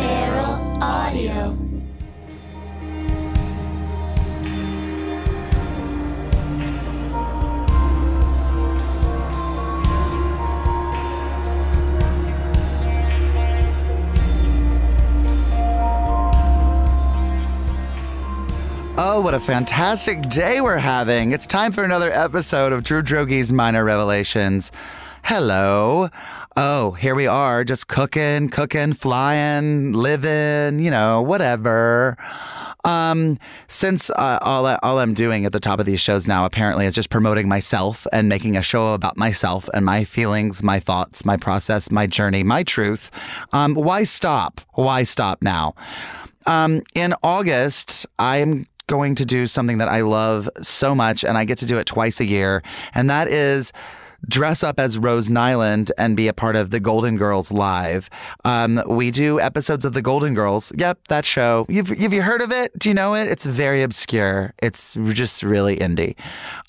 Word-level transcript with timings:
Feral 0.00 0.82
Audio. 0.82 1.56
Oh, 19.00 19.20
what 19.20 19.32
a 19.32 19.38
fantastic 19.38 20.28
day 20.28 20.60
we're 20.60 20.76
having. 20.76 21.30
It's 21.30 21.46
time 21.46 21.70
for 21.70 21.84
another 21.84 22.10
episode 22.10 22.72
of 22.72 22.82
Drew 22.82 23.00
Droege's 23.00 23.52
Minor 23.52 23.84
Revelations. 23.84 24.72
Hello. 25.24 26.08
Oh, 26.56 26.92
here 26.92 27.14
we 27.14 27.26
are, 27.26 27.64
just 27.64 27.88
cooking, 27.88 28.48
cooking, 28.48 28.92
flying, 28.92 29.92
living, 29.92 30.78
you 30.78 30.90
know, 30.90 31.20
whatever. 31.22 32.16
Um, 32.84 33.38
since 33.66 34.10
uh, 34.10 34.38
all, 34.40 34.66
all 34.66 34.98
I'm 34.98 35.14
doing 35.14 35.44
at 35.44 35.52
the 35.52 35.60
top 35.60 35.80
of 35.80 35.86
these 35.86 36.00
shows 36.00 36.26
now 36.26 36.44
apparently 36.44 36.86
is 36.86 36.94
just 36.94 37.10
promoting 37.10 37.48
myself 37.48 38.06
and 38.12 38.28
making 38.28 38.56
a 38.56 38.62
show 38.62 38.94
about 38.94 39.16
myself 39.16 39.68
and 39.74 39.84
my 39.84 40.04
feelings, 40.04 40.62
my 40.62 40.80
thoughts, 40.80 41.24
my 41.24 41.36
process, 41.36 41.90
my 41.90 42.06
journey, 42.06 42.42
my 42.42 42.62
truth. 42.62 43.10
Um, 43.52 43.74
why 43.74 44.04
stop? 44.04 44.60
Why 44.74 45.02
stop 45.02 45.42
now? 45.42 45.74
Um, 46.46 46.82
in 46.94 47.14
August, 47.22 48.06
I'm 48.18 48.66
going 48.86 49.14
to 49.16 49.26
do 49.26 49.46
something 49.46 49.78
that 49.78 49.88
I 49.88 50.00
love 50.00 50.48
so 50.62 50.94
much, 50.94 51.22
and 51.22 51.36
I 51.36 51.44
get 51.44 51.58
to 51.58 51.66
do 51.66 51.76
it 51.76 51.86
twice 51.86 52.20
a 52.20 52.24
year, 52.24 52.62
and 52.94 53.10
that 53.10 53.28
is 53.28 53.72
dress 54.26 54.62
up 54.62 54.80
as 54.80 54.98
Rose 54.98 55.28
Nylund 55.28 55.90
and 55.96 56.16
be 56.16 56.28
a 56.28 56.32
part 56.32 56.56
of 56.56 56.70
the 56.70 56.80
Golden 56.80 57.16
Girls 57.16 57.52
live. 57.52 58.10
Um, 58.44 58.82
we 58.86 59.10
do 59.10 59.40
episodes 59.40 59.84
of 59.84 59.92
the 59.92 60.02
Golden 60.02 60.34
Girls. 60.34 60.72
Yep, 60.76 61.08
that 61.08 61.24
show. 61.24 61.66
You've 61.68 61.88
have 61.88 62.12
you 62.12 62.22
heard 62.22 62.42
of 62.42 62.50
it? 62.50 62.76
Do 62.78 62.88
you 62.88 62.94
know 62.94 63.14
it? 63.14 63.28
It's 63.28 63.46
very 63.46 63.82
obscure. 63.82 64.54
It's 64.62 64.94
just 65.12 65.42
really 65.42 65.76
indie. 65.76 66.16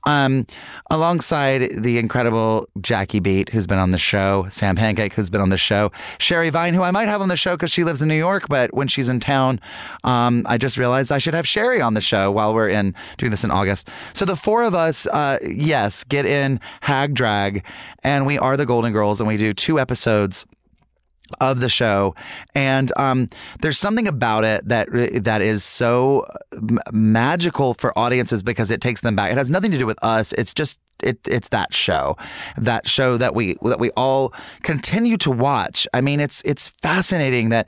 Um, 0.06 0.46
alongside 0.90 1.72
the 1.84 1.98
incredible 1.98 2.68
Jackie 2.82 3.20
Beat, 3.20 3.50
who's 3.50 3.68
been 3.68 3.78
on 3.78 3.92
the 3.92 3.98
show, 3.98 4.48
Sam 4.50 4.76
Pancake, 4.76 5.14
who's 5.14 5.30
been 5.30 5.42
on 5.42 5.50
the 5.50 5.58
show, 5.58 5.92
Sherry 6.20 6.50
Vine, 6.50 6.74
who 6.74 6.82
I 6.82 6.92
might 6.92 7.08
have 7.08 7.22
on 7.22 7.30
the 7.30 7.38
show 7.38 7.56
because 7.56 7.72
she 7.72 7.84
lives 7.84 8.02
in 8.02 8.08
New 8.08 8.16
York, 8.16 8.48
but 8.48 8.74
when 8.74 8.88
she's 8.88 9.10
in 9.10 9.20
town, 9.20 9.60
um, 10.04 10.44
I 10.46 10.58
just 10.58 10.78
realized 10.78 11.12
I 11.12 11.18
should 11.18 11.34
have 11.34 11.48
Sherry 11.48 11.82
on 11.82 11.94
the 11.94 12.02
show 12.02 12.32
while 12.32 12.54
we're 12.54 12.70
in 12.70 12.96
doing 13.18 13.32
this 13.32 13.44
in 13.44 13.52
August. 13.52 13.90
So 14.14 14.26
the 14.26 14.36
four 14.36 14.64
of 14.64 14.74
us, 14.74 15.06
uh, 15.08 15.38
yes, 15.46 16.04
get 16.04 16.26
in 16.26 16.60
Hag 16.82 17.14
Drag, 17.14 17.39
and 18.04 18.26
we 18.26 18.38
are 18.38 18.58
the 18.58 18.66
Golden 18.66 18.94
Girls, 18.94 19.20
and 19.20 19.28
we 19.28 19.38
do 19.38 19.54
two 19.54 19.80
episodes 19.80 20.46
of 21.42 21.60
the 21.60 21.70
show. 21.70 22.16
And 22.56 22.92
um, 22.98 23.30
there's 23.62 23.78
something 23.78 24.08
about 24.08 24.44
it 24.44 24.68
that 24.68 24.88
that 25.24 25.42
is 25.42 25.64
so 25.64 26.26
m- 26.54 26.80
magical 26.92 27.74
for 27.74 27.98
audiences 27.98 28.44
because 28.44 28.72
it 28.72 28.82
takes 28.82 29.02
them 29.02 29.16
back. 29.16 29.32
It 29.32 29.38
has 29.38 29.50
nothing 29.50 29.72
to 29.72 29.78
do 29.78 29.86
with 29.86 30.00
us. 30.04 30.34
It's 30.34 30.54
just 30.54 30.80
it, 31.04 31.20
it's 31.28 31.50
that 31.50 31.74
show, 31.74 32.18
that 32.58 32.88
show 32.88 33.18
that 33.18 33.36
we 33.36 33.56
that 33.64 33.80
we 33.80 33.92
all 33.92 34.34
continue 34.64 35.18
to 35.18 35.32
watch. 35.32 35.88
I 35.94 36.02
mean, 36.02 36.20
it's 36.20 36.42
it's 36.46 36.68
fascinating 36.68 37.50
that 37.50 37.68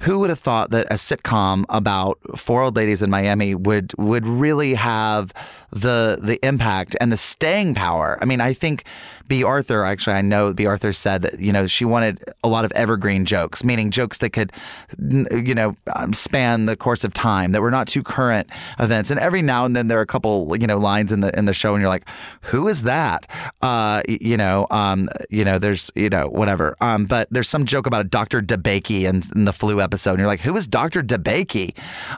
who 0.00 0.18
would 0.18 0.30
have 0.30 0.38
thought 0.38 0.70
that 0.70 0.86
a 0.90 0.94
sitcom 0.94 1.64
about 1.68 2.18
four 2.36 2.62
old 2.62 2.76
ladies 2.76 3.02
in 3.02 3.10
Miami 3.10 3.54
would 3.54 3.92
would 3.98 4.26
really 4.26 4.74
have 4.74 5.32
the 5.70 6.18
the 6.20 6.38
impact 6.46 6.96
and 7.00 7.12
the 7.12 7.16
staying 7.16 7.74
power? 7.74 8.18
I 8.20 8.24
mean, 8.24 8.40
I 8.40 8.52
think 8.52 8.84
Bea 9.28 9.42
Arthur, 9.42 9.84
actually, 9.84 10.14
I 10.14 10.22
know 10.22 10.52
Bea 10.52 10.66
Arthur 10.66 10.92
said 10.92 11.22
that, 11.22 11.40
you 11.40 11.52
know, 11.52 11.66
she 11.66 11.84
wanted 11.84 12.22
a 12.44 12.48
lot 12.48 12.64
of 12.64 12.72
evergreen 12.72 13.24
jokes, 13.24 13.64
meaning 13.64 13.90
jokes 13.90 14.18
that 14.18 14.30
could, 14.30 14.52
you 14.98 15.54
know, 15.54 15.76
um, 15.94 16.12
span 16.12 16.66
the 16.66 16.76
course 16.76 17.02
of 17.04 17.12
time, 17.12 17.52
that 17.52 17.60
were 17.60 17.70
not 17.70 17.88
too 17.88 18.02
current 18.02 18.48
events. 18.78 19.10
And 19.10 19.18
every 19.18 19.42
now 19.42 19.64
and 19.64 19.74
then 19.74 19.88
there 19.88 19.98
are 19.98 20.02
a 20.02 20.06
couple, 20.06 20.56
you 20.58 20.66
know, 20.66 20.78
lines 20.78 21.12
in 21.12 21.20
the 21.20 21.36
in 21.36 21.46
the 21.46 21.52
show, 21.52 21.74
and 21.74 21.80
you're 21.82 21.90
like, 21.90 22.08
who 22.42 22.68
is 22.68 22.84
that? 22.84 23.26
Uh, 23.62 24.02
you 24.08 24.36
know, 24.36 24.66
um, 24.70 25.08
you 25.30 25.44
know, 25.44 25.58
there's, 25.58 25.90
you 25.94 26.08
know, 26.08 26.28
whatever. 26.28 26.76
Um, 26.80 27.06
but 27.06 27.28
there's 27.30 27.48
some 27.48 27.66
joke 27.66 27.86
about 27.86 28.02
a 28.02 28.04
Dr. 28.04 28.40
DeBakey 28.40 29.02
in, 29.02 29.22
in 29.34 29.44
the 29.44 29.52
flu 29.52 29.80
episode, 29.80 30.12
and 30.12 30.20
you're 30.20 30.28
like, 30.28 30.40
who 30.40 30.56
is 30.56 30.66
Dr. 30.66 31.02
DeBakey? 31.02 31.76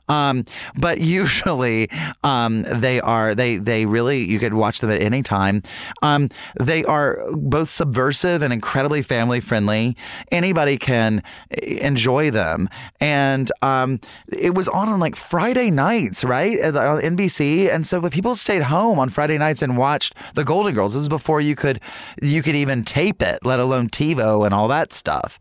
Um, 0.08 0.44
but 0.76 1.00
usually, 1.00 1.88
um, 2.22 2.62
they 2.62 3.00
are 3.00 3.34
they 3.38 3.56
they 3.56 3.86
really 3.86 4.24
you 4.24 4.38
could 4.38 4.54
watch 4.54 4.80
them 4.80 4.90
at 4.90 5.00
any 5.00 5.22
time. 5.22 5.62
Um, 6.02 6.28
they 6.58 6.84
are 6.84 7.20
both 7.32 7.70
subversive 7.70 8.42
and 8.42 8.52
incredibly 8.52 9.02
family 9.02 9.40
friendly. 9.40 9.96
Anybody 10.30 10.76
can 10.76 11.22
enjoy 11.62 12.30
them. 12.30 12.68
And 13.00 13.50
um, 13.62 14.00
it 14.32 14.54
was 14.54 14.68
on 14.68 14.88
on 14.88 15.00
like 15.00 15.16
Friday 15.16 15.70
nights, 15.70 16.24
right? 16.24 16.60
On 16.62 17.00
NBC. 17.00 17.72
And 17.72 17.86
so 17.86 18.00
people 18.10 18.34
stayed 18.36 18.62
home 18.62 18.98
on 18.98 19.08
Friday 19.08 19.38
nights 19.38 19.62
and 19.62 19.76
watched 19.76 20.14
the 20.34 20.44
Golden 20.44 20.74
Girls. 20.74 20.94
This 20.94 21.02
is 21.02 21.08
before 21.08 21.40
you 21.40 21.54
could 21.54 21.80
you 22.22 22.42
could 22.42 22.54
even 22.54 22.84
tape 22.84 23.22
it, 23.22 23.44
let 23.44 23.60
alone 23.60 23.88
TiVo 23.88 24.44
and 24.44 24.54
all 24.54 24.68
that 24.68 24.92
stuff. 24.92 25.38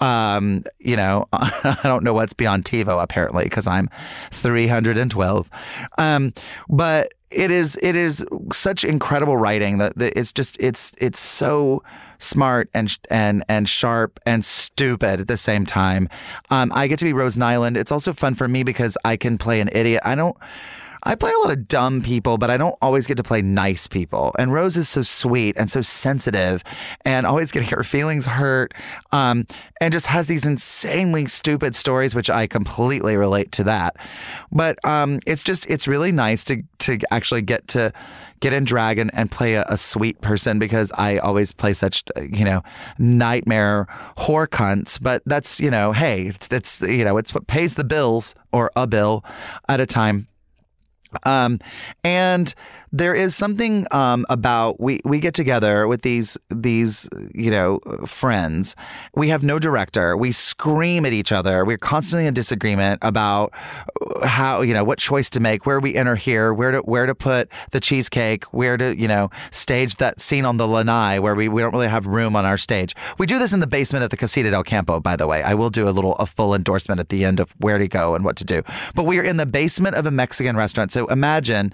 Um, 0.00 0.64
you 0.78 0.96
know, 0.96 1.26
I 1.32 1.78
don't 1.82 2.04
know 2.04 2.14
what's 2.14 2.32
beyond 2.32 2.64
TiVo 2.64 3.02
apparently 3.02 3.44
because 3.44 3.66
I'm 3.66 3.88
312. 4.32 5.50
Um, 5.98 6.32
but 6.68 7.12
it 7.30 7.50
is 7.50 7.78
it 7.82 7.96
is 7.96 8.24
such 8.52 8.84
incredible 8.84 9.36
writing 9.36 9.78
that, 9.78 9.96
that 9.98 10.18
it's 10.18 10.32
just 10.32 10.56
it's 10.60 10.94
it's 10.98 11.18
so 11.18 11.82
smart 12.18 12.68
and 12.74 12.96
and 13.10 13.44
and 13.48 13.68
sharp 13.68 14.20
and 14.26 14.44
stupid 14.44 15.20
at 15.20 15.28
the 15.28 15.36
same 15.36 15.64
time. 15.64 16.08
Um, 16.50 16.72
I 16.74 16.86
get 16.86 16.98
to 17.00 17.04
be 17.04 17.12
Rose 17.12 17.36
Nylund. 17.36 17.76
It's 17.76 17.92
also 17.92 18.12
fun 18.12 18.34
for 18.34 18.48
me 18.48 18.62
because 18.62 18.96
I 19.04 19.16
can 19.16 19.38
play 19.38 19.60
an 19.60 19.70
idiot. 19.72 20.02
I 20.04 20.14
don't. 20.14 20.36
I 21.04 21.14
play 21.14 21.30
a 21.30 21.38
lot 21.38 21.50
of 21.50 21.68
dumb 21.68 22.02
people, 22.02 22.38
but 22.38 22.50
I 22.50 22.56
don't 22.56 22.76
always 22.82 23.06
get 23.06 23.16
to 23.16 23.22
play 23.22 23.42
nice 23.42 23.86
people. 23.86 24.34
And 24.38 24.52
Rose 24.52 24.76
is 24.76 24.88
so 24.88 25.02
sweet 25.02 25.56
and 25.56 25.70
so 25.70 25.80
sensitive 25.80 26.62
and 27.04 27.26
always 27.26 27.52
getting 27.52 27.68
her 27.76 27.84
feelings 27.84 28.26
hurt 28.26 28.74
um, 29.12 29.46
and 29.80 29.92
just 29.92 30.06
has 30.06 30.28
these 30.28 30.44
insanely 30.44 31.26
stupid 31.26 31.74
stories, 31.74 32.14
which 32.14 32.30
I 32.30 32.46
completely 32.46 33.16
relate 33.16 33.52
to 33.52 33.64
that. 33.64 33.96
But 34.52 34.84
um, 34.84 35.20
it's 35.26 35.42
just, 35.42 35.66
it's 35.70 35.88
really 35.88 36.12
nice 36.12 36.44
to, 36.44 36.62
to 36.80 36.98
actually 37.10 37.42
get 37.42 37.66
to 37.68 37.92
get 38.40 38.52
in 38.54 38.64
drag 38.64 38.98
and, 38.98 39.10
and 39.14 39.30
play 39.30 39.54
a, 39.54 39.64
a 39.68 39.76
sweet 39.76 40.20
person 40.22 40.58
because 40.58 40.90
I 40.96 41.18
always 41.18 41.52
play 41.52 41.74
such, 41.74 42.02
you 42.16 42.44
know, 42.44 42.62
nightmare 42.98 43.86
whore 44.16 44.48
cunts. 44.48 44.98
But 45.00 45.22
that's, 45.26 45.60
you 45.60 45.70
know, 45.70 45.92
hey, 45.92 46.28
it's, 46.28 46.48
it's 46.50 46.80
you 46.80 47.04
know, 47.04 47.18
it's 47.18 47.34
what 47.34 47.46
pays 47.46 47.74
the 47.74 47.84
bills 47.84 48.34
or 48.52 48.70
a 48.76 48.86
bill 48.86 49.24
at 49.68 49.80
a 49.80 49.86
time. 49.86 50.26
Um, 51.24 51.58
and 52.04 52.54
there 52.92 53.14
is 53.14 53.36
something 53.36 53.86
um, 53.92 54.26
about 54.28 54.80
we 54.80 55.00
we 55.04 55.20
get 55.20 55.34
together 55.34 55.86
with 55.86 56.02
these 56.02 56.36
these 56.48 57.08
you 57.34 57.50
know 57.50 57.78
friends. 58.06 58.74
We 59.14 59.28
have 59.28 59.44
no 59.44 59.58
director. 59.58 60.16
We 60.16 60.32
scream 60.32 61.06
at 61.06 61.12
each 61.12 61.30
other. 61.30 61.64
We're 61.64 61.78
constantly 61.78 62.26
in 62.26 62.34
disagreement 62.34 62.98
about 63.02 63.52
how 64.24 64.62
you 64.62 64.74
know 64.74 64.82
what 64.82 64.98
choice 64.98 65.30
to 65.30 65.40
make, 65.40 65.66
where 65.66 65.78
we 65.78 65.94
enter 65.94 66.16
here, 66.16 66.52
where 66.52 66.72
to 66.72 66.78
where 66.80 67.06
to 67.06 67.14
put 67.14 67.48
the 67.70 67.80
cheesecake, 67.80 68.44
where 68.46 68.76
to 68.76 68.96
you 68.96 69.06
know 69.06 69.30
stage 69.52 69.96
that 69.96 70.20
scene 70.20 70.44
on 70.44 70.56
the 70.56 70.66
lanai 70.66 71.18
where 71.20 71.34
we, 71.34 71.48
we 71.48 71.62
don't 71.62 71.72
really 71.72 71.88
have 71.88 72.06
room 72.06 72.34
on 72.34 72.44
our 72.44 72.58
stage. 72.58 72.94
We 73.18 73.26
do 73.26 73.38
this 73.38 73.52
in 73.52 73.60
the 73.60 73.66
basement 73.66 74.02
at 74.02 74.10
the 74.10 74.16
Casita 74.16 74.50
del 74.50 74.64
Campo. 74.64 74.98
By 74.98 75.14
the 75.14 75.28
way, 75.28 75.42
I 75.42 75.54
will 75.54 75.70
do 75.70 75.88
a 75.88 75.90
little 75.90 76.16
a 76.16 76.26
full 76.26 76.54
endorsement 76.54 76.98
at 76.98 77.08
the 77.08 77.24
end 77.24 77.38
of 77.38 77.50
where 77.58 77.78
to 77.78 77.86
go 77.86 78.16
and 78.16 78.24
what 78.24 78.36
to 78.36 78.44
do. 78.44 78.62
But 78.96 79.04
we 79.04 79.20
are 79.20 79.24
in 79.24 79.36
the 79.36 79.46
basement 79.46 79.94
of 79.94 80.06
a 80.06 80.10
Mexican 80.10 80.56
restaurant. 80.56 80.90
So 80.90 81.06
imagine 81.06 81.72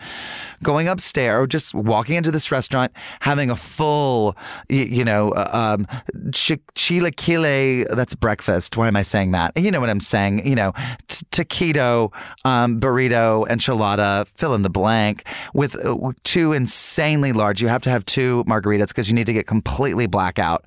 going 0.63 0.89
upstairs 0.89 1.06
or 1.15 1.47
just 1.47 1.75
walking 1.75 2.17
into 2.17 2.31
this 2.31 2.51
restaurant, 2.51 2.93
having 3.21 3.51
a 3.51 3.57
full, 3.57 4.37
you, 4.69 4.85
you 4.85 5.05
know, 5.05 5.31
uh, 5.31 5.77
um, 5.79 5.87
ch- 6.33 6.59
chilaquile. 6.75 7.87
That's 7.95 8.15
breakfast. 8.15 8.77
Why 8.77 8.89
am 8.89 8.97
I 8.97 9.03
saying 9.03 9.33
that? 9.33 9.53
You 9.57 9.71
know 9.71 9.81
what 9.81 9.91
I'm 9.91 10.01
saying. 10.01 10.47
You 10.47 10.55
know, 10.55 10.73
t- 11.09 11.25
taquito, 11.31 12.13
um, 12.45 12.81
burrito, 12.81 13.47
enchilada. 13.49 14.27
Fill 14.29 14.55
in 14.55 14.63
the 14.63 14.71
blank 14.71 15.25
with 15.55 15.77
uh, 15.85 16.13
two 16.25 16.53
insanely 16.53 17.33
large. 17.33 17.61
You 17.61 17.69
have 17.69 17.83
to 17.83 17.91
have 17.91 18.05
two 18.07 18.45
margaritas 18.45 18.89
because 18.89 19.09
you 19.09 19.15
need 19.15 19.27
to 19.27 19.33
get 19.33 19.47
completely 19.47 20.07
blackout. 20.07 20.65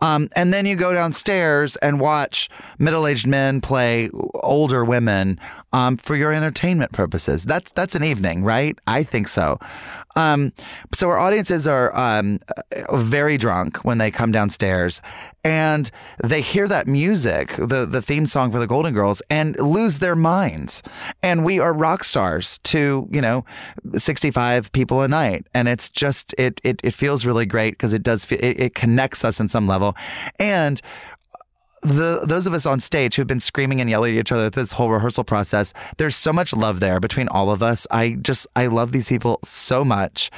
Um, 0.00 0.28
and 0.36 0.52
then 0.52 0.66
you 0.66 0.76
go 0.76 0.92
downstairs 0.92 1.76
and 1.76 2.00
watch 2.00 2.48
middle-aged 2.78 3.26
men 3.26 3.60
play 3.60 4.10
older 4.34 4.84
women 4.84 5.38
um, 5.72 5.96
for 5.96 6.14
your 6.16 6.32
entertainment 6.32 6.92
purposes. 6.92 7.44
That's 7.44 7.72
that's 7.72 7.94
an 7.94 8.04
evening, 8.04 8.44
right? 8.44 8.78
I 8.86 9.02
think 9.02 9.28
so. 9.28 9.58
Um, 10.16 10.52
so 10.94 11.08
our 11.08 11.18
audiences 11.18 11.66
are 11.66 11.94
um, 11.96 12.40
very 12.92 13.36
drunk 13.36 13.78
when 13.78 13.98
they 13.98 14.10
come 14.10 14.30
downstairs, 14.30 15.02
and 15.44 15.90
they 16.22 16.40
hear 16.40 16.68
that 16.68 16.86
music, 16.86 17.56
the 17.56 17.86
the 17.90 18.00
theme 18.00 18.26
song 18.26 18.52
for 18.52 18.58
the 18.58 18.66
Golden 18.66 18.94
Girls, 18.94 19.22
and 19.28 19.58
lose 19.58 19.98
their 19.98 20.16
minds. 20.16 20.82
And 21.22 21.44
we 21.44 21.58
are 21.58 21.72
rock 21.72 22.04
stars 22.04 22.58
to 22.64 23.08
you 23.10 23.20
know, 23.20 23.44
sixty 23.96 24.30
five 24.30 24.70
people 24.72 25.02
a 25.02 25.08
night, 25.08 25.46
and 25.52 25.68
it's 25.68 25.88
just 25.88 26.34
it 26.38 26.60
it, 26.64 26.80
it 26.84 26.94
feels 26.94 27.26
really 27.26 27.46
great 27.46 27.72
because 27.72 27.92
it 27.92 28.02
does 28.02 28.30
it, 28.30 28.60
it 28.60 28.74
connects 28.74 29.24
us 29.24 29.40
in 29.40 29.48
some 29.48 29.66
level, 29.66 29.96
and 30.38 30.80
the 31.84 32.22
those 32.24 32.46
of 32.46 32.54
us 32.54 32.66
on 32.66 32.80
stage 32.80 33.14
who've 33.14 33.26
been 33.26 33.40
screaming 33.40 33.80
and 33.80 33.90
yelling 33.90 34.14
at 34.14 34.20
each 34.20 34.32
other 34.32 34.48
this 34.50 34.72
whole 34.72 34.90
rehearsal 34.90 35.24
process, 35.24 35.72
there's 35.98 36.16
so 36.16 36.32
much 36.32 36.54
love 36.54 36.80
there 36.80 36.98
between 36.98 37.28
all 37.28 37.50
of 37.50 37.62
us. 37.62 37.86
I 37.90 38.16
just 38.22 38.46
I 38.56 38.66
love 38.66 38.92
these 38.92 39.08
people 39.08 39.38
so 39.44 39.84
much. 39.84 40.30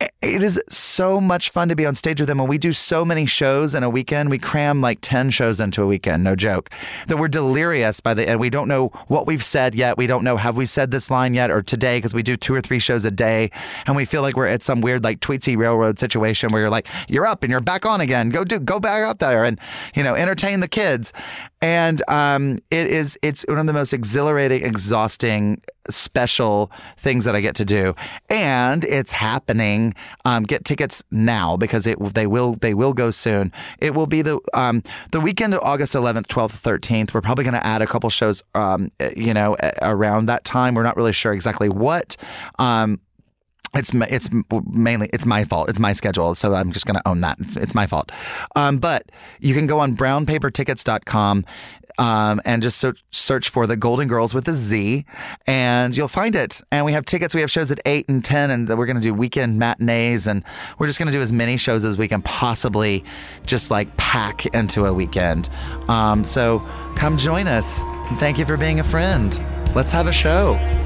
It 0.00 0.42
is 0.42 0.60
so 0.68 1.20
much 1.20 1.50
fun 1.50 1.68
to 1.68 1.76
be 1.76 1.86
on 1.86 1.94
stage 1.94 2.18
with 2.18 2.28
them. 2.28 2.40
And 2.40 2.48
we 2.48 2.58
do 2.58 2.72
so 2.72 3.04
many 3.04 3.26
shows 3.26 3.74
in 3.74 3.82
a 3.82 3.90
weekend. 3.90 4.30
We 4.30 4.38
cram 4.38 4.80
like 4.80 4.98
10 5.02 5.30
shows 5.30 5.60
into 5.60 5.82
a 5.82 5.86
weekend, 5.86 6.24
no 6.24 6.34
joke, 6.34 6.70
that 7.06 7.18
we're 7.18 7.28
delirious 7.28 8.00
by 8.00 8.14
the 8.14 8.28
end. 8.28 8.40
We 8.40 8.50
don't 8.50 8.66
know 8.66 8.88
what 9.08 9.26
we've 9.26 9.44
said 9.44 9.74
yet. 9.74 9.96
We 9.96 10.06
don't 10.06 10.24
know, 10.24 10.36
have 10.36 10.56
we 10.56 10.66
said 10.66 10.90
this 10.90 11.10
line 11.10 11.34
yet 11.34 11.50
or 11.50 11.62
today? 11.62 11.98
Because 11.98 12.14
we 12.14 12.22
do 12.22 12.36
two 12.36 12.54
or 12.54 12.60
three 12.60 12.78
shows 12.78 13.04
a 13.04 13.10
day. 13.10 13.50
And 13.86 13.96
we 13.96 14.04
feel 14.04 14.22
like 14.22 14.36
we're 14.36 14.46
at 14.46 14.62
some 14.62 14.80
weird, 14.80 15.04
like 15.04 15.20
Tweetsie 15.20 15.56
Railroad 15.56 15.98
situation 15.98 16.48
where 16.50 16.62
you're 16.62 16.70
like, 16.70 16.88
you're 17.08 17.26
up 17.26 17.42
and 17.42 17.50
you're 17.50 17.60
back 17.60 17.86
on 17.86 18.00
again. 18.00 18.30
Go 18.30 18.44
do, 18.44 18.58
go 18.58 18.80
back 18.80 19.04
up 19.04 19.18
there 19.18 19.44
and, 19.44 19.60
you 19.94 20.02
know, 20.02 20.14
entertain 20.14 20.60
the 20.60 20.68
kids. 20.68 21.12
And 21.60 22.02
um, 22.08 22.58
it 22.70 22.86
is, 22.88 23.18
it's 23.22 23.44
one 23.46 23.58
of 23.58 23.66
the 23.66 23.72
most 23.72 23.92
exhilarating, 23.92 24.64
exhausting, 24.64 25.62
special 25.90 26.70
things 26.96 27.24
that 27.24 27.34
I 27.34 27.40
get 27.40 27.54
to 27.56 27.64
do. 27.64 27.94
And 28.28 28.84
it's 28.84 29.12
happening. 29.12 29.94
Um, 30.24 30.44
get 30.44 30.64
tickets 30.64 31.02
now 31.10 31.56
because 31.56 31.86
it 31.86 31.98
they 32.14 32.26
will 32.26 32.54
they 32.56 32.74
will 32.74 32.92
go 32.92 33.10
soon. 33.10 33.52
It 33.78 33.94
will 33.94 34.06
be 34.06 34.22
the 34.22 34.40
um, 34.52 34.82
the 35.12 35.20
weekend 35.20 35.54
of 35.54 35.60
August 35.62 35.94
11th, 35.94 36.26
12th, 36.26 36.78
13th. 36.80 37.14
We're 37.14 37.20
probably 37.20 37.44
going 37.44 37.54
to 37.54 37.66
add 37.66 37.82
a 37.82 37.86
couple 37.86 38.10
shows, 38.10 38.42
um, 38.54 38.90
you 39.16 39.34
know, 39.34 39.56
around 39.82 40.26
that 40.26 40.44
time. 40.44 40.74
We're 40.74 40.82
not 40.82 40.96
really 40.96 41.12
sure 41.12 41.32
exactly 41.32 41.68
what. 41.68 42.16
Um, 42.58 43.00
it's 43.74 43.92
it's 43.94 44.28
mainly 44.66 45.10
it's 45.12 45.26
my 45.26 45.44
fault. 45.44 45.68
It's 45.68 45.78
my 45.78 45.92
schedule, 45.92 46.34
so 46.34 46.54
I'm 46.54 46.72
just 46.72 46.86
going 46.86 46.96
to 46.96 47.08
own 47.08 47.20
that. 47.22 47.38
It's, 47.40 47.56
it's 47.56 47.74
my 47.74 47.86
fault. 47.86 48.12
Um, 48.54 48.78
but 48.78 49.10
you 49.40 49.54
can 49.54 49.66
go 49.66 49.80
on 49.80 49.96
brownpapertickets.com 49.96 51.44
um, 51.98 52.40
and 52.44 52.62
just 52.62 52.78
search, 52.78 53.02
search 53.10 53.48
for 53.48 53.66
the 53.66 53.76
Golden 53.76 54.08
Girls 54.08 54.34
with 54.34 54.48
a 54.48 54.54
Z, 54.54 55.04
and 55.46 55.96
you'll 55.96 56.08
find 56.08 56.34
it. 56.34 56.60
And 56.70 56.84
we 56.84 56.92
have 56.92 57.04
tickets. 57.04 57.34
We 57.34 57.40
have 57.40 57.50
shows 57.50 57.70
at 57.70 57.80
eight 57.86 58.08
and 58.08 58.24
ten, 58.24 58.50
and 58.50 58.68
we're 58.68 58.86
going 58.86 58.96
to 58.96 59.02
do 59.02 59.14
weekend 59.14 59.58
matinees, 59.58 60.26
and 60.26 60.42
we're 60.78 60.86
just 60.86 60.98
going 60.98 61.06
to 61.06 61.12
do 61.12 61.20
as 61.20 61.32
many 61.32 61.56
shows 61.56 61.84
as 61.84 61.96
we 61.96 62.08
can 62.08 62.22
possibly, 62.22 63.04
just 63.46 63.70
like 63.70 63.96
pack 63.96 64.46
into 64.46 64.86
a 64.86 64.92
weekend. 64.92 65.48
Um, 65.88 66.24
so 66.24 66.62
come 66.96 67.16
join 67.16 67.46
us. 67.46 67.82
thank 68.18 68.38
you 68.38 68.44
for 68.44 68.56
being 68.56 68.80
a 68.80 68.84
friend. 68.84 69.40
Let's 69.74 69.92
have 69.92 70.06
a 70.06 70.12
show. 70.12 70.83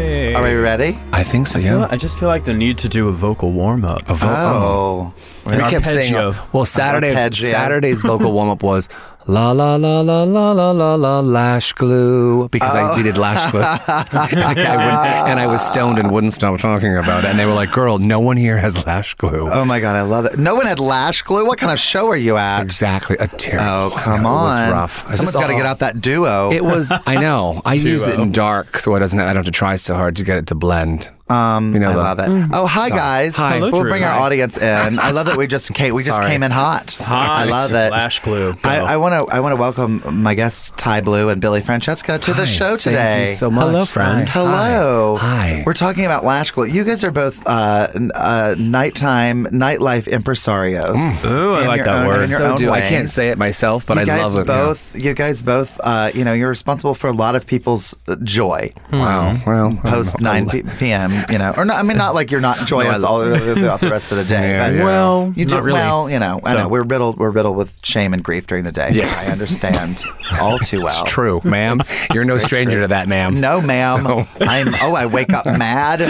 Take 0.00 0.36
Are 0.36 0.42
we 0.42 0.54
ready? 0.54 0.98
I 1.12 1.22
think 1.24 1.46
so. 1.46 1.58
I 1.58 1.62
yeah. 1.62 1.88
I 1.90 1.96
just 1.96 2.18
feel 2.18 2.28
like 2.28 2.44
the 2.44 2.54
need 2.54 2.78
to 2.78 2.88
do 2.88 3.08
a 3.08 3.12
vocal 3.12 3.52
warm 3.52 3.84
up. 3.84 4.08
A 4.08 4.14
vo- 4.14 4.26
oh. 4.28 5.14
We 5.46 5.56
kept 5.56 5.86
saying, 5.86 6.14
well, 6.52 6.64
Saturday, 6.64 7.14
Saturday's 7.32 8.02
vocal 8.02 8.32
warm 8.32 8.50
up 8.50 8.62
was 8.62 8.88
la 9.30 9.52
la 9.52 9.76
la 9.76 10.00
la 10.00 10.24
la 10.24 10.50
la 10.50 10.72
la 10.72 10.94
la 10.96 11.20
lash 11.20 11.72
glue 11.74 12.48
because 12.48 12.74
oh. 12.74 12.80
I 12.80 12.96
needed 12.96 13.16
lash 13.16 13.50
glue. 13.52 13.60
I 13.64 15.24
and 15.28 15.38
I 15.38 15.46
was 15.46 15.64
stoned 15.64 16.00
and 16.00 16.10
wouldn't 16.10 16.32
stop 16.32 16.58
talking 16.58 16.96
about 16.96 17.22
it. 17.22 17.30
And 17.30 17.38
they 17.38 17.46
were 17.46 17.52
like, 17.52 17.70
"Girl, 17.70 17.98
no 17.98 18.18
one 18.18 18.36
here 18.36 18.58
has 18.58 18.84
lash 18.86 19.14
glue." 19.14 19.48
Oh 19.48 19.64
my 19.64 19.78
god, 19.78 19.94
I 19.94 20.02
love 20.02 20.24
it. 20.24 20.36
No 20.36 20.56
one 20.56 20.66
had 20.66 20.80
lash 20.80 21.22
glue. 21.22 21.46
What 21.46 21.58
kind 21.58 21.70
of 21.70 21.78
show 21.78 22.08
are 22.08 22.16
you 22.16 22.36
at? 22.36 22.60
Exactly, 22.62 23.16
a 23.18 23.28
terrible. 23.28 23.64
Oh 23.64 23.96
come 23.96 24.26
on, 24.26 24.62
it 24.62 24.64
was 24.64 24.72
rough. 24.72 25.10
Someone's 25.14 25.36
got 25.36 25.46
to 25.46 25.54
get 25.54 25.66
out 25.66 25.78
that 25.78 26.00
duo. 26.00 26.50
It 26.50 26.64
was. 26.64 26.92
I 27.06 27.14
know. 27.14 27.62
I 27.64 27.74
use 27.90 28.08
it 28.08 28.18
in 28.18 28.32
dark, 28.32 28.78
so 28.80 28.96
it 28.96 28.98
doesn't. 28.98 29.20
I 29.20 29.26
don't 29.26 29.36
have 29.36 29.44
to 29.44 29.52
try 29.52 29.76
so 29.76 29.94
hard 29.94 30.16
to 30.16 30.24
get 30.24 30.38
it 30.38 30.48
to 30.48 30.56
blend. 30.56 31.08
Um, 31.30 31.72
you 31.72 31.78
know, 31.78 31.90
I 31.90 31.92
the, 31.92 31.98
love 31.98 32.18
it. 32.18 32.28
Mm. 32.28 32.50
Oh, 32.52 32.66
hi 32.66 32.88
guys. 32.90 33.36
Hi. 33.36 33.58
Hello, 33.58 33.70
we'll 33.70 33.82
bring 33.82 34.02
our 34.02 34.20
audience 34.20 34.58
in. 34.58 34.98
I 34.98 35.12
love 35.12 35.26
that 35.26 35.36
we 35.36 35.46
just 35.46 35.72
came. 35.72 35.94
We 35.94 36.02
just 36.02 36.20
came 36.22 36.42
in 36.42 36.50
hot. 36.50 36.90
hot. 36.92 37.38
I 37.38 37.44
love 37.44 37.70
it. 37.70 37.92
Lash 37.92 38.18
glue. 38.20 38.56
I 38.64 38.96
want 38.96 39.12
to. 39.12 39.32
I 39.32 39.38
want 39.38 39.52
to 39.52 39.56
welcome 39.56 40.02
my 40.10 40.34
guests 40.34 40.72
Ty 40.76 41.02
Blue 41.02 41.28
and 41.28 41.40
Billy 41.40 41.60
Francesca 41.60 42.18
to 42.18 42.32
hi. 42.32 42.40
the 42.40 42.46
show 42.46 42.76
today. 42.76 42.96
Thank 42.96 43.28
you 43.28 43.34
so 43.36 43.50
much. 43.50 43.66
Hello, 43.66 43.84
friend. 43.84 44.28
Hi. 44.28 44.40
Hello. 44.40 45.16
Hi. 45.18 45.62
We're 45.64 45.74
talking 45.74 46.04
about 46.04 46.24
lash 46.24 46.50
glue. 46.50 46.66
You 46.66 46.82
guys 46.82 47.04
are 47.04 47.12
both 47.12 47.46
uh, 47.46 47.88
uh, 48.14 48.56
nighttime 48.58 49.46
nightlife 49.46 50.08
impresarios. 50.08 50.96
Mm. 50.96 51.30
Ooh, 51.30 51.54
I 51.54 51.66
like 51.66 51.84
that 51.84 52.06
own, 52.06 52.08
word. 52.08 52.28
So 52.28 52.58
do. 52.58 52.70
I 52.70 52.80
can't 52.80 53.08
say 53.08 53.30
it 53.30 53.38
myself, 53.38 53.86
but 53.86 53.96
you 53.96 54.02
I 54.02 54.04
guys 54.06 54.34
love 54.34 54.42
it. 54.42 54.46
Both. 54.48 54.96
Yeah. 54.96 55.10
You 55.10 55.14
guys 55.14 55.42
both. 55.42 55.78
Uh, 55.84 56.10
you 56.12 56.24
know, 56.24 56.32
you're 56.32 56.48
responsible 56.48 56.96
for 56.96 57.06
a 57.06 57.12
lot 57.12 57.36
of 57.36 57.46
people's 57.46 57.96
joy. 58.24 58.72
Wow. 58.92 59.40
Well, 59.46 59.78
post 59.82 60.20
nine 60.20 60.48
p.m. 60.48 61.12
You 61.30 61.38
know, 61.38 61.52
or 61.56 61.64
not. 61.64 61.78
I 61.78 61.82
mean, 61.82 61.96
not 61.96 62.14
like 62.14 62.30
you're 62.30 62.40
not 62.40 62.58
joyous 62.66 63.02
all 63.02 63.22
throughout 63.22 63.80
the 63.80 63.90
rest 63.90 64.12
of 64.12 64.18
the 64.18 64.24
day. 64.24 64.50
Yeah, 64.52 64.68
but 64.68 64.76
yeah. 64.76 64.84
Well, 64.84 65.32
you 65.36 65.44
do 65.44 65.56
really. 65.60 65.72
well. 65.72 66.08
You 66.10 66.18
know, 66.18 66.40
I 66.44 66.54
know 66.54 66.68
we're 66.68 66.82
riddled. 66.84 67.18
We're 67.18 67.30
riddled 67.30 67.56
with 67.56 67.78
shame 67.84 68.14
and 68.14 68.22
grief 68.22 68.46
during 68.46 68.64
the 68.64 68.72
day. 68.72 68.90
Yes. 68.92 69.28
I 69.28 69.32
understand 69.32 70.02
all 70.40 70.58
too 70.58 70.82
well. 70.82 71.02
It's 71.02 71.12
true, 71.12 71.40
ma'am. 71.44 71.80
You're 72.14 72.24
no 72.24 72.38
stranger 72.38 72.72
true. 72.72 72.80
to 72.82 72.88
that, 72.88 73.08
ma'am. 73.08 73.40
No, 73.40 73.60
ma'am. 73.60 74.04
So- 74.04 74.26
I'm. 74.40 74.68
Oh, 74.82 74.94
I 74.94 75.06
wake 75.06 75.32
up 75.32 75.46
mad. 75.46 76.00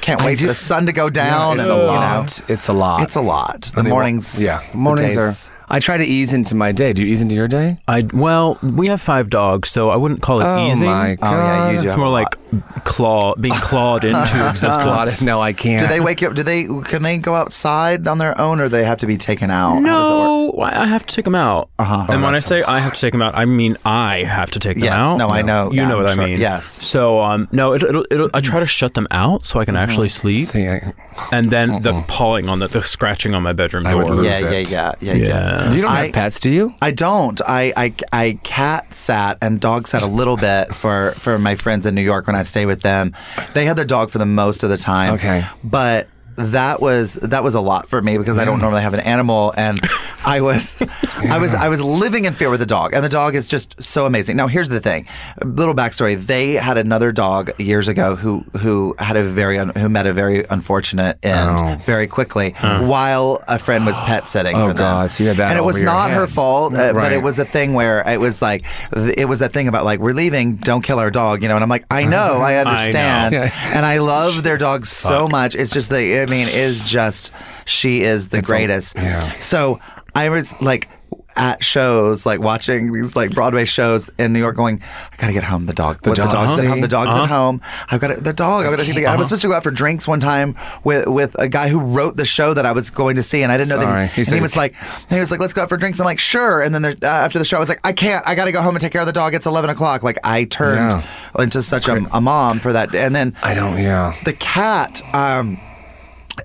Can't 0.00 0.22
wait 0.22 0.38
for 0.40 0.46
the 0.46 0.54
sun 0.54 0.86
to 0.86 0.92
go 0.92 1.10
down. 1.10 1.60
It's 1.60 1.68
and, 1.68 1.78
a 1.78 1.80
you 1.80 1.86
know, 1.86 1.92
lot. 1.92 2.40
It's 2.48 2.68
a 2.68 2.72
lot. 2.72 3.02
it's 3.02 3.16
a 3.16 3.20
lot. 3.20 3.62
The 3.74 3.84
mornings. 3.84 4.42
Yeah, 4.42 4.62
mornings 4.74 5.16
are. 5.16 5.32
I 5.70 5.80
try 5.80 5.96
to 5.98 6.04
ease 6.04 6.32
into 6.32 6.54
my 6.54 6.72
day. 6.72 6.92
Do 6.92 7.02
you 7.04 7.12
ease 7.12 7.20
into 7.22 7.34
your 7.34 7.48
day? 7.48 7.78
I 7.86 8.06
well, 8.14 8.58
we 8.62 8.86
have 8.88 9.00
five 9.00 9.28
dogs, 9.30 9.70
so 9.70 9.90
I 9.90 9.96
wouldn't 9.96 10.22
call 10.22 10.40
it 10.40 10.44
easy. 10.44 10.68
Oh 10.68 10.72
easing. 10.72 10.86
my 10.86 11.16
Oh 11.22 11.30
yeah, 11.30 11.70
you 11.72 11.80
do. 11.80 11.86
It's 11.86 11.96
more 11.96 12.08
like 12.08 12.28
lot. 12.52 12.84
claw 12.84 13.34
being 13.36 13.54
clawed 13.54 14.04
into 14.04 14.48
existence. 14.50 15.22
no, 15.22 15.40
I 15.40 15.52
can't. 15.52 15.86
Do 15.86 15.94
they 15.94 16.00
wake 16.00 16.20
you 16.22 16.28
up? 16.28 16.34
Do 16.34 16.42
they? 16.42 16.64
Can 16.84 17.02
they 17.02 17.18
go 17.18 17.34
outside 17.34 18.06
on 18.08 18.18
their 18.18 18.38
own, 18.40 18.60
or 18.60 18.68
they 18.68 18.84
have 18.84 18.98
to 18.98 19.06
be 19.06 19.16
taken 19.18 19.50
out? 19.50 19.74
How 19.74 19.80
does 19.80 20.10
it 20.10 20.14
work? 20.14 20.56
No, 20.56 20.62
I 20.62 20.82
I 20.82 20.86
have 20.86 21.04
to 21.06 21.14
take 21.14 21.24
them 21.24 21.34
out. 21.34 21.68
Uh-huh. 21.78 22.06
And 22.08 22.20
Oh, 22.22 22.24
when 22.24 22.30
I 22.30 22.38
that's 22.38 22.46
say 22.46 22.62
I 22.62 22.78
have 22.78 22.94
to 22.94 23.00
take 23.00 23.12
them 23.12 23.22
out, 23.22 23.34
I 23.34 23.44
mean 23.44 23.76
I 23.84 24.24
have 24.24 24.50
to 24.52 24.58
take 24.58 24.76
them 24.76 24.84
Yes, 24.84 24.94
out. 24.94 25.18
no, 25.18 25.28
I 25.28 25.42
know. 25.42 25.70
You 25.70 25.82
Yeah, 25.82 25.88
know 25.88 25.98
what 25.98 26.08
I'm 26.08 26.18
I 26.20 26.26
mean? 26.26 26.40
Yes. 26.40 26.66
So 26.86 27.20
um, 27.20 27.46
no, 27.52 27.74
it, 27.74 27.82
it'll, 27.82 28.06
it'll, 28.10 28.30
I 28.32 28.40
try 28.40 28.60
to 28.60 28.66
shut 28.66 28.94
them 28.94 29.06
out 29.10 29.44
so 29.44 29.60
I 29.60 29.64
can 29.64 29.76
actually 29.76 30.08
sleep, 30.08 30.46
See, 30.46 30.66
I, 30.66 30.94
and 31.32 31.50
then 31.50 31.82
the 31.82 32.02
pawing 32.08 32.48
on 32.48 32.58
the, 32.60 32.68
the 32.68 32.82
scratching 32.82 33.34
on 33.34 33.42
my 33.42 33.52
bedroom 33.52 33.86
I 33.86 33.92
door. 33.92 34.04
would 34.04 34.14
lose 34.14 34.40
Yeah, 34.42 34.50
yeah, 34.50 34.56
it. 34.58 34.70
yeah, 34.70 34.92
yeah, 35.00 35.12
yeah. 35.14 35.26
Yeah. 35.28 35.57
You 35.72 35.82
don't 35.82 35.90
I- 35.90 36.04
have 36.04 36.12
pets, 36.12 36.40
do 36.40 36.50
you? 36.50 36.74
I 36.80 36.90
don't. 36.90 37.40
I, 37.46 37.72
I 37.76 37.94
I 38.12 38.38
cat 38.42 38.94
sat 38.94 39.38
and 39.42 39.60
dog 39.60 39.88
sat 39.88 40.02
a 40.02 40.06
little 40.06 40.36
bit 40.36 40.74
for 40.74 41.12
for 41.12 41.38
my 41.38 41.54
friends 41.54 41.86
in 41.86 41.94
New 41.94 42.02
York 42.02 42.26
when 42.26 42.36
I 42.36 42.42
stay 42.42 42.66
with 42.66 42.82
them. 42.82 43.14
They 43.54 43.64
had 43.64 43.76
their 43.76 43.84
dog 43.84 44.10
for 44.10 44.18
the 44.18 44.26
most 44.26 44.62
of 44.62 44.70
the 44.70 44.76
time. 44.78 45.14
Okay. 45.14 45.44
but 45.64 46.08
that 46.38 46.80
was 46.80 47.14
that 47.14 47.42
was 47.44 47.54
a 47.54 47.60
lot 47.60 47.88
for 47.88 48.00
me 48.00 48.16
because 48.18 48.38
I 48.38 48.44
don't 48.44 48.60
normally 48.60 48.82
have 48.82 48.94
an 48.94 49.00
animal, 49.00 49.52
and 49.56 49.78
I 50.24 50.40
was 50.40 50.80
I 51.28 51.38
was 51.38 51.54
I 51.54 51.68
was 51.68 51.82
living 51.82 52.24
in 52.24 52.32
fear 52.32 52.48
with 52.50 52.60
the 52.60 52.66
dog, 52.66 52.94
and 52.94 53.04
the 53.04 53.08
dog 53.08 53.34
is 53.34 53.48
just 53.48 53.80
so 53.82 54.06
amazing. 54.06 54.36
Now 54.36 54.46
here's 54.46 54.68
the 54.68 54.80
thing, 54.80 55.06
a 55.42 55.46
little 55.46 55.74
backstory: 55.74 56.16
they 56.18 56.54
had 56.54 56.78
another 56.78 57.12
dog 57.12 57.50
years 57.60 57.88
ago 57.88 58.16
who 58.16 58.44
who 58.58 58.94
had 58.98 59.16
a 59.16 59.24
very 59.24 59.58
un, 59.58 59.70
who 59.70 59.88
met 59.88 60.06
a 60.06 60.12
very 60.12 60.44
unfortunate 60.50 61.18
end 61.24 61.58
Oh. 61.58 61.76
very 61.84 62.06
quickly 62.06 62.50
while 62.60 63.42
a 63.48 63.58
friend 63.58 63.84
was 63.86 63.98
pet 64.00 64.26
sitting. 64.28 64.54
Oh, 64.56 64.68
for 64.68 64.74
them. 64.74 64.76
God, 64.78 65.10
so 65.12 65.24
you 65.24 65.28
had 65.28 65.38
that 65.38 65.50
and 65.50 65.58
it 65.58 65.64
was 65.64 65.80
not 65.82 66.10
her 66.10 66.26
fault, 66.26 66.74
uh, 66.74 66.92
but 66.92 67.12
it 67.12 67.22
was 67.22 67.38
a 67.38 67.44
thing 67.44 67.74
where 67.74 68.02
it 68.08 68.20
was 68.20 68.40
like 68.42 68.64
it 68.94 69.28
was 69.28 69.40
a 69.40 69.48
thing 69.48 69.68
about 69.68 69.84
like 69.84 70.00
we're 70.00 70.14
leaving, 70.14 70.56
don't 70.56 70.82
kill 70.82 70.98
our 70.98 71.10
dog, 71.10 71.42
you 71.42 71.48
know. 71.48 71.54
And 71.56 71.64
I'm 71.64 71.70
like, 71.70 71.86
I 71.90 72.04
know, 72.04 72.38
I 72.40 72.56
understand, 72.64 73.34
Yeah. 73.38 73.50
and 73.76 73.84
I 73.86 73.98
love 73.98 74.42
their 74.42 74.58
dog 74.58 74.86
so 74.86 75.28
much. 75.28 75.54
It's 75.54 75.72
just 75.72 75.88
the, 75.90 76.22
I 76.22 76.26
mean, 76.28 76.48
is 76.48 76.82
just 76.84 77.32
she 77.66 78.02
is 78.02 78.28
the 78.28 78.38
It's 78.38 78.48
a- 78.48 78.52
greatest. 78.52 78.96
yeah. 78.96 79.32
So 79.40 79.80
I 80.14 80.28
was 80.28 80.54
like 80.60 80.88
at 81.36 81.62
shows, 81.62 82.26
like 82.26 82.40
watching 82.40 82.92
these 82.92 83.14
like 83.14 83.30
Broadway 83.32 83.64
shows 83.64 84.10
in 84.18 84.32
New 84.32 84.40
York, 84.40 84.56
going, 84.56 84.82
I 85.12 85.16
gotta 85.18 85.32
get 85.32 85.44
home. 85.44 85.66
The 85.66 85.72
dog, 85.72 86.02
the, 86.02 86.10
the 86.10 86.16
dog, 86.16 86.32
dog's 86.32 86.58
at 86.58 86.66
home. 86.66 86.80
The 86.80 86.88
dog's 86.88 87.14
at 87.14 87.28
home. 87.28 87.60
I've 87.92 88.00
got 88.00 88.24
the 88.24 88.32
dog. 88.32 88.64
I've 88.64 88.70
got 88.72 88.80
to 88.80 88.84
see 88.84 88.90
the. 88.90 89.06
I 89.06 89.14
was 89.14 89.28
supposed 89.28 89.42
to 89.42 89.48
go 89.48 89.54
out 89.54 89.62
for 89.62 89.70
drinks 89.70 90.08
one 90.08 90.18
time 90.18 90.56
with 90.82 91.06
with 91.06 91.36
a 91.38 91.48
guy 91.48 91.68
who 91.68 91.78
wrote 91.78 92.16
the 92.16 92.24
show 92.24 92.54
that 92.54 92.66
I 92.66 92.72
was 92.72 92.90
going 92.90 93.14
to 93.16 93.22
see, 93.22 93.44
and 93.44 93.52
I 93.52 93.56
didn't 93.56 93.68
know 93.68 93.80
Sorry. 93.80 94.06
that. 94.06 94.12
He, 94.14 94.22
and 94.22 94.32
he 94.34 94.40
was 94.40 94.56
like, 94.56 94.74
he 95.10 95.18
was 95.20 95.30
like, 95.30 95.38
let's 95.38 95.52
go 95.52 95.62
out 95.62 95.68
for 95.68 95.76
drinks. 95.76 96.00
I'm 96.00 96.06
like, 96.06 96.18
sure. 96.18 96.60
And 96.60 96.74
then 96.74 96.82
there, 96.82 96.96
uh, 97.04 97.06
after 97.06 97.38
the 97.38 97.44
show, 97.44 97.56
I 97.58 97.60
was 97.60 97.68
like, 97.68 97.80
I 97.84 97.92
can't. 97.92 98.26
I 98.26 98.34
got 98.34 98.46
to 98.46 98.52
go 98.52 98.60
home 98.60 98.74
and 98.74 98.80
take 98.82 98.90
care 98.90 99.02
of 99.02 99.06
the 99.06 99.12
dog. 99.12 99.32
It's 99.34 99.46
11 99.46 99.70
o'clock. 99.70 100.02
Like 100.02 100.18
I 100.24 100.42
turned 100.42 101.04
into 101.38 101.62
such 101.62 101.86
a, 101.86 102.04
a 102.12 102.20
mom 102.20 102.58
for 102.58 102.72
that, 102.72 102.92
and 102.96 103.14
then 103.14 103.36
I 103.44 103.54
don't. 103.54 103.78
Yeah. 103.78 104.16
the 104.24 104.32
cat. 104.32 105.02
Um, 105.14 105.60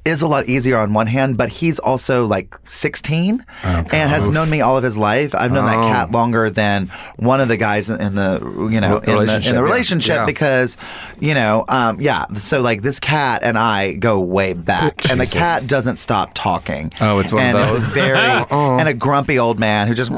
is 0.06 0.22
a 0.22 0.28
lot 0.28 0.48
easier 0.48 0.78
on 0.78 0.94
one 0.94 1.08
hand, 1.08 1.38
but 1.38 1.50
he's 1.50 1.80
also 1.80 2.26
like 2.26 2.56
16 2.70 3.46
and 3.64 3.92
has 3.92 4.30
known 4.30 4.50
me 4.50 4.62
all 4.62 4.78
of 4.78 4.84
his 4.84 4.98
life. 4.98 5.34
I've 5.36 5.52
known 5.52 5.66
that 5.66 5.80
Oh. 5.80 5.84
cat 5.88 6.12
longer 6.12 6.50
than 6.50 6.92
one 7.18 7.42
of 7.42 7.48
the 7.48 7.58
guys 7.58 7.90
in 7.90 8.16
the 8.16 8.40
you 8.72 8.80
know 8.82 8.98
in 9.00 9.04
the, 9.06 9.12
in 9.12 9.18
relationship, 9.20 9.56
the 9.56 9.64
relationship 9.64 10.16
Yeah. 10.18 10.26
because 10.26 10.78
you 11.20 11.34
know 11.34 11.66
um, 11.70 12.00
yeah. 12.00 12.26
So 12.38 12.62
like 12.62 12.82
this 12.82 13.00
cat 13.00 13.42
and 13.44 13.58
I 13.58 13.94
go 13.94 14.20
way 14.20 14.54
back, 14.54 15.10
and 15.10 15.20
the 15.20 15.26
cat 15.28 15.68
doesn't 15.68 15.98
stop 15.98 16.32
talking. 16.34 16.92
Oh, 17.02 17.20
it's 17.20 17.32
one 17.32 17.56
of 17.56 17.68
those? 17.68 17.84
It's 17.84 17.94
very 17.94 18.18
and 18.52 18.88
a 18.88 18.94
grumpy 18.94 19.40
old 19.40 19.60
man 19.60 19.88
who 19.88 19.94
just 19.94 20.12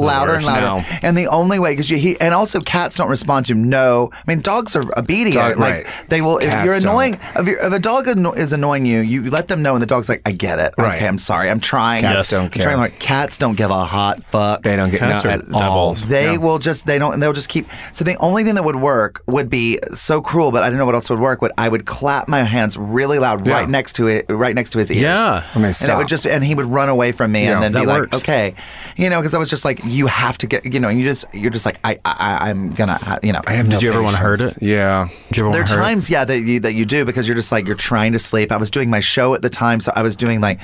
louder 0.00 0.34
and 0.34 0.44
louder. 0.44 0.60
now. 0.60 0.98
And 1.02 1.16
the 1.16 1.26
only 1.28 1.58
way 1.58 1.72
because 1.72 1.90
you 1.90 1.96
he 1.98 2.18
and 2.20 2.34
also 2.34 2.60
cats 2.60 2.96
don't 2.96 3.10
respond 3.10 3.46
to 3.46 3.54
no. 3.54 4.10
I 4.12 4.22
mean 4.26 4.40
dogs 4.40 4.74
are 4.76 4.84
obedient. 4.98 5.34
Dog- 5.34 5.58
like 5.58 5.84
right. 5.86 6.04
they 6.08 6.20
will 6.20 6.38
if 6.38 6.52
you're 6.64 6.74
don't. 6.78 6.84
annoying 6.84 7.14
if, 7.36 7.46
you're, 7.46 7.64
if 7.66 7.72
a 7.72 7.78
dog 7.78 8.08
anno- 8.08 8.32
is 8.32 8.52
annoying 8.52 8.86
you, 8.86 9.00
you 9.00 9.30
let 9.30 9.48
them 9.48 9.62
know, 9.62 9.74
and 9.74 9.82
the 9.82 9.86
dog's 9.86 10.08
like, 10.08 10.22
I 10.26 10.32
get 10.32 10.58
it. 10.58 10.74
Right. 10.78 10.96
Okay, 10.96 11.06
I'm 11.08 11.18
sorry. 11.18 11.48
I'm 11.50 11.60
trying. 11.60 12.02
Cats 12.02 12.32
I'm 12.32 12.42
don't 12.42 12.50
care. 12.50 12.62
trying 12.64 12.76
hard. 12.78 12.98
Cats 12.98 13.38
don't 13.38 13.56
give 13.56 13.70
a 13.70 13.84
hot 13.84 14.24
fuck. 14.24 14.62
They 14.62 14.76
don't 14.76 14.90
get 14.90 15.00
Cats 15.00 15.24
no, 15.24 15.30
are 15.30 15.32
at 15.34 15.40
all. 15.52 15.60
devils. 15.60 16.06
They 16.06 16.34
No. 16.34 16.40
will 16.40 16.58
just 16.58 16.86
they 16.86 16.98
don't 16.98 17.12
and 17.14 17.22
they'll 17.22 17.32
just 17.32 17.48
keep 17.48 17.66
so 17.92 18.04
the 18.04 18.16
only 18.16 18.44
thing 18.44 18.54
that 18.56 18.64
would 18.64 18.76
work 18.76 19.22
would 19.26 19.48
be 19.50 19.78
so 19.92 20.20
cruel 20.20 20.50
but 20.52 20.62
I 20.62 20.68
don't 20.70 20.78
know 20.78 20.86
what 20.86 20.94
else 20.94 21.08
would 21.10 21.20
work 21.20 21.40
would 21.42 21.52
I 21.58 21.68
would 21.68 21.86
clap 21.86 22.28
my 22.28 22.42
hands 22.42 22.76
really 22.76 23.18
loud 23.18 23.46
Yeah. 23.46 23.54
right 23.54 23.68
next 23.68 23.94
to 23.94 24.06
it 24.08 24.26
right 24.28 24.54
next 24.54 24.70
to 24.70 24.78
his 24.78 24.90
ears 24.90 25.02
Yeah. 25.02 25.42
And 25.54 25.62
they 25.64 25.68
and 25.68 25.70
it 25.70 25.74
stop. 25.74 25.98
would 25.98 26.08
just 26.08 26.26
and 26.26 26.42
he 26.44 26.54
would 26.54 26.66
run 26.66 26.88
away 26.88 27.12
from 27.12 27.32
me 27.32 27.44
Yeah, 27.44 27.54
and 27.54 27.62
then 27.62 27.72
that 27.72 27.80
be 27.80 27.86
like 27.86 28.14
okay 28.14 28.54
you 28.96 29.10
know 29.10 29.20
because 29.20 29.34
I 29.34 29.38
was 29.38 29.50
just 29.50 29.64
like 29.64 29.83
you 29.86 30.06
have 30.06 30.38
to 30.38 30.46
get 30.46 30.64
you 30.72 30.80
know 30.80 30.88
and 30.88 30.98
you 30.98 31.04
just 31.06 31.24
you're 31.34 31.50
just 31.50 31.66
like 31.66 31.78
I 31.84 31.98
I 32.04 32.50
I'm 32.50 32.72
gonna 32.74 32.96
ha- 32.96 33.18
you 33.22 33.32
know 33.32 33.40
I 33.46 33.52
have 33.52 33.68
Did 33.68 33.82
you 33.82 33.90
ever 33.90 34.02
wanna 34.02 34.16
hurt 34.16 34.40
it? 34.40 34.56
Yeah. 34.62 35.08
Did 35.28 35.36
you 35.36 35.42
ever 35.44 35.52
there 35.52 35.60
are 35.62 35.64
wanna 35.64 35.80
it? 35.82 35.84
times, 35.84 36.10
yeah, 36.10 36.24
that 36.24 36.40
you 36.40 36.60
that 36.60 36.74
you 36.74 36.84
do 36.86 37.04
because 37.04 37.26
you're 37.28 37.36
just 37.36 37.52
like 37.52 37.66
you're 37.66 37.74
trying 37.76 38.12
to 38.12 38.18
sleep. 38.18 38.52
I 38.52 38.56
was 38.56 38.70
doing 38.70 38.90
my 38.90 39.00
show 39.00 39.34
at 39.34 39.42
the 39.42 39.50
time, 39.50 39.80
so 39.80 39.92
I 39.94 40.02
was 40.02 40.16
doing 40.16 40.40
like 40.40 40.60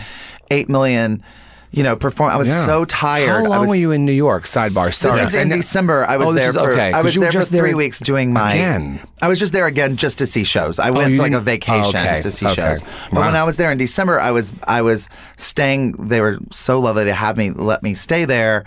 eight 0.51 0.69
million, 0.69 1.23
you 1.71 1.83
know, 1.83 1.95
perform. 1.97 2.31
I 2.33 2.37
was 2.37 2.49
Yeah. 2.49 2.67
so 2.67 2.85
tired. 2.85 3.29
How 3.29 3.45
I 3.45 3.49
long 3.49 3.61
was, 3.61 3.69
were 3.71 3.75
you 3.77 3.93
in 3.93 4.05
New 4.05 4.13
York? 4.13 4.45
Sidebar. 4.45 4.75
Sorry. 4.75 4.91
This 4.93 4.93
Sorry. 4.93 5.21
was 5.25 5.35
in 5.35 5.49
December. 5.51 6.05
I 6.09 6.17
was 6.17 6.29
Oh, 6.29 6.33
there 6.33 6.49
is 6.51 6.57
for. 6.57 6.73
okay, 6.73 6.89
I 6.89 6.93
'cause 6.93 7.05
was 7.05 7.15
there 7.17 7.27
for 7.31 7.39
just 7.39 7.51
there 7.53 7.63
three 7.63 7.75
weeks 7.75 8.01
doing 8.01 8.33
my. 8.33 8.55
again. 8.55 9.01
I 9.23 9.29
was 9.29 9.39
just 9.39 9.53
there 9.53 9.67
again 9.67 9.97
just 9.97 10.19
to 10.19 10.27
see 10.27 10.43
shows. 10.45 10.79
I 10.79 10.91
went 10.91 11.11
you 11.11 11.17
for 11.19 11.23
like 11.25 11.33
a 11.33 11.41
vacation 11.41 11.97
oh, 11.97 12.01
okay, 12.09 12.23
to 12.23 12.31
see 12.33 12.47
okay. 12.47 12.55
shows. 12.55 12.83
But 13.13 13.21
when 13.21 13.37
I 13.37 13.45
was 13.45 13.57
there 13.59 13.71
in 13.71 13.79
December, 13.79 14.19
I 14.19 14.31
was 14.31 14.53
I 14.67 14.83
was 14.83 15.09
staying. 15.37 15.93
They 16.09 16.21
were 16.21 16.39
so 16.51 16.81
lovely 16.81 17.05
to 17.05 17.15
have 17.15 17.37
me 17.37 17.51
let 17.51 17.83
me 17.83 17.95
stay 17.95 18.25
there. 18.25 18.65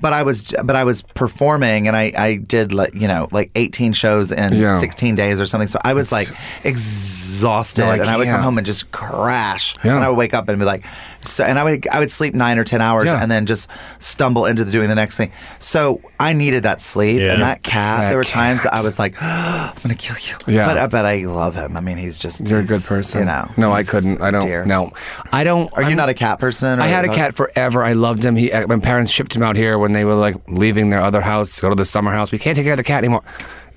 But 0.00 0.12
I 0.12 0.22
was 0.22 0.52
but 0.64 0.76
I 0.76 0.84
was 0.84 1.02
performing 1.02 1.86
and 1.88 1.96
I 1.96 2.12
I 2.16 2.36
did 2.36 2.74
like 2.74 2.94
you 2.94 3.06
know 3.08 3.28
like 3.30 3.50
18 3.54 3.92
shows 3.92 4.32
in 4.32 4.52
Yeah. 4.54 4.78
16 4.78 5.14
days 5.14 5.40
or 5.40 5.46
something. 5.46 5.68
So 5.68 5.78
I 5.84 5.92
was 5.94 6.10
like 6.12 6.28
exhausted, 6.64 7.84
and 7.84 8.04
I 8.10 8.16
would 8.16 8.26
come 8.26 8.42
home 8.42 8.58
and 8.58 8.66
just 8.66 8.90
crash. 8.92 9.76
Yeah. 9.84 9.96
And 9.96 10.04
I 10.04 10.08
would 10.08 10.18
wake 10.18 10.34
up 10.34 10.48
and 10.48 10.58
be 10.58 10.64
like, 10.64 10.84
so, 11.24 11.42
and 11.44 11.58
I 11.58 11.64
would 11.64 11.88
I 11.88 11.98
would 11.98 12.10
sleep 12.10 12.34
nine 12.34 12.58
or 12.58 12.64
ten 12.64 12.80
hours 12.80 13.06
Yeah. 13.06 13.20
and 13.22 13.30
then 13.30 13.46
just 13.46 13.68
stumble 13.98 14.46
into 14.46 14.64
the, 14.64 14.70
doing 14.70 14.88
the 14.88 14.94
next 14.94 15.16
thing. 15.16 15.32
So 15.58 16.00
I 16.20 16.32
needed 16.32 16.62
that 16.62 16.80
sleep 16.80 17.20
Yeah. 17.20 17.32
and 17.34 17.42
that 17.42 17.62
cat. 17.62 18.00
That 18.00 18.08
there 18.10 18.18
were 18.18 18.24
times 18.24 18.62
that 18.62 18.74
I 18.74 18.82
was 18.82 18.98
like, 18.98 19.16
I'm 19.20 19.74
gonna 19.82 19.94
kill 19.94 20.16
you. 20.20 20.36
Yeah. 20.54 20.66
but 20.66 20.76
uh, 20.76 20.88
but 20.88 21.04
I 21.06 21.18
love 21.24 21.54
him. 21.54 21.76
I 21.76 21.80
mean, 21.80 21.96
he's 21.98 22.18
just 22.18 22.46
You're 22.48 22.60
a 22.60 22.64
good 22.64 22.82
person. 22.82 23.20
You 23.20 23.26
know. 23.26 23.50
No, 23.56 23.72
I 23.72 23.82
couldn't. 23.82 24.20
I 24.20 24.30
don't. 24.30 24.42
dear. 24.42 24.64
No, 24.64 24.92
I 25.32 25.44
don't. 25.44 25.72
Are 25.74 25.82
you 25.82 25.88
I'm- 25.88 25.96
not 25.96 26.08
a 26.08 26.14
cat 26.14 26.38
person? 26.38 26.80
I 26.80 26.86
had 26.86 27.04
a 27.04 27.08
cat 27.14 27.34
forever. 27.34 27.82
I 27.82 27.94
loved 27.94 28.24
him. 28.24 28.36
He, 28.36 28.52
uh, 28.52 28.66
my 28.66 28.78
parents 28.78 29.10
shipped 29.10 29.34
him 29.34 29.42
out 29.42 29.56
here 29.56 29.78
when 29.78 29.92
they 29.92 30.04
were 30.04 30.14
like 30.14 30.36
leaving 30.48 30.90
their 30.90 31.00
other 31.02 31.20
house, 31.20 31.58
go 31.60 31.68
to 31.68 31.74
the 31.74 31.84
summer 31.84 32.12
house. 32.12 32.30
We 32.32 32.38
can't 32.38 32.56
take 32.56 32.64
care 32.64 32.74
of 32.74 32.76
the 32.78 32.84
cat 32.84 32.98
anymore. 32.98 33.22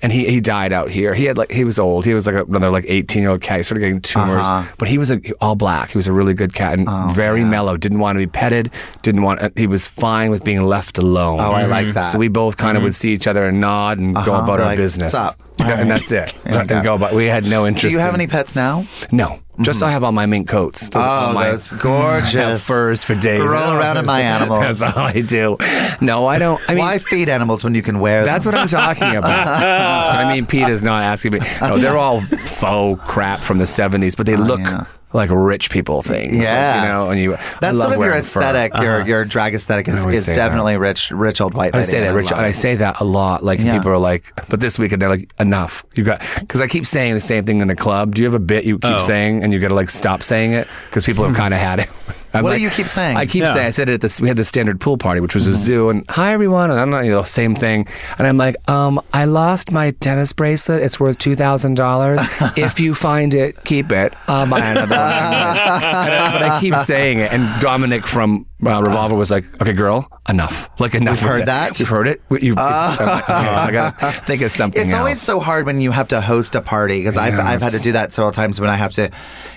And 0.00 0.12
he, 0.12 0.26
he 0.28 0.40
died 0.40 0.72
out 0.72 0.90
here. 0.90 1.12
He 1.12 1.24
had 1.24 1.36
like 1.36 1.50
he 1.50 1.64
was 1.64 1.78
old. 1.78 2.04
He 2.04 2.14
was 2.14 2.26
like 2.26 2.36
another 2.48 2.70
like 2.70 2.84
eighteen 2.86 3.22
year 3.22 3.30
old 3.32 3.40
cat. 3.40 3.56
He 3.58 3.62
started 3.64 3.80
getting 3.80 4.00
tumors, 4.00 4.46
Uh-huh. 4.46 4.72
but 4.78 4.86
he 4.88 4.96
was 4.96 5.10
a, 5.10 5.20
all 5.40 5.56
black. 5.56 5.90
He 5.90 5.98
was 5.98 6.06
a 6.06 6.12
really 6.12 6.34
good 6.34 6.54
cat 6.54 6.78
and 6.78 6.86
Oh, 6.88 7.10
very 7.14 7.42
mellow. 7.44 7.76
Didn't 7.76 7.98
want 7.98 8.16
to 8.16 8.20
be 8.20 8.28
petted. 8.30 8.70
Didn't 9.02 9.22
want. 9.22 9.40
uh, 9.42 9.50
He 9.56 9.66
was 9.66 9.88
fine 9.88 10.30
with 10.30 10.44
being 10.44 10.62
left 10.62 10.98
alone. 10.98 11.40
Oh, 11.40 11.50
I 11.52 11.64
like 11.66 11.94
that. 11.94 12.12
So 12.12 12.18
we 12.18 12.28
both 12.28 12.56
kind 12.56 12.76
of 12.76 12.82
would 12.84 12.94
see 12.94 13.12
each 13.12 13.26
other 13.26 13.44
and 13.46 13.60
nod 13.60 13.98
and 13.98 14.14
go 14.14 14.20
Uh-huh. 14.20 14.44
about 14.44 14.56
Be 14.58 14.62
our 14.62 14.68
like, 14.70 14.76
business. 14.78 15.12
"What's 15.14 15.34
up?" 15.34 15.42
And 15.78 15.90
that's 15.90 16.10
it. 16.12 16.34
and 16.44 16.68
go 16.68 16.94
about. 16.94 17.14
We 17.14 17.26
had 17.26 17.44
no 17.44 17.66
interest. 17.66 17.92
Do 17.92 17.92
you 17.92 17.98
have 17.98 18.14
in- 18.14 18.20
any 18.20 18.26
pets 18.26 18.56
now? 18.56 18.86
No. 19.12 19.40
Just 19.60 19.80
mm-hmm. 19.80 19.88
I 19.88 19.90
have 19.90 20.04
all 20.04 20.12
my 20.12 20.26
mink 20.26 20.48
coats. 20.48 20.88
Oh, 20.94 21.00
all 21.00 21.32
my, 21.32 21.50
those 21.50 21.72
I 21.72 21.74
have 21.74 21.82
gorgeous 21.82 22.66
furs 22.66 23.04
for 23.04 23.16
days. 23.16 23.40
Roll 23.40 23.54
oh, 23.56 23.76
around 23.76 23.96
in 23.96 24.06
my 24.06 24.20
animals. 24.36 24.78
That's 24.78 24.82
all 24.96 25.04
I 25.04 25.20
do. 25.20 25.56
No, 26.00 26.26
I 26.26 26.38
don't. 26.38 26.60
I 26.68 26.74
mean, 26.74 26.84
Why 26.84 26.98
feed 26.98 27.28
animals 27.28 27.64
when 27.64 27.74
you 27.74 27.82
can 27.82 27.98
wear 27.98 28.20
them? 28.20 28.26
that's 28.26 28.46
what 28.46 28.54
I'm 28.54 28.68
talking 28.68 29.16
about. 29.16 29.36
I 29.36 30.32
mean, 30.32 30.46
Pete 30.46 30.68
is 30.68 30.82
not 30.82 31.02
asking 31.02 31.32
me. 31.32 31.40
No, 31.60 31.76
they're 31.76 31.98
all 31.98 32.20
faux 32.20 33.02
crap 33.04 33.40
from 33.40 33.58
the 33.58 33.64
70s, 33.64 34.16
but 34.16 34.26
they 34.26 34.36
oh, 34.36 34.40
look 34.40 34.60
Oh, 34.60 34.70
yeah. 34.70 34.84
Like 35.12 35.30
rich 35.30 35.70
people 35.70 36.02
things. 36.02 36.34
like, 36.36 36.44
Yeah, 36.44 36.82
you 36.82 36.88
know, 36.92 37.10
and 37.10 37.20
you 37.20 37.30
that's 37.60 37.76
love 37.76 37.78
sort 37.78 37.84
of 37.86 37.90
your 37.92 37.98
wearing 38.00 38.22
fur. 38.22 38.40
aesthetic. 38.40 38.72
Your 38.82 38.96
uh-huh. 39.00 39.06
your 39.08 39.24
drag 39.24 39.54
aesthetic 39.54 39.88
is, 39.88 40.04
is 40.06 40.26
say 40.26 40.34
definitely 40.34 40.76
rich, 40.76 41.10
rich 41.10 41.40
old 41.40 41.54
white. 41.54 41.74
I 41.74 41.82
say 41.82 42.00
that, 42.00 42.08
and 42.08 42.16
Rich, 42.16 42.30
love 42.30 42.38
and 42.40 42.46
I 42.46 42.50
say 42.52 42.74
that 42.76 43.00
a 43.00 43.04
lot. 43.04 43.42
Like 43.44 43.58
Yeah. 43.60 43.76
people 43.76 43.90
are 43.92 43.98
like, 43.98 44.32
but 44.48 44.60
this 44.60 44.78
weekend 44.78 45.00
they're 45.00 45.08
like, 45.08 45.32
enough. 45.40 45.84
You 45.94 46.04
got 46.04 46.22
because 46.40 46.60
I 46.60 46.66
keep 46.68 46.86
saying 46.86 47.14
the 47.14 47.20
same 47.20 47.44
thing 47.44 47.60
in 47.60 47.70
a 47.70 47.76
club. 47.76 48.14
Do 48.14 48.22
you 48.22 48.26
have 48.26 48.34
a 48.34 48.38
bit 48.38 48.64
you 48.64 48.78
keep 48.78 48.92
Oh. 48.92 48.98
saying 48.98 49.42
and 49.42 49.52
you 49.52 49.60
got 49.60 49.68
to 49.68 49.74
like 49.74 49.90
stop 49.90 50.22
saying 50.22 50.52
it 50.52 50.68
because 50.90 51.04
people 51.06 51.24
have 51.24 51.34
kind 51.44 51.54
of 51.54 51.60
had 51.60 51.78
it. 51.80 51.88
I'm 52.34 52.44
What 52.44 52.54
do 52.54 52.60
you 52.60 52.70
keep 52.70 52.86
saying? 52.86 53.16
I 53.16 53.26
keep 53.26 53.42
Yeah. 53.42 53.52
saying. 53.54 53.66
I 53.66 53.70
said 53.70 53.88
it 53.88 53.94
at 53.94 54.00
this. 54.00 54.20
We 54.20 54.28
had 54.28 54.36
the 54.36 54.44
standard 54.44 54.80
pool 54.80 54.98
party, 54.98 55.20
which 55.20 55.34
was 55.34 55.46
a 55.46 55.50
Mm-hmm. 55.50 55.58
zoo, 55.58 55.88
and 55.90 56.04
hi 56.10 56.32
everyone, 56.32 56.70
and 56.70 56.78
I'm 56.78 56.90
not 56.90 57.04
you 57.04 57.10
know 57.10 57.22
same 57.22 57.54
thing. 57.54 57.86
And 58.18 58.26
I'm 58.26 58.36
like, 58.36 58.56
um, 58.70 59.00
I 59.14 59.24
lost 59.24 59.72
my 59.72 59.92
tennis 59.92 60.32
bracelet. 60.32 60.82
It's 60.82 61.00
worth 61.00 61.18
two 61.18 61.34
thousand 61.36 61.74
dollars. 61.74 62.20
if 62.56 62.78
you 62.80 62.94
find 62.94 63.32
it, 63.34 63.62
keep 63.64 63.90
it. 63.92 64.12
I'll 64.28 64.46
buy 64.48 64.58
another 64.60 64.94
one. 64.96 64.98
And 65.68 66.12
I- 66.14 66.32
but 66.32 66.42
I 66.42 66.60
keep 66.60 66.74
saying 66.76 67.18
it, 67.20 67.32
and 67.32 67.42
Dominic 67.60 68.06
from 68.06 68.46
uh, 68.66 68.82
Revolver 68.82 69.14
was 69.14 69.30
like, 69.30 69.44
"Okay, 69.62 69.72
girl, 69.72 70.08
enough. 70.28 70.68
Like 70.80 70.94
enough." 70.94 71.22
We've 71.22 71.30
of 71.30 71.36
heard 71.36 71.46
that? 71.46 71.78
You've 71.80 71.88
heard 71.88 72.08
it. 72.08 72.20
You, 72.30 72.52
it's- 72.52 72.56
like, 73.00 73.30
okay, 73.30 73.56
so 73.56 73.62
I 73.62 73.70
gotta 73.72 74.12
think 74.22 74.42
of 74.42 74.50
something. 74.52 74.80
It's 74.82 74.92
else. 74.92 74.98
always 74.98 75.20
so 75.22 75.40
hard 75.40 75.64
when 75.66 75.80
you 75.80 75.90
have 75.92 76.08
to 76.08 76.20
host 76.20 76.54
a 76.54 76.60
party 76.60 76.98
because 77.00 77.16
I've, 77.16 77.38
I've 77.38 77.62
had 77.62 77.72
to 77.72 77.78
do 77.80 77.92
that 77.92 78.12
several 78.12 78.32
times 78.32 78.60
when 78.60 78.68
I 78.70 78.74
have 78.76 78.92
to 78.94 79.10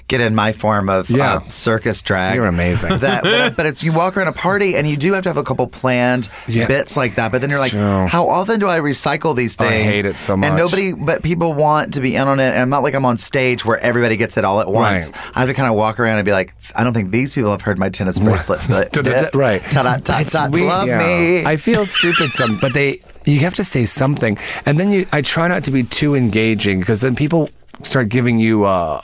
get 0.07 0.21
in 0.21 0.35
my 0.35 0.51
form 0.53 0.89
of 0.89 1.09
Yeah. 1.09 1.35
uh, 1.35 1.47
circus 1.47 2.01
drag. 2.01 2.35
You're 2.35 2.45
amazing. 2.45 2.60
That, 2.69 3.21
but, 3.23 3.57
but 3.57 3.65
it's 3.65 3.83
you 3.83 3.91
walk 3.93 4.15
around 4.17 4.27
a 4.27 4.33
party 4.33 4.75
and 4.75 4.87
you 4.87 4.97
do 4.97 5.13
have 5.13 5.23
to 5.23 5.29
have 5.29 5.37
a 5.37 5.43
couple 5.43 5.67
planned 5.67 6.29
Yeah. 6.47 6.67
bits 6.67 6.95
like 6.95 7.15
that. 7.15 7.31
But 7.31 7.41
then 7.41 7.49
you're 7.49 7.59
like, 7.59 7.71
True. 7.71 8.07
how 8.07 8.27
often 8.29 8.59
do 8.59 8.67
I 8.67 8.79
recycle 8.79 9.35
these 9.35 9.55
things? 9.55 9.71
I 9.71 9.83
hate 9.83 10.05
it 10.05 10.17
so 10.17 10.37
much. 10.37 10.47
And 10.47 10.57
nobody, 10.57 10.93
but 10.93 11.23
people 11.23 11.53
want 11.53 11.93
to 11.95 12.01
be 12.01 12.15
in 12.15 12.27
on 12.27 12.39
it. 12.39 12.49
And 12.51 12.59
I'm 12.61 12.69
not 12.69 12.83
like 12.83 12.93
I'm 12.93 13.05
on 13.05 13.17
stage 13.17 13.65
where 13.65 13.77
everybody 13.79 14.17
gets 14.17 14.37
it 14.37 14.45
all 14.45 14.61
at 14.61 14.67
once. 14.67 15.11
Right. 15.11 15.31
I 15.35 15.39
have 15.41 15.49
to 15.49 15.53
kind 15.55 15.67
of 15.69 15.75
walk 15.75 15.99
around 15.99 16.17
and 16.17 16.25
be 16.25 16.31
like, 16.31 16.53
I 16.75 16.83
don't 16.83 16.93
think 16.93 17.11
these 17.11 17.33
people 17.33 17.51
have 17.51 17.61
heard 17.61 17.77
my 17.79 17.89
tennis 17.89 18.19
bracelet. 18.19 18.61
bit. 18.67 19.29
right. 19.35 19.61
Ta-da, 19.63 19.95
ta 19.97 20.19
It's 20.19 20.31
ta 20.31 20.47
weird. 20.49 20.67
Love 20.67 20.87
Yeah. 20.87 20.97
me. 20.99 21.45
I 21.45 21.57
feel 21.57 21.85
stupid 21.85 22.31
some, 22.31 22.57
but 22.59 22.73
they 22.73 23.01
you 23.25 23.39
have 23.41 23.53
to 23.55 23.63
say 23.63 23.85
something, 23.85 24.37
and 24.65 24.79
then 24.79 24.91
you. 24.91 25.05
I 25.11 25.21
try 25.21 25.47
not 25.47 25.63
to 25.65 25.71
be 25.71 25.83
too 25.83 26.15
engaging 26.15 26.79
because 26.79 27.01
then 27.01 27.15
people 27.15 27.49
start 27.83 28.09
giving 28.09 28.39
you. 28.39 28.63
uh 28.65 28.99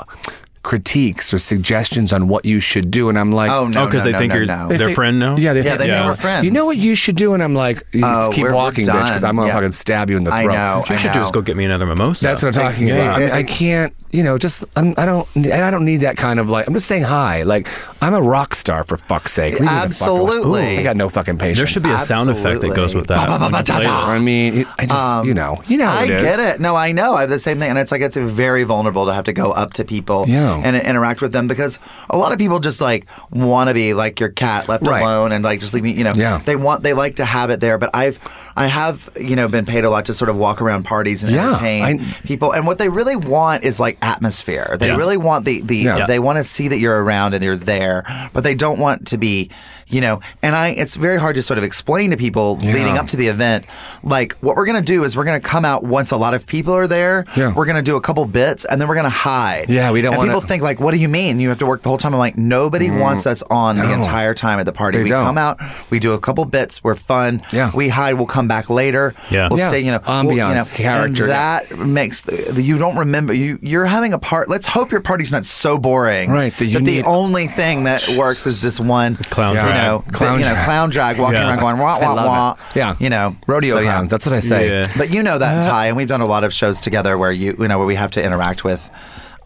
critiques 0.68 1.34
or 1.34 1.38
suggestions 1.38 2.12
on 2.12 2.28
what 2.28 2.44
you 2.44 2.60
should 2.60 2.92
do 2.92 3.08
and 3.08 3.18
I'm 3.18 3.32
like 3.32 3.50
oh 3.50 3.68
no, 3.70 3.84
oh, 3.84 3.86
because 3.86 4.04
no, 4.04 4.12
they 4.12 4.12
no, 4.12 4.20
think 4.20 4.30
no, 4.32 4.36
you're 4.38 4.46
no. 4.46 4.68
their 4.68 4.78
think- 4.80 4.96
friend 4.96 5.18
now. 5.18 5.38
Yeah, 5.38 5.54
they 5.54 5.60
Yeah, 5.60 5.64
think, 5.64 5.80
they 5.80 5.88
Yeah. 5.88 5.98
think 6.00 6.08
we're 6.18 6.22
friends. 6.22 6.44
You 6.44 6.52
know 6.52 6.66
what 6.66 6.76
you 6.76 6.94
should 6.94 7.16
do, 7.16 7.34
and 7.34 7.42
I'm 7.42 7.56
like, 7.56 7.86
you 7.94 8.02
Oh, 8.04 8.26
just 8.26 8.34
keep 8.34 8.42
we're- 8.44 8.52
we're 8.54 8.58
walking, 8.58 8.84
bitch, 8.86 8.92
because. 8.92 9.24
I'm 9.24 9.38
gonna 9.38 9.48
Yeah. 9.48 9.54
fucking 9.54 9.72
stab 9.72 10.10
you 10.10 10.18
in 10.18 10.26
the 10.26 10.32
throat. 10.32 10.38
I 10.40 10.44
throat. 10.44 10.54
know. 10.56 10.80
What 10.80 10.90
you 10.90 10.96
I 10.96 11.00
should 11.00 11.12
do 11.14 11.22
is 11.22 11.32
go 11.32 11.42
get 11.42 11.56
me 11.56 11.64
another 11.64 11.86
mimosa. 11.86 12.26
That's 12.28 12.44
what 12.44 12.58
I'm 12.58 12.64
talking 12.70 12.90
Yeah. 12.90 12.96
about. 13.18 13.22
I, 13.34 13.38
I 13.38 13.44
can't, 13.60 13.94
you 14.12 14.24
know, 14.24 14.38
just 14.38 14.64
I'm, 14.76 14.94
I 14.98 15.06
don't, 15.06 15.28
and 15.36 15.52
I 15.54 15.70
don't 15.70 15.84
need 15.86 15.98
that 15.98 16.16
kind 16.18 16.40
of 16.40 16.50
like. 16.50 16.66
I'm 16.68 16.74
just 16.74 16.88
saying 16.88 17.04
hi. 17.04 17.44
Like 17.44 17.68
I'm 18.02 18.14
a 18.14 18.22
rock 18.22 18.56
star 18.56 18.84
for 18.84 18.96
fuck's 18.98 19.34
sake. 19.34 19.54
Leave 19.56 19.62
me 19.62 19.68
the 19.68 19.72
fuck 19.94 20.08
alone. 20.08 20.28
Absolutely. 20.30 20.78
I 20.80 20.84
got 20.84 20.96
no 20.96 21.10
fucking 21.10 21.38
patience. 21.38 21.58
there 21.58 21.68
should 21.68 21.84
be 21.84 21.92
a 21.92 22.00
sound 22.00 22.30
effect 22.30 22.62
that 22.62 22.76
goes 22.76 22.96
with 22.96 23.08
that. 23.08 23.18
Absolutely. 23.30 23.48
when 23.48 23.54
you 23.58 23.64
play 23.64 23.74
Ba-ba-ba-ba-ta-ta. 23.84 24.14
I 24.14 24.20
mean, 24.20 24.66
I 24.80 24.86
just, 24.86 25.26
you 25.26 25.34
know, 25.34 25.62
you 25.68 25.78
know 25.78 25.86
how 25.88 25.94
Um, 25.94 26.00
I 26.00 26.04
it 26.04 26.10
is. 26.12 26.22
get 26.24 26.40
it. 26.56 26.62
No, 26.62 26.76
I 26.76 26.92
know. 26.94 27.16
I 27.16 27.22
have 27.22 27.30
the 27.30 27.40
same 27.40 27.60
thing, 27.60 27.70
and 27.70 27.78
it's 27.78 27.92
like 27.92 28.02
it's 28.02 28.16
very 28.16 28.64
vulnerable 28.64 29.06
to 29.08 29.14
have 29.14 29.26
to 29.26 29.34
go 29.34 29.52
up 29.52 29.74
to 29.74 29.84
people 29.86 30.26
Yeah. 30.28 30.56
and 30.64 30.76
interact 30.78 31.22
with 31.22 31.34
them 31.34 31.48
because 31.48 31.80
a 32.10 32.18
lot 32.18 32.32
of 32.32 32.38
people 32.40 32.60
just 32.60 32.80
like 32.82 33.06
want 33.32 33.70
to 33.70 33.74
be 33.74 33.94
like 33.94 34.20
your 34.20 34.30
cat 34.30 34.70
left 34.70 34.84
Right. 34.84 35.02
alone 35.02 35.32
and 35.34 35.44
like 35.44 35.60
just 35.60 35.74
leave 35.74 35.84
me. 35.84 35.92
You 35.92 36.06
know, 36.06 36.14
Yeah. 36.16 36.42
they 36.46 36.56
want 36.56 36.84
they 36.84 36.94
like 36.94 37.18
to 37.18 37.26
have 37.26 37.50
it 37.50 37.60
there. 37.60 37.78
But 37.78 37.90
I've 37.94 38.20
I 38.56 38.68
have 38.68 39.10
you 39.20 39.36
know 39.36 39.48
been 39.48 39.66
paid 39.66 39.84
a 39.84 39.90
lot 39.90 40.06
to 40.06 40.14
sort 40.14 40.30
of 40.30 40.36
walk 40.38 40.62
around 40.62 40.84
parties 40.84 41.24
and 41.24 41.32
Yeah, 41.34 41.50
entertain 41.50 41.84
I- 41.84 42.16
people, 42.26 42.52
and 42.54 42.66
what 42.66 42.78
they 42.78 42.90
really 42.90 43.16
want 43.16 43.64
is 43.64 43.80
like 43.80 43.97
atmosphere. 44.02 44.78
They 44.80 44.88
Yeah. 44.88 44.96
really 44.98 45.18
want 45.18 45.46
the 45.46 45.62
the 45.62 45.78
Yeah. 45.78 46.06
they 46.06 46.20
want 46.20 46.38
to 46.38 46.44
see 46.44 46.68
that 46.68 46.80
you're 46.80 47.04
around 47.04 47.34
and 47.34 47.44
you're 47.44 47.58
there, 47.58 48.04
but 48.34 48.44
they 48.44 48.56
don't 48.56 48.80
want 48.80 49.08
to 49.08 49.18
be 49.18 49.50
you 49.90 50.02
know, 50.02 50.20
and 50.42 50.56
I, 50.56 50.70
it's 50.70 50.96
very 50.96 51.20
hard 51.20 51.36
to 51.38 51.42
sort 51.44 51.58
of 51.58 51.64
explain 51.64 52.12
to 52.12 52.18
people 52.18 52.58
Yeah. 52.62 52.74
leading 52.74 52.98
up 52.98 53.08
to 53.10 53.18
the 53.18 53.28
event, 53.28 53.66
like 54.04 54.34
what 54.42 54.56
we're 54.56 54.66
going 54.66 54.84
to 54.84 54.92
do 54.94 55.04
is 55.04 55.16
we're 55.16 55.24
going 55.24 55.40
to 55.40 55.48
come 55.48 55.64
out 55.66 55.84
once 55.84 56.12
a 56.12 56.18
lot 56.18 56.34
of 56.34 56.46
people 56.46 56.74
are 56.74 56.88
there. 56.88 57.26
Yeah. 57.36 57.54
We're 57.54 57.66
going 57.66 57.78
to 57.78 57.82
do 57.82 57.96
a 57.96 58.02
couple 58.02 58.26
bits 58.26 58.66
and 58.66 58.80
then 58.82 58.88
we're 58.88 58.96
going 58.96 59.06
to 59.06 59.10
hide. 59.10 59.70
Yeah, 59.70 59.92
we 59.92 60.02
don't 60.02 60.14
And 60.14 60.20
wanna- 60.20 60.32
people 60.34 60.48
think 60.48 60.62
like, 60.64 60.80
what 60.80 60.92
do 60.92 60.98
you 60.98 61.10
mean? 61.10 61.40
You 61.40 61.50
have 61.50 61.60
to 61.60 61.66
work 61.66 61.84
the 61.84 61.90
whole 61.90 61.98
time. 61.98 62.14
I'm 62.14 62.20
like, 62.20 62.38
nobody 62.38 62.92
wants 62.92 63.26
us 63.26 63.44
on 63.50 63.78
the 63.78 63.84
Mm. 63.84 63.98
Entire 63.98 64.34
time 64.34 64.60
at 64.60 64.66
the 64.66 64.74
party. 64.74 64.98
They 65.00 65.04
we 65.06 65.10
don't. 65.10 65.26
come 65.26 65.38
out, 65.38 65.60
we 65.90 66.00
do 66.00 66.12
a 66.14 66.20
couple 66.20 66.44
bits, 66.46 66.84
we're 66.84 66.96
fun. 66.96 67.42
Yeah. 67.52 67.72
We 67.74 67.88
hide, 67.90 68.14
we'll 68.14 68.26
come 68.28 68.48
back 68.48 68.70
later. 68.70 69.16
Yeah. 69.30 69.48
We'll 69.50 69.60
Yeah. 69.60 69.70
stay, 69.70 69.80
you 69.80 69.92
know, 69.92 70.00
we'll- 70.06 70.32
you 70.32 70.38
know, 70.38 70.48
Ambiance, 70.48 70.74
character. 70.74 71.24
And 71.24 71.32
that 71.32 71.78
makes 71.78 72.22
the, 72.22 72.62
you 72.62 72.78
don't 72.78 72.98
remember 72.98 73.34
you 73.34 73.58
you're 73.62 73.86
having 73.86 74.14
a 74.14 74.20
part. 74.20 74.50
Let's 74.50 74.68
hope 74.68 74.92
your 74.92 75.02
party's 75.02 75.32
not 75.32 75.46
so 75.46 75.78
boring. 75.78 76.30
Right, 76.30 76.56
that 76.58 76.66
you 76.66 76.80
the 76.80 77.04
only 77.04 77.48
thing 77.48 77.86
that 77.86 78.08
works 78.18 78.46
is 78.46 78.62
this 78.62 78.80
one 78.80 79.16
Clown 79.30 79.56
you 79.56 79.62
drag. 79.62 79.77
Know, 79.78 80.04
Clown 80.12 80.40
you 80.40 80.46
know, 80.46 80.56
clown 80.66 80.90
drag 80.90 81.20
walking 81.20 81.36
Yeah. 81.38 81.48
around 81.50 81.60
going 81.60 81.78
wah 81.78 81.98
I 81.98 82.02
wah 82.02 82.16
wah. 82.16 82.52
it. 82.72 82.76
Yeah. 82.76 82.96
you 83.00 83.10
know, 83.10 83.36
Rodeo 83.48 83.76
so, 83.76 83.82
yeah. 83.82 83.92
clowns. 83.94 84.12
That's 84.12 84.26
what 84.26 84.34
I 84.36 84.40
say. 84.40 84.70
Yeah. 84.70 84.92
But 84.98 85.12
you 85.12 85.24
know 85.24 85.38
that, 85.38 85.64
Ty, 85.64 85.88
and 85.88 85.98
we've 85.98 86.08
done 86.08 86.22
a 86.22 86.26
lot 86.28 86.44
of 86.44 86.54
shows 86.54 86.82
together 86.82 87.18
where 87.18 87.32
you 87.32 87.56
you 87.60 87.68
know 87.68 87.78
where 87.78 87.88
we 87.88 87.96
have 87.96 88.12
to 88.12 88.24
interact 88.24 88.64
with 88.64 88.90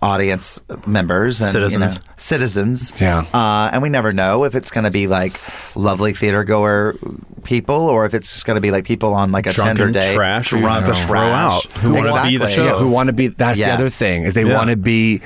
audience 0.03 0.59
members 0.87 1.41
and 1.41 1.53
you 1.53 1.59
know, 1.59 1.67
Citizens. 1.67 2.01
citizens. 2.17 2.93
Yeah. 2.99 3.19
Uh, 3.33 3.69
and 3.71 3.83
we 3.83 3.89
never 3.89 4.11
know 4.11 4.45
if 4.45 4.55
it's 4.55 4.71
going 4.71 4.85
to 4.85 4.89
be 4.91 5.05
like 5.05 5.33
lovely 5.75 6.13
theater 6.13 6.43
goer 6.43 6.95
people 7.43 7.75
or 7.87 8.07
if 8.07 8.15
it's 8.15 8.33
just 8.33 8.47
going 8.47 8.55
to 8.55 8.61
be 8.61 8.71
like 8.71 8.83
people 8.83 9.13
on 9.13 9.31
like 9.31 9.45
a 9.45 9.53
Drunken 9.53 9.77
tender 9.77 9.91
day, 9.93 10.15
trash 10.15 10.49
who 10.49 10.55
you 10.57 10.63
drunk 10.63 10.87
have 10.87 10.95
to 10.95 11.05
throw 11.05 11.21
out, 11.21 11.63
who 11.73 11.93
wanna 11.93 12.23
be 12.23 12.37
the 12.37 12.45
Exactly. 12.45 12.53
show. 12.55 12.65
Yeah, 12.65 12.79
who 12.79 12.87
want 12.87 13.07
to 13.07 13.13
be 13.13 13.27
that's 13.27 13.63
the 13.63 13.71
other 13.71 13.89
thing 13.89 14.23
is 14.23 14.33
they 14.33 14.43
Yeah. 14.43 14.55
want 14.57 14.71
to 14.71 14.75
be 14.75 15.21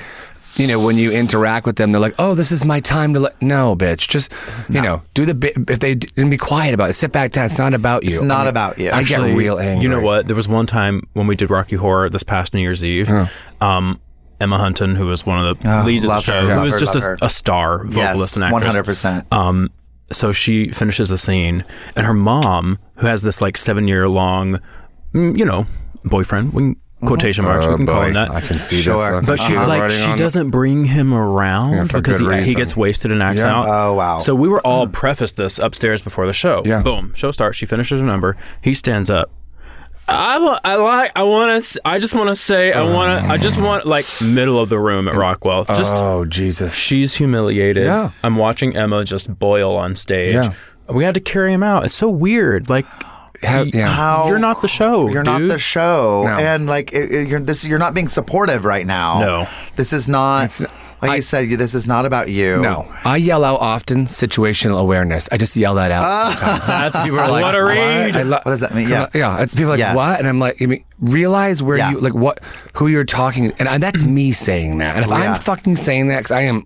you 0.56 0.66
know 0.66 0.78
when 0.78 0.96
you 0.96 1.10
interact 1.12 1.66
with 1.66 1.76
them 1.76 1.92
they're 1.92 2.00
like 2.00 2.14
oh 2.18 2.34
this 2.34 2.50
is 2.50 2.64
my 2.64 2.80
time 2.80 3.12
to 3.14 3.20
let 3.20 3.40
no 3.42 3.76
bitch 3.76 4.08
just 4.08 4.32
you 4.68 4.80
know 4.80 5.02
do 5.14 5.24
the 5.26 5.34
bit 5.34 5.52
if 5.68 5.80
they 5.80 5.94
d- 5.94 6.08
and 6.16 6.30
be 6.30 6.36
quiet 6.36 6.72
about 6.74 6.88
it 6.90 6.94
sit 6.94 7.12
back 7.12 7.30
down 7.32 7.44
it's 7.46 7.58
not 7.58 7.74
about 7.74 8.02
you 8.04 8.10
It's 8.10 8.22
not 8.22 8.46
about 8.48 8.78
you. 8.78 8.88
I 8.90 9.00
Actually, 9.00 9.30
get 9.32 9.36
real 9.38 9.58
angry 9.58 9.82
You 9.82 9.88
know 9.90 10.00
what? 10.00 10.26
There 10.26 10.36
was 10.36 10.48
one 10.48 10.66
time 10.66 11.02
when 11.12 11.26
we 11.26 11.36
did 11.36 11.50
Rocky 11.50 11.76
Horror 11.76 12.08
this 12.08 12.22
past 12.22 12.54
New 12.54 12.60
Year's 12.60 12.82
Eve. 12.84 13.10
Um, 13.60 14.00
Emma 14.40 14.58
Hunton, 14.58 14.96
who 14.96 15.06
was 15.06 15.24
one 15.24 15.44
of 15.44 15.58
the 15.60 15.80
Oh, 15.80 15.84
leads 15.84 16.04
of 16.04 16.08
the 16.08 16.14
love 16.14 16.24
her, 16.26 16.32
show, 16.32 16.48
who 16.54 16.60
was 16.62 16.74
her, 16.74 16.80
just 16.80 16.94
a, 16.96 17.16
a 17.22 17.30
star 17.30 17.84
vocalist 17.84 17.96
Yes, 17.96 18.36
and 18.36 18.44
actress. 18.44 18.52
one 18.52 18.62
hundred 18.62 18.84
percent. 18.84 19.26
Um, 19.32 19.70
so 20.12 20.30
she 20.32 20.70
finishes 20.70 21.08
the 21.08 21.16
scene, 21.18 21.64
and 21.96 22.06
her 22.06 22.12
mom, 22.14 22.78
who 22.96 23.06
has 23.06 23.22
this 23.22 23.40
like 23.40 23.56
seven 23.56 23.88
year 23.88 24.08
long, 24.08 24.58
mm, 25.14 25.36
you 25.38 25.44
know, 25.44 25.66
boyfriend, 26.04 26.52
we 26.52 26.62
can, 26.62 26.76
quotation 27.04 27.44
marks, 27.44 27.66
we 27.66 27.74
Oh, 27.74 27.76
can 27.76 27.86
call 27.86 28.02
him 28.02 28.14
that. 28.14 28.30
I 28.30 28.40
can 28.40 28.56
see 28.58 28.80
Sure. 28.80 28.94
this 28.94 29.10
look. 29.10 29.26
But 29.26 29.38
she's 29.40 29.56
Uh-huh. 29.56 29.68
like, 29.68 29.90
she 29.90 30.14
doesn't 30.14 30.50
bring 30.50 30.84
him 30.86 31.12
around 31.12 31.72
Yeah, 31.74 31.84
because 32.00 32.20
he, 32.20 32.42
he 32.42 32.54
gets 32.54 32.76
wasted 32.76 33.12
and 33.12 33.22
acts 33.22 33.40
Yeah. 33.40 33.54
out. 33.54 33.66
Oh, 33.68 33.94
wow. 33.94 34.18
So 34.18 34.34
we 34.34 34.48
were 34.48 34.60
all 34.66 34.86
prefaced 34.86 35.36
this 35.36 35.58
upstairs 35.58 36.00
before 36.00 36.26
the 36.26 36.32
show. 36.32 36.62
Yeah. 36.64 36.82
Boom. 36.82 37.12
Show 37.14 37.30
starts. 37.30 37.56
She 37.58 37.66
finishes 37.66 38.00
her 38.00 38.06
number. 38.06 38.36
He 38.62 38.72
stands 38.74 39.10
up. 39.10 39.30
I, 40.08 40.36
I 40.64 40.76
like 40.76 41.10
I 41.16 41.24
want 41.24 41.60
to 41.64 41.80
I 41.84 41.98
just 41.98 42.14
want 42.14 42.28
to 42.28 42.36
say 42.36 42.72
I 42.72 42.84
want 42.84 43.24
to 43.24 43.28
I 43.28 43.38
just 43.38 43.60
want 43.60 43.86
like 43.86 44.04
middle 44.22 44.60
of 44.60 44.68
the 44.68 44.78
room 44.78 45.08
at 45.08 45.16
Rockwell 45.16 45.64
just 45.64 45.96
oh 45.96 46.24
Jesus 46.24 46.76
she's 46.76 47.16
humiliated 47.16 47.86
Yeah. 47.86 48.10
I'm 48.22 48.36
watching 48.36 48.76
Emma 48.76 49.04
just 49.04 49.36
boil 49.36 49.74
on 49.76 49.96
stage 49.96 50.34
Yeah. 50.34 50.52
we 50.88 51.02
had 51.02 51.14
to 51.14 51.20
carry 51.20 51.52
him 51.52 51.64
out 51.64 51.84
it's 51.84 51.92
so 51.94 52.08
weird 52.08 52.70
like 52.70 52.86
How- 53.42 53.62
yeah. 53.62 53.88
How- 53.88 54.26
you're 54.28 54.38
not 54.38 54.60
the 54.60 54.68
show 54.68 55.08
You're 55.08 55.22
not 55.24 55.40
the 55.40 55.58
show, 55.58 56.24
No. 56.26 56.34
and 56.36 56.66
like 56.66 56.92
it, 56.92 57.10
it- 57.12 57.28
you're 57.28 57.40
this. 57.40 57.64
You're 57.64 57.78
not 57.78 57.94
being 57.94 58.08
supportive 58.08 58.64
right 58.64 58.86
now. 58.86 59.20
No. 59.20 59.48
this 59.76 59.92
is 59.92 60.08
not. 60.08 60.44
It's- 60.46 60.62
like 61.02 61.10
I- 61.10 61.16
you 61.16 61.22
said, 61.22 61.50
you- 61.50 61.58
this 61.58 61.74
is 61.74 61.86
not 61.86 62.06
about 62.06 62.30
you. 62.30 62.56
no 62.56 62.88
I 63.04 63.18
yell 63.18 63.44
out 63.44 63.60
often 63.60 64.06
situational 64.06 64.80
awareness 64.80 65.28
I 65.30 65.36
just 65.36 65.54
yell 65.54 65.74
that 65.74 65.92
out 65.92 66.02
ah. 66.02 66.34
sometimes 66.38 66.66
that's 66.94 67.04
People 67.04 67.20
are 67.20 67.30
like, 67.30 67.42
what 67.44 67.54
a 67.54 67.62
read 67.62 68.16
I 68.16 68.22
lo- 68.22 68.40
What 68.42 68.52
does 68.52 68.60
that 68.60 68.74
mean? 68.74 68.88
Yeah. 68.88 69.06
yeah. 69.12 69.42
It's 69.42 69.52
people 69.54 69.66
are 69.66 69.76
like 69.76 69.78
Yes. 69.80 69.94
what, 69.94 70.18
and 70.18 70.26
I'm 70.26 70.38
like, 70.40 70.62
I 70.62 70.64
mean, 70.66 70.82
realize 70.98 71.62
where 71.62 71.76
Yeah. 71.76 71.90
you 71.90 72.00
like 72.00 72.14
what 72.14 72.40
who 72.72 72.86
you're 72.86 73.04
talking, 73.04 73.52
and 73.58 73.68
I, 73.68 73.76
that's 73.76 74.04
me 74.04 74.32
saying 74.32 74.78
that. 74.78 74.96
And 74.96 75.04
if 75.04 75.10
Yeah. 75.10 75.34
I'm 75.34 75.38
fucking 75.38 75.76
saying 75.76 76.08
that, 76.08 76.16
because 76.20 76.30
I 76.32 76.42
am, 76.48 76.64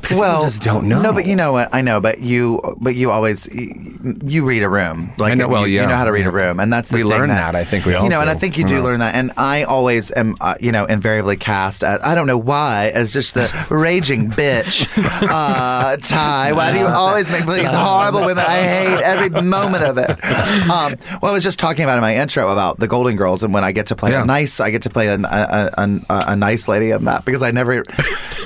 because 0.00 0.18
well, 0.18 0.32
people 0.38 0.44
just 0.46 0.62
don't 0.62 0.88
know. 0.88 1.00
No, 1.00 1.12
but 1.12 1.26
you 1.26 1.36
know 1.36 1.52
what? 1.52 1.74
I 1.74 1.80
know, 1.82 2.00
but 2.00 2.20
you, 2.20 2.60
but 2.80 2.94
you 2.94 3.10
always, 3.10 3.48
you 3.54 4.44
read 4.44 4.62
a 4.62 4.68
room. 4.68 5.12
Like 5.18 5.32
I 5.32 5.34
know- 5.34 5.48
well, 5.48 5.66
you, 5.66 5.80
you 5.80 5.86
know 5.86 5.96
how 5.96 6.04
to 6.04 6.12
read 6.12 6.26
a 6.26 6.30
room, 6.30 6.60
and 6.60 6.72
that's 6.72 6.88
the 6.90 6.96
We 6.96 7.04
learn 7.04 7.28
that, 7.30 7.54
I 7.54 7.64
think 7.64 7.84
we 7.86 7.92
you 7.92 7.98
all 7.98 8.08
know, 8.08 8.20
and 8.20 8.28
I 8.30 8.34
think 8.34 8.58
you 8.58 8.66
do 8.66 8.76
Yeah. 8.76 8.82
learn 8.82 9.00
that. 9.00 9.14
And 9.14 9.32
I 9.36 9.64
always 9.64 10.10
am, 10.16 10.36
uh, 10.40 10.54
you 10.60 10.72
know, 10.72 10.84
invariably 10.86 11.36
cast. 11.36 11.82
As, 11.84 12.00
I 12.02 12.14
don't 12.14 12.26
know 12.26 12.38
why, 12.38 12.90
as 12.94 13.12
just 13.12 13.34
the 13.34 13.66
raging 13.70 14.30
bitch. 14.30 14.86
Uh, 15.22 15.96
Ty, 15.98 16.52
why 16.52 16.72
do 16.72 16.78
you 16.78 16.86
always 16.86 17.30
make 17.30 17.46
these 17.46 17.66
horrible 17.66 18.24
women? 18.24 18.44
I 18.46 18.58
hate 18.62 19.00
every 19.02 19.30
moment 19.30 19.84
of 19.84 19.98
it. 19.98 20.10
Um, 20.70 20.94
well, 21.22 21.30
I 21.30 21.34
was 21.34 21.42
just 21.44 21.58
talking 21.58 21.84
about 21.84 21.96
in 21.98 22.02
my 22.02 22.16
intro 22.16 22.50
about 22.50 22.78
the 22.80 22.88
Golden 22.88 23.16
Girls, 23.16 23.42
and 23.42 23.52
when 23.54 23.64
I 23.64 23.72
get 23.72 23.86
to 23.86 23.96
play 23.96 24.10
Yeah. 24.12 24.22
a 24.22 24.26
nice, 24.26 24.60
I 24.60 24.70
get 24.70 24.82
to 24.82 24.90
play 24.90 25.08
a, 25.08 25.14
a, 25.14 25.70
a, 25.76 26.00
a, 26.10 26.24
a 26.28 26.36
nice 26.36 26.68
lady 26.68 26.90
in 26.90 27.04
that 27.04 27.24
because 27.24 27.42
I 27.42 27.50
never 27.50 27.84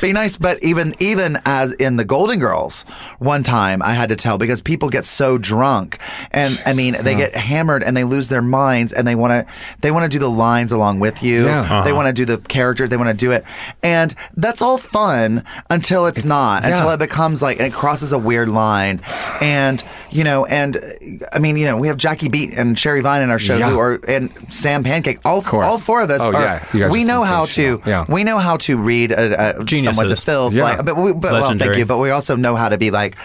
be 0.00 0.12
nice. 0.12 0.36
But 0.36 0.62
even 0.62 0.94
even 1.00 1.37
as 1.44 1.72
in 1.74 1.96
the 1.96 2.04
Golden 2.04 2.38
Girls, 2.38 2.84
one 3.18 3.42
time 3.42 3.82
I 3.82 3.92
had 3.94 4.08
to 4.10 4.16
tell 4.16 4.38
because 4.38 4.60
people 4.62 4.88
get 4.88 5.04
so 5.04 5.38
drunk, 5.38 5.98
and 6.30 6.60
I 6.66 6.72
mean 6.74 6.94
they 7.02 7.14
get 7.14 7.34
hammered 7.36 7.82
and 7.82 7.96
they 7.96 8.04
lose 8.04 8.28
their 8.28 8.42
minds, 8.42 8.92
and 8.92 9.06
they 9.06 9.14
want 9.14 9.32
to 9.32 9.52
they 9.80 9.90
want 9.90 10.04
to 10.04 10.08
do 10.08 10.18
the 10.18 10.30
lines 10.30 10.72
along 10.72 11.00
with 11.00 11.22
you. 11.22 11.44
Yeah. 11.44 11.82
They 11.84 11.92
want 11.92 12.06
to 12.08 12.12
do 12.12 12.24
the 12.24 12.38
characters. 12.38 12.90
They 12.90 12.96
want 12.96 13.08
to 13.10 13.14
do 13.16 13.30
it, 13.32 13.44
and 13.82 14.14
that's 14.36 14.62
all 14.62 14.78
fun 14.78 15.44
until 15.70 16.06
it's, 16.06 16.24
not. 16.24 16.62
yeah. 16.62 16.70
Until 16.70 16.90
it 16.90 16.98
becomes 16.98 17.42
like 17.42 17.60
it 17.60 17.72
crosses 17.72 18.12
a 18.12 18.18
weird 18.18 18.48
line, 18.48 19.00
and 19.40 19.82
you 20.10 20.24
know, 20.24 20.44
and 20.46 20.76
I 21.32 21.38
mean, 21.38 21.56
you 21.56 21.66
know, 21.66 21.76
we 21.76 21.88
have 21.88 21.96
Jackie 21.96 22.28
Beat 22.28 22.52
and 22.54 22.78
Sherry 22.78 23.00
Vine 23.00 23.22
in 23.22 23.30
our 23.30 23.38
show 23.38 23.56
Yeah. 23.56 23.70
who 23.70 23.78
are 23.78 24.00
and 24.08 24.30
Sam 24.50 24.82
Pancake. 24.84 25.18
All 25.24 25.42
course. 25.42 25.66
all 25.66 25.78
four 25.78 26.02
of 26.02 26.10
us 26.10 26.20
Oh, 26.22 26.32
are. 26.32 26.62
yeah. 26.74 26.90
We 26.90 27.04
know 27.04 27.22
how 27.22 27.46
to. 27.46 27.82
Yeah. 27.86 28.04
We 28.08 28.24
know 28.24 28.38
how 28.38 28.56
to 28.58 28.76
read 28.78 29.12
a, 29.12 29.58
a 29.60 29.64
to 29.64 30.16
filth. 30.16 30.54
Yeah. 30.54 30.62
Like, 30.64 30.84
but 30.84 30.96
we, 30.96 31.12
but 31.12 31.27
well, 31.32 31.58
thank 31.58 31.76
you. 31.76 31.86
But 31.86 31.98
we 31.98 32.10
also 32.10 32.36
know 32.36 32.56
how 32.56 32.68
to 32.68 32.78
be 32.78 32.90
like. 32.90 33.16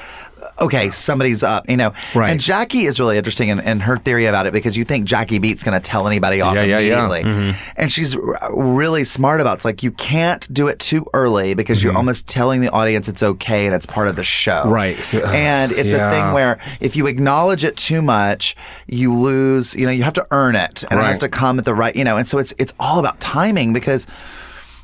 Okay, 0.61 0.91
somebody's 0.91 1.41
up, 1.41 1.67
you 1.69 1.77
know. 1.77 1.93
Right. 2.13 2.29
And 2.29 2.39
Jackie 2.39 2.83
is 2.85 2.99
really 2.99 3.17
interesting 3.17 3.47
in, 3.47 3.59
in 3.61 3.79
her 3.79 3.97
theory 3.97 4.25
about 4.25 4.45
it 4.45 4.53
because 4.53 4.77
you 4.77 4.83
think 4.83 5.05
Jackie 5.05 5.39
Beat's 5.39 5.63
going 5.63 5.79
to 5.79 5.83
tell 5.83 6.05
anybody 6.05 6.41
off 6.41 6.53
Yeah, 6.55 6.63
yeah, 6.63 6.79
yeah. 6.79 7.05
immediately. 7.07 7.55
And 7.75 7.91
she's 7.91 8.15
r- 8.15 8.37
really 8.53 9.03
smart 9.03 9.41
about 9.41 9.53
it. 9.53 9.55
It's 9.55 9.65
like 9.65 9.81
you 9.83 9.91
can't 9.91 10.53
do 10.53 10.67
it 10.67 10.79
too 10.79 11.07
early 11.13 11.53
because 11.55 11.81
you're 11.81 11.95
almost 11.95 12.27
telling 12.27 12.61
the 12.61 12.69
audience 12.69 13.07
it's 13.07 13.23
okay 13.23 13.65
and 13.65 13.73
it's 13.73 13.85
part 13.87 14.07
of 14.09 14.15
the 14.15 14.23
show. 14.23 14.63
Mm-hmm. 14.63 14.69
Right. 14.73 14.97
So- 15.03 15.25
and 15.25 15.71
it's 15.71 15.91
a 15.93 16.11
thing 16.11 16.33
where 16.33 16.59
if 16.81 16.95
you 16.97 17.07
acknowledge 17.07 17.63
it 17.63 17.75
too 17.77 18.01
much, 18.01 18.55
you 18.85 19.13
lose, 19.13 19.73
you 19.73 19.85
know, 19.85 19.91
you 19.91 20.03
have 20.03 20.13
to 20.13 20.27
earn 20.29 20.55
it 20.55 20.83
and 20.91 20.99
it 20.99 21.03
has 21.03 21.19
to 21.19 21.29
come 21.29 21.57
at 21.57 21.65
the 21.65 21.73
right, 21.73 21.95
you 21.95 22.03
know, 22.03 22.17
and 22.17 22.27
so 22.27 22.37
it's 22.37 22.53
it's 22.59 22.73
all 22.79 22.99
about 22.99 23.19
timing 23.21 23.71
because 23.73 24.05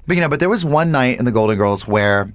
but 0.08 0.16
you 0.16 0.22
know, 0.22 0.30
but 0.30 0.40
there 0.40 0.50
was 0.50 0.66
one 0.66 0.92
night 0.92 1.20
in 1.20 1.26
the 1.26 1.32
Golden 1.32 1.56
Girls 1.58 1.88
where 1.88 2.34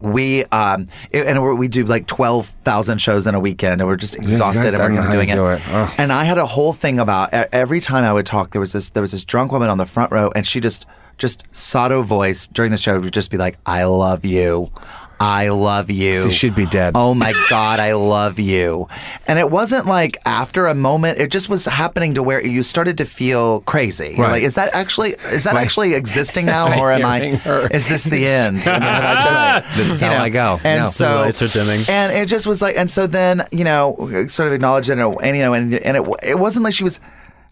we 0.00 0.44
um 0.46 0.88
it- 1.10 1.26
and 1.26 1.42
we're- 1.42 1.56
we 1.56 1.68
do 1.68 1.84
like 1.84 2.06
12,000 2.06 2.98
shows 2.98 3.26
in 3.26 3.34
a 3.34 3.40
weekend 3.40 3.80
and 3.80 3.88
we're 3.88 3.96
just 3.96 4.14
exhausted 4.16 4.62
guys 4.62 4.74
and 4.74 4.82
we're 4.82 4.88
don't 4.88 4.96
know 4.96 5.02
how 5.02 5.08
to 5.12 5.16
doing 5.16 5.28
do 5.28 5.46
it. 5.46 5.60
it. 5.66 5.90
And 5.98 6.12
I 6.12 6.24
had 6.24 6.36
a 6.38 6.44
whole 6.46 6.72
thing 6.74 6.98
about 6.98 7.32
every 7.32 7.80
time 7.80 8.04
I 8.04 8.12
would 8.12 8.26
talk 8.26 8.50
there 8.52 8.60
was 8.60 8.72
this 8.72 8.90
there 8.90 9.00
was 9.00 9.12
this 9.12 9.24
drunk 9.24 9.52
woman 9.52 9.70
on 9.70 9.78
the 9.78 9.86
front 9.86 10.12
row 10.12 10.30
and 10.36 10.46
she 10.46 10.60
just 10.60 10.84
just 11.18 11.44
sotto 11.50 12.02
voce 12.02 12.46
during 12.46 12.70
the 12.70 12.76
show 12.76 13.00
would 13.00 13.14
just 13.14 13.30
be 13.30 13.38
like 13.38 13.56
I 13.64 13.84
love 13.84 14.24
you. 14.26 14.70
I 15.18 15.48
love 15.48 15.90
you. 15.90 16.14
So 16.14 16.28
she'd 16.30 16.54
be 16.54 16.66
dead. 16.66 16.92
Oh 16.94 17.14
my 17.14 17.32
God, 17.48 17.80
I 17.80 17.94
love 17.94 18.38
you. 18.38 18.86
And 19.26 19.38
it 19.38 19.50
wasn't 19.50 19.86
like 19.86 20.18
after 20.26 20.66
a 20.66 20.74
moment, 20.74 21.18
it 21.18 21.30
just 21.30 21.48
was 21.48 21.64
happening 21.64 22.14
to 22.14 22.22
where 22.22 22.44
you 22.44 22.62
started 22.62 22.98
to 22.98 23.06
feel 23.06 23.60
crazy. 23.62 24.14
Right. 24.18 24.32
Like, 24.32 24.42
is 24.42 24.56
that 24.56 24.74
actually, 24.74 25.12
is 25.32 25.44
that 25.44 25.54
Right. 25.54 25.62
actually 25.64 25.94
existing 25.94 26.44
now? 26.46 26.66
Or 26.80 26.92
am 26.92 27.04
I, 27.06 27.36
her. 27.36 27.66
is 27.68 27.88
this 27.88 28.04
the 28.04 28.26
end? 28.26 28.62
I 28.66 28.72
mean, 28.74 28.82
I 28.82 29.60
just- 29.64 29.76
This 29.78 29.90
is 29.92 30.00
how 30.00 30.10
know, 30.10 30.18
I 30.18 30.28
go. 30.28 30.60
And 30.62 30.82
No. 30.84 30.88
so, 30.90 31.08
The 31.08 31.20
lights 31.26 31.42
are 31.42 31.48
dimming. 31.48 31.80
and 31.88 32.12
it 32.12 32.26
just 32.26 32.46
was 32.46 32.60
like, 32.60 32.76
and 32.76 32.90
so 32.90 33.06
then, 33.06 33.46
you 33.50 33.64
know, 33.64 34.26
sort 34.28 34.48
of 34.48 34.52
acknowledged 34.54 34.90
it 34.90 34.98
and, 34.98 35.16
and 35.22 35.36
you 35.36 35.42
know, 35.42 35.54
and, 35.54 35.72
and 35.74 35.96
it, 35.96 36.06
it 36.22 36.38
wasn't 36.38 36.64
like 36.64 36.74
she 36.74 36.84
was, 36.84 37.00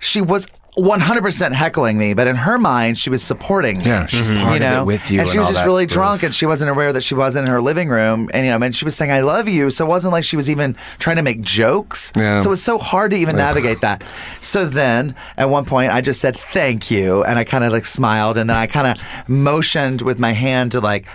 she 0.00 0.20
was 0.20 0.46
100% 0.76 1.52
heckling 1.52 1.98
me, 1.98 2.14
but 2.14 2.26
in 2.26 2.34
her 2.34 2.58
mind, 2.58 2.98
she 2.98 3.08
was 3.08 3.22
supporting 3.22 3.78
me. 3.78 3.84
Yeah, 3.84 4.06
she's 4.06 4.28
mm-hmm. 4.30 4.42
part 4.42 4.60
you 4.60 4.66
of 4.66 4.72
know? 4.72 4.82
it 4.82 4.86
with 4.86 5.10
you 5.10 5.20
And 5.20 5.28
she 5.28 5.36
and 5.36 5.40
was 5.40 5.48
all 5.48 5.52
just 5.54 5.66
really 5.66 5.86
proof. 5.86 5.94
drunk 5.94 6.22
and 6.24 6.34
she 6.34 6.46
wasn't 6.46 6.70
aware 6.70 6.92
that 6.92 7.02
she 7.02 7.14
was 7.14 7.36
in 7.36 7.46
her 7.46 7.60
living 7.60 7.88
room. 7.88 8.28
And, 8.34 8.44
you 8.44 8.50
know, 8.50 8.64
and 8.64 8.74
she 8.74 8.84
was 8.84 8.96
saying, 8.96 9.12
I 9.12 9.20
love 9.20 9.46
you. 9.48 9.70
So 9.70 9.84
it 9.84 9.88
wasn't 9.88 10.12
like 10.12 10.24
she 10.24 10.36
was 10.36 10.50
even 10.50 10.76
trying 10.98 11.16
to 11.16 11.22
make 11.22 11.42
jokes. 11.42 12.12
Yeah. 12.16 12.40
So 12.40 12.46
it 12.46 12.50
was 12.50 12.62
so 12.62 12.78
hard 12.78 13.12
to 13.12 13.16
even 13.16 13.36
navigate 13.36 13.82
that. 13.82 14.02
So 14.40 14.64
then 14.64 15.14
at 15.36 15.48
one 15.48 15.64
point, 15.64 15.92
I 15.92 16.00
just 16.00 16.20
said, 16.20 16.36
thank 16.36 16.90
you. 16.90 17.22
And 17.24 17.38
I 17.38 17.44
kind 17.44 17.62
of 17.62 17.72
like 17.72 17.84
smiled 17.84 18.36
and 18.36 18.50
then 18.50 18.56
I 18.56 18.66
kind 18.66 18.86
of 18.98 19.28
motioned 19.28 20.02
with 20.02 20.18
my 20.18 20.32
hand 20.32 20.72
to 20.72 20.80
like, 20.80 21.06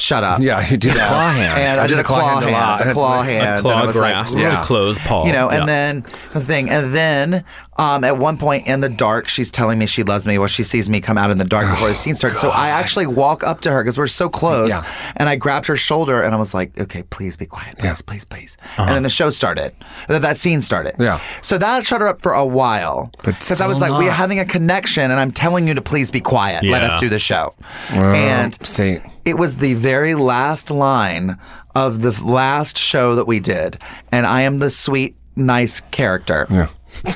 shut 0.00 0.22
up. 0.22 0.40
Yeah, 0.40 0.64
you 0.70 0.76
did 0.76 0.94
a 0.94 0.98
know? 0.98 1.06
claw 1.06 1.30
hand. 1.32 1.60
And 1.60 1.80
I, 1.80 1.86
did 1.88 1.98
a 1.98 2.04
claw 2.04 2.38
hand. 2.40 2.44
a 2.44 2.52
lot. 2.52 2.78
A 2.78 2.82
And 2.82 2.90
it's 2.90 2.96
claw 2.98 3.18
like- 3.18 3.30
hand. 3.30 3.58
a 3.58 3.62
claw 3.62 3.72
and 3.72 3.80
it 3.82 3.86
was 3.86 3.96
grasp 3.96 4.38
like, 4.38 4.50
to 4.50 4.62
close 4.62 4.96
Paul 4.98 5.26
you 5.26 5.32
know, 5.32 5.48
and 5.48 5.60
Yeah. 5.62 5.66
then 5.66 6.04
the 6.34 6.40
thing, 6.40 6.70
and 6.70 6.94
then 6.94 7.44
um, 7.78 8.02
at 8.04 8.18
one 8.18 8.36
point 8.38 8.66
in 8.66 8.80
the 8.80 8.88
dark, 8.88 9.28
she's 9.28 9.50
telling 9.50 9.78
me 9.78 9.86
she 9.86 10.02
loves 10.02 10.26
me 10.26 10.36
while 10.36 10.48
she 10.48 10.62
sees 10.64 10.90
me 10.90 11.00
come 11.00 11.16
out 11.16 11.30
in 11.30 11.38
the 11.38 11.44
dark 11.44 11.68
before 11.70 11.88
the 11.88 11.94
scene 11.94 12.14
starts. 12.16 12.40
So 12.40 12.50
I 12.50 12.68
actually 12.68 13.06
walk 13.06 13.44
up 13.44 13.60
to 13.62 13.70
her 13.70 13.82
because 13.82 13.96
we're 13.96 14.08
so 14.08 14.28
close, 14.28 14.70
Yeah. 14.70 14.84
and 15.16 15.28
I 15.28 15.36
grabbed 15.36 15.66
her 15.66 15.76
shoulder 15.76 16.20
and 16.20 16.34
I 16.34 16.38
was 16.38 16.54
like, 16.54 16.78
"Okay, 16.80 17.04
please 17.04 17.36
be 17.36 17.46
quiet, 17.46 17.78
please, 17.78 18.02
please, 18.02 18.24
please." 18.24 18.56
And 18.76 18.90
then 18.90 19.02
the 19.04 19.10
show 19.10 19.30
started. 19.30 19.72
That, 20.08 20.22
that 20.22 20.38
scene 20.38 20.60
started. 20.60 20.96
Yeah. 20.98 21.20
So 21.42 21.56
that 21.58 21.86
shut 21.86 22.00
her 22.00 22.08
up 22.08 22.20
for 22.20 22.32
a 22.32 22.44
while 22.44 23.12
because 23.24 23.60
I 23.60 23.66
was 23.68 23.80
like, 23.80 23.92
"We're 23.92 24.10
having 24.10 24.40
a 24.40 24.44
connection, 24.44 25.10
and 25.10 25.20
I'm 25.20 25.32
telling 25.32 25.68
you 25.68 25.74
to 25.74 25.82
please 25.82 26.10
be 26.10 26.20
quiet. 26.20 26.64
Let 26.64 26.82
us 26.82 27.00
do 27.00 27.08
the 27.08 27.18
show." 27.20 27.54
Well, 27.92 28.14
and 28.14 28.58
see. 28.66 28.98
it 29.24 29.38
was 29.38 29.56
the 29.58 29.74
very 29.74 30.14
last 30.14 30.70
line 30.70 31.38
of 31.76 32.00
the 32.02 32.10
last 32.24 32.76
show 32.76 33.14
that 33.14 33.26
we 33.28 33.38
did, 33.38 33.78
and 34.10 34.26
I 34.26 34.42
am 34.42 34.58
the 34.58 34.70
sweet, 34.70 35.14
nice 35.36 35.80
character. 35.92 36.46
Yeah. 36.50 36.68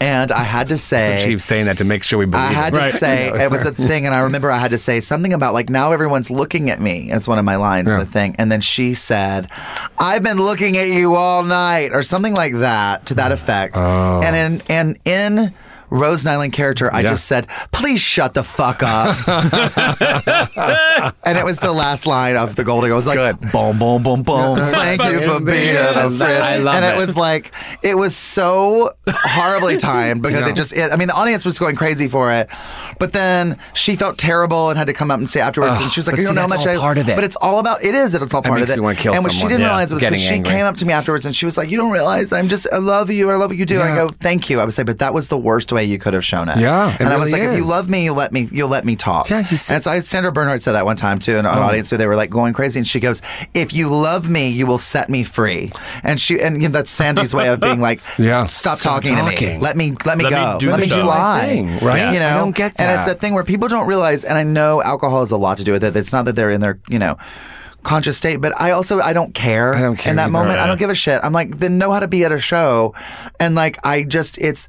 And 0.00 0.30
I 0.30 0.42
had 0.42 0.68
to 0.68 0.78
say, 0.78 1.22
Keep 1.24 1.40
saying 1.40 1.66
that 1.66 1.78
to 1.78 1.84
make 1.84 2.02
sure 2.02 2.18
we 2.18 2.26
believe 2.26 2.44
I 2.46 2.52
had 2.52 2.72
it. 2.72 2.76
to 2.76 2.82
Right. 2.82 2.92
say 2.94 3.28
it 3.28 3.50
was 3.50 3.64
a 3.64 3.72
thing, 3.88 4.04
and 4.06 4.14
I 4.14 4.20
remember 4.20 4.50
I 4.50 4.58
had 4.58 4.70
to 4.72 4.78
say 4.78 5.00
something 5.00 5.32
about 5.32 5.54
like 5.54 5.70
now 5.70 5.92
everyone's 5.92 6.30
looking 6.30 6.70
at 6.70 6.80
me 6.80 7.10
as 7.10 7.26
one 7.26 7.38
of 7.38 7.44
my 7.44 7.56
lines 7.56 7.88
in 7.90 7.98
the 7.98 8.04
thing, 8.06 8.36
and 8.38 8.50
then 8.52 8.60
she 8.60 8.94
said, 8.94 9.48
"I've 9.98 10.22
been 10.22 10.38
looking 10.38 10.76
at 10.76 10.88
you 10.88 11.14
all 11.14 11.42
night," 11.44 11.90
or 11.92 12.02
something 12.02 12.34
like 12.34 12.52
that 12.54 13.06
to 13.06 13.14
that 13.14 13.32
effect. 13.32 13.76
Oh. 13.78 14.20
And 14.22 14.36
in 14.36 14.62
and 14.68 14.98
in 15.04 15.54
Rose 15.90 16.24
Nylund 16.24 16.52
character, 16.52 16.92
I 16.92 17.00
Yeah. 17.00 17.10
just 17.10 17.26
said, 17.26 17.46
"Please 17.72 18.00
shut 18.00 18.34
the 18.34 18.42
fuck 18.42 18.82
up," 18.82 19.16
and 21.24 21.38
it 21.38 21.44
was 21.44 21.58
the 21.60 21.72
last 21.72 22.06
line 22.06 22.36
of 22.36 22.56
the 22.56 22.64
Golden. 22.64 22.90
I 22.90 22.94
was 22.94 23.06
like, 23.06 23.16
Good. 23.18 23.52
"Boom, 23.52 23.78
boom, 23.78 24.02
boom, 24.02 24.22
boom." 24.22 24.56
Thank 24.56 25.02
you 25.04 25.20
for 25.22 25.40
being 25.44 25.76
a 25.76 26.10
friend. 26.10 26.22
I 26.22 26.56
love 26.58 26.74
and 26.76 26.84
it 26.84 26.94
it. 26.94 26.96
was 26.96 27.16
like 27.16 27.52
it 27.82 27.96
was 27.96 28.16
so 28.16 28.92
horribly 29.08 29.76
timed 29.76 30.22
because 30.22 30.42
Yeah. 30.42 30.48
it 30.50 30.56
just 30.56 30.72
it, 30.72 30.92
I 30.92 30.96
mean 30.96 31.08
the 31.08 31.14
audience 31.14 31.44
was 31.44 31.58
going 31.58 31.76
crazy 31.76 32.08
for 32.08 32.32
it 32.32 32.48
but 32.98 33.12
then 33.12 33.58
she 33.74 33.94
felt 33.96 34.18
terrible 34.18 34.70
and 34.70 34.78
had 34.78 34.86
to 34.86 34.92
come 34.92 35.10
up 35.10 35.18
and 35.18 35.28
say 35.28 35.40
afterwards 35.40 35.74
Ugh, 35.76 35.82
and 35.82 35.92
she 35.92 36.00
was 36.00 36.06
like 36.08 36.16
you 36.16 36.24
don't 36.24 36.34
know 36.34 36.42
how 36.42 36.48
much 36.48 36.66
I 36.66 36.76
part 36.76 36.98
of 36.98 37.08
it. 37.08 37.14
but 37.14 37.24
it's 37.24 37.36
all 37.36 37.58
about 37.58 37.82
it 37.84 37.94
is 37.94 38.14
it's 38.14 38.32
all 38.34 38.42
part 38.42 38.60
of 38.62 38.70
it 38.70 38.74
me 38.76 38.80
wanna 38.80 38.96
kill 38.96 39.14
and 39.14 39.22
what 39.22 39.32
she 39.32 39.42
didn't 39.42 39.60
Yeah. 39.60 39.66
realize 39.66 39.92
was 39.92 40.02
because 40.02 40.20
she 40.20 40.40
came 40.40 40.64
up 40.66 40.76
to 40.76 40.86
me 40.86 40.92
afterwards 40.92 41.26
and 41.26 41.34
she 41.36 41.44
was 41.44 41.56
like 41.56 41.70
you 41.70 41.76
don't 41.76 41.90
realize 41.92 42.32
I'm 42.32 42.48
just 42.48 42.66
I 42.72 42.78
love 42.78 43.10
you 43.10 43.26
and 43.28 43.36
I 43.36 43.38
love 43.38 43.50
what 43.50 43.58
you 43.58 43.66
do 43.66 43.80
and 43.80 43.88
I 43.90 43.94
go 43.94 44.08
thank 44.08 44.48
you 44.50 44.60
I 44.60 44.64
would 44.64 44.74
say 44.74 44.82
but 44.82 44.98
that 44.98 45.14
was 45.14 45.28
the 45.28 45.38
worst 45.38 45.72
way 45.76 45.84
you 45.84 45.98
could 45.98 46.14
have 46.14 46.24
shown 46.24 46.48
it 46.48 46.56
Yeah, 46.58 46.94
it 46.94 47.00
and 47.00 47.08
I 47.10 47.16
was 47.16 47.30
really 47.32 47.46
like 47.46 47.52
if 47.54 47.58
you 47.58 47.64
love 47.70 47.88
me 47.88 48.04
you 48.04 48.12
let 48.12 48.32
me 48.32 48.48
you'll 48.50 48.68
let 48.68 48.84
me 48.84 48.96
talk. 48.96 49.30
Yeah, 49.30 49.44
you 49.50 49.56
see- 49.56 49.74
and 49.74 49.82
so 49.84 49.90
I, 49.92 50.00
Sandra 50.00 50.32
Bernhard 50.32 50.62
said 50.62 50.72
that 50.72 50.84
one 50.84 50.96
time 50.96 51.18
too 51.18 51.32
in 51.36 51.44
an 51.44 51.46
oh. 51.46 51.60
audience 51.66 51.90
where 51.90 51.98
they 51.98 52.06
were 52.06 52.16
like 52.16 52.30
going 52.30 52.52
crazy 52.54 52.78
and 52.80 52.86
she 52.86 52.98
goes 53.00 53.22
if 53.54 53.72
you 53.72 53.88
love 53.88 54.28
me 54.28 54.48
you 54.48 54.66
will 54.66 54.78
set 54.78 55.08
me 55.08 55.22
free. 55.22 55.72
And 56.02 56.20
she 56.20 56.40
and 56.40 56.60
you 56.62 56.68
know, 56.68 56.72
that's 56.72 56.90
Sandy's 56.90 57.34
way 57.34 57.48
of 57.48 57.60
being 57.60 57.80
like 57.80 58.00
Yeah. 58.18 58.46
stop, 58.46 58.78
Stop 58.78 59.02
talking, 59.02 59.16
to 59.16 59.22
me. 59.24 59.58
let 59.58 59.76
me 59.76 59.92
let 60.04 60.16
me 60.18 60.24
Let 60.24 60.32
me 60.32 60.36
go. 60.36 60.56
do 60.58 60.70
let 60.70 60.80
me 60.80 60.88
show. 60.88 61.02
fly 61.02 61.40
Do 61.56 61.62
my 61.62 61.78
thing, 61.78 61.86
right? 61.86 62.12
you 62.14 62.18
know? 62.20 62.26
I 62.28 62.38
don't 62.38 62.56
get 62.56 62.72
and 62.78 62.90
it's 62.90 63.06
that. 63.06 63.14
that 63.14 63.20
thing 63.20 63.34
where 63.34 63.44
people 63.44 63.68
don't 63.68 63.86
realize 63.86 64.24
and 64.24 64.36
I 64.38 64.42
know 64.42 64.82
alcohol 64.82 65.20
has 65.20 65.30
a 65.30 65.36
lot 65.36 65.58
to 65.58 65.64
do 65.64 65.72
with 65.72 65.84
it 65.84 65.94
it's 65.96 66.12
not 66.12 66.24
that 66.26 66.34
they're 66.36 66.50
in 66.50 66.60
their 66.60 66.78
you 66.88 66.98
know 66.98 67.16
conscious 67.82 68.16
state 68.18 68.38
but 68.40 68.52
I 68.60 68.72
also 68.72 68.98
I 69.00 69.12
don't 69.12 69.32
care 69.34 69.72
I 69.74 69.80
don't 69.80 69.96
care 69.96 70.10
in 70.10 70.16
that 70.16 70.24
either. 70.24 70.32
moment. 70.32 70.58
I 70.58 70.66
don't 70.66 70.78
give 70.78 70.90
a 70.90 70.94
shit. 70.94 71.20
I'm 71.22 71.32
like 71.32 71.58
then 71.58 71.78
know 71.78 71.92
how 71.92 72.00
to 72.00 72.08
be 72.08 72.24
at 72.24 72.32
a 72.32 72.40
show. 72.40 72.94
And 73.38 73.54
like 73.54 73.78
I 73.86 74.02
just 74.02 74.38
it's 74.38 74.66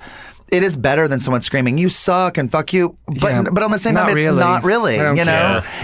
it 0.49 0.63
is 0.63 0.77
better 0.77 1.07
than 1.07 1.19
someone 1.19 1.41
screaming 1.41 1.77
"you 1.77 1.89
suck" 1.89 2.37
and 2.37 2.51
"fuck 2.51 2.71
you," 2.73 2.97
but 3.07 3.29
Yeah, 3.29 3.43
but 3.51 3.63
on 3.63 3.71
the 3.71 3.79
same 3.79 3.95
time, 3.95 4.07
it's 4.09 4.15
really. 4.15 4.39
not 4.39 4.63
really. 4.63 4.95
You 4.95 5.03
know, 5.03 5.15
care. 5.15 5.25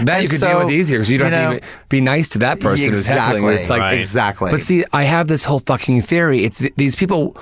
That 0.04 0.08
And 0.14 0.22
you 0.22 0.28
could 0.28 0.38
so, 0.40 0.46
deal 0.48 0.58
with 0.60 0.70
easier 0.70 0.98
because 0.98 1.10
you 1.10 1.18
don't 1.18 1.30
know, 1.32 1.38
have 1.38 1.50
to 1.60 1.66
even 1.66 1.68
be 1.88 2.00
nice 2.00 2.28
to 2.28 2.38
that 2.38 2.60
person 2.60 2.88
who's 2.92 3.06
heckling. 3.06 3.44
Exactly. 3.44 3.54
It's 3.56 3.70
like 3.70 3.80
Right. 3.80 3.98
exactly. 3.98 4.50
But 4.50 4.60
see, 4.60 4.84
I 4.92 5.02
have 5.04 5.28
this 5.28 5.44
whole 5.44 5.60
fucking 5.60 6.02
theory. 6.02 6.44
It's 6.44 6.58
th- 6.58 6.72
these 6.76 6.96
people. 6.96 7.36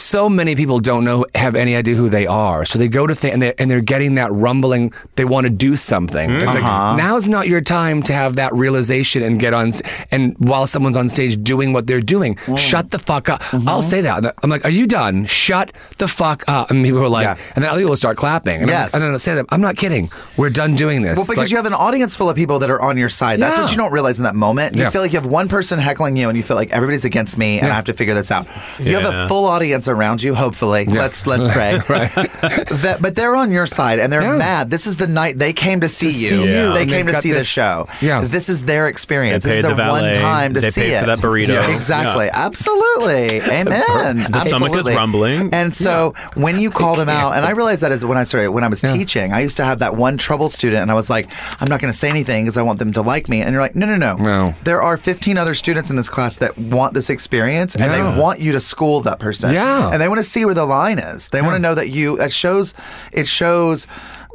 So 0.00 0.28
many 0.28 0.56
people 0.56 0.80
don't 0.80 1.04
know, 1.04 1.26
have 1.34 1.54
any 1.54 1.76
idea 1.76 1.94
who 1.94 2.08
they 2.08 2.26
are. 2.26 2.64
So 2.64 2.78
they 2.78 2.88
go 2.88 3.06
to 3.06 3.14
th- 3.14 3.32
and 3.32 3.42
they're, 3.42 3.54
and 3.58 3.70
they're 3.70 3.80
getting 3.82 4.14
that 4.14 4.32
rumbling. 4.32 4.92
They 5.16 5.24
want 5.26 5.44
to 5.44 5.50
do 5.50 5.76
something. 5.76 6.30
It's 6.30 6.44
like 6.46 6.64
Uh-huh. 6.64 6.96
now's 6.96 7.28
not 7.28 7.48
your 7.48 7.60
time 7.60 8.02
to 8.04 8.12
have 8.12 8.36
that 8.36 8.52
realization 8.54 9.22
and 9.22 9.38
get 9.38 9.52
on. 9.52 9.72
And 10.10 10.34
while 10.38 10.66
someone's 10.66 10.96
on 10.96 11.08
stage 11.08 11.42
doing 11.44 11.72
what 11.72 11.86
they're 11.86 12.00
doing, 12.00 12.36
Mm. 12.46 12.56
shut 12.58 12.90
the 12.90 12.98
fuck 12.98 13.28
up. 13.28 13.42
Mm-hmm. 13.42 13.68
I'll 13.68 13.82
say 13.82 14.00
that. 14.00 14.34
I'm 14.42 14.48
like, 14.50 14.64
"Are 14.64 14.70
you 14.70 14.86
done? 14.86 15.26
Shut 15.26 15.72
the 15.98 16.08
fuck 16.08 16.44
up." 16.48 16.70
And 16.70 16.82
people 16.82 17.02
are 17.02 17.08
like, 17.08 17.24
Yeah. 17.26 17.36
and 17.54 17.62
then 17.62 17.70
other 17.70 17.80
people 17.80 17.96
start 17.96 18.16
clapping. 18.16 18.62
And, 18.62 18.70
I'm- 18.70 18.80
Yes. 18.84 18.94
and 18.94 19.02
then 19.02 19.12
I'll 19.12 19.18
say 19.18 19.32
to 19.32 19.36
them, 19.36 19.46
"I'm 19.50 19.60
not 19.60 19.76
kidding. 19.76 20.10
We're 20.38 20.50
done 20.50 20.74
doing 20.76 21.02
this." 21.02 21.16
Well, 21.18 21.26
because 21.26 21.44
Like- 21.44 21.50
you 21.50 21.56
have 21.58 21.66
an 21.66 21.74
audience 21.74 22.16
full 22.16 22.30
of 22.30 22.36
people 22.36 22.58
that 22.60 22.70
are 22.70 22.80
on 22.80 22.96
your 22.96 23.10
side. 23.10 23.38
That's 23.40 23.56
Yeah. 23.56 23.62
what 23.64 23.70
you 23.70 23.76
don't 23.76 23.92
realize 23.92 24.18
in 24.18 24.24
that 24.24 24.34
moment. 24.34 24.76
You 24.76 24.82
Yeah. 24.84 24.90
feel 24.90 25.02
like 25.02 25.12
you 25.12 25.18
have 25.20 25.26
one 25.30 25.48
person 25.48 25.78
heckling 25.78 26.16
you, 26.16 26.28
and 26.28 26.36
you 26.38 26.42
feel 26.42 26.56
like 26.56 26.72
everybody's 26.72 27.04
against 27.04 27.36
me, 27.36 27.58
and 27.60 27.70
I 27.70 27.74
have 27.74 27.84
to 27.84 27.92
figure 27.92 28.14
this 28.14 28.30
out. 28.30 28.46
You 28.78 28.96
have 28.96 29.04
a 29.14 29.28
full 29.28 29.44
audience 29.44 29.88
around 29.90 30.22
you. 30.22 30.34
Hopefully, 30.34 30.84
let's 30.86 31.26
let's 31.26 31.46
pray. 31.52 31.78
that, 31.78 32.98
but 33.00 33.14
they're 33.14 33.36
on 33.36 33.50
your 33.50 33.66
side, 33.66 33.98
and 33.98 34.12
they're 34.12 34.22
Yeah. 34.22 34.36
mad. 34.36 34.70
This 34.70 34.86
is 34.86 34.96
the 34.96 35.06
night 35.06 35.38
they 35.38 35.52
came 35.52 35.80
to 35.80 35.88
see 35.88 36.06
you. 36.08 36.28
see 36.30 36.40
you. 36.42 36.72
They 36.74 36.82
And 36.82 36.90
came 36.90 37.06
to 37.06 37.12
got 37.12 37.22
see 37.22 37.32
the 37.32 37.44
show. 37.44 37.86
Yeah. 38.00 38.22
This 38.24 38.48
is 38.48 38.62
their 38.64 38.86
experience. 38.86 39.44
They 39.44 39.50
This 39.50 39.58
is 39.58 39.66
paid 39.66 39.76
their 39.76 39.86
the 39.86 39.92
one 39.92 40.14
time 40.14 40.54
to 40.54 40.60
They 40.60 40.70
see 40.70 40.80
paid 40.82 40.92
it. 40.94 41.00
for 41.00 41.06
that 41.06 41.18
burrito. 41.18 41.48
Yeah, 41.48 41.74
exactly. 41.74 42.28
Absolutely. 42.32 43.40
Amen. 43.50 44.26
The 44.30 44.40
stomach 44.40 44.74
is 44.76 44.86
rumbling. 44.86 45.52
And 45.52 45.74
so 45.74 46.14
when 46.34 46.60
you 46.60 46.70
called 46.70 46.98
them 46.98 47.08
out, 47.08 47.34
and 47.34 47.44
I 47.44 47.50
realized 47.60 47.82
that 47.82 47.92
is 47.92 48.04
when 48.04 48.18
I 48.18 48.22
started 48.24 48.50
when 48.50 48.64
I 48.64 48.68
was 48.68 48.80
teaching, 48.80 49.32
I 49.32 49.40
used 49.40 49.56
to 49.58 49.64
have 49.64 49.78
that 49.80 49.96
one 49.96 50.16
trouble 50.18 50.48
student, 50.48 50.82
and 50.82 50.90
I 50.90 50.94
was 50.94 51.10
like, 51.10 51.28
I'm 51.60 51.68
not 51.68 51.80
going 51.80 51.92
to 51.92 51.98
say 51.98 52.08
anything 52.08 52.44
because 52.44 52.56
I 52.56 52.62
want 52.62 52.78
them 52.78 52.92
to 52.94 53.02
like 53.02 53.28
me. 53.28 53.40
And 53.42 53.52
you're 53.52 53.62
like, 53.62 53.76
no, 53.76 53.86
no, 53.86 53.96
no, 53.96 54.16
No. 54.16 54.54
There 54.64 54.82
are 54.82 54.96
15 54.96 55.38
other 55.38 55.54
students 55.54 55.90
in 55.90 55.96
this 55.96 56.08
class 56.08 56.36
that 56.36 56.56
want 56.58 56.94
this 56.94 57.10
experience, 57.10 57.74
and 57.74 57.84
Yeah. 57.84 57.92
they 58.12 58.18
want 58.20 58.40
you 58.40 58.52
to 58.52 58.60
school 58.60 59.00
that 59.02 59.18
person. 59.18 59.52
Yeah. 59.54 59.69
And 59.92 60.00
they 60.00 60.08
want 60.08 60.18
to 60.18 60.24
see 60.24 60.44
where 60.44 60.54
the 60.54 60.66
line 60.66 60.98
is. 60.98 61.28
They 61.30 61.42
want 61.42 61.54
to 61.54 61.58
know 61.58 61.74
that 61.74 61.90
you. 61.90 62.20
It 62.20 62.32
shows. 62.32 62.74
It 63.12 63.26
shows. 63.26 63.86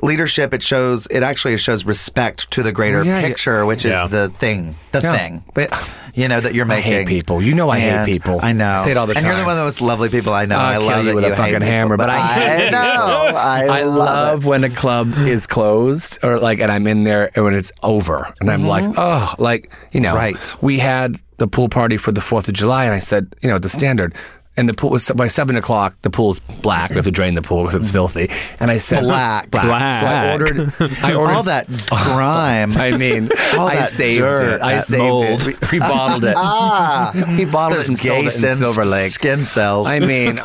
Leadership. 0.01 0.53
It 0.53 0.61
shows. 0.61 1.07
It 1.07 1.23
actually 1.23 1.55
shows 1.57 1.85
respect 1.85 2.51
to 2.51 2.61
the 2.61 2.71
greater 2.73 3.03
Yeah, 3.03 3.19
yeah. 3.21 3.27
picture, 3.27 3.65
which 3.65 3.85
Yeah. 3.85 4.05
is 4.05 4.11
the 4.11 4.29
thing. 4.29 4.75
The 4.91 4.99
Yeah. 5.01 5.17
thing. 5.17 5.43
But- 5.53 5.71
you 6.13 6.27
know 6.29 6.39
that 6.39 6.53
you're 6.53 6.65
I 6.65 6.69
making. 6.69 6.91
hate 6.93 7.07
people. 7.07 7.41
You 7.41 7.53
know 7.53 7.69
I 7.69 7.79
hate 7.79 8.05
people. 8.05 8.39
I 8.41 8.53
know. 8.53 8.73
I 8.73 8.77
say 8.77 8.91
it 8.91 8.97
all 8.97 9.05
the 9.07 9.13
time. 9.15 9.23
And 9.25 9.27
you're 9.33 9.37
the 9.37 9.43
one 9.45 9.53
of 9.53 9.57
the 9.57 9.63
most 9.65 9.81
lovely 9.81 10.07
people 10.09 10.33
I 10.33 10.45
know. 10.45 10.57
I'll 10.57 10.65
I 10.67 10.77
kill 10.77 10.85
love 10.87 11.05
you 11.05 11.09
that 11.11 11.15
with 11.15 11.25
a 11.25 11.35
fucking 11.35 11.53
hate 11.55 11.61
hammer, 11.63 11.95
people, 11.97 12.07
but 12.07 12.09
I- 12.09 12.67
I 12.67 12.69
know. 12.69 13.37
I, 13.37 13.65
I 13.65 13.83
love, 13.83 13.95
love 13.97 14.45
it. 14.45 14.47
when 14.49 14.63
a 14.63 14.69
club 14.69 15.11
is 15.17 15.45
closed 15.47 16.19
or 16.23 16.39
like, 16.39 16.59
and 16.59 16.71
I'm 16.71 16.87
in 16.87 17.03
there 17.03 17.31
and 17.35 17.43
when 17.43 17.53
it's 17.53 17.71
over 17.83 18.33
and 18.39 18.49
I'm 18.49 18.65
like, 18.65 18.85
oh, 18.97 19.33
like, 19.39 19.69
you 19.91 19.99
know, 20.01 20.09
Mm-hmm. 20.15 20.17
Right. 20.17 20.55
we 20.61 20.79
had 20.79 21.19
the 21.37 21.47
pool 21.47 21.67
party 21.67 21.97
for 21.97 22.13
the 22.13 22.21
4th 22.21 22.47
of 22.47 22.53
July 22.53 22.85
and 22.85 22.93
I 22.93 22.99
said, 22.99 23.35
you 23.41 23.49
know, 23.49 23.59
the 23.59 23.67
standard. 23.69 24.13
And 24.57 24.69
the 24.69 24.73
pool 24.73 24.91
was 24.91 25.11
by 25.11 25.27
seven 25.27 25.57
o'clock. 25.57 25.95
The 26.01 26.09
pool's 26.09 26.39
black. 26.39 26.91
We 26.91 26.95
have 26.95 27.03
to 27.05 27.11
drain 27.11 27.35
the 27.35 27.41
pool 27.41 27.63
because 27.65 27.75
it's 27.75 27.91
filthy. 27.91 28.29
And 28.61 28.71
I 28.71 28.77
said 28.77 29.01
Black. 29.01 29.51
black. 29.51 29.99
So 29.99 30.07
I 30.07 30.31
ordered. 30.31 30.73
I 31.03 31.13
ordered 31.15 31.33
all 31.33 31.43
that 31.43 31.67
grime. 31.89 32.71
I 32.77 32.95
mean, 32.97 33.29
All 33.57 33.67
I 33.67 33.75
that 33.75 33.89
saved 33.91 34.19
dirt, 34.21 34.55
it. 34.55 34.61
I 34.61 34.79
saved 34.79 35.03
mold. 35.03 35.23
it. 35.25 35.45
We, 35.45 35.55
we 35.73 35.79
bottled 35.79 36.23
it. 36.23 36.35
ah, 36.37 37.11
we 37.37 37.43
bottled 37.43 37.81
it 37.81 37.89
and 37.89 37.97
sold 37.97 38.21
gay 38.21 38.27
it 38.27 38.43
in 38.43 38.55
Silver 38.57 38.85
Lake. 38.85 39.11
skin 39.11 39.43
cells. 39.43 39.89
I 39.89 39.99
mean, 39.99 40.39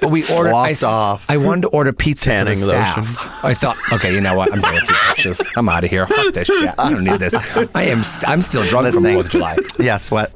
but 0.00 0.10
we 0.10 0.22
ordered. 0.30 0.52
I, 0.54 0.74
off. 0.84 1.24
I 1.30 1.38
wanted 1.38 1.62
to 1.62 1.68
order 1.68 1.92
pizza 1.94 2.26
Tanning 2.26 2.56
for 2.58 2.66
the 2.66 2.70
staff. 2.94 3.44
I 3.44 3.54
thought, 3.54 3.76
okay, 3.94 4.12
you 4.12 4.20
know 4.20 4.36
what? 4.36 4.52
I'm 4.52 4.60
going 4.60 4.74
you 4.74 4.80
bitches. 4.82 5.40
I'm 5.56 5.70
out 5.70 5.84
of 5.84 5.90
here. 5.90 6.06
Fuck 6.06 6.34
this 6.34 6.48
shit. 6.48 6.74
I 6.78 6.90
don't 6.90 7.04
need 7.04 7.18
this. 7.18 7.34
I 7.74 7.84
am. 7.84 8.04
st- 8.04 8.28
I'm 8.28 8.42
still 8.42 8.62
drunk 8.64 8.92
from 8.92 9.04
Listening. 9.04 9.14
Fourth 9.14 9.26
of 9.26 9.32
July. 9.32 9.56
yes. 9.78 10.10
What? 10.10 10.32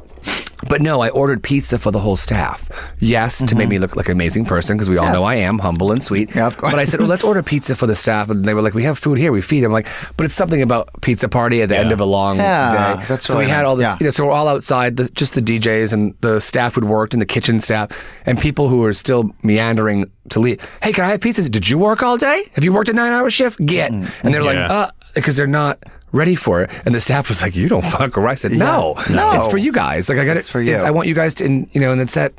But 0.69 0.83
no, 0.83 1.01
I 1.01 1.09
ordered 1.11 1.43
pizza 1.43 1.79
for 1.79 1.91
the 1.93 2.01
whole 2.01 2.17
staff. 2.17 2.69
Yes, 2.99 3.43
to 3.45 3.55
make 3.55 3.69
me 3.69 3.79
look 3.79 3.95
like 3.97 4.07
an 4.07 4.13
amazing 4.13 4.45
person 4.45 4.77
because 4.77 4.89
we 4.91 4.97
all 4.99 5.05
Mm-hmm. 5.07 5.15
Yes. 5.15 5.21
know 5.21 5.25
I 5.25 5.35
am 5.37 5.59
humble 5.61 5.93
and 5.93 6.03
sweet. 6.03 6.35
Yeah, 6.35 6.47
of 6.49 6.57
course. 6.59 6.73
But 6.73 6.81
I 6.81 6.85
said, 6.85 7.01
well, 7.01 7.09
let's 7.09 7.23
order 7.25 7.43
pizza 7.43 7.77
for 7.77 7.87
the 7.87 7.95
staff, 7.95 8.29
and 8.29 8.45
they 8.45 8.53
were 8.55 8.61
like, 8.61 8.75
we 8.75 8.83
have 8.83 8.99
food 8.99 9.17
here, 9.19 9.31
we 9.33 9.41
feed. 9.41 9.65
I'm 9.65 9.73
like, 9.73 9.87
but 10.17 10.25
it's 10.25 10.35
something 10.35 10.61
about 10.61 10.89
pizza 11.01 11.29
party 11.29 11.63
at 11.63 11.69
the 11.69 11.79
end 11.79 11.93
of 11.93 12.01
a 12.01 12.05
long 12.05 12.37
Yeah, 12.39 12.97
day. 12.99 13.05
that's 13.09 13.25
so 13.25 13.35
really 13.35 13.47
we 13.47 13.51
had 13.53 13.65
all 13.65 13.77
this, 13.77 13.87
Yeah. 13.87 13.97
you 14.01 14.05
know, 14.05 14.11
so 14.11 14.27
we're 14.27 14.33
all 14.33 14.49
outside, 14.49 14.97
the, 14.97 15.09
just 15.11 15.35
the 15.35 15.41
DJs 15.41 15.93
and 15.93 16.15
the 16.21 16.41
staff 16.41 16.75
who'd 16.75 16.85
worked 16.85 17.15
and 17.15 17.23
the 17.23 17.27
kitchen 17.27 17.61
staff 17.61 17.89
and 18.27 18.39
people 18.39 18.69
who 18.69 18.79
were 18.79 18.93
still 18.93 19.31
meandering 19.43 20.11
to 20.31 20.41
leave. 20.41 20.61
Hey, 20.83 20.93
can 20.93 21.05
I 21.05 21.09
have 21.09 21.21
pizza? 21.21 21.49
Did 21.49 21.69
you 21.69 21.79
work 21.79 22.03
all 22.03 22.17
day? 22.19 22.43
Have 22.55 22.65
you 22.65 22.73
worked 22.73 22.89
a 22.91 22.93
nine 22.93 23.13
hour 23.13 23.31
shift? 23.31 23.65
Get. 23.65 23.91
And 23.93 24.11
they're 24.23 24.43
like, 24.43 24.59
uh, 24.59 24.91
because 25.15 25.37
they're 25.37 25.47
not 25.47 25.83
ready 26.13 26.35
for 26.35 26.63
it. 26.63 26.71
And 26.85 26.95
the 26.95 27.01
staff 27.01 27.29
was 27.29 27.43
like, 27.43 27.55
you 27.57 27.69
don't 27.69 27.85
fuck 27.85 28.17
around. 28.17 28.31
I 28.31 28.35
said, 28.35 28.53
no, 28.53 28.95
No. 29.11 29.33
it's 29.33 29.47
for 29.49 29.59
you 29.59 29.73
guys. 29.73 30.09
Like 30.09 30.19
I 30.19 30.25
got 30.25 30.37
it. 30.37 30.41
It's 30.41 30.49
for 30.49 30.61
you. 30.61 30.77
I 30.77 30.91
want 30.91 31.09
you 31.09 31.15
guys 31.15 31.35
to, 31.37 31.45
and, 31.45 31.69
you 31.73 31.81
know, 31.81 31.93
and 31.93 32.01
it's 32.01 32.15
that 32.15 32.33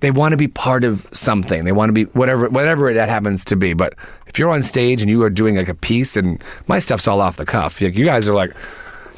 they 0.00 0.10
want 0.10 0.32
to 0.32 0.36
be 0.38 0.48
part 0.48 0.82
of 0.84 1.06
something. 1.12 1.64
They 1.64 1.72
want 1.72 1.90
to 1.90 1.92
be 1.92 2.04
whatever, 2.12 2.48
whatever 2.48 2.92
that 2.94 3.08
happens 3.10 3.44
to 3.46 3.56
be. 3.56 3.74
But 3.74 3.94
if 4.26 4.38
you're 4.38 4.50
on 4.50 4.62
stage 4.62 5.02
and 5.02 5.10
you 5.10 5.22
are 5.22 5.28
doing 5.30 5.56
like 5.56 5.68
a 5.68 5.74
piece, 5.74 6.16
and 6.16 6.42
my 6.68 6.78
stuff's 6.78 7.06
all 7.06 7.20
off 7.20 7.36
the 7.36 7.44
cuff, 7.44 7.80
like, 7.80 7.94
you 7.94 8.06
guys 8.06 8.26
are 8.28 8.34
like, 8.34 8.54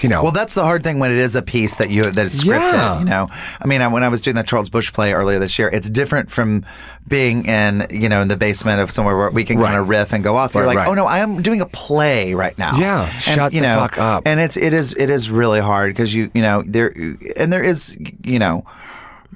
you 0.02 0.08
know, 0.08 0.22
Well, 0.22 0.32
that's 0.32 0.54
the 0.54 0.62
hard 0.64 0.82
thing 0.84 0.98
when 0.98 1.10
it 1.10 1.18
is 1.18 1.34
a 1.36 1.42
piece 1.42 1.76
that 1.76 1.90
you 1.90 2.02
that 2.02 2.26
is 2.26 2.42
scripted. 2.42 2.72
Yeah. 2.72 2.98
You 2.98 3.04
know, 3.04 3.28
I 3.60 3.66
mean, 3.66 3.82
I- 3.82 3.88
when 3.88 4.02
I 4.02 4.08
was 4.08 4.20
doing 4.20 4.36
that 4.36 4.46
Charles 4.46 4.68
Busch 4.70 4.92
play 4.92 5.12
earlier 5.12 5.38
this 5.38 5.58
year, 5.58 5.68
it's 5.72 5.88
different 5.90 6.30
from 6.30 6.64
being 7.08 7.44
in 7.46 7.86
you 7.90 8.08
know 8.08 8.20
in 8.22 8.28
the 8.28 8.36
basement 8.36 8.80
of 8.80 8.90
somewhere 8.90 9.16
where 9.16 9.30
we 9.30 9.44
can 9.44 9.58
Right. 9.58 9.66
kind 9.70 9.78
of 9.80 9.88
riff 9.88 10.12
and 10.12 10.22
go 10.22 10.36
off. 10.36 10.54
You're 10.54 10.62
Right, 10.64 10.68
like, 10.76 10.78
right. 10.78 10.88
oh 10.88 10.94
no, 10.94 11.06
I 11.06 11.18
am 11.18 11.42
doing 11.42 11.60
a 11.60 11.66
play 11.66 12.34
right 12.34 12.56
now. 12.58 12.76
Yeah, 12.76 13.04
and, 13.10 13.20
shut 13.22 13.52
you 13.52 13.60
the 13.60 13.66
know, 13.68 13.76
fuck 13.76 13.98
up. 13.98 14.22
And 14.26 14.38
it's 14.40 14.56
it 14.56 14.72
is 14.72 14.94
it 14.94 15.10
is 15.10 15.30
really 15.30 15.60
hard 15.60 15.90
because 15.90 16.14
you 16.14 16.30
you 16.34 16.42
know 16.42 16.62
there 16.66 16.92
and 17.36 17.52
there 17.52 17.62
is 17.62 17.96
you 18.24 18.38
know 18.38 18.64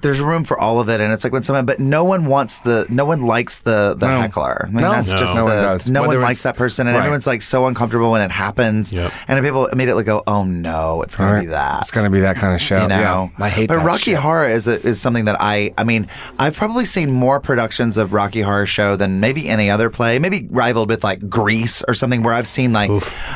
there's 0.03 0.21
room 0.21 0.45
for 0.45 0.59
all 0.59 0.79
of 0.81 0.89
it, 0.89 1.01
and 1.01 1.13
it's 1.13 1.25
like 1.25 1.33
when 1.33 1.43
someone, 1.43 1.65
but 1.67 1.81
no 1.81 2.05
one 2.05 2.27
wants 2.27 2.59
the, 2.61 2.87
no 2.91 3.05
one 3.05 3.23
likes 3.23 3.61
the 3.61 3.97
the 3.99 4.07
No. 4.07 4.21
heckler. 4.21 4.67
I 4.69 4.71
mean, 4.71 4.83
No. 4.83 4.91
that's 4.93 5.11
No. 5.13 5.19
just 5.19 5.37
No 5.37 5.45
one 5.45 5.53
does. 5.55 5.89
no 5.89 6.03
Whether 6.03 6.19
one 6.19 6.25
likes 6.25 6.43
that 6.43 6.57
person, 6.57 6.87
and 6.87 6.95
right. 6.95 7.01
everyone's 7.03 7.27
like 7.27 7.43
so 7.43 7.67
uncomfortable 7.67 8.11
when 8.11 8.21
it 8.23 8.31
happens, 8.31 8.93
Yep. 8.93 9.13
and 9.29 9.43
people 9.45 9.67
immediately 9.67 10.05
go, 10.05 10.23
"Oh 10.27 10.45
no, 10.45 11.03
it's 11.03 11.17
gonna 11.17 11.33
Right. 11.33 11.41
be 11.41 11.47
that." 11.47 11.81
It's 11.81 11.91
gonna 11.91 12.11
be 12.11 12.21
that 12.21 12.37
kind 12.37 12.53
of 12.55 12.61
show. 12.61 12.83
you 12.83 12.89
know, 12.89 13.31
yeah, 13.39 13.45
I 13.45 13.49
hate 13.49 13.69
But 13.69 13.79
that 13.79 13.85
Rocky 13.87 14.11
shit. 14.13 14.17
Horror 14.19 14.47
is 14.47 14.69
a, 14.69 14.81
is 14.87 15.01
something 15.01 15.25
that 15.25 15.37
I 15.41 15.73
I 15.79 15.85
mean 15.85 16.09
I've 16.39 16.57
probably 16.57 16.85
seen 16.85 17.11
more 17.13 17.41
productions 17.41 17.97
of 17.99 18.13
Rocky 18.13 18.43
Horror 18.43 18.67
Show 18.67 18.97
than 18.97 19.19
maybe 19.21 19.49
any 19.49 19.71
other 19.71 19.89
play, 19.91 20.19
maybe 20.19 20.47
rivaled 20.51 20.89
with 20.91 21.05
like 21.05 21.29
Grease 21.31 21.83
or 21.89 21.95
something 21.95 22.23
where 22.23 22.35
I've 22.35 22.47
seen 22.47 22.73
like 22.73 22.91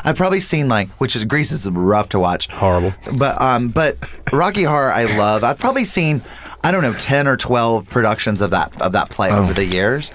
I've 0.05 0.17
probably 0.17 0.41
seen 0.41 0.69
like 0.69 0.89
which 0.99 1.17
is 1.17 1.25
Grease 1.25 1.53
is 1.53 1.69
rough 1.71 2.11
to 2.11 2.19
watch, 2.19 2.53
Horrible. 2.53 2.93
but 3.17 3.41
um 3.41 3.69
but 3.69 3.97
Rocky 4.33 4.65
Horror 4.65 4.93
I 4.93 5.05
love. 5.17 5.43
I've 5.43 5.59
probably 5.59 5.85
seen 5.85 6.21
I 6.63 6.71
don't 6.73 6.83
know 6.83 6.93
ten 6.95 7.27
or 7.27 7.37
twelve 7.37 7.89
productions 7.89 8.43
of 8.43 8.51
that 8.51 8.81
of 8.83 8.93
that 8.93 9.11
play 9.11 9.31
Oh. 9.31 9.43
over 9.43 9.53
the 9.55 9.65
years, 9.65 10.13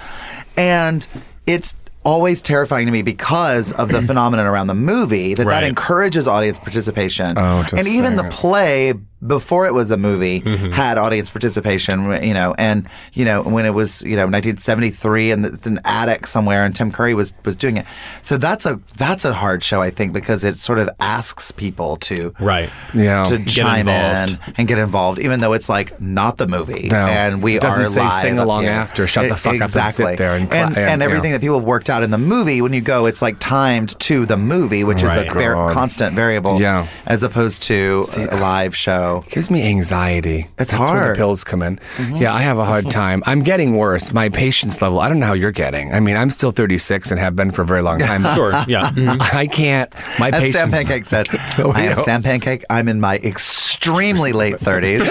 and 0.57 1.07
it's 1.47 1.75
always 2.03 2.39
terrifying 2.43 2.85
to 2.85 2.91
me 2.91 3.01
because 3.01 3.71
of 3.71 3.89
the 3.89 3.99
phenomenon 4.07 4.45
around 4.45 4.67
the 4.67 4.75
movie 4.75 5.33
that 5.33 5.47
that 5.47 5.63
encourages 5.63 6.27
audience 6.27 6.59
participation. 6.59 7.35
Oh, 7.37 7.65
and 7.75 7.87
even 7.87 8.15
the 8.15 8.25
play 8.25 8.93
before 9.25 9.65
it 9.65 9.73
was 9.73 9.91
a 9.91 9.97
movie 9.97 10.41
Mm-hmm. 10.41 10.71
had 10.71 10.97
audience 10.97 11.29
participation 11.29 12.21
you 12.23 12.33
know 12.33 12.53
and 12.57 12.87
you 13.13 13.25
know 13.25 13.41
when 13.41 13.65
it 13.65 13.73
was 13.73 14.01
you 14.03 14.15
know 14.15 14.23
1973 14.25 15.31
and 15.31 15.45
it's 15.45 15.65
an 15.65 15.79
attic 15.85 16.27
somewhere 16.27 16.63
and 16.65 16.75
Tim 16.75 16.91
Curry 16.91 17.13
was 17.13 17.33
was 17.43 17.55
doing 17.55 17.77
it 17.77 17.85
so 18.21 18.37
that's 18.37 18.65
a 18.65 18.79
that's 18.97 19.25
a 19.25 19.33
hard 19.33 19.63
show 19.63 19.81
I 19.81 19.89
think 19.89 20.13
because 20.13 20.43
it 20.43 20.57
sort 20.57 20.79
of 20.79 20.89
asks 20.99 21.51
people 21.51 21.97
to 21.97 22.33
Right. 22.39 22.69
Yeah. 22.93 23.23
to 23.25 23.43
chime 23.45 23.87
involved. 23.87 24.31
in 24.47 24.53
and 24.57 24.67
get 24.67 24.77
involved 24.79 25.19
even 25.19 25.39
though 25.39 25.53
it's 25.53 25.69
like 25.69 25.99
not 26.01 26.37
the 26.37 26.47
movie 26.47 26.89
No. 26.91 27.05
and 27.05 27.41
we 27.41 27.55
It 27.55 27.61
doesn't 27.61 27.83
are 27.83 27.85
say 27.85 28.01
live 28.01 28.21
sing 28.21 28.39
up 28.39 28.45
along 28.45 28.63
here. 28.63 28.71
after, 28.71 29.07
shut 29.07 29.29
the 29.29 29.35
E- 29.35 29.37
fuck 29.37 29.55
up 29.55 29.61
and 29.61 29.71
sit 29.71 29.81
exactly. 29.85 30.15
there 30.15 30.35
and 30.35 30.51
and, 30.53 30.77
and, 30.77 30.77
and 30.77 31.03
everything 31.03 31.31
know. 31.31 31.37
that 31.37 31.41
people 31.41 31.59
have 31.59 31.67
worked 31.67 31.89
out 31.89 32.03
in 32.03 32.11
the 32.11 32.17
movie 32.17 32.61
when 32.61 32.73
you 32.73 32.81
go 32.81 33.05
it's 33.05 33.21
like 33.21 33.37
timed 33.39 33.97
to 34.01 34.25
the 34.25 34.37
movie 34.37 34.83
which 34.83 35.03
is 35.03 35.15
a 35.15 35.23
ver- 35.33 35.71
constant 35.71 36.15
variable 36.15 36.59
Yeah. 36.59 36.87
as 37.05 37.23
opposed 37.23 37.63
to 37.63 38.03
a 38.17 38.37
live 38.37 38.75
show 38.75 39.14
gives 39.29 39.49
me 39.49 39.63
anxiety. 39.67 40.47
It's 40.59 40.71
That's 40.71 40.73
hard. 40.73 41.01
Mm-hmm. 41.01 41.09
the 41.09 41.15
pills 41.15 41.43
come 41.43 41.61
in. 41.61 41.79
Yeah, 42.13 42.33
I 42.33 42.41
have 42.41 42.57
a 42.57 42.65
hard 42.65 42.89
time. 42.89 43.23
I'm 43.25 43.41
getting 43.43 43.77
worse. 43.77 44.11
My 44.13 44.29
patience 44.29 44.81
level. 44.81 44.99
I 44.99 45.09
don't 45.09 45.19
know 45.19 45.27
how 45.27 45.33
you're 45.33 45.51
getting. 45.51 45.93
I 45.93 45.99
mean, 45.99 46.17
I'm 46.17 46.29
still 46.29 46.51
36 46.51 47.11
and 47.11 47.19
have 47.19 47.35
been 47.35 47.51
for 47.51 47.61
a 47.61 47.65
very 47.65 47.81
long 47.81 47.99
time. 47.99 48.23
Sure. 48.35 48.51
Yeah. 48.67 48.89
Mhm. 48.89 49.17
I 49.33 49.47
can't. 49.47 49.93
My 50.19 50.27
As 50.29 50.39
patience. 50.39 50.53
Sam 50.55 50.71
Pancake 50.71 51.05
said, 51.05 51.27
Oh, 51.59 51.71
I 51.73 51.83
am. 51.83 51.97
Sam 51.97 52.21
Pancake. 52.23 52.63
I'm 52.69 52.89
in 52.89 52.99
my 52.99 53.15
extremely 53.17 54.33
late 54.33 54.55
30s. 54.55 55.09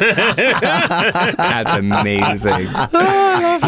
That's 1.37 1.73
amazing. 1.73 2.67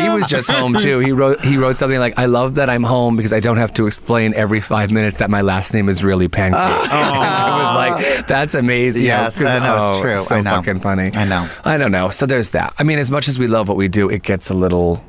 he 0.02 0.08
was 0.10 0.26
just 0.26 0.50
home 0.50 0.74
too. 0.74 0.98
He 0.98 1.12
wrote 1.12 1.40
he 1.44 1.56
wrote 1.56 1.76
something 1.76 1.98
like, 1.98 2.18
"I 2.18 2.26
love 2.26 2.56
that 2.56 2.68
I'm 2.68 2.82
home 2.82 3.16
because 3.16 3.32
I 3.32 3.40
don't 3.40 3.56
have 3.56 3.72
to 3.74 3.86
explain 3.86 4.34
every 4.34 4.60
five 4.60 4.90
minutes 4.90 5.18
that 5.18 5.30
my 5.30 5.40
last 5.42 5.72
name 5.74 5.88
is 5.88 6.02
really 6.04 6.28
Pancake." 6.28 6.60
I 6.60 7.62
was 7.62 7.74
like, 7.74 8.26
"That's 8.26 8.54
amazing." 8.54 9.04
Yes, 9.04 9.40
I 9.40 9.58
know, 9.60 9.88
it's 9.88 9.98
oh, 9.98 10.02
true. 10.02 10.15
So 10.16 10.36
I 10.36 10.40
know. 10.40 10.50
fucking 10.50 10.80
funny. 10.80 11.10
I 11.14 11.24
know. 11.24 11.48
I 11.64 11.78
don't 11.78 11.92
know. 11.92 12.10
So 12.10 12.26
there's 12.26 12.50
that. 12.50 12.74
I 12.78 12.82
mean, 12.82 12.98
as 12.98 13.10
much 13.10 13.28
as 13.28 13.38
we 13.38 13.46
love 13.46 13.68
what 13.68 13.76
we 13.76 13.88
do, 13.88 14.08
it 14.08 14.22
gets 14.22 14.50
a 14.50 14.54
little. 14.54 15.02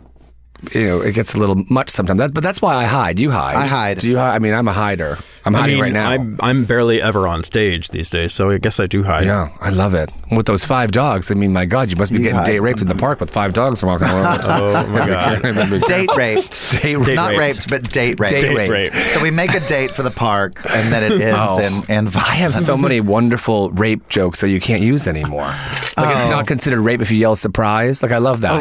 You 0.74 0.86
know, 0.88 1.02
it 1.02 1.14
gets 1.14 1.34
a 1.36 1.38
little 1.38 1.64
much 1.70 1.90
sometimes. 1.90 2.18
That's, 2.20 2.32
but 2.32 2.44
that's 2.44 2.62
why 2.62 2.76
I 2.76 2.86
hide. 2.86 3.20
You 3.20 3.30
hide. 3.32 3.56
I 3.56 3.68
hide. 3.68 4.00
Do 4.00 4.10
you 4.10 4.18
hide? 4.18 4.36
I 4.36 4.40
mean, 4.40 4.54
I'm 4.54 4.68
a 4.68 4.74
hider. 4.74 5.18
I'm 5.46 5.56
I 5.56 5.60
hiding 5.62 5.76
mean, 5.76 5.84
right 5.84 5.94
now. 5.94 6.10
I'm, 6.10 6.36
I'm 6.42 6.66
barely 6.66 7.02
ever 7.02 7.28
on 7.28 7.44
stage 7.44 7.90
these 7.90 8.10
days, 8.10 8.34
so 8.34 8.50
I 8.50 8.58
guess 8.58 8.80
I 8.80 8.86
do 8.88 9.04
hide. 9.04 9.26
yeah, 9.26 9.50
I 9.62 9.70
love 9.70 9.94
it. 9.94 10.12
With 10.32 10.46
those 10.46 10.66
five 10.66 10.92
dogs, 10.92 11.32
I 11.32 11.36
mean, 11.36 11.54
my 11.54 11.66
God, 11.66 11.90
you 11.90 11.96
must 11.96 12.12
be 12.12 12.18
getting 12.20 12.36
hide. 12.36 12.48
date 12.48 12.60
raped 12.60 12.82
in 12.82 12.88
the 12.88 12.96
park 12.96 13.20
with 13.22 13.30
five 13.32 13.54
dogs 13.54 13.82
walking 13.84 14.08
around. 14.08 14.40
Oh 14.50 14.88
my 14.88 15.08
god. 15.08 15.42
date 15.88 16.10
raped. 16.16 16.72
Date 16.82 16.98
Not 17.16 17.32
raped. 17.32 17.40
raped, 17.40 17.70
but 17.70 17.90
date 17.90 18.20
raped. 18.20 18.32
Date 18.34 18.42
Date 18.42 18.58
raped. 18.58 18.70
raped. 18.70 18.96
So 18.96 19.22
we 19.22 19.32
make 19.32 19.54
a 19.54 19.60
date 19.62 19.92
for 19.92 20.04
the 20.04 20.12
park, 20.12 20.60
and 20.70 20.92
then 20.92 21.04
it 21.04 21.22
ends 21.22 21.36
Oh. 21.38 21.60
in, 21.60 21.74
in 21.90 22.08
I 22.08 22.36
have 22.36 22.52
violence. 22.52 22.66
so 22.66 22.78
many 22.78 23.00
wonderful 23.00 23.70
rape 23.72 24.10
jokes 24.10 24.42
that 24.42 24.50
you 24.50 24.60
can't 24.60 24.82
use 24.82 25.08
anymore. 25.08 25.42
Like 25.98 26.16
it's 26.16 26.26
Oh. 26.26 26.30
not 26.32 26.46
considered 26.48 26.82
rape 26.82 27.02
if 27.02 27.10
you 27.12 27.18
yell 27.18 27.36
surprise. 27.36 28.02
Like 28.04 28.12
I 28.12 28.18
love 28.18 28.42
that. 28.42 28.58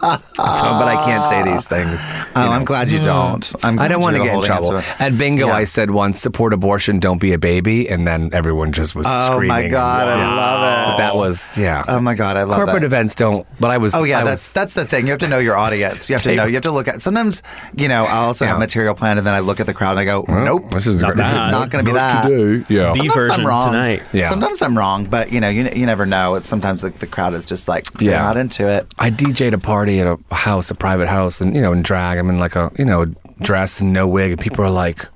so, 0.34 0.42
but 0.80 0.88
I 0.88 1.02
can't 1.04 1.24
say 1.26 1.42
these 1.50 1.68
things. 1.68 2.00
Oh, 2.34 2.50
I'm 2.50 2.64
glad 2.64 2.90
you 2.90 3.00
don't. 3.00 3.52
I'm 3.62 3.78
I 3.78 3.86
don't 3.88 4.00
want 4.00 4.16
to 4.16 4.22
get 4.22 4.34
in 4.34 4.42
trouble. 4.42 4.76
At 4.98 5.18
bingo, 5.18 5.48
Yeah. 5.48 5.52
I 5.54 5.64
said 5.64 5.90
once, 5.90 6.18
support 6.20 6.52
abortion, 6.54 7.00
don't 7.00 7.20
be 7.20 7.32
a 7.32 7.38
baby, 7.38 7.88
and 7.88 8.06
then 8.06 8.30
everyone 8.32 8.72
just 8.72 8.94
was 8.94 9.06
Oh 9.08 9.26
screaming. 9.26 9.48
my 9.48 9.68
god, 9.68 10.08
I 10.08 10.36
love 10.36 10.94
it. 10.94 10.98
That 10.98 11.14
was 11.14 11.58
yeah. 11.58 11.84
Oh 11.86 12.00
my 12.00 12.14
god, 12.14 12.36
I 12.36 12.44
love 12.44 12.56
Corporate 12.56 12.80
that. 12.80 12.86
events 12.86 13.14
don't. 13.14 13.46
But 13.60 13.70
I 13.70 13.76
was. 13.78 13.94
Oh 13.94 14.04
yeah, 14.04 14.20
I 14.20 14.24
that's 14.24 14.40
was, 14.48 14.52
that's 14.54 14.74
the 14.74 14.84
thing. 14.86 15.04
You 15.06 15.10
have 15.10 15.20
to 15.20 15.28
know 15.28 15.38
your 15.38 15.56
audience. 15.58 16.08
You 16.08 16.14
have 16.14 16.22
to 16.22 16.34
know. 16.34 16.44
You 16.46 16.54
have 16.54 16.62
to 16.62 16.72
look 16.72 16.88
at. 16.88 17.02
Sometimes, 17.02 17.42
you 17.76 17.88
know, 17.88 18.04
I 18.04 18.18
also 18.24 18.46
have 18.46 18.58
material 18.58 18.94
planned, 18.94 19.18
and 19.18 19.26
then 19.26 19.34
I 19.34 19.40
look 19.40 19.60
at 19.60 19.66
the 19.66 19.74
crowd 19.74 19.92
and 19.92 20.00
I 20.00 20.04
go, 20.06 20.24
"Nope, 20.28 20.70
This 20.70 20.86
is 20.86 21.02
Not 21.02 21.16
this 21.16 21.26
is 21.26 21.32
bad. 21.34 21.50
not 21.50 21.70
going 21.70 21.84
to 21.84 21.90
be 21.90 21.94
that." 21.94 22.26
today. 22.26 22.64
Yeah. 22.74 22.90
The 22.92 22.96
Sometimes 22.96 23.14
version 23.14 23.40
I'm 23.40 23.46
wrong. 23.46 23.64
tonight. 23.66 24.02
Yeah. 24.12 24.28
Sometimes 24.30 24.62
I'm 24.62 24.78
wrong, 24.78 25.04
but 25.04 25.30
you 25.32 25.40
know, 25.40 25.48
you, 25.50 25.68
you 25.74 25.84
never 25.86 26.06
know. 26.06 26.36
It's 26.36 26.48
sometimes 26.48 26.80
the, 26.80 26.90
the 26.90 27.06
crowd 27.06 27.34
is 27.34 27.44
just 27.44 27.68
like, 27.68 27.90
they're 27.92 28.12
Yeah. 28.12 28.22
not 28.22 28.36
into 28.38 28.66
it. 28.68 28.86
I 28.98 29.10
DJ'd 29.10 29.52
a 29.54 29.58
party 29.58 29.89
at 29.98 30.06
a 30.06 30.34
house, 30.34 30.70
a 30.70 30.74
private 30.74 31.08
house, 31.08 31.40
and 31.40 31.56
you 31.56 31.62
know, 31.62 31.72
in 31.72 31.82
drag, 31.82 32.18
I'm 32.18 32.28
in 32.28 32.38
like 32.38 32.54
a 32.54 32.70
you 32.78 32.84
know 32.84 33.06
dress 33.40 33.80
and 33.80 33.92
no 33.92 34.06
wig, 34.06 34.32
and 34.32 34.40
people 34.40 34.64
are 34.64 34.70
like, 34.70 35.08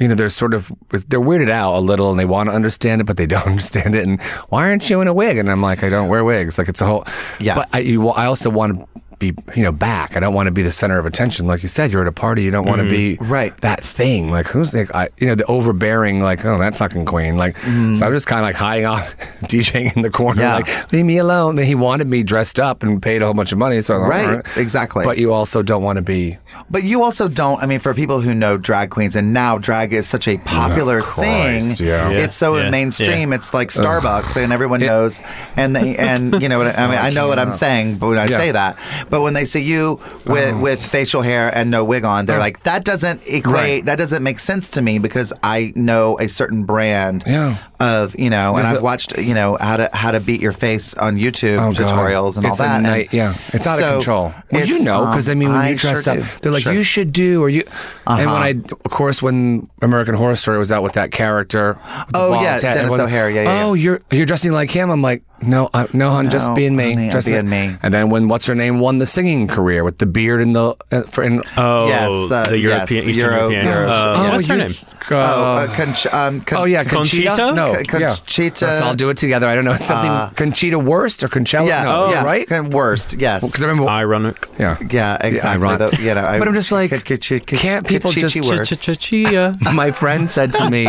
you 0.00 0.08
know, 0.08 0.14
they're 0.14 0.28
sort 0.28 0.54
of 0.54 0.72
they're 0.90 1.20
weirded 1.20 1.50
out 1.50 1.76
a 1.76 1.80
little, 1.80 2.10
and 2.10 2.18
they 2.18 2.24
want 2.24 2.48
to 2.48 2.54
understand 2.54 3.00
it, 3.00 3.04
but 3.04 3.16
they 3.16 3.26
don't 3.34 3.46
understand 3.46 3.94
it. 3.94 4.04
And 4.04 4.20
why 4.48 4.62
aren't 4.62 4.90
you 4.90 5.00
in 5.00 5.06
a 5.06 5.14
wig? 5.14 5.38
And 5.38 5.50
I'm 5.50 5.62
like, 5.62 5.84
I 5.84 5.88
don't 5.88 6.08
wear 6.08 6.24
wigs. 6.24 6.58
Like 6.58 6.68
it's 6.68 6.80
a 6.80 6.86
whole. 6.86 7.04
Yeah. 7.38 7.54
But 7.54 7.68
I, 7.72 7.78
you, 7.80 8.08
I 8.08 8.26
also 8.26 8.50
want 8.50 8.80
to 8.80 8.88
be 9.18 9.34
you 9.54 9.62
know 9.62 9.72
back. 9.72 10.16
I 10.16 10.20
don't 10.20 10.34
want 10.34 10.46
to 10.46 10.50
be 10.50 10.62
the 10.62 10.70
center 10.70 10.98
of 10.98 11.06
attention. 11.06 11.46
Like 11.46 11.62
you 11.62 11.68
said, 11.68 11.92
you're 11.92 12.02
at 12.02 12.08
a 12.08 12.12
party. 12.12 12.42
You 12.42 12.50
don't 12.50 12.66
want 12.66 12.78
to 12.78 12.84
mm-hmm. 12.84 13.22
be 13.22 13.28
Right. 13.28 13.56
that 13.58 13.82
thing. 13.82 14.30
Like 14.30 14.46
who's 14.46 14.74
like 14.74 14.94
I, 14.94 15.08
you 15.18 15.26
know 15.26 15.34
the 15.34 15.44
overbearing 15.46 16.20
like 16.20 16.44
oh 16.44 16.58
that 16.58 16.76
fucking 16.76 17.06
queen. 17.06 17.36
Like 17.36 17.56
so 17.58 17.68
I'm 17.68 17.94
mm. 17.94 18.12
just 18.12 18.26
kind 18.26 18.40
of 18.40 18.44
like 18.44 18.56
hiding 18.56 18.86
off, 18.86 19.16
DJing 19.42 19.96
in 19.96 20.02
the 20.02 20.10
corner. 20.10 20.42
Yeah. 20.42 20.56
Like 20.56 20.92
leave 20.92 21.04
me 21.04 21.18
alone. 21.18 21.58
And 21.58 21.66
he 21.66 21.74
wanted 21.74 22.06
me 22.06 22.22
dressed 22.22 22.60
up 22.60 22.82
and 22.82 23.02
paid 23.02 23.22
a 23.22 23.24
whole 23.26 23.34
bunch 23.34 23.52
of 23.52 23.58
money. 23.58 23.80
So 23.80 23.94
I'm 23.94 24.02
like, 24.02 24.10
Right, 24.10 24.24
all 24.26 24.36
right. 24.36 24.56
exactly. 24.56 25.04
But 25.04 25.18
you 25.18 25.32
also 25.32 25.62
don't 25.62 25.82
want 25.82 25.96
to 25.96 26.02
be. 26.02 26.38
But 26.70 26.82
you 26.84 27.02
also 27.02 27.28
don't. 27.28 27.62
I 27.62 27.66
mean, 27.66 27.80
for 27.80 27.92
people 27.94 28.20
who 28.20 28.34
know 28.34 28.56
drag 28.56 28.90
queens, 28.90 29.14
and 29.16 29.32
now 29.32 29.58
drag 29.58 29.92
is 29.92 30.06
such 30.08 30.26
a 30.26 30.38
popular 30.38 31.02
Christ, 31.02 31.78
thing. 31.78 31.86
yeah. 31.86 32.10
Yeah, 32.10 32.18
It's 32.24 32.36
so 32.36 32.56
yeah, 32.56 32.70
mainstream. 32.70 33.30
yeah. 33.30 33.36
It's 33.36 33.52
like 33.52 33.68
Starbucks, 33.68 34.42
and 34.42 34.52
everyone 34.52 34.80
knows. 34.80 35.20
And 35.56 35.74
they, 35.76 35.96
and 35.96 36.40
you 36.40 36.48
know, 36.48 36.58
what 36.58 36.68
I 36.78 36.84
I 36.84 36.88
mean, 36.88 36.98
I 36.98 37.10
know 37.10 37.28
what 37.28 37.38
I'm 37.38 37.50
saying, 37.52 37.98
but 37.98 38.08
when 38.08 38.18
I 38.18 38.26
Yeah. 38.26 38.38
say 38.38 38.52
that, 38.52 38.76
but 39.10 39.20
when 39.22 39.34
they 39.34 39.44
see 39.44 39.62
you 39.62 40.00
with 40.26 40.56
with 40.60 40.84
facial 40.84 41.22
hair 41.22 41.50
and 41.54 41.70
no 41.70 41.84
wig 41.84 42.04
on, 42.04 42.26
they're 42.26 42.38
like, 42.38 42.62
that 42.64 42.84
doesn't 42.84 43.22
equate. 43.26 43.44
Right. 43.54 43.84
That 43.84 43.96
doesn't 43.98 44.22
make 44.22 44.38
sense 44.38 44.68
to 44.70 44.82
me 44.82 44.98
because 44.98 45.32
I 45.42 45.72
know 45.76 46.18
a 46.18 46.28
certain 46.28 46.64
brand 46.64 47.24
Yeah. 47.26 47.56
of 47.80 48.18
you 48.18 48.30
know, 48.30 48.56
and 48.56 48.66
I've 48.66 48.78
a- 48.78 48.82
watched 48.82 49.16
you 49.18 49.34
know 49.34 49.56
how 49.60 49.76
to 49.76 49.90
how 49.92 50.10
to 50.10 50.20
beat 50.20 50.40
your 50.40 50.52
face 50.52 50.94
on 50.94 51.16
YouTube 51.16 51.58
Oh, 51.58 51.72
tutorials 51.72 52.36
and 52.36 52.46
it's 52.46 52.60
all 52.60 52.66
that. 52.66 52.84
A 52.84 52.88
and 53.04 53.12
yeah, 53.12 53.34
it's 53.52 53.66
out 53.66 53.78
so 53.78 53.86
of 53.88 53.92
control. 53.94 54.34
Well, 54.52 54.66
you 54.66 54.82
know, 54.84 55.06
because 55.06 55.28
I 55.28 55.32
um, 55.32 55.38
mean, 55.38 55.48
when 55.50 55.58
I 55.58 55.70
you 55.70 55.76
dress 55.76 56.04
sure 56.04 56.12
up, 56.14 56.18
do. 56.20 56.24
they're 56.42 56.52
like, 56.52 56.62
Sure. 56.62 56.72
"You 56.72 56.82
should 56.82 57.12
do," 57.12 57.42
or 57.42 57.48
you. 57.48 57.64
And 58.06 58.18
when 58.18 58.28
Uh-huh. 58.28 58.36
I, 58.36 58.50
of 58.84 58.90
course, 58.90 59.22
when 59.22 59.68
American 59.82 60.14
Horror 60.14 60.36
Story 60.36 60.58
was 60.58 60.70
out 60.72 60.82
with 60.82 60.92
that 60.94 61.10
character, 61.12 61.76
with 62.08 62.14
Oh, 62.14 62.40
yeah, 62.40 62.58
Denis 62.58 62.98
O'Hare, 62.98 63.30
yeah, 63.30 63.42
yeah, 63.42 63.64
Oh, 63.64 63.74
you're 63.74 64.00
you're 64.10 64.26
dressing 64.26 64.52
like 64.52 64.70
him. 64.70 64.90
I'm 64.90 65.02
like, 65.02 65.22
no, 65.42 65.68
uh, 65.74 65.86
no, 65.92 66.10
hon, 66.10 66.30
just 66.30 66.48
No, 66.48 66.54
being 66.54 66.74
me, 66.76 66.94
honey, 66.94 67.10
just 67.10 67.26
being 67.28 67.48
me. 67.48 67.76
And 67.82 67.92
then 67.92 68.10
when 68.10 68.28
what's 68.28 68.46
her 68.46 68.54
name 68.54 68.78
won 68.80 68.98
the 68.98 69.06
singing 69.06 69.48
career 69.48 69.84
with 69.84 69.98
the 69.98 70.06
beard 70.06 70.40
and 70.40 70.54
the 70.56 70.74
uh, 70.90 71.02
for 71.02 71.22
in, 71.24 71.42
Oh, 71.56 71.86
Yes, 71.88 72.08
the- 72.28 72.50
the, 72.50 72.58
European, 72.58 73.04
the 73.04 73.10
Eastern 73.10 73.24
Euro- 73.30 73.40
European. 73.50 73.66
Euro- 73.66 73.86
uh, 73.88 74.22
yeah. 74.24 74.30
What's 74.32 74.46
her 74.48 74.56
name? 74.56 74.72
Uh, 75.10 75.14
oh, 75.14 75.54
uh, 75.54 75.74
Conch- 75.76 76.06
um, 76.06 76.40
Con- 76.42 76.58
oh 76.60 76.64
yeah, 76.64 76.82
Conchita. 76.84 77.28
Conchita? 77.28 77.54
No, 77.54 77.74
Con- 77.86 78.00
yeah. 78.00 78.08
Conchita- 78.16 78.66
Let's 78.66 78.80
all 78.80 78.94
do 78.94 79.08
it 79.10 79.16
together. 79.16 79.48
I 79.48 79.54
don't 79.54 79.64
know. 79.64 79.72
It's 79.72 79.84
something 79.84 80.34
Conchita 80.36 80.78
Wurst 80.78 81.22
or 81.22 81.28
Conchella. 81.28 81.68
Yeah, 81.68 81.84
no, 81.84 82.04
is 82.04 82.10
it 82.10 82.12
yeah, 82.14 82.24
right? 82.24 82.48
Con- 82.48 82.70
worst, 82.70 83.16
yes. 83.20 83.44
Because 83.44 83.62
I 83.62 83.66
remember. 83.68 83.88
Ironic. 83.90 84.46
yeah. 84.58 84.76
yeah, 84.90 85.16
exactly. 85.24 85.64
ironic. 85.66 85.90
The- 85.92 86.02
you 86.02 86.14
know, 86.14 86.24
I- 86.24 86.38
But 86.40 86.48
I'm 86.48 86.54
just 86.54 86.72
like, 86.72 86.90
can't 86.90 87.86
people 87.86 88.10
K- 88.10 88.20
just- 88.22 88.34
Chi- 88.36 89.52
my 89.72 89.90
friend 89.90 90.28
said 90.28 90.52
to 90.54 90.70
me, 90.70 90.88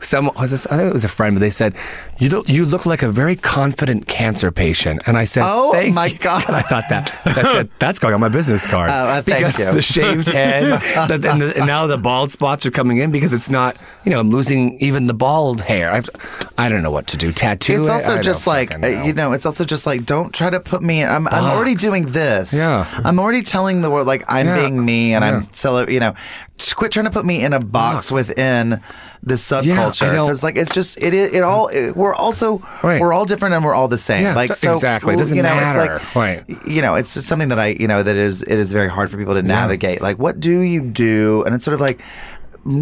someone 0.00 0.34
was 0.36 0.50
this, 0.50 0.66
I 0.66 0.76
think 0.76 0.90
it 0.90 0.92
was 0.92 1.04
a 1.04 1.08
friend, 1.08 1.34
but 1.34 1.40
they 1.40 1.50
said, 1.50 1.74
"You 2.18 2.28
look, 2.30 2.48
you 2.48 2.64
look 2.64 2.86
like 2.86 3.02
a 3.02 3.10
very 3.10 3.36
confident 3.36 4.06
cancer 4.06 4.50
patient." 4.50 5.02
And 5.06 5.16
I 5.16 5.24
said, 5.24 5.42
Oh, 5.46 5.72
"Thank 5.72 5.94
my 5.94 6.06
you." 6.06 6.18
God. 6.18 6.44
I 6.48 6.62
thought 6.62 6.84
that 6.90 7.12
I 7.26 7.32
said, 7.42 7.70
that's 7.78 7.98
going 7.98 8.14
on 8.14 8.20
my 8.20 8.28
business 8.28 8.66
card 8.66 8.90
Oh, 8.90 8.94
uh, 8.94 9.22
thank 9.22 9.38
because 9.46 9.58
you. 9.58 9.72
the 9.72 9.82
shaved 9.82 10.28
head, 10.28 10.64
the, 11.08 11.14
and, 11.30 11.40
the, 11.42 11.56
and 11.56 11.66
now 11.66 11.86
the 11.86 11.96
bald 11.98 12.30
spots 12.30 12.64
are 12.66 12.70
coming 12.70 12.98
in 12.98 13.10
because 13.10 13.32
it's 13.32 13.47
it's 13.48 13.52
not. 13.52 13.76
You 14.04 14.10
know, 14.12 14.20
I'm 14.20 14.30
losing 14.30 14.78
even 14.80 15.06
the 15.06 15.14
bald 15.14 15.60
hair. 15.62 15.90
I've, 15.90 16.08
I 16.56 16.68
don't 16.68 16.82
know 16.82 16.90
what 16.90 17.06
to 17.08 17.16
do. 17.16 17.32
Tattoo. 17.32 17.78
It's 17.78 17.88
also 17.88 18.16
I 18.16 18.22
just 18.22 18.46
like 18.46 18.74
uh, 18.82 18.86
you 19.04 19.12
know. 19.14 19.32
It's 19.32 19.46
also 19.46 19.64
just 19.64 19.86
like 19.86 20.04
don't 20.06 20.32
try 20.34 20.50
to 20.50 20.60
put 20.60 20.82
me. 20.82 21.00
in 21.02 21.08
I'm 21.08 21.26
I'm 21.28 21.44
already 21.44 21.74
doing 21.74 22.06
this. 22.06 22.52
Yeah. 22.54 22.86
I'm 23.04 23.18
already 23.18 23.42
telling 23.42 23.80
the 23.82 23.90
world 23.90 24.06
like 24.06 24.24
I'm 24.28 24.46
Yeah. 24.46 24.60
being 24.60 24.84
me 24.84 25.14
and 25.14 25.24
Yeah. 25.24 25.30
I'm 25.38 25.48
cele- 25.52 25.90
You 25.90 26.00
know, 26.00 26.14
just 26.58 26.76
quit 26.76 26.92
trying 26.92 27.06
to 27.06 27.10
put 27.10 27.24
me 27.24 27.42
in 27.42 27.52
a 27.52 27.60
box, 27.60 28.10
Box. 28.10 28.12
within 28.12 28.80
this 29.22 29.46
subculture 29.50 30.10
because 30.12 30.42
like 30.44 30.56
it's 30.56 30.72
just 30.72 30.96
it 31.02 31.12
it, 31.12 31.34
it 31.34 31.42
all 31.42 31.68
it, 31.68 31.96
we're 31.96 32.14
also 32.14 32.58
Right. 32.84 33.00
we're 33.00 33.12
all 33.12 33.24
different 33.24 33.54
and 33.54 33.64
we're 33.64 33.74
all 33.74 33.88
the 33.88 33.98
same. 33.98 34.22
Yeah, 34.22 34.34
like 34.34 34.54
so 34.54 34.70
exactly. 34.72 35.14
It 35.14 35.18
doesn't 35.18 35.36
you 35.36 35.42
know, 35.42 35.54
matter. 35.54 35.96
It's 35.96 36.14
like, 36.14 36.14
Right. 36.48 36.66
You 36.66 36.80
know, 36.82 36.94
it's 36.94 37.12
just 37.14 37.26
something 37.26 37.48
that 37.48 37.58
I 37.58 37.76
you 37.80 37.88
know 37.88 38.02
that 38.02 38.16
is 38.16 38.42
it 38.42 38.58
is 38.58 38.72
very 38.72 38.88
hard 38.88 39.10
for 39.10 39.16
people 39.18 39.34
to 39.34 39.42
navigate. 39.42 40.00
Like, 40.00 40.18
what 40.18 40.38
do 40.40 40.60
you 40.60 40.80
do? 40.82 41.42
And 41.44 41.54
it's 41.54 41.64
sort 41.64 41.74
of 41.74 41.80
like. 41.80 42.00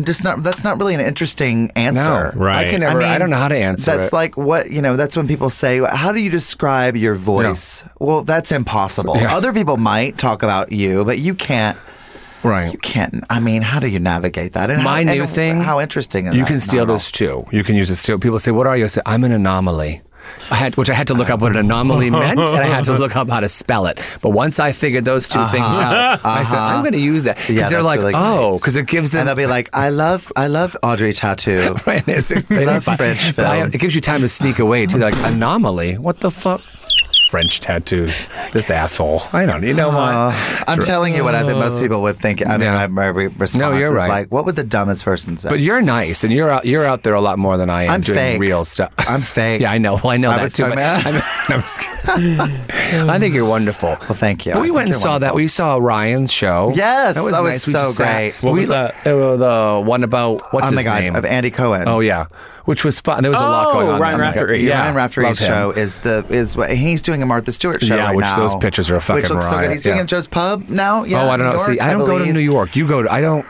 Just 0.04 0.24
not. 0.24 0.42
That's 0.42 0.64
not 0.64 0.78
really 0.78 0.94
an 0.94 1.00
interesting 1.00 1.70
answer. 1.76 2.32
No, 2.34 2.40
Right. 2.40 2.66
I 2.66 2.70
can 2.70 2.80
never. 2.80 3.00
I, 3.02 3.18
don't 3.18 3.30
know 3.30 3.36
how 3.36 3.48
to 3.48 3.56
answer 3.56 3.90
That's 3.94 4.08
it. 4.08 4.12
like 4.12 4.36
what 4.36 4.70
you 4.70 4.82
know. 4.82 4.96
That's 4.96 5.16
when 5.16 5.28
people 5.28 5.48
say, 5.50 5.80
"How 5.80 6.12
do 6.12 6.18
you 6.18 6.30
describe 6.30 6.96
your 6.96 7.14
voice?" 7.14 7.84
Well, 8.00 8.22
that's 8.22 8.50
impossible. 8.52 9.16
Yeah. 9.16 9.34
Other 9.36 9.52
people 9.52 9.76
might 9.76 10.18
talk 10.18 10.42
about 10.42 10.72
you, 10.72 11.04
but 11.04 11.18
you 11.18 11.34
can't. 11.34 11.78
right. 12.42 12.72
You 12.72 12.78
can't. 12.78 13.24
I 13.30 13.38
mean, 13.40 13.62
how 13.62 13.78
do 13.80 13.86
you 13.88 13.98
navigate 14.00 14.52
that? 14.54 14.70
And 14.70 14.82
My 14.82 15.04
how, 15.04 15.12
new 15.12 15.22
and 15.22 15.30
thing. 15.30 15.60
How 15.60 15.80
interesting 15.80 16.26
is 16.26 16.34
You 16.34 16.40
that? 16.42 16.48
can 16.48 16.60
steal 16.60 16.86
this 16.86 17.12
too. 17.12 17.46
You 17.52 17.62
can 17.62 17.76
use 17.76 17.88
this 17.88 18.02
too. 18.02 18.18
People 18.18 18.38
say, 18.38 18.50
"What 18.50 18.66
are 18.66 18.76
you?" 18.76 18.84
I 18.84 18.88
say, 18.88 19.02
"I'm 19.06 19.24
an 19.24 19.32
anomaly." 19.32 20.02
I 20.50 20.54
had, 20.54 20.76
which 20.76 20.90
I 20.90 20.94
had 20.94 21.06
to 21.08 21.14
look 21.14 21.28
up 21.30 21.40
what 21.40 21.52
an 21.52 21.58
anomaly 21.58 22.10
meant, 22.22 22.38
and 22.38 22.56
I 22.58 22.64
had 22.66 22.84
to 22.84 22.96
look 22.96 23.16
up 23.16 23.28
how 23.28 23.40
to 23.40 23.48
spell 23.48 23.86
it. 23.86 23.98
But 24.22 24.30
once 24.30 24.58
I 24.60 24.72
figured 24.72 25.04
those 25.04 25.28
2 25.28 25.38
things 25.48 25.64
out, 25.64 26.20
I 26.24 26.44
said, 26.44 26.58
"I'm 26.58 26.82
going 26.82 26.92
to 26.92 27.00
use 27.00 27.24
that." 27.24 27.36
Because 27.36 27.50
Uh-huh. 27.50 27.60
Yeah, 27.60 27.68
they're 27.68 27.82
like, 27.82 27.98
really 28.00 28.12
"Oh," 28.14 28.56
because 28.58 28.76
it 28.76 28.86
gives 28.86 29.10
them. 29.10 29.20
And 29.20 29.28
they'll 29.28 29.36
be 29.36 29.46
like, 29.56 29.70
"I 29.74 29.88
love, 29.88 30.30
I 30.36 30.46
love 30.46 30.76
Audrey 30.82 31.12
Tautou." 31.12 31.74
Right, 31.86 32.06
it's, 32.08 32.30
it's 32.30 32.50
I 32.50 32.64
love. 32.64 32.84
French 32.84 33.34
But 33.36 33.44
I- 33.46 33.60
films. 33.60 33.74
it 33.74 33.80
gives 33.80 33.94
you 33.94 34.00
time 34.00 34.20
to 34.20 34.28
sneak 34.28 34.58
away 34.58 34.86
too. 34.86 34.98
They're 34.98 35.10
like 35.10 35.32
anomaly. 35.32 35.98
What 35.98 36.18
the 36.20 36.30
fuck? 36.30 36.60
French 37.30 37.60
tattoos. 37.60 38.28
This 38.52 38.70
asshole. 38.70 39.22
I 39.32 39.46
don't. 39.46 39.62
You 39.62 39.74
know 39.74 39.88
what? 39.88 39.96
Uh, 40.14 40.32
I'm 40.66 40.80
telling 40.80 41.14
you 41.14 41.24
what 41.24 41.34
I 41.34 41.42
think 41.44 41.58
most 41.58 41.80
people 41.80 42.02
would 42.02 42.16
think. 42.16 42.46
I 42.46 42.52
mean, 42.52 42.60
Yeah. 42.62 42.86
my, 42.86 43.10
my 43.12 43.22
response 43.24 43.56
No, 43.56 43.72
you're 43.72 43.86
is 43.88 43.92
right. 43.92 44.08
like, 44.08 44.32
"What 44.32 44.44
would 44.46 44.56
the 44.56 44.64
dumbest 44.64 45.04
person 45.04 45.36
say?" 45.36 45.48
But 45.48 45.60
you're 45.60 45.82
nice, 45.82 46.24
and 46.24 46.32
you're 46.32 46.50
out. 46.50 46.64
You're 46.64 46.84
out 46.84 47.02
there 47.02 47.14
a 47.14 47.20
lot 47.20 47.38
more 47.38 47.56
than 47.56 47.68
I 47.70 47.84
am 47.84 47.90
I'm 47.90 48.00
doing 48.00 48.18
fake. 48.18 48.40
real 48.40 48.64
stuff. 48.64 48.92
I'm 48.98 49.20
fake. 49.20 49.60
yeah, 49.62 49.72
I 49.72 49.78
know. 49.78 49.94
Well, 49.94 50.08
I 50.10 50.16
know 50.16 50.30
I 50.30 50.38
that 50.44 50.52
too. 50.54 50.64
about- 50.64 51.06
I, 51.06 51.12
mean, 51.12 51.20
I'm 51.48 51.60
just. 51.60 51.80
I 53.08 53.18
think 53.18 53.34
you're 53.34 53.44
wonderful. 53.48 53.88
Well, 53.88 54.14
thank 54.14 54.46
you. 54.46 54.52
But 54.52 54.58
I 54.60 54.62
we 54.62 54.70
went 54.70 54.86
and 54.86 54.92
you're 54.94 55.00
saw 55.00 55.18
that. 55.18 55.34
We 55.34 55.48
saw 55.48 55.76
Ryan's 55.76 56.32
show. 56.32 56.72
Yes, 56.74 57.14
that 57.16 57.22
was 57.22 57.32
that 57.34 57.42
nice. 57.42 57.66
We 57.66 57.72
so 57.72 57.78
just 57.86 57.96
sat- 57.96 58.14
great. 58.32 58.42
What 58.42 58.52
we, 58.52 58.60
was 58.60 58.68
that? 58.68 59.06
uh, 59.06 59.36
the 59.36 59.80
one 59.82 60.04
about 60.04 60.42
what's 60.52 60.66
oh 60.66 60.70
his 60.70 60.76
my 60.76 60.82
god, 60.82 61.00
name? 61.02 61.16
of 61.16 61.24
Andy 61.24 61.50
Cohen. 61.50 61.88
oh 61.88 62.00
yeah, 62.00 62.26
which 62.66 62.84
was 62.84 63.00
fun. 63.00 63.22
There 63.22 63.30
was 63.32 63.40
a 63.40 63.44
lot 63.44 63.68
Oh, 63.68 63.72
going 63.72 63.88
on. 63.88 64.00
Ryan. 64.00 64.20
Raftery. 64.20 64.60
Yeah, 64.62 64.68
Yeah, 64.68 64.80
Ryan 64.82 64.94
Raftery's 64.94 65.38
show 65.38 65.70
is 65.70 65.96
the 65.98 66.24
is 66.28 66.54
what 66.56 66.70
he's 66.70 67.00
doing 67.02 67.22
a 67.22 67.26
Martha 67.26 67.52
Stewart 67.52 67.82
show 67.82 67.96
Yeah, 67.96 68.06
right 68.08 68.16
which 68.16 68.24
now. 68.24 68.36
those 68.36 68.54
pictures 68.56 68.90
are 68.90 68.96
a 68.96 69.00
fucking 69.00 69.22
Which 69.22 69.30
looks 69.30 69.48
so 69.48 69.58
good. 69.58 69.70
He's 69.70 69.82
doing 69.82 69.96
yeah. 69.96 70.02
it 70.02 70.08
Joe's 70.08 70.26
Pub 70.28 70.68
now. 70.68 71.04
Yeah, 71.04 71.22
oh, 71.24 71.30
I 71.30 71.36
don't 71.36 71.46
know. 71.46 71.52
New 71.54 71.58
See, 71.60 71.72
York, 71.72 71.82
I 71.82 71.90
don't 71.92 72.06
go 72.06 72.18
to. 72.18 72.32
New 72.32 72.38
York. 72.40 72.76
You 72.76 72.86
go 72.86 73.02
to. 73.02 73.10
I 73.12 73.20
don't. 73.20 73.46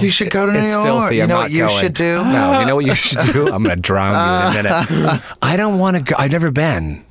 You 0.00 0.08
oh. 0.08 0.10
should 0.10 0.30
go 0.30 0.46
to 0.46 0.52
New 0.52 0.58
it's 0.58 0.72
York. 0.72 0.84
filthy. 0.84 1.16
You 1.16 1.22
I'm 1.22 1.28
know 1.28 1.34
not 1.36 1.42
what 1.42 1.50
you 1.52 1.66
going. 1.66 1.80
should 1.80 1.94
do? 1.94 2.24
No, 2.24 2.58
you 2.60 2.66
know 2.66 2.74
what 2.74 2.84
you 2.86 2.94
should 2.94 3.32
do? 3.32 3.46
I'm 3.52 3.62
going 3.62 3.76
to 3.76 3.80
drown 3.82 4.12
you 4.54 4.58
in 4.58 4.66
a 4.66 4.72
minute. 4.80 5.22
I 5.42 5.56
don't 5.56 5.78
want 5.78 5.96
to 5.96 6.02
go. 6.02 6.16
I've 6.18 6.32
never 6.32 6.50
been. 6.50 7.04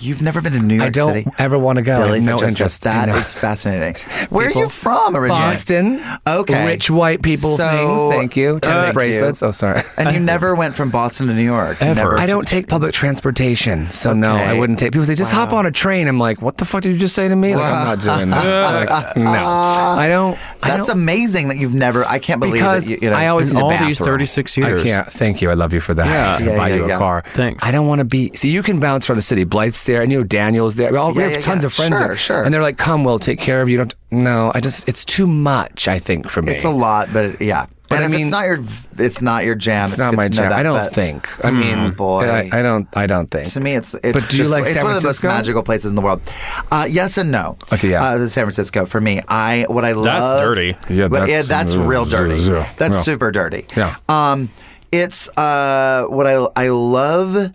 You've 0.00 0.22
never 0.22 0.40
been 0.40 0.52
to 0.52 0.60
New 0.60 0.74
York 0.76 0.86
I 0.86 0.90
don't 0.90 1.14
City. 1.14 1.30
ever 1.38 1.58
want 1.58 1.76
to 1.76 1.82
go. 1.82 1.96
I 1.96 2.00
Really, 2.04 2.18
have 2.20 2.26
no 2.26 2.38
Francesca, 2.38 2.62
interest. 2.62 2.82
That 2.84 3.08
I 3.08 3.18
is 3.18 3.32
fascinating. 3.32 4.00
Where 4.30 4.46
are 4.48 4.50
you 4.52 4.68
from 4.68 5.16
originally? 5.16 5.40
Boston. 5.40 6.02
Okay. 6.26 6.66
Rich 6.66 6.90
white 6.90 7.22
people 7.22 7.56
So- 7.56 7.68
things. 7.68 8.14
Thank 8.14 8.36
you. 8.36 8.60
Tennis 8.60 8.84
Thank 8.84 8.94
bracelets. 8.94 9.42
you. 9.42 9.48
Oh, 9.48 9.50
sorry. 9.52 9.82
And 9.96 10.12
you 10.14 10.20
never 10.34 10.54
went 10.54 10.74
from 10.74 10.90
Boston 10.90 11.26
to 11.28 11.34
New 11.34 11.42
York. 11.42 11.82
Ever. 11.82 11.94
Never. 11.94 12.18
I 12.18 12.26
don't 12.26 12.46
take 12.46 12.68
public 12.68 12.92
transportation, 12.94 13.90
so 13.90 14.12
no, 14.12 14.32
I 14.36 14.58
wouldn't 14.58 14.78
take. 14.78 14.92
People 14.92 15.06
say 15.06 15.14
just 15.14 15.32
hop 15.32 15.52
on 15.52 15.66
a 15.66 15.70
train. 15.72 16.06
I'm 16.06 16.18
like, 16.18 16.40
what 16.42 16.58
the 16.58 16.64
fuck 16.64 16.82
did 16.82 16.92
you 16.92 16.98
just 16.98 17.14
say 17.14 17.28
to 17.28 17.34
me? 17.36 17.56
Like, 17.56 17.72
I'm 17.72 17.84
not 17.86 18.00
doing 18.00 18.30
that. 18.30 18.88
Like, 18.88 19.16
no, 19.16 19.24
I 19.46 20.06
don't. 20.08 20.38
I 20.62 20.68
That's 20.76 20.88
don't, 20.88 20.98
amazing 20.98 21.48
that 21.48 21.56
you've 21.58 21.74
never. 21.74 22.04
I 22.04 22.18
can't 22.18 22.40
believe 22.40 22.54
because 22.54 22.84
that 22.84 22.90
you, 22.90 22.98
you 23.02 23.10
know. 23.10 23.16
I 23.16 23.28
always 23.28 23.50
In 23.52 23.56
need 23.58 23.62
a 23.62 23.64
all 23.64 23.86
these 23.86 23.98
36 23.98 24.56
years. 24.56 24.80
I 24.80 24.84
can't. 24.84 25.06
Thank 25.06 25.40
you. 25.42 25.50
I 25.50 25.54
love 25.54 25.72
you 25.72 25.80
for 25.80 25.94
that. 25.94 26.06
Yeah. 26.06 26.34
I 26.34 26.38
can 26.38 26.46
Yeah, 26.48 26.56
buy 26.56 26.68
yeah, 26.68 26.74
you 26.76 26.84
a 26.84 26.88
yeah. 26.88 26.98
car. 26.98 27.24
Thanks. 27.28 27.64
I 27.64 27.70
don't 27.70 27.86
want 27.86 28.00
to 28.00 28.04
be. 28.04 28.30
See, 28.34 28.50
you 28.50 28.62
can 28.62 28.80
bounce 28.80 29.08
around 29.08 29.16
the 29.16 29.22
city. 29.22 29.44
Blythe's 29.44 29.76
there, 29.88 30.02
and 30.02 30.12
you 30.12 30.18
know 30.18 30.24
Daniel's 30.24 30.76
there. 30.76 30.92
We, 30.92 30.98
all, 30.98 31.12
we 31.12 31.18
Yeah, 31.18 31.24
have 31.24 31.32
yeah, 31.32 31.40
tons 31.40 31.64
yeah. 31.64 31.66
of 31.66 31.72
friends 31.74 31.96
Sure, 31.98 32.06
there, 32.06 32.16
sure. 32.16 32.44
and 32.44 32.54
they're 32.54 32.62
like, 32.62 32.78
"Come, 32.78 33.02
we'll 33.02 33.18
take 33.18 33.40
care 33.40 33.60
of 33.60 33.68
you." 33.68 33.78
Don't. 33.78 33.94
No, 34.12 34.52
I 34.54 34.60
just. 34.60 34.88
It's 34.88 35.04
too 35.04 35.26
much. 35.26 35.88
I 35.88 35.98
think 35.98 36.28
for 36.30 36.40
me. 36.42 36.52
It's 36.52 36.64
a 36.64 36.70
lot, 36.70 37.08
but 37.12 37.40
yeah. 37.40 37.66
But 37.88 38.02
and 38.02 38.04
I 38.04 38.06
if 38.08 38.12
mean- 38.12 38.20
it's 38.20 38.30
not 38.30 38.44
your, 38.44 38.58
it's 38.98 39.22
not 39.22 39.44
your 39.46 39.54
jam. 39.54 39.86
It's 39.86 39.96
not 39.96 40.12
my 40.14 40.28
jam. 40.28 40.50
that, 40.50 40.58
I 40.58 40.62
don't 40.62 40.76
but 40.76 40.92
think. 40.92 41.26
I 41.42 41.50
mean, 41.50 41.92
boy. 41.92 42.20
I, 42.28 42.50
I 42.52 42.60
don't. 42.60 42.86
I 42.94 43.06
don't 43.06 43.30
think. 43.30 43.48
To 43.52 43.60
me, 43.60 43.76
it's 43.76 43.94
it's. 44.04 44.12
But 44.12 44.30
do 44.30 44.36
you 44.36 44.42
just- 44.44 44.50
like 44.52 44.64
It's 44.64 44.74
San 44.74 44.84
one 44.84 44.94
of 44.94 45.00
the 45.00 45.08
most 45.08 45.24
magical 45.24 45.62
places 45.62 45.88
in 45.90 45.96
the 45.96 46.02
world. 46.02 46.20
Uh, 46.70 46.86
yes 46.88 47.16
and 47.16 47.32
no. 47.32 47.56
Okay, 47.72 47.88
yeah. 47.90 48.04
Uh, 48.04 48.26
San 48.28 48.44
Francisco 48.44 48.84
for 48.84 49.00
me. 49.00 49.22
I 49.26 49.64
what 49.70 49.86
I 49.86 49.92
love. 49.92 50.04
That's 50.04 50.32
dirty. 50.32 50.76
Yeah, 50.90 51.08
But, 51.08 51.28
yeah, 51.30 51.40
that's- 51.42 51.72
that's 51.72 51.76
real 51.76 52.04
dirty. 52.04 52.36
yeah, 52.36 52.68
That's 52.76 52.96
yeah. 52.96 53.02
super 53.02 53.30
dirty. 53.32 53.64
Yeah. 53.74 53.96
Um, 54.10 54.50
it's 54.92 55.28
uh 55.38 56.04
what 56.08 56.26
I 56.26 56.46
I 56.56 56.68
love 56.68 57.52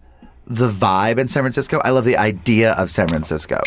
the 0.48 0.70
vibe 0.70 1.18
in 1.20 1.28
San 1.28 1.44
Francisco. 1.44 1.80
I 1.84 1.92
love 1.92 2.06
the 2.06 2.18
idea 2.18 2.72
of 2.74 2.90
San 2.90 3.08
Francisco. 3.08 3.62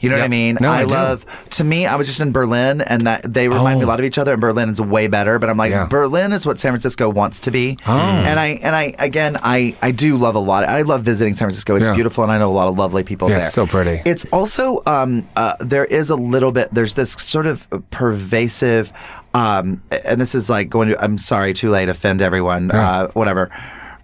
You 0.00 0.08
know 0.08 0.16
what 0.16 0.24
I 0.24 0.28
mean? 0.28 0.56
No, 0.62 0.70
I 0.70 0.80
I, 0.80 0.84
love. 0.84 1.26
To 1.50 1.64
me, 1.64 1.84
I 1.84 1.96
was 1.96 2.06
just 2.06 2.20
in 2.22 2.32
Berlin, 2.32 2.80
and 2.80 3.06
that 3.06 3.34
they 3.34 3.48
remind 3.48 3.78
me 3.78 3.82
a 3.82 3.86
Oh. 3.86 3.88
lot 3.88 3.98
of 3.98 4.06
each 4.06 4.16
other. 4.16 4.32
And 4.32 4.40
Berlin 4.40 4.70
is 4.70 4.80
way 4.80 5.08
better. 5.08 5.38
But 5.38 5.50
I'm 5.50 5.58
like, 5.58 5.72
Yeah. 5.72 5.84
Berlin 5.84 6.32
is 6.32 6.46
what 6.46 6.58
San 6.58 6.72
Francisco 6.72 7.10
wants 7.10 7.38
to 7.40 7.50
be. 7.50 7.76
Oh. 7.86 7.92
And 7.92 8.40
I 8.40 8.58
and 8.62 8.74
I 8.74 8.94
again, 8.98 9.36
I 9.42 9.76
I 9.82 9.90
do 9.90 10.16
love 10.16 10.36
a 10.36 10.38
lot. 10.38 10.64
I 10.64 10.80
love 10.82 11.02
visiting 11.02 11.34
San 11.34 11.48
Francisco. 11.48 11.76
It's 11.76 11.86
Yeah. 11.86 11.94
beautiful, 11.94 12.24
and 12.24 12.32
I 12.32 12.38
know 12.38 12.50
a 12.50 12.54
lot 12.54 12.68
of 12.68 12.78
lovely 12.78 13.02
people 13.02 13.28
Yeah, 13.28 13.36
there. 13.36 13.44
it's 13.44 13.54
so 13.54 13.66
pretty. 13.66 14.00
It's 14.06 14.24
also 14.32 14.82
um 14.86 15.28
uh, 15.36 15.52
there 15.60 15.84
is 15.84 16.08
a 16.08 16.16
little 16.16 16.50
bit. 16.52 16.70
There's 16.72 16.94
this 16.94 17.12
sort 17.12 17.44
of 17.46 17.68
pervasive. 17.90 18.92
Um, 19.34 19.82
and 20.04 20.18
this 20.20 20.34
is 20.34 20.48
like 20.48 20.70
going 20.70 20.88
to. 20.88 21.00
I'm 21.04 21.18
sorry, 21.18 21.52
too 21.52 21.68
late. 21.68 21.88
Offend 21.90 22.22
everyone. 22.22 22.70
Uh, 22.70 23.08
whatever. 23.08 23.50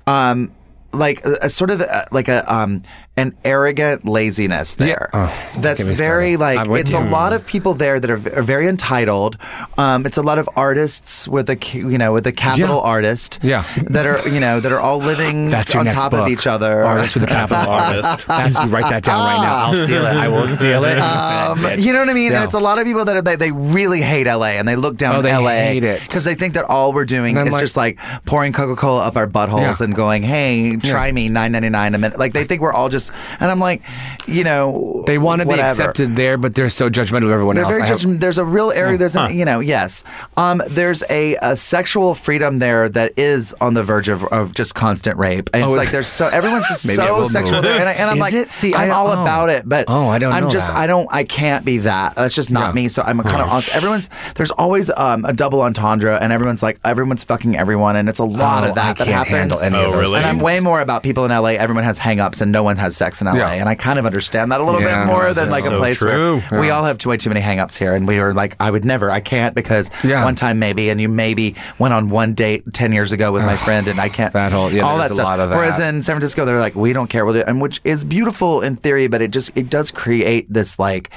Um, 0.07 0.53
like 0.97 1.25
a, 1.25 1.39
a 1.43 1.51
sort 1.51 1.71
of 1.71 1.81
a, 1.81 2.09
like 2.11 2.29
a 2.29 2.53
um 2.53 2.83
an 3.19 3.35
arrogant 3.45 4.05
laziness 4.05 4.75
there. 4.75 5.09
Oh, 5.15 5.33
That's 5.59 5.83
very 5.87 6.35
started. 6.35 6.69
like 6.69 6.81
it's 6.81 6.93
you. 6.93 6.99
a 6.99 7.07
lot 7.09 7.33
of 7.33 7.47
people 7.47 7.73
there 7.73 7.99
that 7.99 8.11
are, 8.11 8.39
are 8.39 8.43
very 8.43 8.69
entitled. 8.69 9.39
Um, 9.79 10.05
it's 10.05 10.19
a 10.19 10.23
lot 10.23 10.39
of 10.39 10.49
artists 10.55 11.27
with 11.27 11.49
a 11.49 11.57
you 11.73 11.97
know 11.97 12.13
with 12.13 12.27
a 12.27 12.33
capital 12.33 12.77
Yeah. 12.77 12.91
artist. 12.91 13.39
Yeah. 13.43 13.65
that 13.89 14.05
are 14.05 14.29
you 14.29 14.39
know 14.39 14.61
that 14.61 14.71
are 14.71 14.81
all 14.81 14.99
living 14.99 15.51
That's 15.57 15.75
on 15.75 15.87
top 15.87 16.11
book. 16.11 16.21
of 16.21 16.29
each 16.29 16.47
other. 16.47 16.85
Artist 16.85 17.15
with 17.15 17.25
a 17.25 17.27
capital 17.27 17.73
artist. 17.73 18.27
That's 18.27 18.63
you 18.63 18.69
write 18.69 18.91
that 18.91 19.03
down 19.05 19.21
right 19.25 19.43
now. 19.43 19.67
I'll 19.67 19.75
steal 19.75 20.05
it. 20.05 20.11
I 20.17 20.29
will 20.29 20.47
steal 20.47 20.85
it. 20.85 20.99
Um, 20.99 21.59
you 21.79 21.93
know 21.95 22.01
what 22.01 22.11
I 22.11 22.15
mean? 22.15 22.33
No. 22.33 22.37
And 22.37 22.45
it's 22.45 22.55
a 22.55 22.61
lot 22.61 22.79
of 22.79 22.85
people 22.85 23.05
that 23.07 23.17
are, 23.17 23.23
they, 23.23 23.37
they 23.37 23.53
really 23.53 24.03
hate 24.03 24.27
LA 24.27 24.57
and 24.61 24.69
they 24.69 24.77
look 24.77 24.97
down 24.97 25.15
Oh, 25.15 25.19
on 25.19 25.25
they 25.25 25.35
LA 25.81 25.99
because 26.01 26.25
they 26.25 26.35
think 26.35 26.53
that 26.55 26.65
all 26.67 26.93
we're 26.93 27.05
doing 27.07 27.37
is 27.39 27.51
like- 27.51 27.61
just 27.63 27.77
like 27.77 27.99
pouring 28.27 28.53
Coca 28.53 28.77
Cola 28.79 29.03
up 29.07 29.17
our 29.17 29.27
buttholes 29.27 29.81
Yeah. 29.81 29.85
and 29.87 29.95
going, 29.95 30.23
"Hey, 30.23 30.77
try 30.77 31.11
me, 31.13 31.29
nine 31.31 31.53
ninety 31.53 31.71
nine 31.71 31.95
a 31.95 31.99
minute." 31.99 32.19
Like 32.19 32.33
they 32.35 32.45
think 32.45 32.61
we're 32.61 32.73
all 32.75 32.89
just, 32.91 33.06
and 33.41 33.51
I'm 33.51 33.61
like, 33.61 33.83
you 34.27 34.45
know, 34.45 35.05
They 35.07 35.19
want 35.19 35.41
to 35.41 35.47
be 35.47 35.51
whatever. 35.51 35.69
accepted 35.69 36.17
there, 36.17 36.37
but 36.39 36.55
they're 36.55 36.71
so 36.71 36.91
judgmental 36.91 37.25
of 37.27 37.31
everyone 37.31 37.57
They're 37.57 37.65
else. 37.65 37.73
very 37.75 37.83
I 37.85 37.87
have- 37.87 37.99
judgmental. 37.99 38.21
There's 38.21 38.39
a 38.39 38.45
real 38.45 38.71
area. 38.73 38.97
There's 38.99 39.17
a, 39.17 39.33
you 39.33 39.45
know, 39.45 39.61
yes. 39.61 40.05
Um, 40.37 40.63
there's 40.69 41.03
a, 41.11 41.37
a 41.43 41.57
sexual 41.57 42.15
freedom 42.15 42.59
there 42.59 42.89
that 42.89 43.13
is 43.19 43.55
on 43.61 43.75
the 43.75 43.83
verge 43.85 44.09
of, 44.09 44.25
of 44.25 44.55
just 44.55 44.75
constant 44.75 45.19
rape. 45.19 45.51
And 45.55 45.65
Oh, 45.65 45.69
it's 45.69 45.77
like 45.77 45.91
there's 45.91 46.07
so 46.09 46.27
everyone's 46.29 46.67
just 46.69 46.87
Maybe 46.87 47.01
I 47.03 47.07
so 47.07 47.19
will 47.21 47.29
sexual 47.29 47.63
there, 47.63 47.79
and, 47.79 47.89
I, 47.89 47.93
and 47.93 48.11
I'm 48.11 48.17
Is 48.17 48.21
like, 48.21 48.35
it? 48.35 48.51
See, 48.53 48.75
I 48.75 48.83
I'm 48.85 48.89
don't- 48.89 48.97
all 48.97 49.09
oh. 49.09 49.23
about 49.23 49.49
it, 49.51 49.69
but 49.69 49.85
Oh, 49.89 50.09
I 50.09 50.19
don't 50.19 50.33
I'm 50.33 50.45
know 50.45 50.51
just 50.51 50.69
that. 50.69 50.77
I 50.77 50.87
don't 50.87 51.09
I 51.13 51.25
can't 51.25 51.65
be 51.65 51.79
that. 51.79 52.17
That's 52.17 52.35
just 52.35 52.51
not 52.51 52.69
Yeah. 52.69 52.83
me. 52.83 52.89
So 52.89 53.03
I'm 53.03 53.21
kind 53.23 53.41
of 53.43 53.49
honest. 53.49 53.75
Everyone's 53.75 54.11
there's 54.35 54.51
always 54.53 54.91
um, 54.97 55.25
a 55.25 55.33
double 55.33 55.63
entendre, 55.63 56.19
and 56.21 56.33
everyone's 56.33 56.63
like 56.63 56.79
everyone's 56.85 57.25
fucking 57.25 57.57
everyone, 57.57 57.97
and 57.97 58.09
it's 58.09 58.19
a 58.19 58.25
lot 58.25 58.65
Oh, 58.65 58.69
of 58.71 58.75
that 58.77 58.85
I 58.85 58.93
that 58.95 58.97
can't 58.99 59.09
happens. 59.29 59.37
handle 59.37 59.61
any 59.61 59.77
Oh, 59.77 59.87
of 59.87 59.93
those 59.93 60.01
really? 60.03 60.17
And 60.19 60.27
I'm 60.27 60.39
way 60.39 60.61
more 60.61 60.81
about 60.81 61.03
people 61.03 61.25
in 61.25 61.31
LA. 61.31 61.51
Everyone 61.51 61.85
has 61.85 61.99
hangups 61.99 62.41
and 62.41 62.51
no 62.53 62.63
one 62.63 62.77
has 62.77 62.96
sex 62.97 63.21
in 63.21 63.27
LA. 63.27 63.35
Yeah. 63.35 63.51
And 63.53 63.69
I 63.69 63.75
kind 63.75 63.99
of 63.99 64.07
understand 64.07 64.51
that 64.53 64.61
a 64.61 64.65
little 64.65 64.81
Yeah, 64.81 65.05
bit 65.05 65.13
more 65.13 65.33
than 65.33 65.51
like 65.51 65.65
a 65.67 65.77
place 65.77 65.99
true. 65.99 66.41
where 66.41 66.61
we 66.61 66.71
all 66.71 66.85
have 66.85 66.99
too, 66.99 67.11
way 67.11 67.17
too 67.17 67.31
many 67.31 67.41
hangups 67.41 67.77
here. 67.77 67.95
And 67.95 68.09
we 68.09 68.19
were 68.19 68.35
like, 68.35 68.57
I 68.61 68.71
would 68.71 68.85
never, 68.85 69.11
I 69.11 69.21
can't 69.21 69.55
because 69.55 69.91
Yeah. 70.03 70.25
one 70.25 70.35
time 70.35 70.59
maybe, 70.59 70.89
and 70.91 71.01
you 71.01 71.09
maybe 71.09 71.55
went 71.79 71.95
on 71.95 72.09
one 72.11 72.35
date 72.35 72.65
10 72.73 72.93
years 72.93 73.13
ago 73.13 73.33
with 73.33 73.45
my 73.45 73.57
friend 73.57 73.87
and 73.89 74.01
I 74.01 74.09
can't. 74.09 74.33
That 74.33 74.53
whole- 74.53 74.73
yeah, 74.73 74.83
all 74.83 74.99
that 74.99 75.11
a 75.11 75.15
stuff. 75.15 75.25
lot 75.25 75.41
of 75.41 75.51
Whereas 75.51 75.79
in 75.79 76.03
San 76.03 76.15
Francisco, 76.17 76.45
they're 76.45 76.59
like, 76.59 76.75
we 76.75 76.93
don't 76.93 77.09
care. 77.09 77.25
We'll 77.25 77.35
do 77.35 77.41
it. 77.41 77.47
And 77.49 77.61
which 77.61 77.81
is 77.85 78.05
beautiful 78.05 78.61
in 78.63 78.77
theory, 78.77 79.07
but 79.09 79.21
it 79.23 79.31
just, 79.31 79.51
it 79.57 79.71
does 79.71 79.91
create 79.91 80.53
this 80.53 80.79
like, 80.79 81.11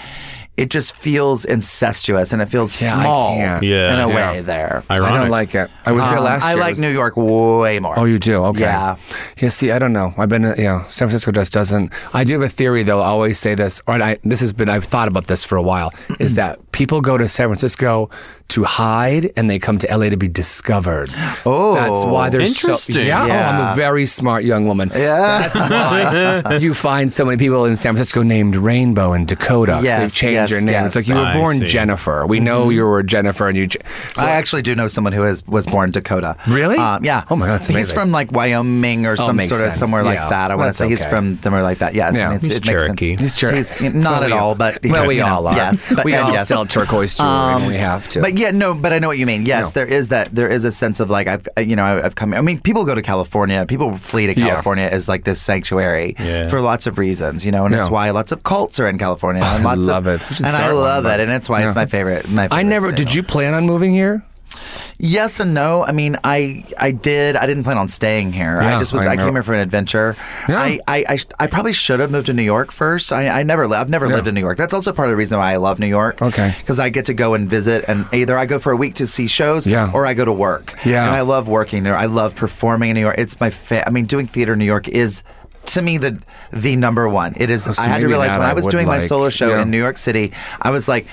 it 0.59 0.69
just 0.69 0.95
feels 0.97 1.45
incestuous 1.45 2.33
and 2.33 2.41
it 2.41 2.47
feels 2.49 2.81
Yeah, 2.81 2.93
small. 3.01 3.37
Yeah. 3.37 3.93
in 3.93 3.99
a 3.99 4.07
Yeah. 4.09 4.15
way 4.15 4.41
there. 4.41 4.83
I 4.89 4.97
don't 4.99 5.29
like 5.29 5.55
it. 5.55 5.69
I 5.85 5.91
was 5.93 6.05
there 6.09 6.17
Um, 6.19 6.25
last 6.25 6.43
year. 6.43 6.51
I 6.51 6.55
like 6.55 6.77
New 6.77 6.89
York 6.91 7.13
way 7.15 7.79
more. 7.79 7.97
Oh, 7.97 8.05
you 8.05 8.19
do? 8.19 8.43
Okay. 8.51 8.61
Yeah. 8.61 8.95
Yeah. 9.37 9.49
See, 9.49 9.71
I 9.71 9.79
don't 9.79 9.93
know. 9.93 10.11
I've 10.17 10.29
been, 10.29 10.45
uh, 10.45 10.55
you 10.57 10.65
know, 10.65 10.83
San 10.87 11.07
Francisco 11.07 11.31
just 11.31 11.53
doesn't. 11.53 11.91
I 12.13 12.23
do 12.25 12.33
have 12.33 12.41
a 12.43 12.49
theory, 12.49 12.83
though. 12.83 12.99
I 13.01 13.05
always 13.07 13.39
say 13.39 13.55
this, 13.55 13.81
or 13.87 13.93
I, 14.01 14.17
this 14.23 14.41
has 14.41 14.51
been. 14.53 14.67
I've 14.69 14.83
thought 14.85 15.07
about 15.07 15.27
this 15.27 15.45
for 15.45 15.55
a 15.55 15.61
while. 15.63 15.93
is 16.19 16.33
that 16.41 16.59
people 16.73 16.99
go 17.01 17.17
to 17.17 17.27
San 17.27 17.47
Francisco 17.47 18.09
to 18.49 18.63
hide, 18.63 19.31
and 19.35 19.49
they 19.49 19.59
come 19.59 19.77
to 19.79 19.87
LA 19.97 20.09
to 20.09 20.17
be 20.17 20.27
discovered. 20.27 21.09
Oh. 21.45 21.75
that's 21.75 22.05
why 22.05 22.29
they're 22.29 22.41
Interesting. 22.41 22.93
So, 22.95 22.99
yeah. 23.01 23.25
Yeah. 23.27 23.57
Oh, 23.59 23.63
I'm 23.65 23.71
a 23.73 23.75
very 23.75 24.05
smart 24.05 24.43
young 24.43 24.65
woman. 24.65 24.91
Yeah. 24.93 25.47
That's 25.47 25.55
why 26.49 26.57
you 26.61 26.73
find 26.73 27.11
so 27.13 27.25
many 27.25 27.37
people 27.37 27.65
in 27.65 27.75
San 27.77 27.93
Francisco 27.93 28.23
named 28.23 28.55
Rainbow 28.55 29.13
and 29.13 29.27
Dakota. 29.27 29.79
Yes, 29.83 29.99
they've 29.99 30.13
changed 30.13 30.33
yes, 30.33 30.49
their 30.49 30.59
names. 30.61 30.71
yes. 30.71 30.85
It's 30.87 30.95
like 30.95 31.07
you 31.07 31.15
were 31.15 31.31
born. 31.33 31.59
Jennifer. 31.65 32.25
We 32.25 32.39
know 32.39 32.69
you 32.69 32.85
were 32.85 33.03
Jennifer, 33.03 33.47
and 33.47 33.57
you. 33.57 33.67
j- 33.67 33.79
So 34.15 34.23
I 34.23 34.31
actually 34.31 34.61
do 34.63 34.75
know 34.75 34.87
someone 34.87 35.13
who 35.13 35.23
is 35.23 35.45
was 35.47 35.67
born 35.67 35.91
Dakota. 35.91 36.35
Really? 36.47 36.77
Um, 36.77 37.03
yeah. 37.05 37.25
Oh 37.29 37.35
my 37.35 37.45
God, 37.47 37.53
that's 37.61 37.67
He's 37.67 37.91
from 37.91 38.11
like 38.11 38.31
Wyoming 38.31 39.05
or 39.05 39.15
some 39.17 39.35
makes 39.35 39.49
sort 39.49 39.61
of 39.61 39.67
sense. 39.69 39.79
somewhere 39.79 40.03
like 40.03 40.17
that. 40.17 40.51
I 40.51 40.55
want 40.55 40.65
to 40.65 40.67
That's 40.69 40.77
say 40.79 40.89
he's 40.89 41.05
from 41.05 41.37
somewhere 41.43 41.61
like 41.63 41.77
that. 41.79 41.93
Yes. 41.93 42.15
Yeah. 42.15 42.27
and 42.31 42.35
it's, 42.35 42.45
He's 42.45 42.57
it 42.57 42.65
makes 42.65 42.67
sense. 42.85 42.85
Cherokee. 42.99 43.15
He's 43.15 43.35
Cherokee. 43.35 43.57
He's 43.57 43.93
not 43.93 44.21
Well, 44.21 44.23
at 44.23 44.31
all, 44.31 44.55
but 44.55 44.79
well, 44.83 45.05
we 45.07 45.15
you 45.17 45.21
know, 45.25 45.35
all 45.35 45.47
are. 45.47 45.55
Yes, 45.55 45.93
but 45.93 46.05
we 46.05 46.15
all 46.15 46.35
sell 46.45 46.65
turquoise 46.65 47.15
jewelry 47.15 47.55
when 47.55 47.67
we 47.67 47.77
have 47.77 48.07
to. 48.09 48.21
But 48.21 48.37
yeah, 48.39 48.51
no, 48.51 48.73
but 48.73 48.93
I 48.93 48.99
know 48.99 49.07
what 49.07 49.17
you 49.17 49.25
mean. 49.25 49.45
Yes, 49.45 49.75
No. 49.75 49.81
there 49.81 49.87
is 49.99 50.09
that. 50.09 50.33
There 50.33 50.47
is 50.49 50.63
a 50.65 50.71
sense 50.71 50.99
of 50.99 51.09
like 51.09 51.27
I've, 51.27 51.47
you 51.71 51.75
know, 51.75 51.83
I've 52.03 52.15
come. 52.15 52.33
I 52.33 52.41
mean, 52.41 52.59
people 52.61 52.83
go 52.85 52.95
to 52.95 53.01
California. 53.01 53.65
People 53.67 53.95
flee 53.97 54.27
to 54.27 54.39
Yeah. 54.39 54.47
California 54.47 54.85
as 54.91 55.07
like 55.07 55.23
this 55.25 55.41
sanctuary 55.41 56.15
Yeah. 56.19 56.47
for 56.49 56.61
lots 56.61 56.87
of 56.87 56.97
reasons, 56.97 57.45
you 57.45 57.51
know, 57.51 57.65
and 57.65 57.75
it's 57.75 57.87
Yeah. 57.87 57.93
why 57.93 58.09
lots 58.11 58.31
of 58.31 58.43
cults 58.43 58.79
are 58.79 58.87
in 58.87 58.97
California. 58.97 59.43
And 59.55 59.63
lots 59.63 59.81
love 59.81 60.07
of, 60.07 60.21
it. 60.21 60.29
We 60.29 60.35
should 60.37 60.45
and 60.45 60.55
I 60.55 60.59
start 60.59 60.73
one, 60.73 60.83
love 60.83 61.03
but- 61.03 61.19
it, 61.19 61.23
and 61.23 61.31
it's 61.31 61.49
why 61.49 61.63
it's 61.65 61.75
my 61.75 61.85
favorite. 61.85 62.29
My 62.29 62.43
favorite 62.47 62.57
I 62.57 62.63
never. 62.63 62.87
state. 62.89 62.97
Did 62.97 63.13
you 63.13 63.23
plan 63.23 63.53
on 63.53 63.65
moving 63.65 63.91
here? 63.93 64.23
Yes 64.97 65.39
and 65.39 65.53
no. 65.53 65.83
I 65.83 65.91
mean, 65.91 66.17
I 66.23 66.63
I 66.77 66.91
did. 66.91 67.35
I 67.35 67.45
didn't 67.47 67.63
plan 67.63 67.77
on 67.77 67.87
staying 67.87 68.33
here. 68.33 68.61
Yeah, 68.61 68.75
I 68.75 68.79
just 68.79 68.91
was. 68.93 69.05
I 69.05 69.11
I, 69.11 69.15
came 69.15 69.33
here 69.33 69.43
for 69.43 69.53
an 69.53 69.59
adventure. 69.59 70.15
Yeah. 70.47 70.59
I, 70.59 70.79
I, 70.87 71.05
I, 71.09 71.17
I 71.39 71.47
probably 71.47 71.73
should 71.73 71.99
have 71.99 72.11
moved 72.11 72.25
to 72.27 72.33
New 72.33 72.43
York 72.43 72.71
first. 72.71 73.11
I, 73.11 73.27
I 73.29 73.43
never. 73.43 73.67
li- 73.67 73.77
I've 73.77 73.89
never 73.89 74.07
Yeah. 74.07 74.15
lived 74.15 74.27
in 74.27 74.35
New 74.35 74.41
York. 74.41 74.57
That's 74.57 74.73
also 74.73 74.91
part 74.93 75.07
of 75.07 75.11
the 75.11 75.15
reason 75.17 75.37
why 75.39 75.53
I 75.53 75.57
love 75.57 75.79
New 75.79 75.87
York. 75.87 76.21
Okay. 76.21 76.55
Because 76.59 76.79
I 76.79 76.89
get 76.89 77.05
to 77.05 77.13
go 77.13 77.33
and 77.33 77.49
visit, 77.49 77.85
and 77.87 78.05
either 78.13 78.37
I 78.37 78.45
go 78.45 78.59
for 78.59 78.71
a 78.71 78.77
week 78.77 78.95
to 78.95 79.07
see 79.07 79.27
shows, 79.27 79.65
Yeah. 79.65 79.91
or 79.93 80.05
I 80.05 80.13
go 80.13 80.25
to 80.25 80.33
work. 80.33 80.77
Yeah. 80.85 81.05
And 81.07 81.15
I 81.15 81.21
love 81.21 81.47
working 81.47 81.83
there. 81.83 81.95
I 81.95 82.05
love 82.05 82.35
performing 82.35 82.89
in 82.89 82.95
New 82.95 83.01
York. 83.01 83.15
It's 83.17 83.39
my. 83.39 83.49
Fa- 83.49 83.87
I 83.87 83.91
mean, 83.91 84.05
doing 84.05 84.27
theater 84.27 84.53
in 84.53 84.59
New 84.59 84.65
York 84.65 84.87
is. 84.87 85.23
To 85.65 85.81
me, 85.83 85.99
the 85.99 86.19
the 86.51 86.75
number 86.77 87.07
one. 87.07 87.35
It 87.37 87.51
is. 87.51 87.67
Oh, 87.67 87.73
so 87.73 87.83
I 87.83 87.87
had 87.89 88.01
to 88.01 88.07
realize 88.07 88.31
when 88.31 88.41
I 88.41 88.51
I 88.51 88.53
was 88.53 88.65
doing 88.65 88.87
my 88.87 88.97
like. 88.97 89.01
solo 89.07 89.29
show 89.29 89.49
Yeah. 89.49 89.61
in 89.61 89.69
New 89.69 89.77
York 89.77 89.97
City, 89.97 90.31
I 90.61 90.71
was 90.71 90.87
like, 90.87 91.05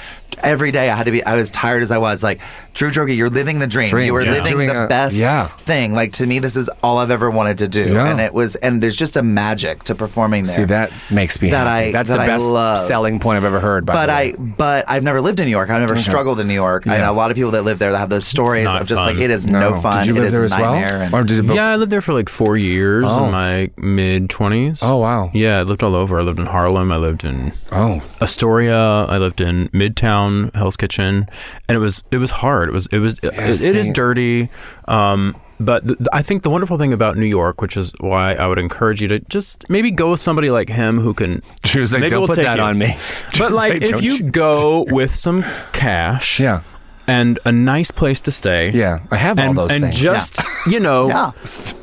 every 0.42 0.70
day 0.70 0.90
I 0.90 0.96
had 0.96 1.04
to 1.06 1.12
be. 1.12 1.24
I 1.24 1.34
was 1.34 1.50
tired 1.50 1.82
as 1.82 1.90
I 1.90 1.98
was. 1.98 2.22
Like, 2.22 2.40
Drew 2.74 2.90
Droege, 2.90 3.16
you're 3.16 3.30
living 3.30 3.58
the 3.58 3.66
dream. 3.66 3.88
Dream, 3.90 4.06
You 4.06 4.12
were 4.12 4.22
yeah. 4.22 4.32
living 4.32 4.52
Doing 4.52 4.68
the 4.68 4.84
a- 4.84 4.88
best 4.88 5.16
yeah. 5.16 5.48
thing. 5.48 5.94
Like 5.94 6.12
to 6.14 6.26
me, 6.26 6.38
this 6.40 6.56
is 6.56 6.68
all 6.82 6.98
I've 6.98 7.10
ever 7.10 7.30
wanted 7.30 7.58
to 7.58 7.68
do, 7.68 7.92
Yeah. 7.94 8.08
and 8.10 8.20
it 8.20 8.34
was. 8.34 8.54
And 8.56 8.82
there's 8.82 8.96
just 8.96 9.16
a 9.16 9.22
magic 9.22 9.84
to 9.84 9.94
performing 9.94 10.44
there. 10.44 10.52
See, 10.54 10.64
that 10.64 10.90
makes 11.10 11.40
me 11.40 11.50
That 11.50 11.66
happy. 11.66 11.88
I- 11.88 11.92
That's 11.92 12.08
that 12.10 12.16
the 12.18 12.22
I 12.24 12.26
best 12.26 12.46
love. 12.46 12.78
selling 12.78 13.18
point 13.18 13.38
I've 13.38 13.44
ever 13.44 13.60
heard. 13.60 13.86
By 13.86 13.92
But. 13.94 14.10
I, 14.10 14.32
but 14.32 14.84
I've 14.88 15.02
never 15.02 15.20
lived 15.20 15.40
in 15.40 15.46
New 15.46 15.50
York. 15.50 15.70
I've 15.70 15.80
never 15.80 15.96
struggled 15.96 16.38
in 16.40 16.48
New 16.48 16.54
York. 16.54 16.86
I 16.86 16.98
know 16.98 17.12
a 17.12 17.14
lot 17.14 17.30
of 17.30 17.34
people 17.36 17.52
that 17.52 17.62
live 17.62 17.78
there 17.78 17.92
that 17.92 17.98
have 17.98 18.10
those 18.10 18.26
stories 18.26 18.66
of 18.66 18.86
just 18.86 19.02
fun. 19.02 19.14
like 19.14 19.22
it 19.24 19.30
is 19.30 19.46
no, 19.46 19.80
fun. 19.80 20.06
Did 20.06 20.08
you 20.08 20.14
live 20.14 20.24
is 20.24 20.32
there 20.32 20.44
as 20.44 20.50
well, 20.52 21.14
or 21.14 21.24
did 21.24 21.44
it? 21.48 21.54
Yeah, 21.54 21.68
I 21.68 21.76
lived 21.76 21.90
there 21.92 22.00
for 22.00 22.12
like 22.12 22.28
four 22.28 22.56
years 22.56 23.04
Oh. 23.08 23.24
in 23.26 23.32
my 23.32 23.70
mid 23.78 24.28
twenties. 24.28 24.80
Oh 24.82 24.98
wow. 24.98 25.30
Yeah, 25.32 25.58
I 25.60 25.62
lived 25.62 25.82
all 25.82 25.94
over. 25.94 26.18
I 26.20 26.22
lived 26.22 26.38
in 26.38 26.46
Harlem. 26.46 26.92
I 26.92 26.96
lived 26.96 27.24
in 27.24 27.52
Oh. 27.72 28.02
Astoria. 28.20 28.76
I 29.06 29.18
lived 29.18 29.40
in 29.40 29.68
Midtown, 29.70 30.15
Hell's 30.54 30.76
Kitchen, 30.76 31.26
and 31.68 31.76
it 31.76 31.80
was 31.80 32.02
it 32.10 32.18
was 32.18 32.30
hard. 32.30 32.68
It 32.68 32.72
was 32.72 32.86
it 32.92 32.98
was 32.98 33.14
it, 33.22 33.32
it 33.34 33.76
is 33.76 33.88
dirty. 33.88 34.48
Um, 34.88 35.36
but 35.58 35.86
th- 35.88 35.98
I 36.12 36.22
think 36.22 36.42
the 36.42 36.50
wonderful 36.50 36.76
thing 36.78 36.92
about 36.92 37.16
New 37.16 37.24
York, 37.26 37.60
which 37.62 37.76
is 37.76 37.92
why 38.00 38.34
I 38.34 38.46
would 38.46 38.58
encourage 38.58 39.00
you 39.00 39.08
to 39.08 39.20
just 39.20 39.68
maybe 39.70 39.90
go 39.90 40.10
with 40.10 40.20
somebody 40.20 40.50
like 40.50 40.68
him 40.68 40.98
who 41.00 41.14
can. 41.14 41.42
She 41.64 41.80
was 41.80 41.92
like, 41.92 42.00
maybe 42.02 42.10
"Don't 42.10 42.20
we'll 42.20 42.28
put 42.28 42.36
that 42.36 42.56
you." 42.58 42.62
on 42.62 42.78
me." 42.78 42.94
She 43.32 43.38
But 43.38 43.52
like, 43.52 43.82
if 43.82 43.90
"Don't 43.90 44.02
you 44.02 44.22
go 44.30 44.84
with 44.88 45.14
some 45.14 45.44
cash, 45.72 46.38
Yeah. 46.40 46.60
and 47.08 47.38
a 47.44 47.52
nice 47.52 47.90
place 47.90 48.20
to 48.22 48.30
stay, 48.32 48.70
Yeah. 48.70 49.00
I 49.10 49.16
have 49.16 49.38
all 49.38 49.46
and, 49.48 49.56
those 49.58 49.70
and 49.72 49.84
things. 49.84 49.98
just 49.98 50.42
you 50.66 50.80
know, 50.80 51.08
Yeah. 51.14 51.30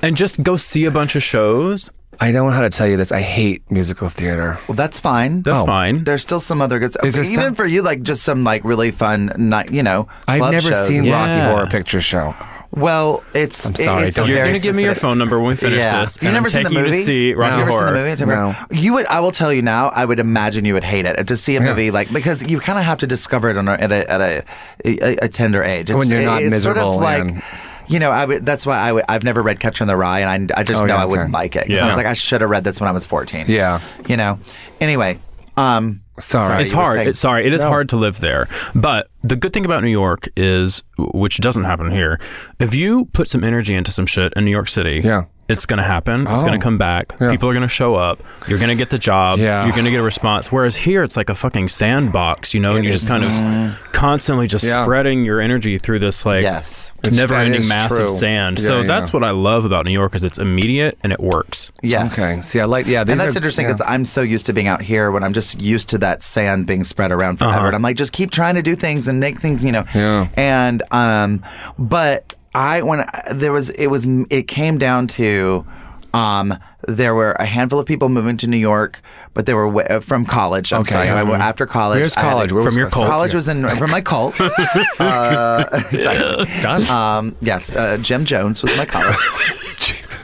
and 0.01 0.15
just 0.17 0.41
go 0.43 0.55
see 0.55 0.85
a 0.85 0.91
bunch 0.91 1.15
of 1.15 1.23
shows. 1.23 1.89
I 2.19 2.31
don't 2.31 2.45
know 2.47 2.51
how 2.53 2.61
to 2.61 2.69
tell 2.69 2.87
you 2.87 2.97
this. 2.97 3.11
I 3.11 3.21
hate 3.21 3.63
musical 3.71 4.09
theater. 4.09 4.59
well, 4.67 4.75
that's 4.75 4.99
fine. 4.99 5.41
That's 5.41 5.61
Oh. 5.61 5.65
fine. 5.65 6.03
There's 6.03 6.21
still 6.21 6.39
some 6.39 6.61
other 6.61 6.79
good 6.79 6.93
stuff. 6.93 7.05
Is 7.05 7.15
there 7.15 7.23
Even 7.23 7.43
some- 7.45 7.55
for 7.55 7.65
you, 7.65 7.81
like 7.81 8.01
just 8.03 8.23
some 8.23 8.43
like 8.43 8.63
really 8.63 8.91
fun 8.91 9.31
night. 9.37 9.71
You 9.71 9.83
know, 9.83 10.07
I've 10.27 10.39
club 10.39 10.51
never 10.53 10.69
shows. 10.73 10.87
seen 10.87 11.03
Yeah. 11.03 11.15
Rocky 11.15 11.53
Horror 11.53 11.67
Picture 11.67 12.01
Show. 12.01 12.35
Well, 12.75 13.23
it's. 13.35 13.67
I'm 13.67 13.75
sorry, 13.75 14.07
It's 14.07 14.15
don't- 14.15 14.25
a 14.25 14.29
You're 14.29 14.37
very 14.39 14.49
going 14.49 14.59
to 14.61 14.63
give 14.67 14.75
me 14.75 14.81
your 14.81 14.93
specific- 14.93 15.09
phone 15.09 15.17
number 15.19 15.37
when 15.39 15.49
we 15.49 15.55
finish 15.55 15.77
yeah. 15.77 16.01
this. 16.01 16.17
You 16.23 16.29
and 16.29 16.33
never 16.33 16.45
I'm 16.45 16.49
seen 16.49 16.63
the 16.63 16.69
taking 16.69 16.83
movie? 16.83 16.95
you 16.97 17.01
to 17.01 17.05
see 17.05 17.33
Rocky 17.35 17.51
you 17.51 17.57
never 17.59 17.69
Horror. 17.71 17.87
seen 17.89 17.95
the 17.95 18.01
movie? 18.03 18.15
Tim 18.15 18.29
No. 18.29 18.55
Burton? 18.59 18.77
You 18.83 18.93
would. 18.93 19.05
I 19.07 19.19
will 19.19 19.31
tell 19.31 19.53
you 19.53 19.61
now. 19.61 19.89
I 19.89 20.05
would 20.05 20.19
imagine 20.19 20.65
you 20.65 20.73
would 20.73 20.83
hate 20.83 21.05
it 21.05 21.27
to 21.27 21.37
see 21.37 21.55
a 21.55 21.59
Yeah. 21.61 21.67
movie 21.69 21.91
like 21.91 22.11
because 22.11 22.41
you 22.41 22.59
kind 22.59 22.79
of 22.79 22.85
have 22.85 22.97
to 22.99 23.05
discover 23.07 23.51
it 23.51 23.57
on 23.59 23.67
a, 23.67 23.73
at 23.73 23.91
a 23.91 24.11
at 24.11 24.21
a, 24.21 24.43
a, 24.85 25.15
a 25.25 25.27
tender 25.27 25.61
age. 25.63 25.91
It's, 25.91 25.97
When 25.99 26.09
you're 26.09 26.23
not 26.23 26.41
it's 26.41 26.63
sort 26.63 26.77
of 26.79 26.83
miserable 26.85 26.97
like. 26.99 27.21
and- 27.21 27.43
You 27.87 27.99
know, 27.99 28.11
I 28.11 28.25
would, 28.25 28.45
that's 28.45 28.65
why 28.65 28.77
I. 28.91 29.03
I've 29.09 29.23
never 29.23 29.41
read 29.41 29.59
Catcher 29.59 29.83
in 29.83 29.87
the 29.87 29.95
Rye, 29.97 30.19
and 30.21 30.51
I, 30.51 30.59
I 30.59 30.63
just 30.63 30.81
Oh, 30.81 30.85
know 30.85 30.95
yeah, 30.95 31.01
I 31.01 31.05
wouldn't 31.05 31.29
okay. 31.29 31.33
like 31.33 31.55
it. 31.55 31.67
'Cause 31.67 31.79
I 31.81 31.87
was 31.87 31.97
like, 31.97 32.05
I 32.05 32.13
should 32.13 32.41
have 32.41 32.49
read 32.49 32.63
this 32.63 32.79
when 32.79 32.87
I 32.87 32.91
was 32.91 33.05
14. 33.05 33.45
Yeah. 33.47 33.79
You 34.07 34.17
know? 34.17 34.39
Anyway, 34.81 35.19
um, 35.57 36.01
Sorry. 36.19 36.61
It's 36.61 36.71
you 36.71 36.77
were 36.77 36.83
hard. 36.83 36.97
saying- 36.97 37.09
It's 37.09 37.19
sorry. 37.19 37.45
It 37.45 37.53
is 37.55 37.63
No. 37.63 37.69
hard 37.69 37.89
to 37.89 37.97
live 37.97 38.19
there. 38.19 38.47
But 38.75 39.07
the 39.23 39.35
good 39.35 39.51
thing 39.51 39.65
about 39.65 39.83
New 39.83 39.89
York 39.89 40.29
is, 40.37 40.83
which 40.97 41.37
doesn't 41.39 41.63
happen 41.63 41.89
here, 41.89 42.19
if 42.59 42.75
you 42.75 43.05
put 43.13 43.27
some 43.27 43.43
energy 43.43 43.73
into 43.73 43.89
some 43.91 44.05
shit 44.05 44.31
in 44.35 44.45
New 44.45 44.51
York 44.51 44.67
City, 44.67 45.01
Yeah. 45.03 45.23
It's 45.49 45.65
going 45.65 45.77
to 45.77 45.83
happen. 45.83 46.21
It's 46.27 46.43
Oh. 46.43 46.47
going 46.47 46.57
to 46.59 46.63
come 46.63 46.77
back. 46.77 47.13
Yeah. 47.19 47.29
People 47.29 47.49
are 47.49 47.53
going 47.53 47.67
to 47.67 47.73
show 47.73 47.95
up. 47.95 48.23
You're 48.47 48.59
going 48.59 48.69
to 48.69 48.75
get 48.75 48.89
the 48.89 48.97
job. 48.97 49.39
Yeah. 49.39 49.63
You're 49.65 49.73
going 49.73 49.85
to 49.85 49.91
get 49.91 49.99
a 49.99 50.03
response. 50.03 50.51
Whereas 50.51 50.75
here, 50.77 51.03
it's 51.03 51.17
like 51.17 51.29
a 51.29 51.35
fucking 51.35 51.67
sandbox, 51.67 52.53
you 52.53 52.59
know, 52.61 52.75
and 52.75 52.83
you're 52.85 52.93
just 52.93 53.05
is. 53.05 53.09
kind 53.11 53.23
of 53.25 53.91
constantly 53.91 54.47
just 54.47 54.63
Yeah. 54.65 54.83
spreading 54.83 55.25
your 55.25 55.41
energy 55.41 55.77
through 55.77 55.99
this 55.99 56.25
like 56.25 56.43
yes. 56.43 56.93
Never-ending 57.11 57.53
that 57.53 57.59
is 57.59 57.69
mass 57.69 57.95
true. 57.95 58.05
of 58.05 58.09
sand. 58.09 58.57
Yeah, 58.59 58.65
so 58.65 58.81
yeah. 58.81 58.87
that's 58.87 59.11
what 59.11 59.23
I 59.23 59.31
love 59.31 59.65
about 59.65 59.85
New 59.85 59.91
York 59.91 60.15
is 60.15 60.23
it's 60.23 60.37
immediate 60.37 60.97
and 61.03 61.11
it 61.11 61.19
works. 61.19 61.71
Yes. 61.81 62.17
Okay. 62.17 62.41
See, 62.41 62.59
I 62.59 62.65
like. 62.65 62.85
Yeah. 62.87 63.03
These 63.03 63.11
and 63.11 63.19
that's 63.19 63.35
are- 63.35 63.37
interesting 63.37 63.65
yeah. 63.65 63.73
because 63.73 63.85
I'm 63.87 64.05
so 64.05 64.21
used 64.21 64.45
to 64.47 64.53
being 64.53 64.67
out 64.67 64.81
here 64.81 65.11
when 65.11 65.23
I'm 65.23 65.33
just 65.33 65.61
used 65.61 65.89
to 65.89 65.97
that 65.99 66.21
sand 66.21 66.67
being 66.67 66.83
spread 66.85 67.11
around 67.11 67.37
forever. 67.37 67.55
Uh-huh. 67.57 67.65
And 67.67 67.75
I'm 67.75 67.81
like, 67.81 67.97
just 67.97 68.13
keep 68.13 68.31
trying 68.31 68.55
to 68.55 68.61
do 68.63 68.75
things 68.75 69.07
and 69.07 69.19
make 69.19 69.39
things, 69.41 69.63
you 69.63 69.71
know. 69.73 69.83
Yeah. 69.93 70.27
And 70.37 70.83
um, 70.91 71.43
but 71.77 72.35
I 72.55 72.81
when 72.81 73.01
I- 73.01 73.23
there 73.33 73.51
was 73.51 73.69
it 73.71 73.87
was 73.87 74.05
it 74.29 74.47
came 74.47 74.77
down 74.77 75.07
to 75.09 75.65
um 76.13 76.55
there 76.87 77.15
were 77.15 77.31
a 77.33 77.45
handful 77.45 77.79
of 77.79 77.85
people 77.85 78.09
moving 78.09 78.37
to 78.37 78.47
New 78.47 78.57
York. 78.57 79.01
But 79.35 79.47
they 79.47 79.55
were 79.55 79.65
w- 79.65 79.87
uh, 79.87 79.99
from 79.99 80.27
college. 80.27 80.71
I'm 80.71 80.81
Okay. 80.81 80.91
sorry. 80.91 81.09
I 81.09 81.23
went 81.23 81.41
after 81.41 81.65
college. 81.65 82.01
Where's 82.01 82.13
college? 82.13 82.49
to- 82.49 82.55
Where 82.55 82.63
From 82.65 82.77
your 82.77 82.87
cult? 82.91 83.07
College 83.07 83.33
was 83.33 83.47
in 83.47 83.67
from 83.67 83.89
my 83.89 83.99
cult. 83.99 84.39
uh, 84.99 85.65
exactly. 85.91 86.45
done. 86.61 86.87
Um, 86.87 87.35
yes, 87.41 87.73
uh, 87.75 87.97
Jim 87.99 88.25
Jones 88.25 88.61
was 88.61 88.77
my 88.77 88.85
college. 88.85 89.17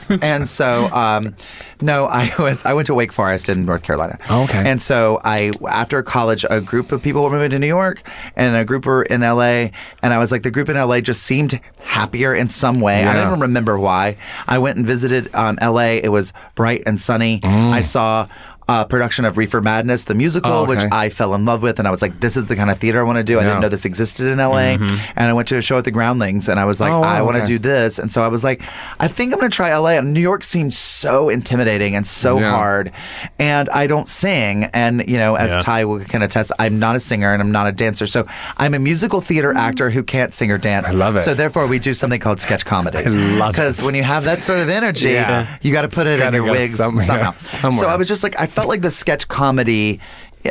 and 0.22 0.48
so, 0.48 0.86
um, 0.94 1.36
no, 1.82 2.06
I 2.06 2.32
was 2.40 2.66
I 2.66 2.74
went 2.74 2.88
to 2.88 2.94
Wake 2.94 3.12
Forest 3.12 3.50
in 3.50 3.66
North 3.66 3.84
Carolina. 3.84 4.18
Oh, 4.30 4.44
okay. 4.44 4.70
And 4.70 4.82
so 4.82 5.22
I 5.24 5.52
after 5.68 6.02
college, 6.04 6.46
a 6.50 6.62
group 6.62 6.92
of 6.92 7.02
people 7.02 7.24
were 7.24 7.30
moving 7.30 7.52
to 7.52 7.60
New 7.60 7.68
York, 7.68 8.02
and 8.36 8.56
a 8.56 8.66
group 8.66 8.86
were 8.86 9.04
in 9.04 9.24
L.A. 9.24 9.72
And 10.02 10.14
I 10.14 10.18
was 10.18 10.32
like, 10.32 10.44
the 10.44 10.52
group 10.52 10.70
in 10.70 10.78
L.A. 10.78 11.02
just 11.02 11.24
seemed 11.24 11.60
happier 11.80 12.34
in 12.34 12.50
some 12.50 12.82
way. 12.82 13.04
I 13.04 13.14
don't 13.14 13.28
even 13.28 13.40
remember 13.40 13.80
why. 13.80 14.18
I 14.48 14.58
went 14.58 14.78
and 14.78 14.86
visited 14.86 15.34
um, 15.34 15.58
L.A. 15.62 16.04
It 16.04 16.10
was 16.10 16.34
bright 16.56 16.84
and 16.86 17.00
sunny. 17.00 17.40
Mm. 17.42 17.72
I 17.72 17.82
saw. 17.82 18.28
A 18.70 18.86
production 18.86 19.26
of 19.26 19.38
Reefer 19.38 19.62
Madness, 19.62 20.06
the 20.06 20.16
musical, 20.16 20.52
Oh, 20.52 20.62
okay. 20.64 20.70
which 20.70 20.92
I 20.92 21.10
fell 21.10 21.34
in 21.34 21.44
love 21.46 21.62
with, 21.62 21.80
and 21.80 21.88
I 21.88 21.92
was 21.92 22.02
like, 22.02 22.20
"This 22.20 22.38
is 22.38 22.46
the 22.46 22.56
kind 22.56 22.70
of 22.70 22.78
theater 22.78 23.00
I 23.00 23.04
want 23.04 23.18
to 23.18 23.24
do." 23.24 23.40
I 23.40 23.44
didn't 23.44 23.62
know 23.62 23.70
this 23.70 23.86
existed 23.86 24.28
in 24.28 24.38
LA, 24.38 24.78
mm-hmm. 24.78 24.96
and 25.16 25.30
I 25.30 25.34
went 25.34 25.48
to 25.50 25.58
a 25.58 25.62
show 25.62 25.78
at 25.78 25.86
the 25.86 25.92
Groundlings, 25.92 26.48
and 26.48 26.60
I 26.60 26.66
was 26.66 26.80
like, 26.80 26.92
Oh, 26.92 27.02
wow, 27.02 27.08
"I 27.18 27.22
want 27.22 27.38
to 27.38 27.44
okay. 27.44 27.54
do 27.54 27.60
this," 27.60 27.98
and 28.00 28.12
so 28.12 28.22
I 28.22 28.28
was 28.28 28.44
like, 28.44 28.62
"I 29.00 29.08
think 29.08 29.34
I'm 29.34 29.40
going 29.40 29.50
to 29.52 29.56
try 29.56 29.70
LA." 29.76 29.98
And 29.98 30.14
New 30.14 30.20
York 30.22 30.44
seems 30.44 30.78
so 30.78 31.30
intimidating 31.30 31.96
and 31.96 32.06
so 32.06 32.40
Yeah. 32.40 32.52
hard, 32.52 32.92
and 33.40 33.70
I 33.70 33.88
don't 33.88 34.08
sing, 34.08 34.66
and 34.74 35.04
you 35.08 35.18
know, 35.18 35.36
as 35.36 35.52
Yeah. 35.52 35.60
Ty 35.62 35.86
will 35.86 36.00
can 36.00 36.22
attest, 36.22 36.52
I'm 36.60 36.80
not 36.80 36.96
a 36.96 37.00
singer 37.00 37.34
and 37.34 37.42
I'm 37.42 37.52
not 37.52 37.68
a 37.68 37.72
dancer, 37.72 38.08
so 38.08 38.26
I'm 38.58 38.74
a 38.74 38.80
musical 38.80 39.22
theater 39.22 39.50
mm-hmm. 39.50 39.58
actor 39.58 39.90
who 39.90 40.04
can't 40.04 40.34
sing 40.34 40.52
or 40.52 40.58
dance. 40.58 40.90
I 40.90 40.94
love 40.94 41.16
it. 41.16 41.22
So 41.22 41.34
therefore, 41.34 41.68
we 41.68 41.80
do 41.80 41.94
something 41.94 42.20
called 42.20 42.40
sketch 42.42 42.66
comedy. 42.66 42.98
I 43.06 43.10
love 43.10 43.50
it. 43.50 43.54
because 43.54 43.84
when 43.86 43.96
you 43.96 44.04
have 44.04 44.24
that 44.26 44.44
sort 44.44 44.60
of 44.60 44.70
energy, 44.70 45.10
Yeah. 45.12 45.48
you 45.62 45.72
got 45.74 45.82
to 45.84 45.88
put 45.90 46.08
it 46.08 46.20
in 46.20 46.34
your 46.34 46.44
wigs 46.44 46.76
somewhere- 46.76 47.06
somehow. 47.06 47.34
somewhere. 47.38 47.80
So 47.80 47.88
I 47.88 47.96
was 47.96 48.08
just 48.08 48.24
like, 48.24 48.40
I 48.40 48.46
felt 48.60 48.70
like 48.70 48.82
the 48.82 48.92
sketch 48.92 49.28
comedy 49.28 50.00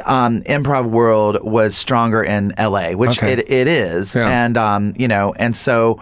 um, 0.04 0.42
improv 0.42 0.90
world 0.90 1.38
was 1.42 1.76
stronger 1.76 2.22
in 2.22 2.52
LA, 2.58 2.90
which 2.92 3.18
Okay. 3.18 3.32
it, 3.32 3.50
it 3.50 3.66
is. 3.68 4.14
Yeah. 4.14 4.28
And, 4.44 4.56
um, 4.58 4.94
you 4.98 5.08
know, 5.08 5.32
and 5.38 5.54
so. 5.56 6.00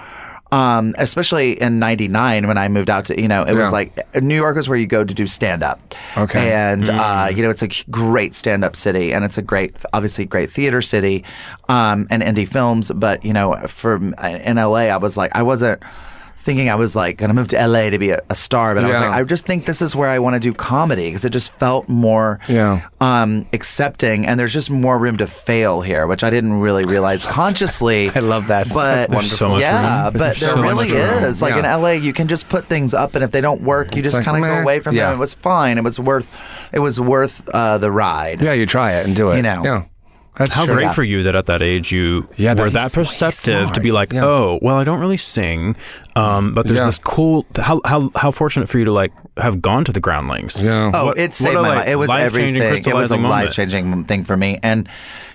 um, 0.52 0.94
especially 0.96 1.60
in 1.60 1.80
'99 1.80 2.46
when 2.46 2.56
I 2.56 2.68
moved 2.68 2.88
out 2.88 3.04
to, 3.06 3.20
you 3.20 3.26
know, 3.26 3.42
it 3.42 3.52
Yeah. 3.54 3.62
was 3.62 3.72
like 3.72 3.90
New 4.22 4.36
York 4.36 4.56
is 4.56 4.68
where 4.68 4.78
you 4.78 4.86
go 4.86 5.02
to 5.02 5.12
do 5.12 5.26
stand 5.26 5.64
up. 5.64 5.80
Okay. 6.16 6.52
And 6.52 6.88
uh, 6.88 7.28
you 7.34 7.42
know, 7.42 7.50
it's 7.50 7.62
a 7.62 7.68
great 7.90 8.32
stand 8.36 8.64
up 8.64 8.76
city, 8.76 9.12
and 9.12 9.24
it's 9.24 9.36
a 9.38 9.42
great, 9.42 9.74
obviously, 9.92 10.24
great 10.24 10.48
theater 10.48 10.80
city, 10.82 11.24
um, 11.68 12.06
and 12.10 12.22
indie 12.22 12.48
films. 12.48 12.92
But 12.94 13.24
you 13.24 13.32
know, 13.32 13.56
for 13.66 13.96
in 13.96 14.56
LA, 14.56 14.86
I 14.86 14.98
was 14.98 15.16
like, 15.16 15.34
I 15.34 15.42
wasn't 15.42 15.82
thinking 16.46 16.70
I 16.70 16.76
was 16.76 16.96
like 16.96 17.18
going 17.18 17.28
to 17.28 17.34
move 17.34 17.48
to 17.48 17.66
LA 17.68 17.90
to 17.90 17.98
be 17.98 18.08
a, 18.10 18.22
a 18.30 18.34
star, 18.34 18.74
but 18.74 18.84
I 18.84 18.88
was 18.88 18.94
Yeah. 18.98 19.08
like, 19.10 19.20
I 19.20 19.22
just 19.24 19.44
think 19.44 19.66
this 19.66 19.82
is 19.82 19.94
where 19.94 20.08
I 20.08 20.18
want 20.18 20.34
to 20.34 20.40
do 20.40 20.54
comedy 20.54 21.08
because 21.08 21.26
it 21.26 21.30
just 21.30 21.52
felt 21.52 21.86
more 21.90 22.40
Yeah. 22.48 22.88
um, 23.02 23.46
accepting, 23.52 24.24
and 24.26 24.40
there's 24.40 24.54
just 24.54 24.70
more 24.70 24.98
room 24.98 25.18
to 25.18 25.26
fail 25.26 25.82
here, 25.82 26.06
which 26.06 26.24
I 26.24 26.30
didn't 26.30 26.60
really 26.60 26.86
realize 26.86 27.24
consciously. 27.40 28.08
I 28.14 28.20
love 28.20 28.46
that. 28.46 28.68
But 28.72 28.94
That's 28.94 29.08
wonderful. 29.10 29.36
so 29.36 29.48
much 29.50 29.60
yeah, 29.60 30.04
room. 30.04 30.12
but 30.14 30.18
There's 30.20 30.40
there 30.40 30.50
so 30.54 30.62
really 30.62 30.88
much 30.88 30.90
room. 30.94 31.24
is. 31.24 31.42
Like 31.42 31.54
in 31.56 31.64
LA, 31.64 31.90
you 31.92 32.12
can 32.14 32.28
just 32.28 32.48
put 32.48 32.66
things 32.68 32.94
up, 32.94 33.14
and 33.14 33.22
if 33.22 33.32
they 33.32 33.40
don't 33.42 33.60
work, 33.62 33.94
you 33.94 34.00
just 34.02 34.14
like, 34.14 34.24
kind 34.24 34.36
of 34.38 34.40
meh. 34.42 34.54
go 34.54 34.62
away 34.62 34.80
from 34.80 34.94
Yeah. 34.96 35.06
them. 35.10 35.16
It 35.16 35.18
was 35.20 35.34
fine. 35.34 35.76
It 35.76 35.84
was 35.84 35.98
worth. 36.00 36.28
It 36.72 36.78
was 36.78 36.98
worth 37.00 37.46
uh, 37.52 37.78
the 37.78 37.90
ride. 37.90 38.40
Yeah, 38.40 38.52
you 38.52 38.64
try 38.66 38.92
it 38.92 39.04
and 39.06 39.14
do 39.16 39.30
it. 39.30 39.36
You 39.36 39.42
know. 39.42 39.62
Yeah. 39.64 39.82
That's 40.38 40.52
How 40.52 40.66
true. 40.66 40.74
great 40.74 40.92
for 40.92 41.02
you 41.02 41.22
that 41.22 41.34
at 41.34 41.46
that 41.46 41.62
age 41.62 41.90
you 41.90 42.28
Yeah, 42.36 42.50
were 42.52 42.64
that 42.68 42.72
that 42.74 42.82
he's 42.82 42.94
perceptive 42.94 43.72
to 43.72 43.80
be 43.80 43.88
smart. 43.88 44.10
like, 44.10 44.12
Yeah. 44.12 44.26
oh, 44.26 44.58
well, 44.60 44.76
I 44.76 44.84
don't 44.84 45.00
really 45.00 45.16
sing, 45.16 45.76
um, 46.16 46.54
but 46.54 46.66
there's 46.66 46.80
Yeah. 46.80 46.86
this 46.86 46.98
cool. 46.98 47.44
How 47.58 47.80
how 47.84 48.10
how 48.16 48.30
fortunate 48.30 48.68
for 48.68 48.78
you 48.78 48.84
to 48.86 48.92
like 48.92 49.12
have 49.36 49.60
gone 49.62 49.84
to 49.84 49.92
the 49.92 50.00
Groundlings. 50.00 50.62
Yeah. 50.62 50.90
Oh, 50.94 51.06
What- 51.06 51.18
it 51.18 51.22
what 51.28 51.34
saved 51.34 51.56
a, 51.56 51.62
my 51.62 51.68
like, 51.68 51.78
life. 51.78 51.88
It 51.88 51.96
was 51.96 52.08
life-changing, 52.08 52.62
everything. 52.62 52.92
It 52.92 52.94
was 52.96 53.10
a 53.10 53.14
crystallizing 53.16 53.22
moment. 53.22 53.46
life 53.46 53.52
changing 53.54 54.04
thing 54.04 54.24
for 54.24 54.36
me, 54.36 54.58
and 54.62 54.88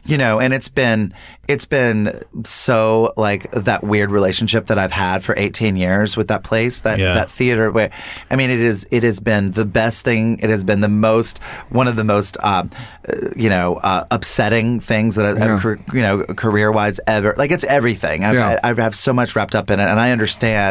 you 0.04 0.18
know, 0.18 0.40
and 0.40 0.54
it's 0.54 0.68
been 0.70 1.14
it's 1.48 1.66
been 1.66 2.24
so 2.46 3.14
like 3.18 3.52
that 3.52 3.84
weird 3.84 4.10
relationship 4.10 4.68
that 4.68 4.78
I've 4.80 4.92
had 4.92 5.24
for 5.24 5.36
18 5.38 5.76
years 5.76 6.16
with 6.16 6.30
that 6.30 6.44
place, 6.44 6.82
that 6.82 6.98
Yeah. 6.98 7.14
that 7.14 7.30
theater. 7.30 7.72
Where 7.72 7.90
I 8.32 8.36
mean, 8.36 8.50
it 8.50 8.60
is 8.62 8.88
it 8.92 9.04
has 9.04 9.20
been 9.20 9.52
the 9.52 9.66
best 9.66 10.04
thing. 10.06 10.40
It 10.42 10.50
has 10.50 10.64
been 10.64 10.80
the 10.82 10.90
most 10.90 11.40
one 11.70 11.88
of 11.88 11.96
the 11.96 12.04
most 12.04 12.38
um, 12.44 12.72
uh, 13.08 13.14
you 13.36 13.50
know 13.50 13.76
uh, 13.78 14.06
upsetting 14.12 14.80
things 14.80 15.16
that 15.16 15.26
I've, 15.26 15.38
ever 15.38 15.80
you 15.94 16.02
know 16.02 16.24
career 16.24 16.72
wise 16.72 17.00
ever. 17.06 17.36
Like 17.38 17.52
it's 17.52 17.66
everything. 17.66 18.24
I've, 18.24 18.34
Yeah. 18.36 18.60
I, 18.64 18.72
I 18.72 18.82
have 18.82 18.96
so 18.96 19.12
much 19.14 19.36
wrapped 19.36 19.54
up 19.56 19.70
in 19.70 19.80
it, 19.80 19.84
and 19.88 20.00
I 20.00 20.12
understand 20.12 20.71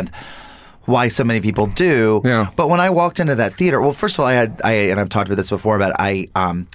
why 0.86 1.08
so 1.08 1.24
many 1.24 1.40
people 1.40 1.66
do. 1.66 2.22
Yeah. 2.24 2.50
But 2.56 2.68
when 2.68 2.80
I 2.80 2.90
walked 2.90 3.20
into 3.20 3.34
that 3.34 3.52
theater, 3.54 3.80
well, 3.80 3.92
first 3.92 4.16
of 4.16 4.20
all, 4.20 4.26
I 4.26 4.32
had 4.34 4.60
I 4.64 4.72
and 4.90 4.98
I've 5.00 5.08
talked 5.08 5.28
about 5.28 5.36
this 5.36 5.50
before, 5.50 5.78
but 5.78 5.94
I 5.98 6.28
um 6.34 6.68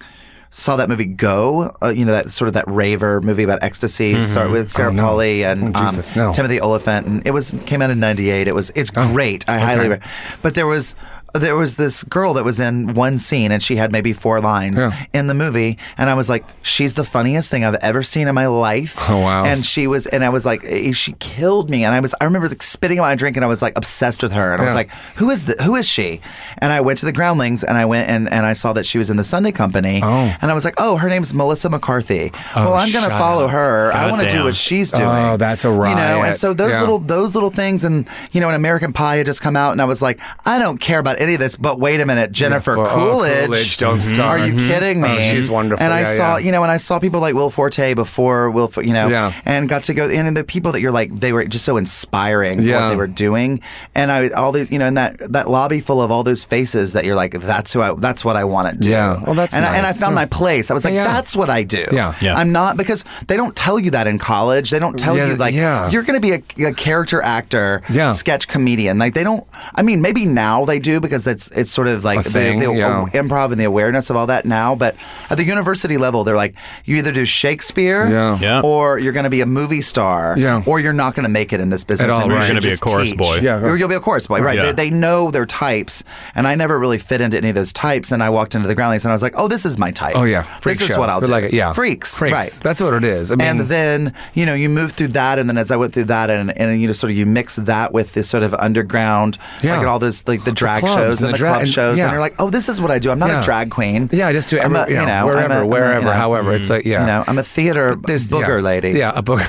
saw 0.52 0.78
that 0.78 0.88
movie 0.88 1.06
Go, 1.06 1.76
uh, 1.84 1.90
you 1.90 2.06
know 2.06 2.14
that 2.14 2.32
sort 2.32 2.48
of 2.48 2.54
that 2.54 2.64
raver 2.68 3.20
movie 3.20 3.44
about 3.44 3.60
ecstasy, 3.62 4.22
start 4.22 4.52
with 4.52 4.72
Sarah 4.72 4.90
Oh, 4.90 4.94
no. 4.94 5.20
And 5.20 5.76
Oh, 5.76 5.80
um, 5.82 5.96
no. 6.16 6.32
Timothy 6.34 6.62
Olyphant, 6.62 7.08
and 7.08 7.28
it 7.28 7.32
was 7.32 7.54
came 7.66 7.82
out 7.82 7.90
in 7.90 8.00
'98. 8.00 8.48
It 8.48 8.56
was 8.56 8.72
it's 8.76 8.90
great. 8.90 9.48
I 9.50 9.60
highly, 9.60 10.00
but 10.42 10.56
there 10.56 10.68
was. 10.68 10.96
There 11.40 11.56
was 11.56 11.76
this 11.76 12.04
girl 12.04 12.34
that 12.36 12.44
was 12.44 12.60
in 12.60 12.94
one 12.94 13.20
scene 13.20 13.52
and 13.52 13.62
she 13.62 13.76
had 13.76 13.92
maybe 13.92 14.14
four 14.14 14.40
lines 14.42 14.78
Yeah. 14.78 14.92
in 15.14 15.28
the 15.28 15.34
movie. 15.34 15.78
And 15.98 16.10
I 16.10 16.14
was 16.14 16.30
like, 16.30 16.46
she's 16.62 16.94
the 16.96 17.04
funniest 17.04 17.50
thing 17.52 17.64
I've 17.66 17.76
ever 17.76 18.04
seen 18.04 18.28
in 18.28 18.36
my 18.36 18.48
life. 18.48 18.96
Oh, 19.10 19.20
wow. 19.22 19.44
And 19.46 19.66
she 19.66 19.88
was, 19.88 20.08
and 20.08 20.24
I 20.24 20.30
was 20.30 20.46
like, 20.46 20.64
eh, 20.66 20.92
she 20.94 21.14
killed 21.14 21.70
me. 21.70 21.84
And 21.84 21.94
I 21.94 22.00
was, 22.00 22.16
I 22.22 22.26
remember 22.26 22.48
like 22.50 22.64
spitting 22.64 23.00
out 23.00 23.04
my 23.04 23.16
drink 23.16 23.38
and 23.38 23.44
I 23.46 23.48
was 23.48 23.62
like 23.62 23.78
obsessed 23.78 24.24
with 24.24 24.32
her. 24.34 24.54
And 24.54 24.62
I 24.62 24.66
was 24.66 24.76
like, 24.76 24.92
who 25.16 25.30
is 25.30 25.46
the, 25.46 25.62
who 25.64 25.76
is 25.76 25.88
she? 25.88 26.22
And 26.60 26.72
I 26.72 26.82
went 26.82 27.00
to 27.00 27.06
the 27.06 27.12
Groundlings 27.14 27.64
and 27.64 27.78
I 27.78 27.86
went 27.86 28.10
and, 28.10 28.32
and 28.32 28.46
I 28.46 28.54
saw 28.54 28.74
that 28.74 28.86
she 28.86 28.98
was 28.98 29.10
in 29.10 29.18
the 29.18 29.24
Sunday 29.24 29.52
Company. 29.52 30.02
Oh. 30.04 30.36
And 30.42 30.52
I 30.52 30.54
was 30.54 30.66
like, 30.66 30.76
oh, 30.78 30.98
her 30.98 31.10
name's 31.10 31.34
Melissa 31.34 31.70
McCarthy. 31.70 32.32
well, 32.56 32.74
I'm 32.74 32.92
going 32.92 33.04
to 33.06 33.10
follow 33.12 33.46
up. 33.46 33.52
her. 33.52 33.92
I 33.94 34.10
want 34.10 34.22
to 34.22 34.30
do 34.30 34.44
what 34.44 34.56
she's 34.56 34.92
doing. 34.92 35.04
Oh, 35.06 35.38
that's 35.38 35.66
a 35.66 35.70
You 35.70 35.76
know, 35.76 36.24
and 36.24 36.38
so 36.38 36.54
those 36.54 36.72
Yeah. 36.72 36.80
little, 36.82 37.00
those 37.00 37.34
little 37.36 37.50
things. 37.52 37.84
And, 37.84 38.08
you 38.32 38.42
know, 38.42 38.50
an 38.50 38.56
American 38.56 38.94
Pie 38.94 39.18
had 39.18 39.26
just 39.26 39.42
come 39.42 39.56
out 39.56 39.72
and 39.72 39.82
I 39.82 39.86
was 39.86 40.02
like, 40.02 40.20
I 40.46 40.60
don't 40.60 40.78
care 40.80 41.00
about 41.00 41.18
any 41.26 41.34
of 41.34 41.40
this, 41.40 41.56
but 41.56 41.80
wait 41.80 42.00
a 42.00 42.06
minute, 42.06 42.32
Jennifer 42.32 42.78
Well, 42.78 42.88
oh, 42.88 42.96
Coolidge. 42.96 43.46
Coolidge, 43.46 43.78
don't 43.78 43.98
mm-hmm. 43.98 44.16
start. 44.16 44.42
Are 44.42 44.48
you 44.48 44.54
mm-hmm. 44.54 44.68
kidding 44.68 45.04
oh, 45.04 45.08
me? 45.08 45.30
Oh, 45.30 45.32
she's 45.32 45.50
wonderful. 45.50 45.84
And 45.84 45.94
I 45.94 46.02
Yeah, 46.02 46.16
saw, 46.16 46.38
yeah. 46.38 46.46
you 46.46 46.52
know, 46.52 46.64
and 46.64 46.72
I 46.72 46.78
saw 46.78 47.00
people 47.00 47.20
like 47.20 47.34
Will 47.36 47.50
Forte 47.50 47.94
before 47.94 48.52
Will, 48.52 48.72
you 48.78 48.94
know, 48.94 49.08
Yeah. 49.08 49.34
and 49.46 49.68
got 49.68 49.84
to 49.86 49.94
go 49.94 50.08
in, 50.10 50.26
and 50.26 50.36
the 50.38 50.44
people 50.44 50.72
that 50.72 50.82
you're 50.82 50.92
like, 50.92 51.14
they 51.16 51.34
were 51.34 51.44
just 51.46 51.66
so 51.66 51.78
inspiring 51.78 52.62
Yeah. 52.62 52.84
what 52.84 52.90
they 52.90 52.96
were 52.96 53.08
doing, 53.08 53.62
and 53.94 54.12
I 54.12 54.30
all 54.30 54.52
these, 54.52 54.72
you 54.72 54.80
know, 54.80 54.86
in 54.88 54.94
that 54.96 55.18
that 55.32 55.50
lobby 55.50 55.80
full 55.82 56.02
of 56.02 56.12
all 56.12 56.24
those 56.24 56.44
faces 56.46 56.94
that 56.94 57.06
you're 57.06 57.16
like, 57.16 57.34
that's 57.34 57.74
who 57.74 57.82
I, 57.82 57.94
that's 57.96 58.24
what 58.24 58.36
I 58.36 58.44
want 58.44 58.72
to 58.72 58.78
do. 58.78 58.90
Yeah. 58.90 59.22
Well, 59.24 59.36
that's 59.36 59.54
and 59.54 59.66
I, 59.66 59.78
and 59.78 59.86
I 59.86 59.94
found 59.94 60.16
my 60.16 60.26
place. 60.26 60.72
I 60.72 60.74
was 60.74 60.86
like, 60.86 60.94
Yeah. 60.94 61.06
that's 61.06 61.36
what 61.36 61.50
I 61.50 61.64
do. 61.64 61.86
Yeah. 61.92 62.16
Yeah. 62.22 62.36
I'm 62.36 62.52
not 62.52 62.78
because 62.78 63.04
they 63.28 63.38
don't 63.38 63.56
tell 63.56 63.80
you 63.80 63.92
that 63.92 64.08
in 64.08 64.20
college. 64.20 64.70
They 64.72 64.80
don't 64.80 64.98
tell 64.98 65.18
Yeah, 65.18 65.28
you 65.28 65.36
like 65.36 65.54
yeah. 65.54 65.90
you're 65.90 66.04
going 66.04 66.20
to 66.20 66.26
be 66.28 66.34
a, 66.64 66.70
a 66.70 66.74
character 66.74 67.22
actor, 67.22 67.82
Yeah. 67.90 68.12
sketch 68.14 68.48
comedian. 68.48 68.98
Like 69.00 69.14
they 69.14 69.24
don't. 69.24 69.46
I 69.74 69.82
mean, 69.82 70.02
maybe 70.02 70.26
now 70.26 70.66
they 70.66 70.80
do 70.80 71.00
because 71.06 71.24
that's 71.24 71.50
it's 71.52 71.72
sort 71.72 71.88
of 71.88 72.04
like 72.04 72.24
thing, 72.26 72.60
the, 72.60 72.68
the 72.68 72.74
yeah. 72.74 73.06
improv 73.14 73.52
and 73.52 73.60
the 73.60 73.66
awareness 73.66 74.10
of 74.10 74.16
all 74.16 74.28
that 74.28 74.46
now. 74.46 74.76
But 74.76 74.96
at 75.30 75.38
the 75.38 75.46
university 75.46 75.98
level, 75.98 76.24
they're 76.24 76.36
like, 76.36 76.56
you 76.86 76.98
either 76.98 77.12
do 77.12 77.26
Shakespeare, 77.26 78.10
Yeah. 78.10 78.38
Yeah. 78.40 78.62
or 78.62 79.00
you're 79.00 79.14
going 79.14 79.24
to 79.26 79.30
be 79.30 79.42
a 79.42 79.46
movie 79.46 79.82
star, 79.82 80.36
Yeah. 80.38 80.64
or 80.66 80.80
you're 80.80 80.94
not 80.94 81.16
going 81.16 81.24
to 81.26 81.30
make 81.32 81.54
it 81.54 81.60
in 81.60 81.70
this 81.70 81.84
business. 81.84 82.06
At 82.06 82.10
all, 82.12 82.22
and 82.22 82.32
you 82.32 82.38
right. 82.38 82.44
should 82.46 82.54
You're 82.56 82.62
gonna 82.62 82.70
be 82.72 82.74
a 82.74 82.78
chorus 82.78 83.10
teach. 83.12 83.18
boy. 83.20 83.36
Yeah. 83.42 83.60
You're- 83.60 83.80
you'll 83.80 83.90
be 83.90 83.96
a 83.96 84.00
chorus 84.00 84.28
boy, 84.28 84.40
right? 84.42 84.58
Yeah. 84.58 84.72
They, 84.72 84.90
they 84.90 84.90
know 84.90 85.32
their 85.32 85.46
types, 85.46 86.04
and 86.36 86.48
I 86.48 86.56
never 86.56 86.80
really 86.80 86.98
fit 86.98 87.22
into 87.22 87.38
any 87.38 87.50
of 87.50 87.56
those 87.56 87.72
types. 87.74 88.12
And 88.12 88.24
I 88.24 88.30
walked 88.30 88.56
into 88.56 88.68
the 88.68 88.76
Groundlings, 88.76 89.06
and 89.06 89.12
I 89.12 89.16
was 89.16 89.22
like, 89.24 89.34
oh, 89.38 89.48
this 89.48 89.66
is 89.66 89.78
my 89.78 89.92
type. 89.92 90.16
Oh 90.16 90.24
yeah, 90.24 90.44
Freak 90.60 90.78
this 90.78 90.90
is 90.90 90.98
what 90.98 91.10
I'll 91.10 91.22
We 91.22 91.28
do. 91.28 91.32
Like. 91.32 91.52
Yeah, 91.52 91.74
freaks, 91.74 92.18
freaks. 92.18 92.34
right? 92.34 92.60
That's 92.64 92.82
what 92.82 92.94
it 92.94 93.04
is. 93.04 93.32
I 93.32 93.36
mean, 93.36 93.48
and 93.48 93.60
then 93.62 94.14
you 94.34 94.46
know 94.46 94.54
you 94.54 94.70
move 94.70 94.94
through 94.94 95.10
that, 95.10 95.40
and 95.40 95.48
then 95.50 95.58
as 95.58 95.72
I 95.72 95.76
went 95.76 95.94
through 95.94 96.06
that, 96.06 96.30
and 96.30 96.56
and 96.58 96.82
you 96.82 96.88
know 96.88 96.94
sort 96.94 97.12
of 97.12 97.18
you 97.18 97.26
mix 97.26 97.56
that 97.58 97.94
with 97.94 98.14
this 98.14 98.30
sort 98.30 98.44
of 98.44 98.54
underground, 98.56 99.38
Yeah. 99.62 99.72
like 99.72 99.80
and 99.82 99.90
all 99.90 100.00
those 100.00 100.26
like 100.28 100.44
the 100.44 100.52
drag 100.52 100.82
clubs 100.82 100.95
shows 100.96 101.22
and 101.22 101.28
and 101.28 101.30
the 101.30 101.32
the 101.34 101.38
dra- 101.38 101.50
club 101.50 101.62
and- 101.62 101.70
shows, 101.70 101.98
yeah. 101.98 102.04
and 102.06 102.12
you're 102.12 102.22
like, 102.22 102.36
oh, 102.40 102.50
this 102.50 102.70
is 102.70 102.80
what 102.82 102.92
I 102.92 103.00
do. 103.00 103.12
I'm 103.12 103.20
not 103.20 103.30
Yeah. 103.30 103.42
a 103.42 103.44
drag 103.44 103.72
queen. 103.72 104.10
yeah, 104.12 104.28
I 104.28 104.34
just 104.34 104.50
do 104.50 104.60
I'm 104.60 104.76
every, 104.76 104.94
a- 104.96 105.00
you 105.02 105.06
know, 105.06 105.12
I'm 105.12 105.24
a- 105.24 105.26
wherever, 105.28 105.60
a- 105.60 105.68
wherever, 105.68 106.00
you 106.00 106.06
know, 106.06 106.12
however. 106.12 106.54
It's 106.54 106.70
like 106.70 106.86
yeah, 106.86 107.02
You 107.02 107.06
know, 107.08 107.24
I'm 107.28 107.38
a 107.38 107.44
theater 107.44 107.96
There's- 108.06 108.32
booger 108.32 108.58
yeah. 108.60 108.64
lady. 108.72 108.92
Yeah, 108.92 109.12
a 109.16 109.22
booger. 109.24 109.48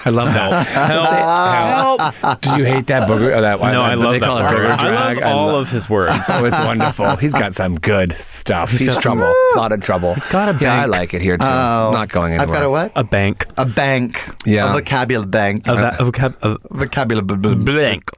I 0.06 0.10
love 0.10 0.32
that. 0.32 0.66
Help! 0.66 2.00
Help! 2.14 2.40
Do 2.40 2.56
you 2.56 2.64
hate 2.64 2.86
that 2.86 3.08
booger? 3.08 3.36
Or 3.36 3.40
that 3.40 3.60
No, 3.60 3.82
I 3.82 3.96
what 3.96 3.98
love 3.98 4.12
they 4.12 4.18
that 4.20 4.26
call 4.26 4.38
it 4.38 4.42
word. 4.42 4.68
booger 4.70 4.78
I 4.78 4.88
drag. 4.88 5.16
love 5.18 5.26
all 5.26 5.46
love- 5.48 5.54
of 5.62 5.70
his 5.70 5.88
words. 5.90 6.14
Oh, 6.30 6.44
it's 6.44 6.58
wonderful. 6.64 7.16
He's 7.16 7.34
got 7.34 7.54
some 7.54 7.76
good 7.76 8.12
stuff. 8.18 8.70
He's, 8.70 8.84
got 8.86 9.02
trouble. 9.02 9.24
A 9.24 9.56
lot 9.56 9.72
of 9.72 9.82
trouble. 9.82 10.14
He's 10.14 10.26
got 10.26 10.48
a 10.48 10.52
bank. 10.52 10.62
Yeah, 10.62 10.82
I 10.82 10.86
like 10.86 11.14
it 11.14 11.22
here 11.22 11.36
too. 11.36 11.44
Oh, 11.44 11.90
Not 11.92 12.08
going 12.10 12.32
anywhere. 12.34 12.48
I've 12.48 12.52
got 12.54 12.62
a 12.62 12.70
what? 12.70 12.92
A 12.94 13.02
bank. 13.04 13.46
A 13.56 13.66
bank. 13.66 14.20
Yeah. 14.46 14.70
A 14.70 14.72
vocabulary 14.74 15.26
bank. 15.28 15.66
A, 15.66 15.74
va- 15.74 15.96
a, 15.98 16.04
vocab- 16.04 16.36
a 16.42 16.56
vocabulary. 16.74 17.54
blank. 17.56 18.10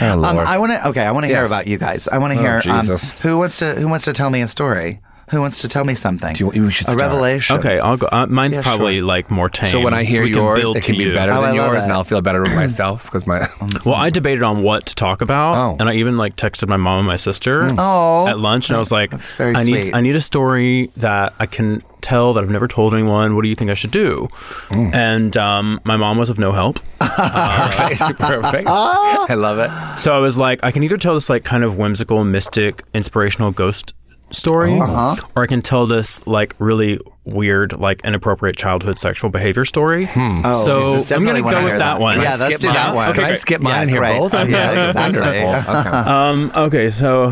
Oh, 0.00 0.24
Um, 0.24 0.38
I 0.38 0.58
want 0.58 0.72
to. 0.72 0.88
Okay, 0.88 1.04
I 1.04 1.12
want 1.12 1.24
to 1.24 1.28
hear 1.28 1.44
about 1.44 1.66
you 1.68 1.78
guys. 1.78 2.08
I 2.08 2.18
want 2.18 2.32
to 2.34 2.38
Oh, 2.38 2.42
hear. 2.42 2.60
Um, 2.72 2.86
who 3.22 3.38
wants 3.38 3.58
to? 3.60 3.74
Who 3.74 3.88
wants 3.88 4.04
to 4.06 4.12
tell 4.12 4.30
me 4.30 4.42
a 4.42 4.48
story? 4.48 5.00
Who 5.30 5.40
wants 5.40 5.60
to 5.62 5.68
tell 5.68 5.84
me 5.84 5.94
something? 5.96 6.34
Do 6.34 6.44
you- 6.46 6.52
you 6.66 6.70
should 6.70 6.86
a 6.86 6.92
start. 6.92 7.00
revelation. 7.10 7.56
Okay, 7.58 7.80
I'll 7.80 7.96
go. 7.96 8.08
Uh, 8.12 8.26
mine's 8.28 8.54
Yeah, 8.54 8.62
probably 8.62 8.98
sure. 8.98 9.06
like 9.06 9.28
more 9.28 9.48
tame. 9.48 9.70
so 9.72 9.80
when 9.80 9.92
I 9.92 10.04
hear 10.04 10.22
We 10.22 10.30
yours, 10.32 10.60
build 10.60 10.76
it 10.76 10.84
can 10.84 10.94
to 10.94 10.98
be 10.98 11.04
you. 11.06 11.14
better 11.14 11.32
Oh, 11.32 11.42
I 11.42 11.48
than 11.48 11.56
love 11.56 11.72
yours, 11.72 11.78
that. 11.78 11.84
and 11.84 11.92
I'll 11.94 12.04
feel 12.04 12.20
better 12.22 12.42
with 12.42 12.54
myself 12.54 13.04
because 13.04 13.26
my. 13.26 13.48
Well, 13.84 13.96
I 13.96 14.10
debated 14.10 14.44
on 14.44 14.62
what 14.62 14.86
to 14.86 14.94
talk 14.94 15.22
about, 15.22 15.56
Oh. 15.56 15.76
and 15.80 15.88
I 15.88 15.94
even 15.94 16.16
like 16.16 16.36
texted 16.36 16.68
my 16.68 16.76
mom 16.76 16.98
and 17.00 17.06
my 17.08 17.16
sister 17.16 17.66
Oh. 17.76 18.28
at 18.28 18.38
lunch, 18.38 18.68
and 18.68 18.76
I 18.76 18.78
was 18.78 18.92
like, 18.92 19.10
That's 19.10 19.32
very 19.32 19.56
"I 19.56 19.64
need 19.64 19.82
sweet. 19.84 19.94
I 19.96 20.00
need 20.00 20.14
a 20.14 20.20
story 20.20 20.90
that 20.98 21.32
I 21.40 21.46
can 21.46 21.82
tell 22.02 22.32
that 22.34 22.44
I've 22.44 22.50
never 22.50 22.68
told 22.68 22.94
anyone. 22.94 23.34
What 23.34 23.42
do 23.42 23.48
you 23.48 23.56
think 23.56 23.68
I 23.70 23.74
should 23.74 23.90
do?" 23.90 24.28
Mm. 24.68 24.94
And 24.94 25.36
um, 25.36 25.80
my 25.82 25.96
mom 25.96 26.18
was 26.18 26.30
of 26.30 26.38
no 26.38 26.52
help, 26.52 26.78
Perfect. 27.00 27.98
Perfect. 28.20 28.68
I 28.68 29.34
love 29.34 29.58
it. 29.58 29.98
so 29.98 30.16
I 30.16 30.20
was 30.20 30.38
like, 30.38 30.60
I 30.62 30.70
can 30.70 30.84
either 30.84 30.96
tell 30.96 31.14
this 31.14 31.28
like 31.28 31.42
kind 31.42 31.64
of 31.64 31.76
whimsical, 31.76 32.22
mystic, 32.24 32.84
inspirational 32.94 33.50
ghost 33.50 33.92
story, 34.30 34.78
Uh-huh. 34.78 35.16
or 35.36 35.42
I 35.44 35.46
can 35.46 35.62
tell 35.62 35.86
this 35.86 36.24
like 36.26 36.54
really 36.58 36.98
weird, 37.24 37.78
like 37.78 38.00
inappropriate 38.04 38.56
childhood 38.56 38.98
sexual 38.98 39.30
behavior 39.30 39.64
story. 39.64 40.08
Oh, 40.16 40.64
So, 40.64 40.82
Jesus, 40.94 41.10
I'm 41.12 41.24
gonna 41.24 41.40
go 41.40 41.46
with 41.46 41.58
hear 41.70 41.78
that 41.78 42.00
one. 42.00 42.16
Yeah, 42.18 42.24
Can 42.24 42.26
I 42.26 42.36
let's 42.36 42.44
skip 42.56 42.60
do 42.60 42.72
that 42.72 42.94
one. 42.94 43.08
Okay, 43.08 43.14
Can 43.14 43.24
I 43.24 43.28
great. 43.28 43.38
skip 43.38 43.60
mine 43.62 43.88
Yeah, 43.88 43.92
here 43.92 44.00
right. 44.00 44.18
both? 44.20 44.34
Uh, 44.34 44.38
yeah, 44.48 44.86
exactly. 44.88 45.20
Wonderful. 45.20 45.74
Okay. 45.74 45.88
Um, 46.10 46.52
okay, 46.54 46.88
so 46.90 47.30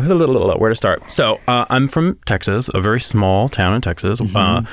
where 0.59 0.69
to 0.69 0.75
start? 0.75 1.09
So 1.11 1.39
uh, 1.47 1.65
I'm 1.69 1.87
from 1.87 2.17
Texas, 2.25 2.69
a 2.73 2.81
very 2.81 2.99
small 2.99 3.47
town 3.49 3.73
in 3.73 3.81
Texas, 3.81 4.19
uh, 4.35 4.63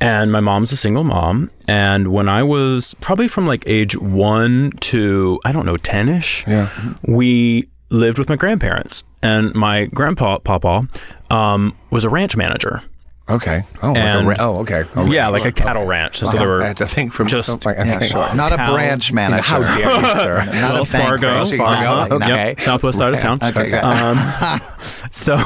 and 0.00 0.32
my 0.32 0.40
mom's 0.40 0.72
a 0.72 0.76
single 0.76 1.04
mom. 1.04 1.50
And 1.68 2.08
when 2.08 2.28
I 2.28 2.42
was 2.42 2.94
probably 3.00 3.28
from 3.28 3.46
like 3.46 3.62
age 3.68 3.96
one 3.96 4.72
to 4.80 5.38
I 5.44 5.52
don't 5.52 5.66
know 5.66 5.76
ten 5.76 6.08
ish, 6.08 6.44
Yeah. 6.46 6.68
we 7.06 7.68
lived 7.92 8.18
with 8.18 8.28
my 8.28 8.36
grandparents, 8.36 9.04
and 9.22 9.54
my 9.54 9.84
grandpa 9.86 10.38
Papa 10.38 10.88
um, 11.30 11.76
was 11.90 12.04
a 12.04 12.08
ranch 12.08 12.36
manager. 12.36 12.82
Okay. 13.28 13.62
Oh, 13.82 13.92
like 13.92 13.96
a 13.96 14.24
ra- 14.26 14.36
oh, 14.40 14.56
okay. 14.58 14.84
Yeah, 15.06 15.28
like 15.28 15.44
a 15.44 15.52
cattle 15.52 15.86
ranch. 15.86 16.16
So 16.18 16.26
there 16.30 16.46
were 16.48 16.62
I 16.62 16.66
had 16.68 16.76
to 16.78 16.86
think 16.86 17.12
from 17.12 17.28
just- 17.28 17.48
oh, 17.64 17.70
Yeah, 17.70 18.00
sure. 18.00 18.34
Not 18.34 18.52
a 18.52 18.56
branch 18.56 19.12
manager. 19.12 19.42
How 19.42 19.60
dare 19.60 20.00
you, 20.00 20.10
sir? 20.22 20.44
Not 20.60 20.74
Wells 20.74 20.92
a 20.92 20.98
Fargo, 20.98 21.18
branch, 21.20 21.54
Fargo, 21.54 22.02
exactly. 22.16 22.16
Okay. 22.16 22.48
Yep, 22.48 22.60
southwest 22.60 22.98
side 22.98 23.14
of 23.14 23.20
town. 23.20 23.38
Okay. 23.42 23.72
Um, 23.78 24.60
so, 25.10 25.36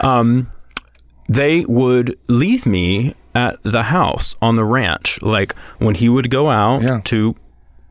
um, 0.00 0.50
they 1.28 1.64
would 1.66 2.16
leave 2.28 2.66
me 2.66 3.14
at 3.34 3.60
the 3.64 3.82
house 3.82 4.36
on 4.40 4.56
the 4.56 4.64
ranch. 4.64 5.20
Like 5.20 5.54
when 5.78 5.96
he 5.96 6.08
would 6.08 6.30
go 6.30 6.48
out 6.50 6.82
Yeah. 6.82 7.00
to 7.06 7.34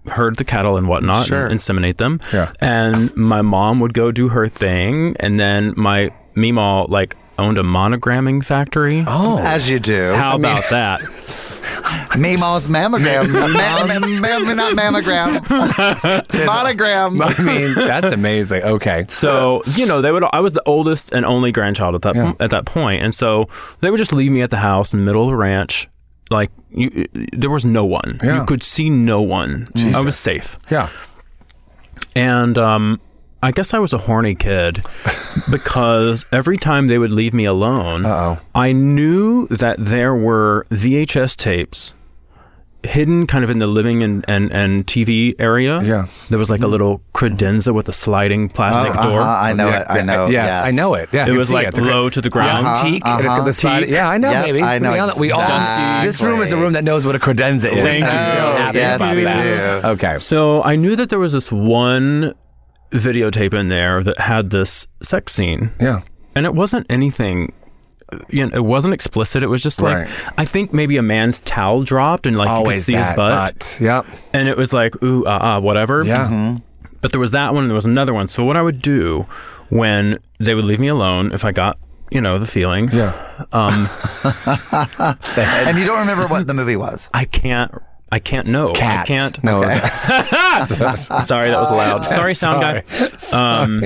herd 0.10 0.36
the 0.38 0.44
cattle 0.46 0.78
and 0.78 0.88
whatnot 0.88 1.28
Sure. 1.28 1.46
and 1.48 1.54
inseminate 1.60 1.98
them. 1.98 2.20
Yeah. 2.34 2.52
And 2.60 3.16
my 3.16 3.42
mom 3.42 3.80
would 3.80 3.94
go 3.94 4.12
do 4.12 4.30
her 4.30 4.48
thing, 4.48 5.16
and 5.20 5.40
then 5.40 5.74
my 5.78 6.12
Meemaw 6.36 6.90
like 6.90 7.16
owned 7.40 7.58
a 7.58 7.64
monogramming 7.64 8.44
factory. 8.46 9.04
Oh, 9.08 9.38
As 9.40 9.70
you 9.70 9.80
do. 9.80 10.14
How 10.14 10.36
about 10.36 10.64
that? 10.70 11.00
Meemaw's 12.18 12.70
mammogram. 12.72 13.28
Ma- 13.34 13.86
ma- 13.86 14.40
ma- 14.40 14.54
not 14.54 14.74
mammogram. 14.74 15.44
Monogram. 16.46 17.22
I 17.22 17.42
mean, 17.42 17.74
that's 17.76 18.12
amazing. 18.12 18.64
Okay. 18.64 19.06
So 19.10 19.62
you 19.76 19.86
know, 19.86 20.02
they 20.02 20.12
would. 20.12 20.24
I 20.32 20.40
was 20.40 20.54
the 20.54 20.64
oldest 20.66 21.12
and 21.12 21.26
only 21.26 21.52
grandchild 21.52 21.96
at 21.96 22.02
that 22.04 22.16
po- 22.16 22.36
at 22.44 22.50
that 22.52 22.66
point, 22.66 23.04
and 23.04 23.14
so 23.14 23.48
they 23.82 23.90
would 23.92 23.98
just 23.98 24.14
leave 24.14 24.32
me 24.32 24.42
at 24.42 24.50
the 24.50 24.58
house 24.58 24.94
in 24.94 25.00
the 25.00 25.06
middle 25.06 25.24
of 25.26 25.32
the 25.32 25.38
ranch. 25.38 25.88
Like 26.30 26.52
you, 26.78 27.08
there 27.34 27.50
was 27.50 27.66
no 27.66 27.84
one. 27.86 28.20
Yeah. 28.24 28.40
You 28.40 28.46
could 28.46 28.64
see 28.64 28.90
no 28.90 29.22
one. 29.22 29.68
I 29.76 30.02
was 30.02 30.18
safe. 30.18 30.60
Yeah. 30.70 30.90
And 32.16 32.58
um, 32.58 33.02
I 33.42 33.52
guess 33.52 33.74
I 33.74 33.80
was 33.80 33.94
a 33.94 33.98
horny 33.98 34.36
kid 34.36 34.84
because 35.52 36.26
every 36.32 36.58
time 36.58 36.88
they 36.88 36.98
would 36.98 37.12
leave 37.12 37.34
me 37.34 37.46
alone, 37.46 38.06
Uh-oh. 38.06 38.40
I 38.56 38.72
knew 38.72 39.48
that 39.48 39.78
there 39.80 40.16
were 40.16 40.66
VHS 40.70 41.36
tapes 41.36 41.94
hidden 42.84 43.28
kind 43.28 43.44
of 43.44 43.50
in 43.50 43.60
the 43.60 43.68
living 43.68 44.04
and, 44.04 44.24
and, 44.28 44.52
and 44.52 44.86
TV 44.86 45.34
area. 45.40 45.82
Yeah. 45.84 46.08
There 46.30 46.40
was 46.40 46.50
like 46.50 46.62
a 46.64 46.68
little 46.68 47.02
credenza 47.14 47.74
with 47.74 47.90
a 47.90 47.92
sliding 47.92 48.48
plastic 48.50 48.94
Oh, 49.00 49.10
door. 49.10 49.22
uh-huh, 49.22 49.30
I 49.42 49.54
know 49.54 49.68
Yeah, 49.68 49.82
it. 49.82 49.86
I 49.90 50.02
know. 50.04 50.28
Yes, 50.28 50.62
I 50.64 50.72
know 50.72 50.94
it. 50.94 51.10
Yeah, 51.12 51.22
I 51.22 51.24
It 51.24 51.28
can 51.28 51.38
was 51.38 51.48
see 51.50 51.54
like 51.56 51.74
The 51.74 51.82
low 51.82 52.10
to 52.10 52.22
the 52.22 52.30
ground. 52.30 52.66
Yeah, 52.66 52.78
antique. 52.86 53.04
and 53.06 53.26
it's 53.26 53.34
got 53.36 53.44
the 53.46 53.54
side. 53.54 53.84
Teak. 53.86 53.90
Yeah, 53.94 54.08
I 54.08 54.18
know, 54.18 54.32
Yep, 54.32 54.46
baby. 54.46 54.62
I 54.62 54.80
know 54.80 54.92
We 54.94 55.00
all, 55.00 55.12
we 55.20 55.32
all 55.32 56.04
this 56.06 56.22
room 56.22 56.42
is 56.42 56.52
a 56.52 56.58
room 56.58 56.74
that 56.74 56.84
knows 56.84 57.06
what 57.06 57.16
a 57.16 57.20
credenza 57.20 57.72
is. 57.72 57.80
Thank 57.84 58.00
you. 58.00 58.06
I'm 58.06 58.58
happy 58.58 58.78
yes, 58.78 58.96
about 58.98 59.16
we 59.16 59.24
that. 59.24 59.82
do. 59.82 59.88
Okay. 59.90 60.18
So 60.20 60.64
I 60.64 60.76
knew 60.76 60.96
that 60.96 61.10
there 61.10 61.20
was 61.20 61.34
this 61.34 61.52
one 61.52 62.34
videotape 62.92 63.54
in 63.54 63.70
there 63.70 64.02
that 64.04 64.18
had 64.20 64.50
this 64.52 64.88
sex 65.02 65.34
scene. 65.34 65.72
Yeah. 65.82 66.02
and 66.36 66.46
it 66.46 66.54
wasn't 66.54 66.86
anything 66.90 67.52
you 68.30 68.46
know, 68.46 68.56
it 68.56 68.64
wasn't 68.64 68.94
explicit. 68.94 69.44
It 69.44 69.48
was 69.48 69.62
just 69.62 69.82
like 69.82 69.98
Right. 69.98 70.30
I 70.38 70.46
think 70.46 70.74
maybe 70.74 70.98
a 70.98 71.02
man's 71.02 71.42
towel 71.42 71.84
dropped 71.84 72.26
and 72.26 72.38
like 72.38 72.48
you 72.66 72.72
could 72.72 72.80
see 72.80 72.94
that 72.94 73.08
his 73.10 73.16
butt, 73.16 73.78
Yep. 73.82 74.06
and 74.34 74.48
it 74.48 74.56
was 74.58 74.72
like 74.74 75.02
ooh 75.04 75.26
ah 75.26 75.40
ah 75.42 75.60
whatever. 75.60 76.04
Yeah. 76.04 76.56
But 77.02 77.12
there 77.12 77.20
was 77.22 77.32
that 77.32 77.54
one 77.54 77.64
and 77.64 77.70
there 77.70 77.76
was 77.76 77.86
another 77.86 78.14
one. 78.14 78.28
So 78.28 78.44
what 78.44 78.56
I 78.58 78.62
would 78.62 78.82
do 78.82 79.24
when 79.70 80.20
they 80.40 80.56
would 80.56 80.66
leave 80.66 80.80
me 80.80 80.88
alone 80.88 81.32
if 81.34 81.44
I 81.46 81.52
got 81.52 81.78
you 82.10 82.22
know 82.22 82.38
the 82.38 82.46
feeling, 82.46 82.90
Yeah. 82.94 83.12
um, 83.52 83.90
And 85.38 85.78
you 85.78 85.86
don't 85.86 86.00
remember 86.00 86.28
what 86.28 86.48
the 86.48 86.54
movie 86.54 86.78
was? 86.78 87.10
I 87.14 87.26
can't. 87.26 87.72
I 88.12 88.20
can't 88.20 88.48
know. 88.48 88.72
Cats. 88.72 89.10
I 89.10 89.14
can't. 89.14 89.44
No. 89.44 89.62
it 89.64 89.68
was- 90.80 91.08
Sorry, 91.28 91.50
that 91.50 91.60
was 91.60 91.70
loud. 91.72 92.06
Sorry, 92.06 92.34
sound 92.34 92.62
guy. 92.62 92.84
Um, 93.38 93.84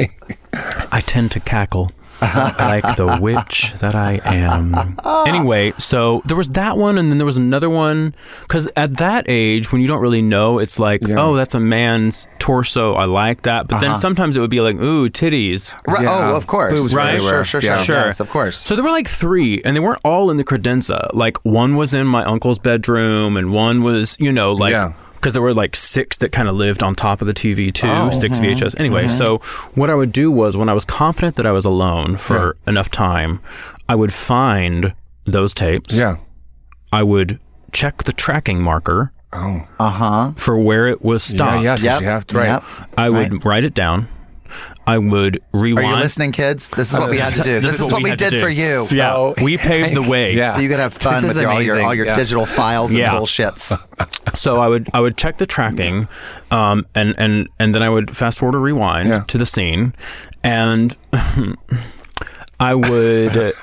I 0.91 1.01
tend 1.01 1.31
to 1.31 1.39
cackle 1.39 1.91
like 2.21 2.95
the 2.97 3.17
witch 3.21 3.73
that 3.79 3.95
I 3.95 4.19
am. 4.23 4.97
Anyway, 5.27 5.73
so 5.77 6.21
there 6.25 6.37
was 6.37 6.49
that 6.51 6.77
one, 6.77 6.97
and 6.97 7.09
then 7.09 7.17
there 7.17 7.25
was 7.25 7.37
another 7.37 7.69
one. 7.69 8.13
Because 8.41 8.69
at 8.75 8.97
that 8.97 9.25
age, 9.27 9.71
when 9.71 9.81
you 9.81 9.87
don't 9.87 10.01
really 10.01 10.21
know, 10.21 10.59
it's 10.59 10.79
like, 10.79 11.01
oh, 11.09 11.35
that's 11.35 11.55
a 11.55 11.59
man's 11.59 12.27
torso. 12.39 12.93
I 12.93 13.05
like 13.05 13.43
that. 13.43 13.67
But 13.67 13.79
then 13.79 13.91
uh-huh. 13.91 13.99
sometimes 13.99 14.37
it 14.37 14.39
would 14.41 14.49
be 14.49 14.61
like, 14.61 14.75
ooh, 14.75 15.09
titties. 15.09 15.73
Right, 15.87 16.03
Yeah. 16.03 16.31
Oh, 16.31 16.37
of 16.37 16.47
course. 16.47 16.73
Boobs 16.73 16.93
Right? 16.93 17.19
Sure, 17.19 17.43
sure, 17.43 17.61
sure, 17.61 17.61
Yeah. 17.61 17.75
sure. 17.77 17.95
Sure. 17.95 18.05
Yes, 18.05 18.19
of 18.19 18.29
course. 18.29 18.57
So 18.65 18.75
there 18.75 18.83
were 18.83 18.91
like 18.91 19.07
three, 19.07 19.61
and 19.63 19.75
they 19.75 19.79
weren't 19.79 20.01
all 20.03 20.31
in 20.31 20.37
the 20.37 20.43
credenza. 20.43 21.09
Like 21.13 21.37
one 21.43 21.75
was 21.75 21.93
in 21.93 22.07
my 22.07 22.23
uncle's 22.23 22.59
bedroom, 22.59 23.37
and 23.37 23.51
one 23.51 23.83
was, 23.83 24.17
you 24.19 24.31
know, 24.31 24.53
like 24.53 24.71
Yeah. 24.71 24.93
Because 25.21 25.33
there 25.33 25.41
were 25.41 25.53
like 25.53 25.75
six 25.75 26.17
that 26.17 26.31
kind 26.31 26.47
of 26.49 26.55
lived 26.55 26.81
on 26.81 26.95
top 26.95 27.21
of 27.21 27.27
the 27.27 27.33
TV 27.33 27.71
too, 27.71 27.87
Oh. 27.87 28.09
six 28.09 28.39
Mm-hmm. 28.39 28.59
VHS. 28.63 28.79
Anyway, 28.79 29.07
so 29.07 29.37
what 29.75 29.89
I 29.91 29.95
would 29.95 30.11
do 30.11 30.31
was 30.31 30.57
when 30.57 30.67
I 30.67 30.73
was 30.73 30.83
confident 30.83 31.35
that 31.35 31.45
I 31.45 31.51
was 31.51 31.63
alone 31.65 32.17
for 32.17 32.57
enough 32.65 32.89
time, 32.89 33.39
I 33.87 33.95
would 33.95 34.11
find 34.13 34.93
those 35.25 35.53
tapes. 35.53 35.93
yeah. 35.95 36.17
I 36.91 37.03
would 37.03 37.39
check 37.71 38.03
the 38.03 38.11
tracking 38.13 38.61
marker 38.63 39.13
Oh. 39.31 39.65
Uh 39.79 39.89
huh. 39.89 40.31
for 40.35 40.57
where 40.57 40.87
it 40.87 41.01
was 41.03 41.31
Yeah. 41.31 41.37
stopped. 41.37 41.63
Yeah. 41.63 41.71
'cause 41.75 41.83
Yep. 41.83 42.01
You 42.01 42.07
have 42.07 42.27
to. 42.27 42.37
Right. 42.37 42.47
Yep. 42.47 42.63
I 42.97 43.09
would 43.09 43.45
write 43.45 43.63
it 43.63 43.73
down. 43.73 44.07
I 44.85 44.97
would 44.97 45.39
rewind. 45.53 45.53
Are 45.53 45.81
rewind. 45.83 45.87
you 45.97 46.03
listening, 46.03 46.31
kids? 46.33 46.67
This 46.75 46.91
is 46.91 46.97
what 46.97 47.09
we 47.09 47.17
had 47.17 47.31
to 47.33 47.43
do. 47.43 47.61
This, 47.61 47.79
is 47.79 47.89
what 47.89 48.03
we 48.03 48.09
had 48.09 48.19
to 48.19 48.29
did 48.31 48.43
for 48.43 48.49
you. 48.49 48.85
Yeah, 48.91 49.31
we 49.41 49.55
paved 49.57 49.95
the 49.95 50.01
way. 50.09 50.33
Yeah. 50.35 50.59
You 50.59 50.67
could 50.67 50.79
have 50.79 50.91
fun 50.93 51.21
This 51.21 51.35
with 51.35 51.37
your, 51.41 51.49
all 51.49 51.61
your 51.61 51.81
all 51.81 51.95
your 51.95 52.07
Yeah. 52.07 52.15
digital 52.15 52.45
files 52.45 52.89
and 52.89 52.99
Yeah. 52.99 53.13
bullshits. 53.13 53.71
So 54.33 54.55
I 54.55 54.67
would 54.67 54.87
I 54.93 54.99
would 54.99 55.17
check 55.17 55.37
the 55.37 55.45
tracking, 55.45 56.07
um, 56.51 56.85
and 56.95 57.13
and 57.17 57.47
and 57.59 57.75
then 57.75 57.83
I 57.83 57.89
would 57.89 58.15
fast 58.15 58.39
forward 58.39 58.55
or 58.55 58.61
rewind 58.61 59.09
Yeah. 59.09 59.23
to 59.27 59.37
the 59.37 59.45
scene, 59.45 59.93
and 60.43 60.95
I 62.59 62.75
would 62.75 63.53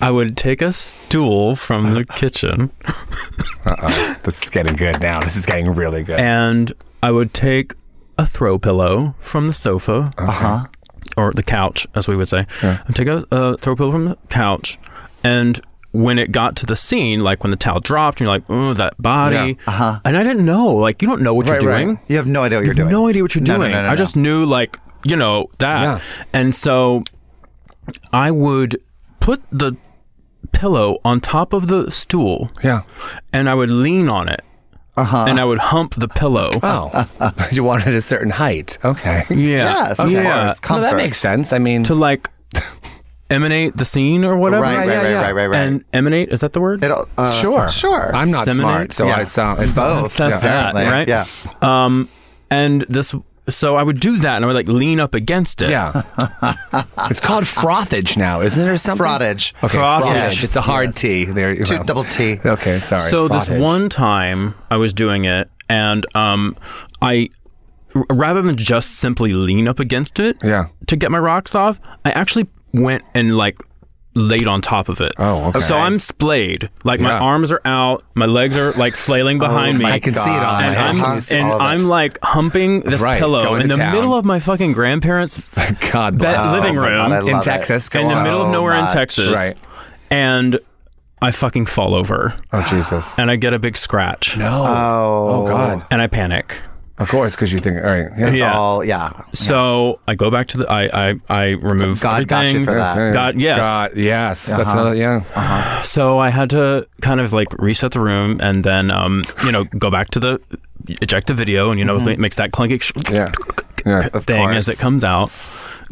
I 0.00 0.10
would 0.10 0.36
take 0.36 0.62
a 0.62 0.72
stool 0.72 1.56
from 1.56 1.94
the 1.94 2.04
kitchen. 2.04 2.70
This 4.24 4.42
is 4.42 4.50
getting 4.50 4.76
good 4.76 5.00
now. 5.02 5.20
This 5.20 5.36
is 5.36 5.46
getting 5.46 5.72
really 5.74 6.02
good. 6.02 6.18
and 6.20 6.72
I 7.02 7.10
would 7.10 7.32
take 7.32 7.74
a 8.18 8.26
throw 8.26 8.58
pillow 8.58 9.14
from 9.20 9.46
the 9.46 9.52
sofa, 9.52 10.10
Uh-huh. 10.18 10.66
or 11.16 11.32
the 11.32 11.42
couch, 11.42 11.86
as 11.94 12.08
we 12.08 12.16
would 12.16 12.28
say. 12.28 12.46
I'd 12.62 12.94
take 12.94 13.08
a, 13.08 13.24
a 13.30 13.56
throw 13.56 13.74
pillow 13.76 13.92
from 13.92 14.04
the 14.06 14.18
couch, 14.28 14.78
and 15.24 15.60
when 15.92 16.18
it 16.18 16.30
got 16.32 16.54
to 16.56 16.66
the 16.66 16.76
scene, 16.76 17.20
like 17.20 17.42
when 17.42 17.50
the 17.50 17.56
towel 17.56 17.80
dropped, 17.80 18.20
and 18.20 18.26
you're 18.26 18.34
like, 18.34 18.44
oh, 18.48 18.74
that 18.74 19.00
body, 19.02 19.36
Yeah. 19.36 19.54
Uh-huh. 19.66 20.00
and 20.04 20.16
I 20.16 20.22
didn't 20.22 20.44
know, 20.46 20.66
like 20.68 21.02
you 21.02 21.08
don't 21.08 21.22
know 21.22 21.34
what 21.34 21.46
Right, 21.46 21.60
you're 21.62 21.72
doing. 21.72 21.88
right. 21.88 21.94
doing. 21.96 22.00
You 22.08 22.16
have 22.16 22.26
no 22.28 22.42
idea 22.44 22.58
what 22.58 22.64
you're 22.66 22.74
You 22.74 22.82
have 22.82 22.90
doing. 22.90 23.02
no 23.02 23.08
idea 23.08 23.22
what 23.22 23.34
you're 23.34 23.44
No, 23.44 23.54
no, 23.54 23.58
doing. 23.60 23.72
no, 23.72 23.82
no, 23.82 23.88
I 23.88 23.90
no. 23.90 23.96
just 23.96 24.16
knew, 24.16 24.44
like, 24.44 24.76
you 25.04 25.16
know, 25.16 25.48
that. 25.58 25.80
Yeah. 25.82 26.00
And 26.32 26.54
so 26.54 27.02
I 28.12 28.30
would 28.30 28.76
put 29.18 29.42
the 29.50 29.76
pillow 30.52 30.98
on 31.04 31.20
top 31.20 31.52
of 31.52 31.66
the 31.68 31.90
stool 31.90 32.50
yeah. 32.62 32.82
and 33.32 33.48
I 33.48 33.54
would 33.54 33.70
lean 33.70 34.08
on 34.08 34.28
it 34.28 34.42
Uh-huh. 34.96 35.26
and 35.28 35.38
I 35.40 35.44
would 35.44 35.58
hump 35.58 35.94
the 35.96 36.08
pillow. 36.08 36.50
Oh. 36.62 37.08
you 37.52 37.62
wanted 37.64 37.94
a 37.94 38.00
certain 38.00 38.30
height. 38.30 38.78
Okay. 38.84 39.24
yeah. 39.30 39.36
Yes, 39.88 39.98
of 39.98 40.10
yeah. 40.10 40.54
course. 40.62 40.70
No, 40.70 40.80
that 40.82 40.96
makes 40.96 41.18
sense. 41.18 41.52
I 41.52 41.58
mean, 41.58 41.82
To 41.84 41.94
like 41.94 42.28
emanate 43.30 43.76
the 43.76 43.84
scene 43.84 44.24
or 44.24 44.36
whatever. 44.36 44.62
Right, 44.62 44.78
right, 44.78 44.88
yeah, 44.88 44.96
right, 45.02 45.10
yeah. 45.10 45.20
right, 45.22 45.32
right, 45.34 45.46
right. 45.46 45.58
And 45.58 45.84
emanate, 45.92 46.30
is 46.30 46.40
that 46.40 46.52
the 46.52 46.60
word? 46.60 46.82
It'll, 46.84 47.08
uh, 47.16 47.32
sure. 47.40 47.70
Sure. 47.70 48.14
I'm 48.14 48.30
not 48.30 48.44
Seminate? 48.44 48.62
smart, 48.62 48.92
so 48.92 49.06
Yeah. 49.06 49.16
I 49.16 49.24
sound 49.24 49.60
it's 49.62 49.74
both. 49.76 50.16
That's 50.16 50.40
that, 50.40 50.74
apparently. 50.74 50.84
right? 50.84 51.08
Yeah. 51.08 51.26
Um, 51.62 52.08
and 52.50 52.82
this, 52.82 53.14
so 53.48 53.76
I 53.76 53.82
would 53.82 54.00
do 54.00 54.18
that 54.18 54.36
and 54.36 54.44
I 54.44 54.48
would 54.48 54.54
like 54.56 54.68
lean 54.68 55.00
up 55.00 55.14
against 55.14 55.62
it. 55.62 55.70
Yeah. 55.70 55.92
it's 57.10 57.20
called 57.20 57.44
frothage 57.44 58.16
now, 58.16 58.40
isn't 58.40 58.62
it, 58.62 58.68
or 58.68 58.76
something? 58.78 59.04
Frottage. 59.06 59.52
Okay, 59.62 59.78
Frottage. 59.78 60.02
frottage. 60.02 60.44
It's 60.44 60.56
a 60.56 60.60
hard 60.60 60.88
Yes. 60.90 61.00
T. 61.00 61.24
There 61.26 61.52
you 61.52 61.64
Two 61.64 61.78
go. 61.78 61.84
double 61.84 62.04
T. 62.04 62.38
Okay, 62.44 62.78
sorry. 62.78 63.00
So 63.02 63.28
this 63.28 63.48
one 63.50 63.88
time 63.88 64.54
I 64.70 64.76
was 64.76 64.92
doing 64.94 65.24
it, 65.24 65.48
and 65.68 66.04
um, 66.16 66.56
I 67.00 67.28
r- 67.94 68.04
rather 68.10 68.42
than 68.42 68.56
just 68.56 68.96
simply 68.98 69.32
lean 69.32 69.68
up 69.68 69.78
against 69.80 70.18
it 70.20 70.36
Yeah. 70.42 70.66
to 70.88 70.96
get 70.96 71.10
my 71.10 71.18
rocks 71.18 71.54
off, 71.54 71.80
I 72.04 72.10
actually 72.10 72.48
went 72.72 73.04
and 73.14 73.36
like 73.36 73.58
laid 74.14 74.48
on 74.48 74.60
top 74.60 74.88
of 74.88 75.00
it. 75.00 75.12
Oh, 75.18 75.48
okay. 75.50 75.60
So 75.60 75.76
I'm 75.78 76.00
splayed, 76.00 76.68
like 76.82 76.98
my 76.98 77.10
Yeah. 77.10 77.20
arms 77.20 77.52
are 77.52 77.60
out, 77.64 78.02
my 78.16 78.26
legs 78.26 78.56
are 78.56 78.72
like 78.72 78.96
flailing 78.96 79.36
oh, 79.36 79.46
behind 79.46 79.78
me. 79.78 79.84
I 79.84 80.00
can 80.00 80.14
see 80.14 80.20
it 80.20 80.24
on 80.24 80.32
God. 80.32 80.60
my 80.60 80.66
and. 80.66 81.00
I'm, 81.00 81.20
and 81.30 81.46
All 81.46 81.54
of. 81.56 81.62
I'm 81.62 81.84
like 81.84 82.18
humping 82.22 82.80
this 82.80 83.02
Right, 83.02 83.18
pillow 83.18 83.44
going 83.44 83.62
in 83.62 83.68
to 83.68 83.76
the 83.76 83.82
town. 83.82 83.92
middle 83.94 84.14
of 84.14 84.24
my 84.24 84.40
fucking 84.40 84.72
grandparents' 84.72 85.54
God 85.92 86.18
bed, 86.18 86.34
bless. 86.34 86.52
living 86.54 86.76
Oh 86.78 86.82
my 86.82 86.88
room 86.88 87.10
God, 87.10 87.12
I 87.28 87.30
in 87.30 87.36
it. 87.38 87.42
Texas. 87.42 87.88
Go 87.88 88.00
in 88.00 88.08
the 88.08 88.16
on. 88.16 88.22
middle 88.24 88.40
of 88.42 88.46
So 88.48 88.52
nowhere 88.52 88.74
in. 88.74 88.86
Texas, 88.88 89.32
Right. 89.32 89.56
and 90.10 90.58
I 91.22 91.30
fucking 91.30 91.66
fall 91.66 91.94
over 91.94 92.34
Oh 92.52 92.66
Jesus. 92.68 93.16
and 93.18 93.30
I 93.30 93.36
get 93.36 93.52
a 93.54 93.58
big 93.60 93.76
scratch 93.76 94.36
No. 94.38 94.64
Oh. 94.66 95.28
Oh 95.28 95.46
God. 95.46 95.86
and 95.90 96.02
I 96.02 96.08
panic. 96.08 96.60
Of 97.00 97.08
course, 97.08 97.34
because 97.34 97.52
you 97.52 97.58
think, 97.58 97.76
all 97.78 97.90
right. 97.90 98.08
Yeah. 98.16 98.28
It's 98.30 98.40
Yeah. 98.40 98.52
all, 98.58 98.84
yeah. 98.84 99.10
So 99.32 99.98
I 100.06 100.14
go 100.14 100.30
back 100.30 100.46
to 100.48 100.58
the 100.58 100.70
I 100.70 101.08
I, 101.10 101.14
I 101.28 101.44
remove 101.52 102.00
God 102.00 102.28
got 102.28 102.42
you 102.42 102.60
everything. 102.60 102.64
for 102.66 102.74
that. 102.74 102.96
Yeah. 102.96 103.12
God, 103.12 103.40
yes. 103.40 103.58
God, 103.60 103.90
yes. 103.96 104.46
That's 104.46 104.68
Uh-huh. 104.68 104.80
another. 104.80 104.96
Yeah. 104.96 105.82
So 105.82 106.18
I 106.18 106.28
had 106.30 106.50
to 106.50 106.86
kind 107.00 107.20
of 107.20 107.32
like 107.32 107.48
reset 107.58 107.92
the 107.92 108.00
room 108.00 108.38
and 108.40 108.62
then 108.64 108.90
um 108.90 109.24
you 109.44 109.50
know 109.52 109.64
go 109.64 109.90
back 109.90 110.10
to 110.10 110.20
the 110.20 110.40
eject 111.00 111.26
the 111.26 111.34
video 111.34 111.70
and 111.70 111.78
you 111.78 111.84
know 111.84 111.96
if 111.96 112.06
it 112.06 112.18
makes 112.18 112.36
that 112.36 112.52
clinking 112.52 112.78
sh- 112.80 112.92
Mm-hmm. 112.92 113.14
Yeah. 113.14 113.32
Yeah. 113.86 114.08
Of 114.12 114.26
thing 114.26 114.44
course. 114.44 114.68
as 114.68 114.68
it 114.68 114.78
comes 114.82 115.02
out. 115.04 115.30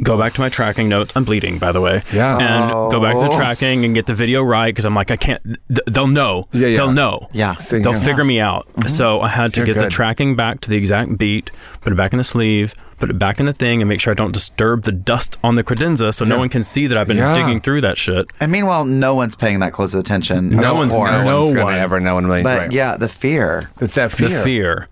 Go 0.03 0.17
back 0.17 0.33
to 0.35 0.41
my 0.41 0.49
tracking 0.49 0.89
notes. 0.89 1.13
I'm 1.17 1.25
bleeding, 1.25 1.59
by 1.59 1.73
the 1.73 1.81
way. 1.81 2.03
Yeah. 2.13 2.39
And 2.39 2.71
go 2.93 3.01
back 3.01 3.15
to 3.15 3.21
the 3.21 3.31
Oh. 3.31 3.37
tracking 3.37 3.85
and 3.85 3.95
get 3.95 4.07
the 4.07 4.15
video 4.15 4.43
right 4.43 4.73
because 4.73 4.85
I'm 4.85 4.95
like, 4.95 5.11
I 5.11 5.17
can't. 5.17 5.43
Th- 5.45 5.59
they'll 5.87 6.07
know. 6.07 6.45
Yeah, 6.53 6.69
yeah. 6.69 6.77
They'll 6.77 6.93
know. 6.93 7.29
Yeah. 7.33 7.57
See, 7.57 7.81
They'll 7.81 7.93
yeah. 7.95 7.99
figure 8.01 8.25
me 8.25 8.39
out. 8.39 8.69
Mm-hmm. 8.75 8.89
So 8.89 9.21
I 9.21 9.29
had 9.29 9.53
to 9.55 9.61
You're 9.61 9.67
get 9.67 9.77
the 9.79 9.89
tracking 9.89 10.37
back 10.37 10.61
to 10.61 10.71
the 10.71 10.77
exact 10.77 11.19
beat, 11.19 11.51
put 11.81 11.93
it 11.93 11.97
back 11.97 12.13
in 12.13 12.19
the 12.19 12.25
sleeve, 12.25 12.75
put 12.99 13.11
it 13.11 13.19
back 13.19 13.41
in 13.41 13.47
the 13.47 13.53
thing, 13.53 13.83
and 13.83 13.89
make 13.89 14.01
sure 14.01 14.13
I 14.13 14.15
don't 14.15 14.33
disturb 14.33 14.83
the 14.85 14.93
dust 14.93 15.37
on 15.43 15.57
the 15.57 15.65
credenza 15.65 16.15
so 16.15 16.25
no 16.25 16.39
one 16.39 16.49
can 16.49 16.63
see 16.63 16.87
that 16.87 16.97
I've 16.97 17.09
been 17.09 17.17
Yeah. 17.17 17.35
digging 17.35 17.61
through 17.61 17.81
that 17.81 17.99
shit. 17.99 18.29
And 18.39 18.53
meanwhile, 18.53 18.85
no 18.85 19.15
one's 19.17 19.35
paying 19.35 19.59
that 19.61 19.73
close 19.73 19.95
of 19.95 20.01
attention. 20.01 20.51
No 20.51 20.71
of 20.73 20.77
one's- 20.77 20.93
course. 20.95 21.11
No, 21.11 21.25
No 21.25 21.41
one's 21.45 21.57
one. 21.57 21.67
gonna 21.67 21.79
ever 21.79 21.99
know 21.99 22.19
in 22.19 22.25
a 22.25 22.29
million. 22.29 22.45
But 22.45 22.59
right. 22.61 22.73
yeah, 22.73 22.97
the 22.97 23.09
fear. 23.09 23.69
it's 23.81 23.95
that 23.97 24.13
fear. 24.13 24.29
The 24.29 24.35
fear. 24.37 24.89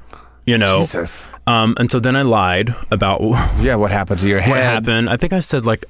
You 0.46 0.56
know. 0.58 0.80
Jesus. 0.80 1.26
Um, 1.46 1.74
and 1.78 1.90
so 1.90 2.00
then 2.00 2.16
I 2.16 2.22
lied 2.22 2.74
about 2.90 3.20
Yeah, 3.60 3.74
what 3.76 3.90
happened 3.90 4.20
to 4.20 4.28
your 4.28 4.40
head? 4.40 4.50
What 4.50 4.60
happened. 4.60 5.10
I 5.10 5.16
think 5.16 5.32
I 5.32 5.40
said 5.40 5.66
like 5.66 5.84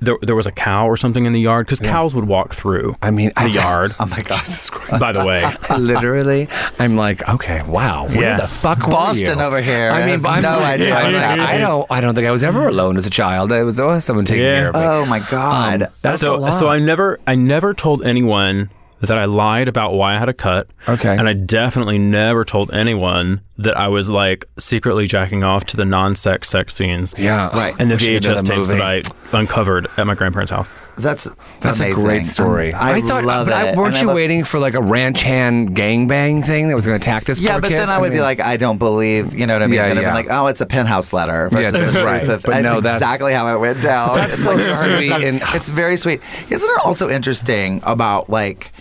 there, 0.00 0.16
there 0.22 0.36
was 0.36 0.46
a 0.46 0.52
cow 0.52 0.86
or 0.86 0.96
something 0.96 1.24
in 1.24 1.32
the 1.32 1.40
yard 1.40 1.66
because 1.66 1.80
cows 1.80 2.14
would 2.14 2.24
walk 2.26 2.54
through 2.54 2.94
I 3.02 3.10
mean, 3.10 3.30
the 3.30 3.40
I- 3.40 3.46
yard. 3.46 3.96
Oh 4.00 4.06
my 4.06 4.22
gosh. 4.22 4.70
by 5.00 5.10
the 5.10 5.24
way, 5.26 5.42
Literally, 5.78 6.46
I'm 6.78 6.94
like, 6.96 7.28
okay, 7.28 7.62
wow, 7.64 8.06
where 8.06 8.20
Yeah. 8.22 8.36
the 8.36 8.46
fuck 8.46 8.78
were 8.78 8.84
you? 8.86 8.90
Boston 8.92 9.40
over 9.40 9.60
here 9.60 9.90
I 9.90 9.98
mean, 10.00 10.08
has 10.10 10.22
but 10.22 10.28
I'm 10.30 10.42
no 10.42 10.58
like- 10.60 10.74
idea 10.80 10.94
I, 10.96 11.02
what's 11.02 11.18
I- 11.18 11.54
I 11.54 11.58
don't. 11.58 11.86
I 11.90 12.00
don't 12.00 12.14
think 12.14 12.28
I 12.28 12.30
was 12.30 12.44
ever 12.44 12.68
alone 12.68 12.96
as 12.96 13.06
a 13.06 13.10
child. 13.10 13.50
There 13.50 13.64
was 13.64 13.80
always 13.80 14.04
someone 14.04 14.24
taking 14.24 14.44
Yeah. 14.44 14.54
care 14.60 14.68
of 14.68 14.74
me. 14.76 14.80
Oh 14.84 15.06
my 15.06 15.18
God. 15.30 15.88
That's 16.02 16.14
a 16.16 16.18
so 16.18 16.36
lot. 16.38 16.50
so 16.54 16.68
I 16.68 16.78
never 16.78 17.18
I 17.26 17.34
never 17.34 17.74
told 17.74 18.04
anyone 18.04 18.70
that 19.00 19.18
I 19.18 19.24
lied 19.26 19.66
about 19.68 19.94
why 19.94 20.14
I 20.14 20.18
had 20.18 20.28
a 20.28 20.34
cut. 20.34 20.68
Okay. 20.88 21.16
And 21.16 21.28
I 21.28 21.32
definitely 21.32 21.98
never 21.98 22.44
told 22.44 22.72
anyone 22.72 23.40
that 23.60 23.76
I 23.76 23.88
was 23.88 24.08
like 24.08 24.44
secretly 24.58 25.06
jacking 25.08 25.42
off 25.42 25.64
to 25.64 25.76
the 25.76 25.84
non-sex 25.84 26.48
sex 26.48 26.74
scenes. 26.74 27.12
yeah, 27.18 27.48
Right. 27.56 27.74
And 27.80 27.90
the 27.90 27.96
We 27.96 28.18
VHS 28.18 28.42
tapes 28.44 28.68
movie. 28.68 28.78
that 28.78 28.82
I 28.82 29.36
uncovered 29.36 29.88
at 29.96 30.06
my 30.06 30.14
grandparents' 30.14 30.52
house. 30.52 30.70
That's 30.96 31.28
That's 31.60 31.80
amazing. 31.80 31.98
a 31.98 32.04
great 32.04 32.26
story. 32.26 32.72
Um, 32.72 32.80
I, 32.80 33.00
thought, 33.00 33.24
love 33.24 33.46
but 33.48 33.54
I- 33.54 33.68
it. 33.70 33.76
weren't 33.76 33.88
And 33.88 33.96
I 33.96 34.00
you 34.00 34.06
love- 34.08 34.16
waiting 34.16 34.44
for 34.44 34.58
like 34.60 34.74
a 34.74 34.80
ranch 34.80 35.22
hand 35.22 35.76
gangbang 35.76 36.44
thing 36.44 36.68
that 36.68 36.74
was 36.76 36.86
going 36.86 36.98
to 37.00 37.04
attack 37.04 37.24
this? 37.24 37.40
Yeah, 37.40 37.52
poor 37.52 37.62
but 37.62 37.68
kid? 37.70 37.78
then 37.80 37.90
I 37.90 37.98
would 37.98 38.10
be 38.10 38.16
mean- 38.16 38.22
like, 38.24 38.40
I 38.40 38.56
don't 38.56 38.78
believe, 38.78 39.34
you 39.34 39.46
know 39.46 39.54
what 39.54 39.62
I 39.62 39.66
mean? 39.66 39.74
Yeah, 39.76 39.88
Then 39.88 39.98
I'd 39.98 40.02
yeah. 40.02 40.10
be 40.10 40.14
like, 40.14 40.26
oh, 40.30 40.46
it's 40.46 40.60
a 40.60 40.66
penthouse 40.66 41.12
letter 41.12 41.48
versus 41.50 41.74
Yeah, 41.74 41.84
the 41.86 41.92
truth 41.92 42.04
right. 42.04 42.22
of. 42.28 42.42
But 42.42 42.50
That's 42.50 42.62
no, 42.62 42.80
that's- 42.80 43.00
exactly 43.00 43.32
how 43.32 43.52
it 43.54 43.58
went 43.60 43.82
down. 43.82 44.16
That's 44.16 44.34
It's 44.34 44.44
so 44.44 44.52
like, 44.54 44.60
sweet 44.60 45.12
and- 45.12 45.42
it's 45.54 45.68
very 45.68 45.96
sweet. 45.96 46.20
Isn't 46.50 46.68
it 46.70 46.84
also 46.84 47.08
interesting 47.08 47.80
about 47.84 48.28
like 48.30 48.72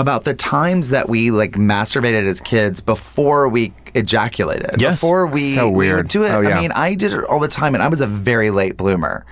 about 0.00 0.24
the 0.24 0.34
times 0.34 0.90
that 0.90 1.08
we 1.08 1.30
like 1.30 1.52
masturbated 1.52 2.26
as 2.26 2.40
kids 2.40 2.80
before 2.80 3.48
we 3.48 3.72
ejaculated? 3.94 4.80
Yes. 4.80 5.00
Before 5.00 5.26
we 5.26 5.52
So 5.52 5.68
we 5.68 5.92
would 5.92 6.08
do 6.08 6.22
it. 6.24 6.30
Oh, 6.30 6.40
yeah. 6.40 6.56
I 6.56 6.60
mean, 6.60 6.72
I 6.72 6.94
did 6.94 7.12
it 7.12 7.24
all 7.24 7.40
the 7.40 7.48
time, 7.48 7.74
and 7.74 7.82
I 7.82 7.88
was 7.88 8.00
a 8.00 8.06
very 8.06 8.50
late 8.50 8.76
bloomer. 8.76 9.26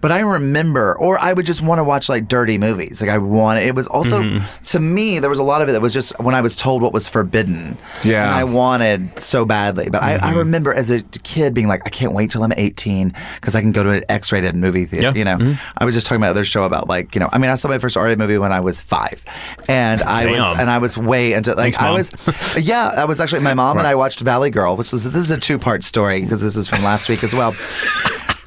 But 0.00 0.12
I 0.12 0.20
remember, 0.20 0.96
or 0.98 1.18
I 1.18 1.32
would 1.34 1.44
just 1.44 1.60
want 1.60 1.78
to 1.78 1.84
watch 1.84 2.08
like 2.08 2.26
dirty 2.26 2.56
movies. 2.56 3.00
Like 3.02 3.10
I 3.10 3.18
wanted. 3.18 3.64
It 3.64 3.74
was 3.74 3.86
also 3.86 4.20
Mm-hmm. 4.22 4.64
to 4.64 4.80
me 4.80 5.18
there 5.18 5.28
was 5.30 5.38
a 5.38 5.42
lot 5.42 5.60
of 5.62 5.68
it 5.68 5.72
that 5.72 5.80
was 5.82 5.92
just 5.92 6.18
when 6.20 6.34
I 6.34 6.40
was 6.40 6.56
told 6.56 6.80
what 6.82 6.92
was 6.92 7.06
forbidden. 7.08 7.76
Yeah. 8.02 8.24
and 8.24 8.34
I 8.34 8.44
wanted 8.44 9.20
so 9.20 9.44
badly. 9.44 9.90
But 9.90 10.02
I, 10.02 10.16
I 10.22 10.32
remember 10.34 10.72
as 10.72 10.90
a 10.90 11.02
kid 11.02 11.52
being 11.54 11.68
like, 11.68 11.82
I 11.86 11.90
can't 11.90 12.12
wait 12.12 12.30
till 12.30 12.42
I'm 12.42 12.52
18 12.56 13.14
because 13.36 13.54
I 13.54 13.60
can 13.60 13.72
go 13.72 13.82
to 13.82 13.90
an 13.90 14.04
X-rated 14.08 14.54
movie 14.54 14.84
theater. 14.86 15.08
Yeah. 15.08 15.14
You 15.14 15.24
know, 15.24 15.58
I 15.76 15.84
was 15.84 15.94
just 15.94 16.06
talking 16.06 16.20
about 16.22 16.30
other 16.30 16.44
show 16.44 16.62
about 16.64 16.88
like 16.88 17.14
you 17.14 17.20
know. 17.20 17.28
I 17.32 17.38
mean, 17.38 17.50
I 17.50 17.54
saw 17.56 17.68
my 17.68 17.78
first 17.78 17.96
R-rated 17.96 18.18
movie 18.18 18.38
when 18.38 18.52
I 18.52 18.60
was 18.60 18.80
five, 18.80 19.24
and 19.68 20.02
I 20.02 20.26
was 20.26 20.58
and 20.58 20.70
I 20.70 20.78
was 20.78 20.96
way 20.96 21.34
into 21.34 21.50
like 21.54 21.74
Thanks, 21.74 21.78
I 21.78 21.90
was. 21.90 22.10
yeah, 22.58 22.90
I 22.96 23.04
was 23.04 23.20
actually 23.20 23.42
my 23.42 23.54
mom 23.54 23.76
and 23.78 23.86
I 23.86 23.94
watched 23.94 24.20
Valley 24.20 24.50
Girl, 24.50 24.76
which 24.76 24.92
was 24.92 25.04
this 25.04 25.14
is 25.22 25.30
a 25.30 25.38
two 25.38 25.58
part 25.58 25.82
story 25.84 26.22
because 26.22 26.40
this 26.40 26.56
is 26.56 26.68
from 26.68 26.82
last 26.84 27.08
week 27.08 27.22
as 27.22 27.32
well. 27.34 27.54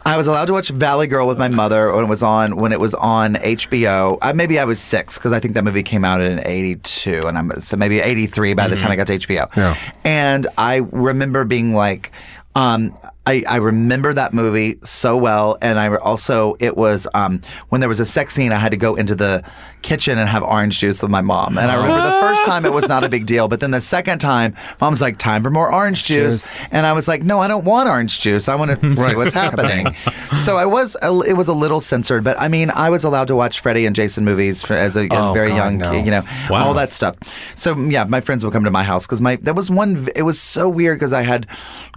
I 0.05 0.17
was 0.17 0.27
allowed 0.27 0.45
to 0.45 0.53
watch 0.53 0.69
Valley 0.69 1.07
Girl 1.07 1.27
with 1.27 1.37
my 1.37 1.47
mother 1.47 1.93
when 1.93 2.03
it 2.03 2.09
was 2.09 2.23
on 2.23 2.57
when 2.57 2.71
it 2.71 2.79
was 2.79 2.93
on 2.93 3.35
HBO. 3.35 4.17
Uh, 4.21 4.33
maybe 4.33 4.59
I 4.59 4.65
was 4.65 4.79
six 4.79 5.17
because 5.17 5.31
I 5.31 5.39
think 5.39 5.53
that 5.53 5.63
movie 5.63 5.83
came 5.83 6.03
out 6.03 6.19
in 6.21 6.45
'82, 6.45 7.21
and 7.25 7.37
I'm 7.37 7.51
so 7.61 7.77
maybe 7.77 7.99
'83 7.99 8.53
by 8.53 8.67
the 8.67 8.75
time 8.75 8.91
I 8.91 8.95
got 8.95 9.07
to 9.07 9.17
HBO. 9.17 9.55
Yeah. 9.55 9.77
And 10.03 10.47
I 10.57 10.77
remember 10.91 11.45
being 11.45 11.73
like, 11.73 12.11
um, 12.55 12.97
I, 13.25 13.43
I 13.47 13.57
remember 13.57 14.13
that 14.13 14.33
movie 14.33 14.75
so 14.83 15.15
well, 15.15 15.57
and 15.61 15.79
I 15.79 15.95
also 15.95 16.57
it 16.59 16.75
was 16.75 17.07
um, 17.13 17.41
when 17.69 17.79
there 17.79 17.89
was 17.89 18.01
a 18.01 18.05
sex 18.05 18.33
scene. 18.33 18.51
I 18.51 18.57
had 18.57 18.71
to 18.71 18.77
go 18.77 18.95
into 18.95 19.15
the 19.15 19.43
kitchen 19.83 20.17
and 20.17 20.27
have 20.27 20.41
orange 20.43 20.79
juice 20.79 21.01
with 21.01 21.11
my 21.11 21.21
mom, 21.21 21.57
and 21.57 21.69
I 21.69 21.75
remember 21.75 22.01
the 22.01 22.19
first 22.21 22.43
time 22.45 22.65
it 22.65 22.73
was 22.73 22.87
not 22.87 23.03
a 23.03 23.09
big 23.09 23.25
deal, 23.27 23.47
but 23.47 23.59
then 23.59 23.71
the 23.71 23.81
second 23.81 24.19
time, 24.19 24.55
mom's 24.81 25.01
like, 25.01 25.17
"Time 25.19 25.43
for 25.43 25.51
more 25.51 25.71
orange 25.71 26.05
juice," 26.05 26.59
and 26.71 26.85
I 26.87 26.93
was 26.93 27.07
like, 27.07 27.21
"No, 27.23 27.39
I 27.39 27.47
don't 27.47 27.65
want 27.65 27.87
orange 27.89 28.19
juice. 28.19 28.47
I 28.49 28.55
want 28.55 28.71
to 28.71 28.77
see 28.95 29.15
what's 29.15 29.33
happening." 29.33 29.93
so 30.35 30.57
I 30.57 30.65
was 30.65 30.95
a, 31.03 31.11
it 31.21 31.37
was 31.37 31.47
a 31.47 31.53
little 31.53 31.81
censored, 31.81 32.23
but 32.23 32.39
I 32.41 32.47
mean, 32.47 32.71
I 32.73 32.89
was 32.89 33.03
allowed 33.03 33.27
to 33.27 33.35
watch 33.35 33.59
Freddie 33.59 33.85
and 33.85 33.95
Jason 33.95 34.25
movies 34.25 34.63
for, 34.63 34.73
as 34.73 34.95
a, 34.95 35.03
a 35.03 35.07
Oh, 35.11 35.33
very 35.33 35.49
God, 35.49 35.55
young 35.57 35.77
no. 35.77 35.91
kid, 35.91 36.05
you 36.05 36.11
know, 36.11 36.23
Wow. 36.49 36.65
all 36.67 36.73
that 36.73 36.91
stuff. 36.93 37.15
So 37.55 37.77
yeah, 37.77 38.05
my 38.05 38.21
friends 38.21 38.43
would 38.43 38.53
come 38.53 38.63
to 38.63 38.71
my 38.71 38.83
house 38.83 39.05
because 39.05 39.21
my 39.21 39.35
there 39.37 39.53
was 39.53 39.69
one. 39.69 40.07
It 40.15 40.23
was 40.23 40.39
so 40.41 40.67
weird 40.69 40.97
because 40.97 41.13
I 41.13 41.21
had 41.21 41.45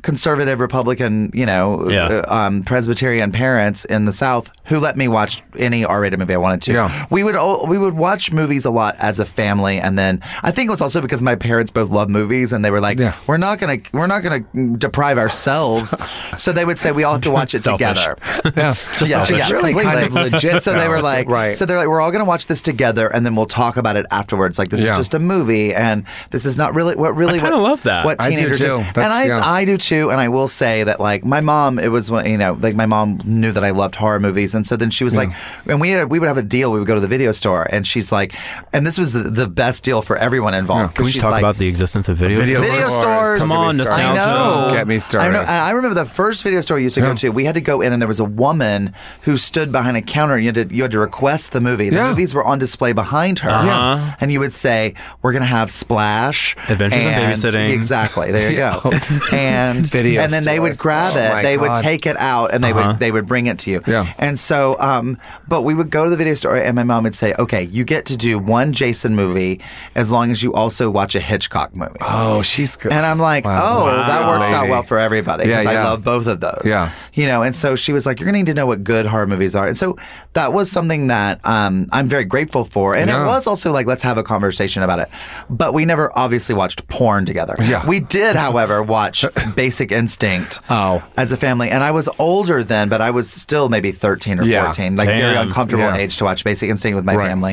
conservative 0.03 0.61
Republican, 0.61 1.30
you 1.34 1.47
know, 1.47 1.89
Yeah. 1.89 2.05
uh, 2.28 2.34
um, 2.34 2.62
Presbyterian 2.62 3.32
parents 3.32 3.84
in 3.84 4.05
the 4.05 4.12
South 4.12 4.51
who 4.64 4.78
let 4.78 4.97
me 4.97 5.09
watch 5.09 5.43
any 5.59 5.84
R-rated 5.84 6.18
movie 6.18 6.34
I 6.34 6.39
wanted 6.39 6.62
to. 6.62 6.72
Yeah. 6.72 7.07
We 7.11 7.22
would 7.24 7.37
all, 7.37 7.66
we 7.79 7.85
would 7.85 7.97
watch 7.97 8.33
movies 8.33 8.64
a 8.64 8.70
lot 8.70 8.97
as 8.99 9.18
a 9.20 9.24
family, 9.24 9.79
and 9.79 9.99
then 9.99 10.20
I 10.43 10.51
think 10.51 10.68
it 10.68 10.70
was 10.70 10.81
also 10.81 11.01
because 11.01 11.20
my 11.22 11.35
parents 11.37 11.70
both 11.70 11.91
love 11.91 12.09
movies, 12.09 12.53
and 12.53 12.64
they 12.64 12.70
were 12.70 12.81
like, 12.81 12.99
Yeah. 12.99 13.14
"We're 13.27 13.37
not 13.37 13.59
gonna 13.59 13.79
we're 13.93 14.07
not 14.07 14.22
gonna 14.22 14.41
deprive 14.79 15.18
ourselves," 15.18 15.95
so 16.37 16.53
they 16.53 16.64
would 16.64 16.79
say 16.79 16.93
we 16.93 17.05
all 17.05 17.14
have 17.14 17.22
to 17.22 17.31
watch 17.31 17.55
it 17.55 17.61
together. 17.62 18.16
yeah, 18.57 18.74
Yeah, 19.07 19.27
yeah, 19.29 19.51
really 19.53 19.74
kind 19.74 19.99
of 19.99 20.05
completely. 20.07 20.31
legit. 20.31 20.62
So 20.62 20.72
they 20.74 20.89
were 20.89 21.03
like, 21.03 21.29
right. 21.29 21.57
So 21.57 21.66
they're 21.66 21.77
like, 21.79 21.89
we're 21.89 22.01
all 22.01 22.11
going 22.11 22.24
to 22.24 22.29
watch 22.29 22.47
this 22.47 22.62
together, 22.62 23.09
and 23.09 23.24
then 23.27 23.37
we'll 23.37 23.47
talk 23.47 23.77
about 23.77 23.97
it 23.97 24.07
afterwards. 24.11 24.59
Like 24.59 24.70
this 24.70 24.81
Yeah. 24.83 24.93
is 24.93 24.99
just 24.99 25.14
a 25.14 25.18
movie, 25.18 25.74
and 25.74 26.05
this 26.31 26.47
is 26.47 26.57
not 26.57 26.74
really 26.74 26.97
what 26.97 27.14
really. 27.16 27.39
I 27.39 27.43
kinda 27.43 27.59
love 27.59 27.83
that. 27.85 28.05
What 28.05 28.16
I 28.20 28.31
do 28.31 28.37
teenagers 28.37 28.61
too. 28.61 28.77
and 28.79 28.99
I 28.99 29.27
yeah. 29.27 29.41
I 29.43 29.64
do 29.64 29.77
too. 29.77 30.11
And 30.11 30.20
I 30.20 30.29
will 30.29 30.49
say 30.49 30.83
that 30.85 31.01
like 31.01 31.24
my 31.24 31.41
mom, 31.41 31.79
it 31.79 31.89
was 31.89 32.11
when 32.11 32.27
you 32.31 32.39
know 32.39 32.57
like 32.61 32.74
my 32.74 32.87
mom 32.87 33.20
knew 33.24 33.53
that 33.53 33.64
I 33.64 33.70
loved 33.70 33.95
horror 33.97 34.20
movies, 34.20 34.55
and 34.55 34.66
so 34.66 34.77
then 34.77 34.91
she 34.91 35.05
was 35.05 35.16
like, 35.16 35.31
and 35.66 35.81
we 35.81 35.91
had, 35.91 36.11
we 36.11 36.18
would 36.18 36.29
have 36.29 36.39
a 36.39 36.43
deal. 36.43 36.72
We 36.72 36.79
would 36.79 36.89
go 36.89 36.95
to 36.95 37.01
the 37.01 37.09
video 37.09 37.33
store, 37.33 37.66
and 37.71 37.87
she's 37.87 38.11
like, 38.12 38.35
and 38.73 38.87
this 38.87 38.99
was 38.99 39.12
the, 39.12 39.21
the 39.25 39.47
best 39.49 39.85
deal 39.85 40.03
for 40.03 40.17
everyone 40.17 40.55
involved. 40.55 40.95
Can 40.95 41.05
we 41.05 41.11
she's 41.12 41.23
talk 41.23 41.33
like, 41.33 41.43
about 41.43 41.57
the 41.57 41.67
existence 41.69 42.09
of 42.09 42.17
video? 42.17 42.41
Video 42.41 42.62
stores? 42.62 42.71
Video 42.73 42.89
stores. 42.89 43.01
stores. 43.03 43.41
Come 43.41 43.53
on, 43.53 43.75
started. 43.75 44.05
I 44.05 44.14
know. 44.14 44.73
Get 44.73 44.87
me 44.89 44.99
started. 44.99 45.29
I 45.29 45.33
know. 45.33 45.41
I 45.49 45.71
remember 45.71 45.95
the 45.95 46.05
first 46.09 46.43
video 46.43 46.61
store 46.61 46.79
you 46.79 46.85
used 46.85 46.95
to 46.97 47.01
go 47.01 47.14
to. 47.14 47.31
We 47.31 47.45
had 47.45 47.55
to 47.55 47.61
go 47.61 47.81
in, 47.81 47.93
and 47.93 48.01
there 48.03 48.09
was 48.09 48.21
a 48.21 48.25
woman 48.25 48.93
who 49.23 49.37
stood 49.39 49.73
behind 49.73 49.97
a 49.97 50.03
counter. 50.03 50.35
And 50.35 50.43
you 50.45 50.49
had 50.53 50.69
to 50.69 50.75
you 50.75 50.83
had 50.83 50.91
to 50.93 50.99
request 50.99 51.53
the 51.53 51.61
movie. 51.61 51.89
The 51.91 51.97
Yeah. 51.97 52.09
movies 52.09 52.35
were 52.35 52.45
on 52.45 52.59
display 52.59 52.93
behind 52.93 53.39
her, 53.41 53.51
Uh-huh. 53.51 54.17
and 54.21 54.31
you 54.33 54.41
would 54.41 54.53
say, 54.53 54.95
"We're 55.23 55.33
going 55.33 55.43
to 55.43 55.47
have 55.47 55.71
Splash, 55.71 56.57
Adventures 56.69 57.03
in 57.05 57.09
and- 57.09 57.35
Babysitting. 57.35 57.71
Exactly. 57.71 58.33
There 58.33 58.51
you 58.51 58.57
go. 58.57 58.81
and 59.33 59.87
Video 59.91 60.21
and 60.23 60.33
then 60.33 60.45
they 60.45 60.61
would 60.61 60.77
grab 60.79 61.12
Oh 61.17 61.19
it. 61.21 61.29
my 61.31 61.43
they 61.43 61.57
would 61.59 61.77
take 61.77 62.07
it 62.07 62.17
out, 62.19 62.53
and 62.53 62.62
they 62.62 62.71
Uh-huh. 62.73 62.89
would 62.89 62.99
they 62.99 63.11
would 63.11 63.27
bring 63.27 63.47
it 63.47 63.59
to 63.61 63.71
you. 63.71 63.83
Yeah. 63.87 64.12
And 64.19 64.39
so, 64.39 64.77
um, 64.81 65.19
but 65.49 65.62
we 65.62 65.75
would 65.75 65.91
go 65.91 66.05
to 66.05 66.11
the 66.11 66.17
video 66.17 66.35
store, 66.35 66.57
and 66.57 66.75
my 66.75 66.83
mom 66.85 67.05
would 67.05 67.14
say, 67.14 67.35
"Okay, 67.39 67.55
you 67.64 67.84
get 67.84 68.04
to 68.07 68.16
do 68.16 68.38
one 68.38 68.72
Jason 68.72 69.14
movie 69.16 69.61
as 69.94 70.11
long 70.11 70.30
as 70.30 70.42
you 70.42 70.52
also 70.54 70.90
watch 70.90 71.14
a 71.14 71.20
Hitchcock 71.20 71.74
movie." 71.74 71.96
oh, 72.00 72.42
she's 72.42 72.76
good. 72.76 72.92
And 72.92 73.04
I'm 73.04 73.18
like, 73.18 73.44
Wow. 73.44 73.59
oh, 73.80 73.86
Wow. 73.86 74.07
that 74.07 74.26
works 74.26 74.52
out 74.52 74.68
well 74.68 74.82
for 74.82 74.98
everybody 74.98 75.48
Yeah, 75.48 75.61
because 75.61 75.74
yeah. 75.74 75.80
I 75.80 75.84
love 75.84 76.04
both 76.04 76.26
of 76.26 76.40
those. 76.40 76.62
Yeah. 76.64 76.90
You 77.12 77.26
know, 77.26 77.42
and 77.42 77.54
so 77.57 77.76
she 77.76 77.92
was 77.92 78.04
like, 78.07 78.20
you're 78.20 78.24
going 78.26 78.34
to 78.34 78.38
need 78.38 78.46
to 78.52 78.54
know 78.54 78.66
what 78.66 78.84
good 78.84 79.07
horror 79.07 79.26
movies 79.26 79.54
are. 79.57 79.66
And 79.66 79.76
so 79.76 79.96
that 80.34 80.52
was 80.52 80.70
something 80.70 81.07
that 81.09 81.40
um, 81.44 81.88
I'm 81.92 82.09
very 82.09 82.24
grateful 82.24 82.64
for. 82.64 82.94
And 82.94 83.09
Yeah. 83.11 83.22
it 83.22 83.26
was 83.26 83.46
also 83.46 83.72
like, 83.72 83.86
let's 83.86 84.02
have 84.02 84.18
a 84.18 84.22
conversation 84.22 84.82
about 84.82 84.98
it. 84.98 85.09
But 85.48 85.72
we 85.74 85.84
never 85.84 86.16
obviously 86.18 86.54
watched 86.54 86.86
porn 86.88 87.24
together. 87.26 87.54
Yeah. 87.61 87.86
We 87.86 88.00
did, 88.00 88.36
however, 88.36 88.82
watch 88.82 89.24
Basic 89.57 89.92
Instinct 89.92 90.61
Oh. 90.68 91.02
as 91.16 91.32
a 91.32 91.36
family. 91.36 91.70
And 91.70 91.82
I 91.82 91.90
was 91.90 92.09
older 92.18 92.62
then, 92.62 92.88
but 92.88 93.00
I 93.00 93.11
was 93.11 93.30
still 93.30 93.68
maybe 93.68 93.92
13 93.92 94.40
or 94.40 94.44
Yeah. 94.44 94.64
14, 94.64 94.96
like 94.96 95.09
very 95.09 95.36
uncomfortable 95.36 95.84
Yeah. 95.84 95.96
age 95.96 96.16
to 96.18 96.24
watch 96.24 96.44
Basic 96.44 96.68
Instinct 96.68 96.96
with 96.96 97.04
my 97.04 97.14
Right. 97.16 97.28
family. 97.28 97.45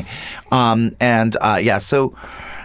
Um, 0.51 0.95
and 0.99 1.35
uh, 1.41 1.59
yeah, 1.61 1.77
so 1.79 2.15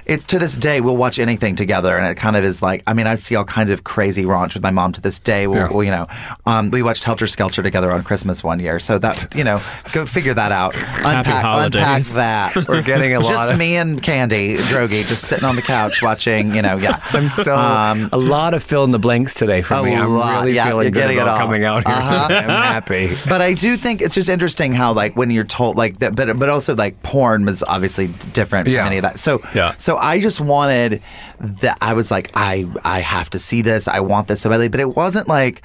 it's 0.09 0.25
to 0.27 0.39
this 0.39 0.57
day 0.57 0.81
we'll 0.81 0.97
watch 0.97 1.19
anything 1.19 1.55
together, 1.55 1.97
and 1.97 2.07
it 2.07 2.17
kind 2.17 2.37
of 2.37 2.43
is 2.45 2.63
like 2.63 2.83
I 2.87 2.95
mean 2.95 3.07
I 3.07 3.15
see 3.15 3.37
all 3.37 3.45
kinds 3.45 3.71
of 3.71 3.85
crazy 3.85 4.25
raunch 4.25 4.55
with 4.55 4.63
my 4.63 4.71
mom 4.71 4.93
to 4.93 5.01
this 5.01 5.19
day. 5.19 5.47
We'll, 5.47 5.59
Yeah. 5.59 5.69
we'll, 5.73 5.85
you 5.85 5.91
know, 5.91 6.07
um, 6.47 6.71
we 6.71 6.83
watched 6.83 7.05
Helter 7.05 7.27
Skelter 7.27 7.63
together 7.63 7.93
on 7.93 8.03
Christmas 8.03 8.43
one 8.43 8.59
year, 8.61 8.79
so 8.81 8.99
that 8.99 9.35
you 9.37 9.45
know, 9.45 9.61
go 9.93 10.07
figure 10.07 10.35
that 10.35 10.51
out. 10.53 10.75
Unpack, 10.77 11.45
unpack 11.67 12.03
that. 12.15 12.57
We're 12.69 12.83
getting 12.83 13.15
a 13.15 13.21
lot 13.21 13.29
just 13.29 13.51
of- 13.53 13.59
me 13.59 13.77
and 13.77 14.03
Candy 14.03 14.57
Droege 14.57 15.07
just 15.09 15.25
sitting 15.27 15.45
on 15.45 15.57
the 15.57 15.63
couch 15.63 16.03
watching. 16.03 16.55
You 16.55 16.63
know, 16.63 16.77
yeah. 16.79 17.01
I'm 17.13 17.29
so 17.29 17.57
Um, 17.57 18.09
a 18.13 18.17
lot 18.19 18.55
of 18.55 18.63
fill 18.63 18.85
in 18.85 18.91
the 18.93 18.99
blanks 18.99 19.35
today 19.35 19.63
for 19.63 19.83
me. 19.83 19.95
I'm 19.95 20.09
lot. 20.11 20.43
really 20.45 20.57
Yeah, 20.57 20.69
feeling 20.69 20.91
good 20.91 21.11
about 21.19 21.39
coming 21.39 21.65
out 21.65 21.87
here. 21.87 21.95
Uh-huh. 21.97 22.29
today. 22.29 22.41
I'm 22.41 22.49
happy. 22.73 23.11
But 23.29 23.43
I 23.43 23.53
do 23.53 23.77
think 23.77 24.01
it's 24.01 24.15
just 24.15 24.29
interesting 24.29 24.73
how 24.73 24.93
like 24.93 25.17
when 25.17 25.31
you're 25.31 25.45
told 25.45 25.77
like 25.77 25.99
that, 25.99 26.15
but 26.17 26.39
but 26.39 26.49
also 26.49 26.75
like 26.75 27.03
porn 27.03 27.45
was 27.45 27.63
obviously 27.65 28.09
different 28.33 28.69
Yeah. 28.69 28.79
from 28.81 28.87
any 28.89 28.97
of 28.99 29.03
that. 29.03 29.19
So 29.19 29.43
Yeah. 29.55 29.75
So 29.77 29.98
I 29.99 30.21
just 30.21 30.41
wanted 30.41 31.03
that. 31.41 31.79
I 31.81 31.95
was 31.95 32.11
like, 32.11 32.31
I 32.35 32.67
I 32.85 33.01
have 33.01 33.31
to 33.31 33.39
see 33.39 33.63
this. 33.63 33.89
I 33.89 34.01
want 34.01 34.29
this 34.29 34.41
so 34.41 34.51
badly. 34.51 34.69
But 34.69 34.81
it 34.81 34.97
wasn't 34.97 35.29
like 35.29 35.63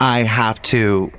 I 0.00 0.20
have 0.24 0.60
to 0.62 1.12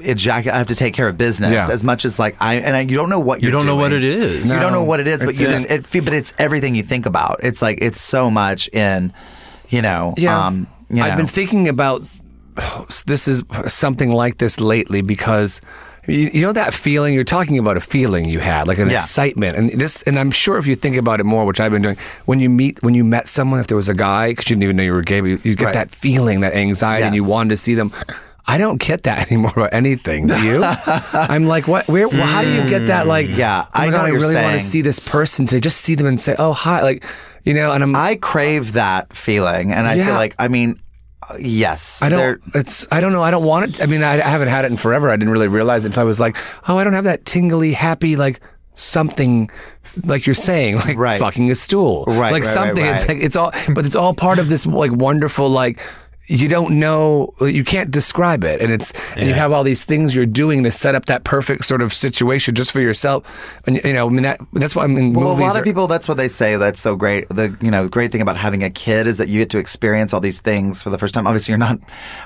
ejaculate. 0.00 0.54
I 0.54 0.58
have 0.58 0.66
to 0.68 0.74
take 0.76 0.94
care 0.94 1.08
of 1.08 1.16
business 1.18 1.52
Yeah. 1.52 1.68
as 1.70 1.82
much 1.84 2.04
as 2.04 2.18
like 2.18 2.36
I 2.40 2.54
and 2.56 2.76
I, 2.76 2.80
you 2.80 2.96
don't 2.96 3.08
know 3.10 3.18
what 3.20 3.40
You 3.42 3.48
you're 3.48 3.52
don't 3.58 3.66
know 3.66 3.76
what 3.76 3.92
it 3.92 4.04
is. 4.04 4.52
You 4.52 4.60
don't 4.60 4.72
know 4.72 4.84
what 4.84 5.00
it 5.00 5.06
is, 5.08 5.20
but 5.20 5.30
It's 5.30 5.40
you 5.40 5.48
just 5.48 5.66
it, 5.70 5.86
fe- 5.86 6.00
but 6.00 6.12
it's 6.14 6.32
everything 6.38 6.74
you 6.74 6.82
think 6.82 7.06
about. 7.06 7.40
It's 7.42 7.62
like 7.62 7.78
it's 7.82 8.00
so 8.00 8.30
much 8.30 8.68
in, 8.68 9.12
you 9.68 9.82
know. 9.82 10.14
Um, 10.28 10.66
you 10.90 11.02
I've 11.02 11.12
know. 11.12 11.16
been 11.16 11.26
thinking 11.26 11.68
about 11.68 12.02
this 13.06 13.26
is 13.28 13.42
something 13.66 14.12
like 14.12 14.38
this 14.38 14.60
lately 14.60 15.00
because 15.02 15.60
You, 16.06 16.30
you 16.32 16.42
know 16.42 16.52
that 16.52 16.72
feeling 16.74 17.14
you're 17.14 17.24
talking 17.24 17.58
about 17.58 17.76
a 17.76 17.80
feeling 17.80 18.28
you 18.28 18.38
had, 18.40 18.68
like 18.68 18.78
an 18.78 18.88
Yeah. 18.90 18.96
excitement, 18.98 19.56
and 19.56 19.70
this, 19.70 20.02
and 20.02 20.18
I'm 20.18 20.30
sure 20.30 20.56
if 20.58 20.66
you 20.66 20.76
think 20.76 20.96
about 20.96 21.20
it 21.20 21.24
more, 21.24 21.44
which 21.44 21.60
I've 21.60 21.72
been 21.72 21.82
doing, 21.82 21.96
when 22.26 22.38
you 22.40 22.48
meet, 22.48 22.82
when 22.82 22.94
you 22.94 23.04
met 23.04 23.28
someone, 23.28 23.60
if 23.60 23.66
there 23.66 23.76
was 23.76 23.88
a 23.88 23.94
guy, 23.94 24.30
because 24.30 24.48
you 24.48 24.54
didn't 24.56 24.64
even 24.64 24.76
know 24.76 24.82
you 24.84 24.92
were 24.92 25.02
gay, 25.02 25.20
but 25.20 25.26
you, 25.28 25.38
you 25.42 25.54
get 25.56 25.64
Right. 25.66 25.74
that 25.74 25.90
feeling, 25.90 26.40
that 26.40 26.54
anxiety, 26.54 27.06
and 27.06 27.14
you 27.14 27.22
Yes. 27.22 27.30
wanted 27.30 27.50
to 27.50 27.56
see 27.56 27.74
them. 27.74 27.92
I 28.48 28.58
don't 28.58 28.80
get 28.80 29.02
that 29.02 29.26
anymore 29.32 29.52
about 29.56 29.74
anything. 29.74 30.28
Do 30.28 30.40
you? 30.40 30.62
I'm 31.12 31.46
like, 31.46 31.66
what? 31.66 31.88
Where? 31.88 32.08
well, 32.08 32.26
how 32.26 32.42
do 32.42 32.48
you 32.52 32.68
get 32.68 32.86
that? 32.86 33.08
Like, 33.08 33.26
mm. 33.26 33.36
Yeah, 33.36 33.64
oh 33.66 33.68
I 33.74 33.90
God, 33.90 34.06
I 34.06 34.10
really 34.10 34.36
want 34.36 34.54
to 34.54 34.60
see 34.64 34.82
this 34.82 35.00
person 35.00 35.46
to 35.46 35.58
just 35.60 35.80
see 35.80 35.96
them 35.96 36.06
and 36.06 36.20
say, 36.20 36.36
oh 36.38 36.52
hi, 36.52 36.82
like, 36.82 37.04
you 37.42 37.54
know, 37.54 37.72
and 37.72 37.82
I'm. 37.82 37.96
I 37.96 38.14
crave 38.14 38.74
that 38.74 39.16
feeling, 39.16 39.72
and 39.72 39.88
I 39.88 39.96
feel 39.96 40.14
like 40.14 40.36
I 40.38 40.46
mean, 40.46 40.80
yes, 41.38 42.02
I 42.02 42.08
don't. 42.08 42.40
It's. 42.54 42.86
I 42.90 43.00
don't 43.00 43.12
know. 43.12 43.22
I 43.22 43.30
don't 43.30 43.44
want 43.44 43.68
it. 43.70 43.82
I 43.82 43.86
mean, 43.86 44.02
I, 44.02 44.14
I 44.14 44.28
haven't 44.28 44.48
had 44.48 44.64
it 44.64 44.70
in 44.70 44.76
forever. 44.76 45.10
I 45.10 45.16
didn't 45.16 45.32
really 45.32 45.48
realize 45.48 45.84
it 45.84 45.88
until 45.88 46.02
I 46.02 46.04
was 46.04 46.20
like, 46.20 46.36
oh, 46.68 46.76
I 46.78 46.84
don't 46.84 46.92
have 46.92 47.04
that 47.04 47.24
tingly, 47.24 47.72
happy, 47.72 48.16
like 48.16 48.40
something, 48.76 49.50
like 50.04 50.26
you're 50.26 50.34
saying, 50.34 50.76
like 50.86 50.96
Right. 50.98 51.18
fucking 51.18 51.50
a 51.50 51.54
stool, 51.54 52.04
Right, 52.06 52.32
Like 52.32 52.44
right, 52.44 52.52
something. 52.52 52.84
right, 52.84 52.94
It's 52.94 53.08
like 53.08 53.18
it's 53.18 53.36
all, 53.36 53.52
but 53.74 53.86
it's 53.86 53.96
all 53.96 54.14
part 54.14 54.38
of 54.38 54.48
this 54.48 54.66
like 54.66 54.92
wonderful 54.92 55.48
like. 55.48 55.80
You 56.28 56.48
don't 56.48 56.80
know, 56.80 57.34
you 57.40 57.62
can't 57.62 57.90
describe 57.90 58.42
it, 58.42 58.60
and 58.60 58.72
it's 58.72 58.92
and 59.16 59.28
you 59.28 59.34
have 59.34 59.52
all 59.52 59.62
these 59.62 59.84
things 59.84 60.14
you're 60.14 60.26
doing 60.26 60.64
to 60.64 60.70
set 60.72 60.94
up 60.96 61.04
that 61.06 61.22
perfect 61.24 61.64
sort 61.64 61.82
of 61.82 61.92
situation 61.94 62.54
just 62.54 62.72
for 62.72 62.80
yourself, 62.80 63.22
and 63.66 63.80
you 63.84 63.92
know, 63.92 64.06
I 64.06 64.10
mean 64.10 64.22
that 64.24 64.40
that's 64.52 64.74
why 64.74 64.84
I 64.84 64.86
mean 64.88 65.12
Well, 65.12 65.30
movies 65.36 65.44
a 65.44 65.46
lot 65.48 65.56
are, 65.56 65.58
of 65.60 65.64
people, 65.64 65.86
that's 65.86 66.08
what 66.08 66.16
they 66.16 66.28
say. 66.28 66.56
That's 66.56 66.80
so 66.80 66.96
great. 66.96 67.28
The 67.28 67.56
you 67.60 67.70
know 67.70 67.88
great 67.88 68.10
thing 68.10 68.22
about 68.22 68.36
having 68.36 68.64
a 68.64 68.70
kid 68.70 69.06
is 69.06 69.18
that 69.18 69.28
you 69.28 69.38
get 69.40 69.50
to 69.50 69.58
experience 69.58 70.12
all 70.12 70.20
these 70.20 70.40
things 70.40 70.82
for 70.82 70.90
the 70.90 70.98
first 70.98 71.14
time. 71.14 71.26
Obviously, 71.28 71.52
you're 71.52 71.58
not 71.58 71.78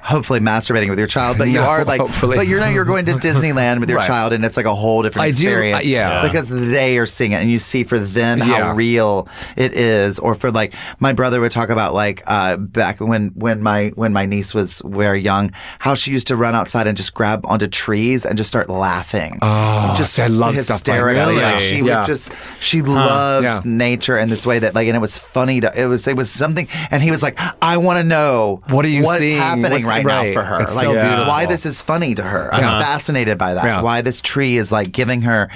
hopefully 0.02 0.40
masturbating 0.40 0.88
with 0.88 0.98
your 0.98 1.08
child, 1.08 1.36
but 1.36 1.48
you 1.48 1.54
No, 1.60 1.64
are 1.64 1.84
like, 1.84 2.00
hopefully. 2.00 2.36
but 2.36 2.46
you're 2.46 2.60
not. 2.60 2.72
You're 2.72 2.84
going 2.86 3.04
to 3.06 3.12
Disneyland 3.20 3.80
with 3.80 3.90
your 3.90 3.98
Right. 3.98 4.06
child, 4.06 4.32
and 4.32 4.44
it's 4.46 4.56
like 4.56 4.66
a 4.66 4.74
whole 4.74 5.02
different 5.02 5.24
I 5.26 5.30
do- 5.30 5.36
experience. 5.46 5.78
uh, 5.78 5.88
yeah. 5.88 6.22
because 6.22 6.48
they 6.48 6.96
are 6.98 7.06
seeing 7.06 7.32
it, 7.32 7.40
and 7.42 7.50
you 7.50 7.58
see 7.58 7.84
for 7.84 7.98
them 7.98 8.38
Yeah. 8.38 8.44
how 8.64 8.74
real 8.74 9.28
it 9.56 9.74
is. 9.74 10.18
Or 10.18 10.34
for 10.34 10.50
like 10.50 10.72
my 11.00 11.12
brother 11.12 11.40
would 11.40 11.52
talk 11.52 11.68
about 11.68 11.92
like 11.92 12.22
uh, 12.26 12.56
back 12.56 13.00
when 13.00 13.32
when 13.34 13.62
my 13.62 13.89
when 13.96 14.12
my 14.12 14.26
niece 14.26 14.54
was 14.54 14.82
very 14.84 15.20
young, 15.20 15.52
how 15.78 15.94
she 15.94 16.10
used 16.10 16.26
to 16.28 16.36
run 16.36 16.54
outside 16.54 16.86
and 16.86 16.96
just 16.96 17.14
grab 17.14 17.44
onto 17.46 17.66
trees 17.66 18.24
and 18.26 18.36
just 18.38 18.48
start 18.48 18.68
laughing. 18.68 19.38
Oh, 19.42 19.94
just 19.96 20.14
see, 20.14 20.22
I 20.22 20.26
love 20.28 20.56
stuff 20.58 20.78
like 20.78 20.84
that. 20.84 21.06
hysterically. 21.06 21.36
Like 21.42 21.58
she 21.60 21.76
Yeah. 21.80 22.00
would 22.00 22.06
just 22.06 22.30
she 22.60 22.82
loved 22.82 23.44
Yeah. 23.44 23.60
nature 23.64 24.16
in 24.18 24.28
this 24.30 24.46
way 24.46 24.58
that 24.58 24.74
like 24.74 24.86
and 24.88 24.96
it 24.96 25.00
was 25.00 25.16
funny 25.18 25.60
to 25.60 25.72
it 25.80 25.86
was 25.86 26.06
it 26.06 26.16
was 26.16 26.30
something 26.30 26.68
and 26.90 27.02
he 27.02 27.10
was 27.10 27.22
like 27.22 27.38
I 27.62 27.76
want 27.76 27.98
to 27.98 28.04
know 28.04 28.60
What 28.68 28.84
are 28.84 28.88
you 28.88 29.02
what's 29.04 29.20
seeing? 29.20 29.38
happening 29.38 29.72
What's- 29.72 29.84
right, 29.86 30.04
right. 30.04 30.28
now 30.28 30.32
for 30.32 30.42
her 30.42 30.60
It's 30.62 30.74
like 30.74 30.84
so 30.84 30.92
beautiful. 30.92 31.26
why 31.26 31.46
this 31.46 31.64
is 31.66 31.80
funny 31.82 32.14
to 32.14 32.22
her 32.22 32.54
I'm 32.54 32.60
Yeah. 32.62 32.80
fascinated 32.80 33.38
by 33.38 33.54
that 33.54 33.64
Yeah. 33.64 33.80
why 33.82 34.00
this 34.02 34.20
tree 34.20 34.56
is 34.56 34.70
like 34.72 34.92
giving 34.92 35.22
her 35.22 35.48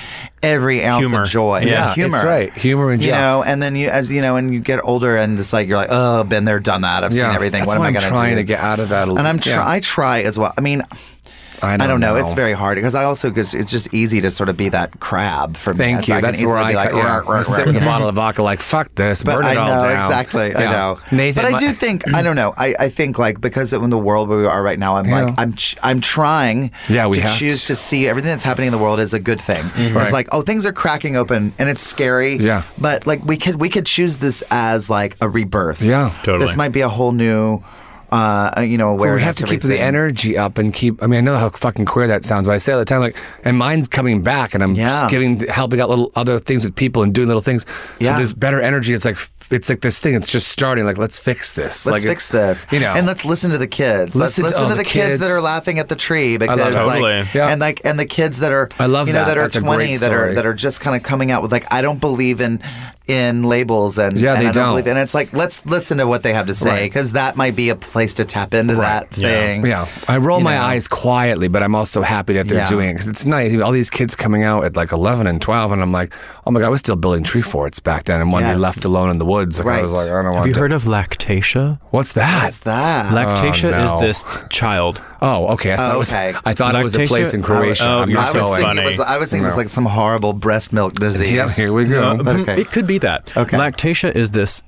every 0.45 0.85
ounce 0.85 1.07
Humor. 1.09 1.23
of 1.23 1.29
joy 1.29 1.61
Yeah, 1.61 1.87
and 1.89 1.95
humor 1.95 2.17
it's 2.19 2.25
right. 2.27 2.57
Humor 2.57 2.93
and 2.93 3.01
joy. 3.03 3.07
you 3.07 3.13
know 3.13 3.43
and 3.43 3.63
then 3.63 3.75
you 3.77 3.89
as 3.89 4.11
you 4.11 4.21
know 4.23 4.37
and 4.37 4.53
you 4.53 4.61
get 4.61 4.81
older 4.85 5.17
and 5.17 5.37
just 5.37 5.53
like 5.53 5.69
you're 5.69 5.77
like 5.77 5.89
oh 5.91 6.25
been 6.25 6.45
there 6.45 6.61
done 6.61 6.83
that 6.83 7.05
I've 7.05 7.13
seen 7.15 7.25
everything 7.25 7.61
That's 7.61 7.69
what 7.69 7.77
am 7.77 7.83
I 7.83 7.87
I'm 7.89 7.95
gonna 7.95 8.09
trying 8.09 8.31
do 8.37 8.43
to 8.43 8.45
get 8.45 8.61
out 8.61 8.81
of 8.81 8.91
that. 8.91 9.09
a 9.09 9.15
and 9.15 9.27
I'm 9.27 9.39
try 9.39 9.53
yeah. 9.53 9.69
I 9.69 9.81
try 9.81 10.21
as 10.23 10.39
well 10.39 10.53
I 10.57 10.61
mean 10.61 10.83
I 11.65 11.77
don't, 11.87 12.01
know. 12.01 12.17
It's 12.17 12.33
very 12.33 12.53
hard 12.53 12.77
because 12.77 12.95
I 12.95 13.05
also 13.05 13.29
because 13.31 13.55
it's 13.55 13.71
just 13.71 13.93
easy 13.95 14.21
to 14.21 14.31
sort 14.31 14.49
of 14.49 14.57
be 14.57 14.69
that 14.71 15.01
crab 15.01 15.57
for 15.57 15.73
me. 15.73 15.79
Thank 15.79 15.99
It's- 16.01 16.09
you. 16.09 16.15
I 16.15 16.21
That's 16.21 16.43
where 16.43 16.57
I 16.57 16.71
be 16.71 16.77
like, 16.77 16.93
yeah. 16.93 17.19
"Rah, 17.21 17.33
rah, 17.33 17.41
I 17.41 17.43
sit 17.43 17.67
with 17.67 17.77
a 17.77 17.81
bottle 17.81 18.09
of 18.09 18.15
vodka, 18.17 18.43
like 18.43 18.61
fuck 18.61 18.95
this, 18.95 19.23
But 19.23 19.37
burn 19.37 19.45
I 19.47 19.53
it 19.53 19.57
all 19.59 19.69
know 19.77 19.81
down. 19.89 20.05
exactly. 20.05 20.55
I 20.55 20.71
know. 20.71 20.99
Nathan, 21.11 21.43
but 21.43 21.55
I 21.55 21.59
do 21.59 21.73
think 21.73 22.13
I 22.15 22.23
don't 22.23 22.37
know. 22.37 22.55
I, 22.57 22.75
I 22.79 22.89
think 22.89 23.19
like 23.19 23.41
because 23.41 23.73
in 23.73 23.91
the 23.91 23.99
world 23.99 24.29
where 24.29 24.39
we 24.39 24.47
are 24.47 24.63
right 24.63 24.79
now, 24.79 24.97
I'm 24.97 25.07
Yeah. 25.07 25.25
like 25.25 25.35
I'm 25.39 25.55
ch- 25.55 25.77
I'm 25.83 26.01
trying 26.01 26.71
Yeah, 26.89 27.07
we 27.07 27.17
to 27.17 27.23
have 27.23 27.37
choose 27.39 27.61
to. 27.63 27.67
to 27.69 27.77
see 27.77 28.09
everything 28.09 28.31
that's 28.31 28.43
happening 28.43 28.67
in 28.69 28.73
the 28.73 28.79
world 28.79 29.01
as 29.01 29.15
a 29.15 29.21
good 29.21 29.41
thing. 29.41 29.63
Mm-hmm. 29.65 29.95
Right. 29.97 30.03
It's 30.05 30.13
like 30.13 30.29
oh 30.33 30.43
things 30.43 30.67
are 30.67 30.73
cracking 30.73 31.17
open 31.17 31.53
and 31.59 31.69
it's 31.69 31.81
scary. 31.83 32.37
Yeah. 32.37 32.63
But 32.79 33.07
like 33.07 33.25
we 33.25 33.37
could 33.37 33.57
we 33.61 33.69
could 33.69 33.87
choose 33.87 34.19
this 34.19 34.43
as 34.51 34.91
like 34.91 35.17
a 35.21 35.29
rebirth. 35.29 35.83
Yeah. 35.83 36.13
Totally. 36.23 36.45
This 36.47 36.57
might 36.57 36.73
be 36.73 36.81
a 36.83 36.89
whole 36.89 37.13
new. 37.13 37.63
Uh, 38.15 38.61
you 38.61 38.79
know, 38.79 38.95
Well, 38.95 39.15
we 39.17 39.23
have 39.23 39.37
to 39.37 39.45
keep 39.45 39.63
the 39.63 39.81
energy 39.81 40.39
up 40.39 40.59
and 40.59 40.73
keep. 40.73 41.03
I 41.03 41.07
mean, 41.07 41.19
I 41.19 41.21
know 41.21 41.37
how 41.37 41.51
fucking 41.51 41.85
queer 41.87 42.07
that 42.07 42.25
sounds, 42.25 42.47
but 42.47 42.53
I 42.53 42.59
say 42.59 42.73
all 42.73 42.79
the 42.79 42.85
time, 42.85 43.01
like, 43.01 43.17
and 43.45 43.59
mine's 43.59 43.89
coming 43.89 44.23
back, 44.23 44.55
and 44.55 44.63
I'm 44.63 44.75
Yeah. 44.75 44.87
just 44.89 45.09
giving, 45.11 45.41
helping 45.41 45.81
out 45.81 45.89
little 45.89 46.13
other 46.15 46.39
things 46.39 46.65
with 46.65 46.77
people 46.77 47.03
and 47.03 47.13
doing 47.13 47.27
little 47.27 47.43
things. 47.43 47.67
Yeah. 47.99 48.13
So 48.13 48.19
there's 48.19 48.33
better 48.33 48.61
energy. 48.61 48.95
It's 48.95 49.05
like 49.05 49.19
it's 49.51 49.69
like 49.69 49.83
this 49.83 50.01
thing. 50.01 50.15
It's 50.15 50.33
just 50.33 50.49
starting. 50.49 50.87
Like, 50.87 50.97
let's 50.97 51.19
fix 51.19 51.53
this. 51.53 51.85
Let's 51.85 52.03
like, 52.03 52.11
fix 52.11 52.29
this. 52.29 52.67
You 52.71 52.81
know, 52.81 52.95
and 52.95 53.07
let's 53.07 53.25
listen 53.27 53.51
to 53.51 53.59
the 53.59 53.67
kids. 53.67 54.15
Let's 54.15 54.39
Listen 54.39 54.45
to- 54.45 54.51
listen 54.51 54.65
oh, 54.65 54.69
to 54.71 54.75
the 54.75 54.79
the 54.79 54.85
kids. 54.85 55.07
kids. 55.07 55.21
that 55.21 55.31
are 55.31 55.41
laughing 55.43 55.79
at 55.79 55.89
the 55.91 55.97
tree 55.97 56.39
because 56.39 56.59
love 56.59 56.73
that. 56.73 56.87
like 56.87 57.03
Totally. 57.03 57.29
Yeah. 57.35 57.49
and 57.49 57.61
like 57.61 57.81
and 57.85 57.99
the 58.01 58.07
kids 58.07 58.39
that 58.39 58.53
are 58.53 58.71
I 58.79 58.87
love 58.87 59.07
you 59.09 59.13
know 59.13 59.21
that. 59.21 59.27
that 59.35 59.39
are 59.39 59.43
That's 59.43 59.57
a 59.57 59.61
great 59.61 59.75
20 59.75 59.97
that 59.99 60.13
are 60.13 60.33
that 60.35 60.47
are 60.47 60.55
just 60.55 60.81
kind 60.81 60.97
of 60.97 61.03
coming 61.03 61.31
out 61.31 61.43
with 61.43 61.53
like 61.53 61.67
I 61.73 61.83
don't 61.83 62.01
believe 62.01 62.41
in 62.41 62.61
in 63.07 63.43
labels 63.43 63.99
and 63.99 64.19
Yeah, 64.19 64.33
and 64.33 64.43
they 64.43 64.49
I 64.49 64.53
don't, 64.53 64.65
don't. 64.65 64.73
believe 64.73 64.87
and 64.87 64.99
it's 64.99 65.13
like 65.15 65.31
let's 65.35 65.67
listen 65.67 65.99
to 65.99 66.07
what 66.07 66.23
they 66.23 66.33
have 66.33 66.47
to 66.47 66.55
say 66.55 66.71
Right. 66.71 66.83
because 66.85 67.13
that 67.13 67.37
might 67.37 67.55
be 67.55 67.69
a 67.69 67.77
place 67.77 68.15
to 68.15 68.25
tap 68.25 68.55
into 68.55 68.77
that 68.77 69.11
thing. 69.11 69.67
Yeah, 69.67 69.89
I 70.09 70.17
roll 70.17 70.39
You 70.39 70.45
my 70.45 70.55
know. 70.57 70.63
eyes 70.63 70.89
quietly, 70.89 71.49
but 71.49 71.63
I'm 71.63 71.75
also 71.75 72.01
happy 72.01 72.33
that 72.35 72.49
they're 72.49 72.59
Yeah. 72.59 72.69
doing 72.69 72.89
it 72.89 72.93
because 72.95 73.09
it's 73.09 73.27
nice. 73.27 73.55
All 73.61 73.73
these 73.73 73.91
kids 73.91 74.17
coming 74.17 74.43
out 74.43 74.65
at 74.65 74.75
like 74.75 74.91
11 74.93 75.27
and 75.27 75.39
12, 75.43 75.73
and 75.73 75.83
I'm 75.83 75.93
like, 75.93 76.15
oh 76.47 76.51
my 76.51 76.61
god, 76.61 76.67
I 76.67 76.71
was 76.71 76.81
still 76.81 76.97
building 76.97 77.25
tree 77.25 77.43
forts 77.43 77.79
back 77.79 78.05
then, 78.05 78.23
and 78.23 78.33
one 78.33 78.43
day 78.43 78.49
Yes. 78.53 78.59
left 78.59 78.85
alone 78.87 79.11
in 79.11 79.19
the 79.19 79.27
woods. 79.27 79.59
Like, 79.63 79.81
I 79.81 79.83
was 79.83 79.93
like, 79.93 80.07
I 80.11 80.15
don't 80.15 80.25
Have 80.25 80.35
want 80.35 80.47
you 80.49 80.55
to. 80.55 80.61
heard 80.61 80.73
of 80.73 80.85
lactatia? 80.85 81.79
What's 81.91 82.13
that? 82.13 82.45
What's 82.45 82.59
that? 82.61 83.13
Lactatia 83.13 83.73
Oh, 83.73 83.85
no. 83.85 83.95
is 83.95 84.01
this 84.01 84.27
child. 84.49 85.03
Oh, 85.25 85.47
okay. 85.55 85.73
I 85.73 85.77
thought, 85.77 85.91
Oh, 85.91 85.95
it, 85.95 85.99
was, 85.99 86.13
okay. 86.13 86.33
I 86.45 86.53
thought 86.55 86.75
it 86.75 86.83
was 86.83 86.97
a 86.97 87.07
place 87.07 87.35
in 87.35 87.43
Croatia. 87.43 87.89
Oh, 87.89 87.99
I'm 88.01 88.11
you're 88.11 88.19
I 88.21 88.25
not 88.27 88.35
was 88.35 88.43
going. 88.43 88.63
thinking 88.63 88.79
it 88.85 88.87
was 88.87 89.01
I 89.01 89.19
was 89.19 89.31
thinking 89.31 89.45
it 89.45 89.49
was 89.49 89.57
like 89.57 89.69
some 89.69 89.87
horrible 89.87 90.33
breast 90.33 90.73
milk 90.73 90.95
disease. 90.95 91.33
Yeah, 91.33 91.49
here 91.51 91.73
we 91.73 91.85
go. 91.87 92.11
Uh, 92.13 92.35
Okay. 92.43 92.61
It 92.61 92.69
could 92.71 92.87
be 92.87 92.99
that. 92.99 93.37
Okay. 93.37 93.57
Lactatia 93.57 94.15
is 94.15 94.31
this 94.33 94.63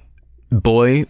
boy 0.50 1.04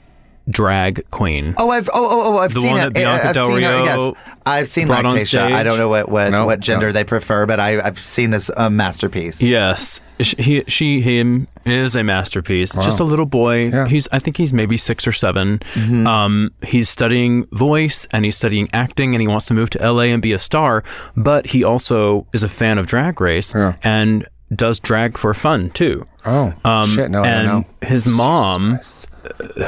drag 0.49 1.11
queen. 1.11 1.55
Oh, 1.57 1.71
I've 1.71 1.89
oh 1.89 1.93
oh, 1.95 2.35
oh 2.35 2.39
I've 2.39 2.55
The 2.55 2.61
seen 2.61 2.71
one 2.71 2.81
it. 2.81 2.85
that 2.85 2.95
Bianca 2.95 3.29
I've 3.29 3.35
Del 3.35 3.49
seen 3.49 3.63
her, 3.63 3.71
Rio 3.71 3.85
Yes, 3.85 4.15
I've 4.47 4.69
seen 4.69 4.87
brought 4.87 5.05
lactatia. 5.05 5.53
I 5.53 5.63
don't 5.63 5.79
know 5.79 5.89
what 5.89 6.09
what, 6.09 6.31
No, 6.31 6.47
what 6.47 6.61
gender 6.61 6.87
no. 6.87 6.93
they 6.93 7.05
prefer, 7.05 7.47
but 7.47 7.59
I, 7.59 7.81
I've 7.81 7.99
seen 7.99 8.31
this 8.31 8.51
um, 8.57 8.77
masterpiece. 8.77 9.43
Yes, 9.43 10.01
he, 10.19 10.63
she, 10.69 11.01
him 11.01 11.49
is 11.65 11.97
a 11.97 12.05
masterpiece. 12.05 12.73
Just 12.75 13.01
a 13.01 13.05
little 13.05 13.27
boy. 13.27 13.69
Yeah. 13.69 13.89
He's, 13.89 14.07
I 14.13 14.19
think 14.21 14.37
he's 14.37 14.53
maybe 14.53 14.77
six 14.77 15.07
or 15.07 15.13
7 15.13 15.59
Mm-hmm. 15.59 16.07
Um, 16.07 16.53
he's 16.63 16.89
studying 16.89 17.45
voice 17.53 18.07
and 18.13 18.25
he's 18.25 18.37
studying 18.37 18.69
acting, 18.73 19.15
and 19.15 19.21
he 19.21 19.29
wants 19.29 19.47
to 19.47 19.55
move 19.55 19.71
to 19.71 19.79
LA 19.93 20.05
and 20.05 20.23
be 20.23 20.33
a 20.33 20.39
star. 20.39 20.85
But 21.17 21.47
he 21.49 21.65
also 21.65 22.27
is 22.33 22.43
a 22.43 22.49
fan 22.49 22.79
of 22.79 22.87
Drag 22.87 23.21
Race 23.21 23.53
Yeah. 23.55 23.75
and 23.83 24.27
does 24.55 24.79
drag 24.79 25.19
for 25.19 25.35
fun 25.35 25.71
too. 25.71 26.05
Oh, 26.25 26.55
Um, 26.65 26.89
shit. 26.89 27.11
No, 27.11 27.23
I 27.23 27.27
and 27.27 27.47
don't 27.49 27.61
know. 27.83 27.89
his 27.89 28.07
mom, 28.07 28.79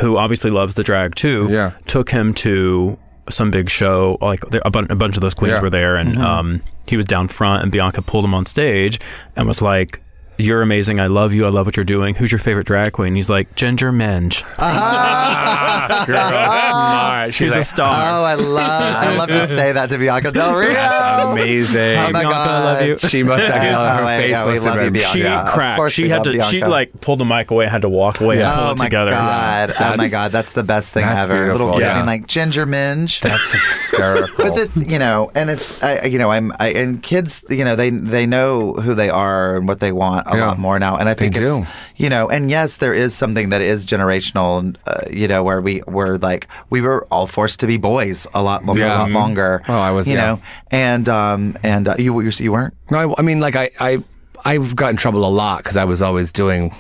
who 0.01 0.17
obviously 0.17 0.51
loves 0.51 0.75
the 0.75 0.83
drag 0.85 1.15
too, 1.15 1.49
Yeah. 1.51 1.73
took 1.87 2.11
him 2.11 2.35
to 2.35 2.99
some 3.31 3.51
big 3.51 3.69
show. 3.71 4.17
Like 4.21 4.43
a, 4.65 4.71
bun- 4.71 4.87
a 4.91 4.95
bunch 4.97 5.17
of 5.17 5.21
those 5.23 5.35
queens 5.35 5.51
Yeah. 5.53 5.57
Mm-hmm. 5.57 5.65
were 5.67 5.71
there, 5.71 5.97
and 5.97 6.19
um, 6.23 6.63
he 6.87 6.97
was 6.97 7.05
down 7.07 7.29
front, 7.29 7.63
and 7.63 7.71
Bianca 7.73 8.03
pulled 8.03 8.25
him 8.25 8.35
on 8.35 8.47
stage 8.47 8.99
and 9.37 9.47
was 9.47 9.61
like. 9.63 10.03
You're 10.41 10.63
amazing. 10.63 11.01
I 11.01 11.09
love 11.09 11.35
you. 11.35 11.47
I 11.47 11.49
love 11.49 11.67
what 11.67 11.77
you're 11.77 11.85
doing. 11.85 12.15
Who's 12.15 12.31
your 12.31 12.39
favorite 12.39 12.67
drag 12.67 12.93
queen? 12.93 13.15
He's 13.17 13.29
like 13.29 13.57
Ginger 13.57 13.91
Minge. 13.91 14.45
Ah. 14.59 16.05
Girl, 16.07 16.17
ah. 16.21 17.09
smart. 17.29 17.35
She's 17.35 17.57
a 17.57 17.65
star. 17.65 17.93
Oh, 17.93 18.23
I 18.23 18.35
love 18.35 18.95
I 18.97 19.17
love 19.17 19.29
to 19.29 19.47
say 19.49 19.73
that 19.73 19.89
to 19.91 19.99
Bianca 19.99 20.31
Del 20.31 20.57
Rio. 20.57 21.33
amazing. 21.33 21.99
Oh 21.99 22.03
my 22.03 22.13
Bianca, 22.13 22.29
god, 22.31 22.49
I 22.49 22.65
love 22.65 22.87
you. 22.87 22.99
She 22.99 23.23
must 23.23 23.47
have. 23.47 23.59
Oh, 23.69 23.85
her 23.85 24.03
yeah, 24.05 24.19
face 24.19 24.31
yeah, 24.31 24.45
must 24.45 24.63
love 24.63 24.75
have 24.77 24.85
you, 24.85 24.91
been. 24.93 25.03
Bianca. 25.13 25.51
she 25.51 25.55
cracked. 25.55 25.93
She 25.93 26.09
had 26.09 26.27
love 26.27 26.35
to. 26.37 26.43
She 26.45 26.65
like 26.65 27.01
pulled 27.01 27.19
the 27.21 27.25
mic 27.25 27.51
away. 27.51 27.67
Had 27.67 27.83
to 27.83 27.89
walk 27.89 28.21
away 28.21 28.41
and 28.41 28.51
pull 28.53 28.65
Oh 28.69 28.71
it 28.73 28.79
my 28.79 28.85
together. 28.85 29.11
god! 29.11 29.73
oh 29.79 29.97
my 29.97 30.09
god! 30.09 30.31
That's 30.33 30.53
the 30.53 30.63
best 30.63 30.95
thing 30.95 31.05
That's 31.05 31.25
ever. 31.25 31.53
Little 31.53 31.69
beautiful, 31.69 31.75
kid 31.75 31.81
yeah. 31.83 31.95
being 31.95 32.07
like 32.07 32.27
Ginger 32.27 32.65
Minge. 32.67 33.21
That's 33.21 33.51
hysterical. 33.69 34.29
But 34.37 34.55
the, 34.55 34.85
you 34.89 34.99
know, 34.99 35.31
and 35.35 35.51
it's 35.51 35.81
I, 35.83 36.05
you 36.05 36.19
know, 36.19 36.31
I'm 36.31 36.53
I, 36.61 36.69
and 36.69 37.03
kids, 37.03 37.45
you 37.51 37.65
know, 37.65 37.75
they 37.77 37.91
they 37.91 38.27
know 38.27 38.75
who 38.75 38.95
they 38.95 39.11
are 39.11 39.57
and 39.57 39.67
what 39.69 39.81
they 39.81 39.93
want 39.93 40.28
a 40.31 40.37
Yeah. 40.37 40.47
lot 40.49 40.59
more 40.59 40.79
now. 40.79 40.97
And 40.97 41.09
I 41.09 41.15
think 41.15 41.37
it's 41.37 41.45
do. 41.57 41.67
you 41.97 42.09
know, 42.09 42.29
and 42.29 42.51
yes, 42.51 42.79
there 42.79 42.93
is 42.95 43.15
something 43.15 43.51
that 43.51 43.61
is 43.61 43.87
generational. 43.87 44.77
Uh, 44.87 45.01
you 45.11 45.29
know, 45.29 45.43
where 45.43 45.61
we 45.61 45.83
were 45.87 46.19
like 46.19 46.49
we 46.71 46.81
were 46.81 47.07
all 47.11 47.27
forced 47.27 47.61
to 47.61 47.67
be 47.67 47.77
boys 47.77 48.27
a 48.35 48.43
lot, 48.43 48.65
lo- 48.65 48.75
Yeah. 48.75 48.97
a 48.97 48.99
lot 48.99 49.11
longer. 49.11 49.63
Oh, 49.69 49.79
I 49.79 49.91
was, 49.93 50.09
you 50.09 50.17
yeah. 50.17 50.27
know, 50.27 50.41
and 50.71 51.09
um 51.09 51.57
and 51.63 51.89
uh, 51.89 51.95
you 51.99 52.21
you 52.21 52.31
you 52.39 52.53
weren't. 52.53 52.75
No, 52.91 52.99
I, 52.99 53.15
I 53.19 53.23
mean, 53.23 53.41
like 53.41 53.57
I, 53.57 53.71
I, 53.81 54.03
I've 54.45 54.75
got 54.77 54.91
in 54.91 54.97
trouble 54.97 55.25
a 55.27 55.31
lot 55.33 55.59
because 55.59 55.77
I 55.77 55.85
was 55.85 56.01
always 56.03 56.33
doing. 56.33 56.75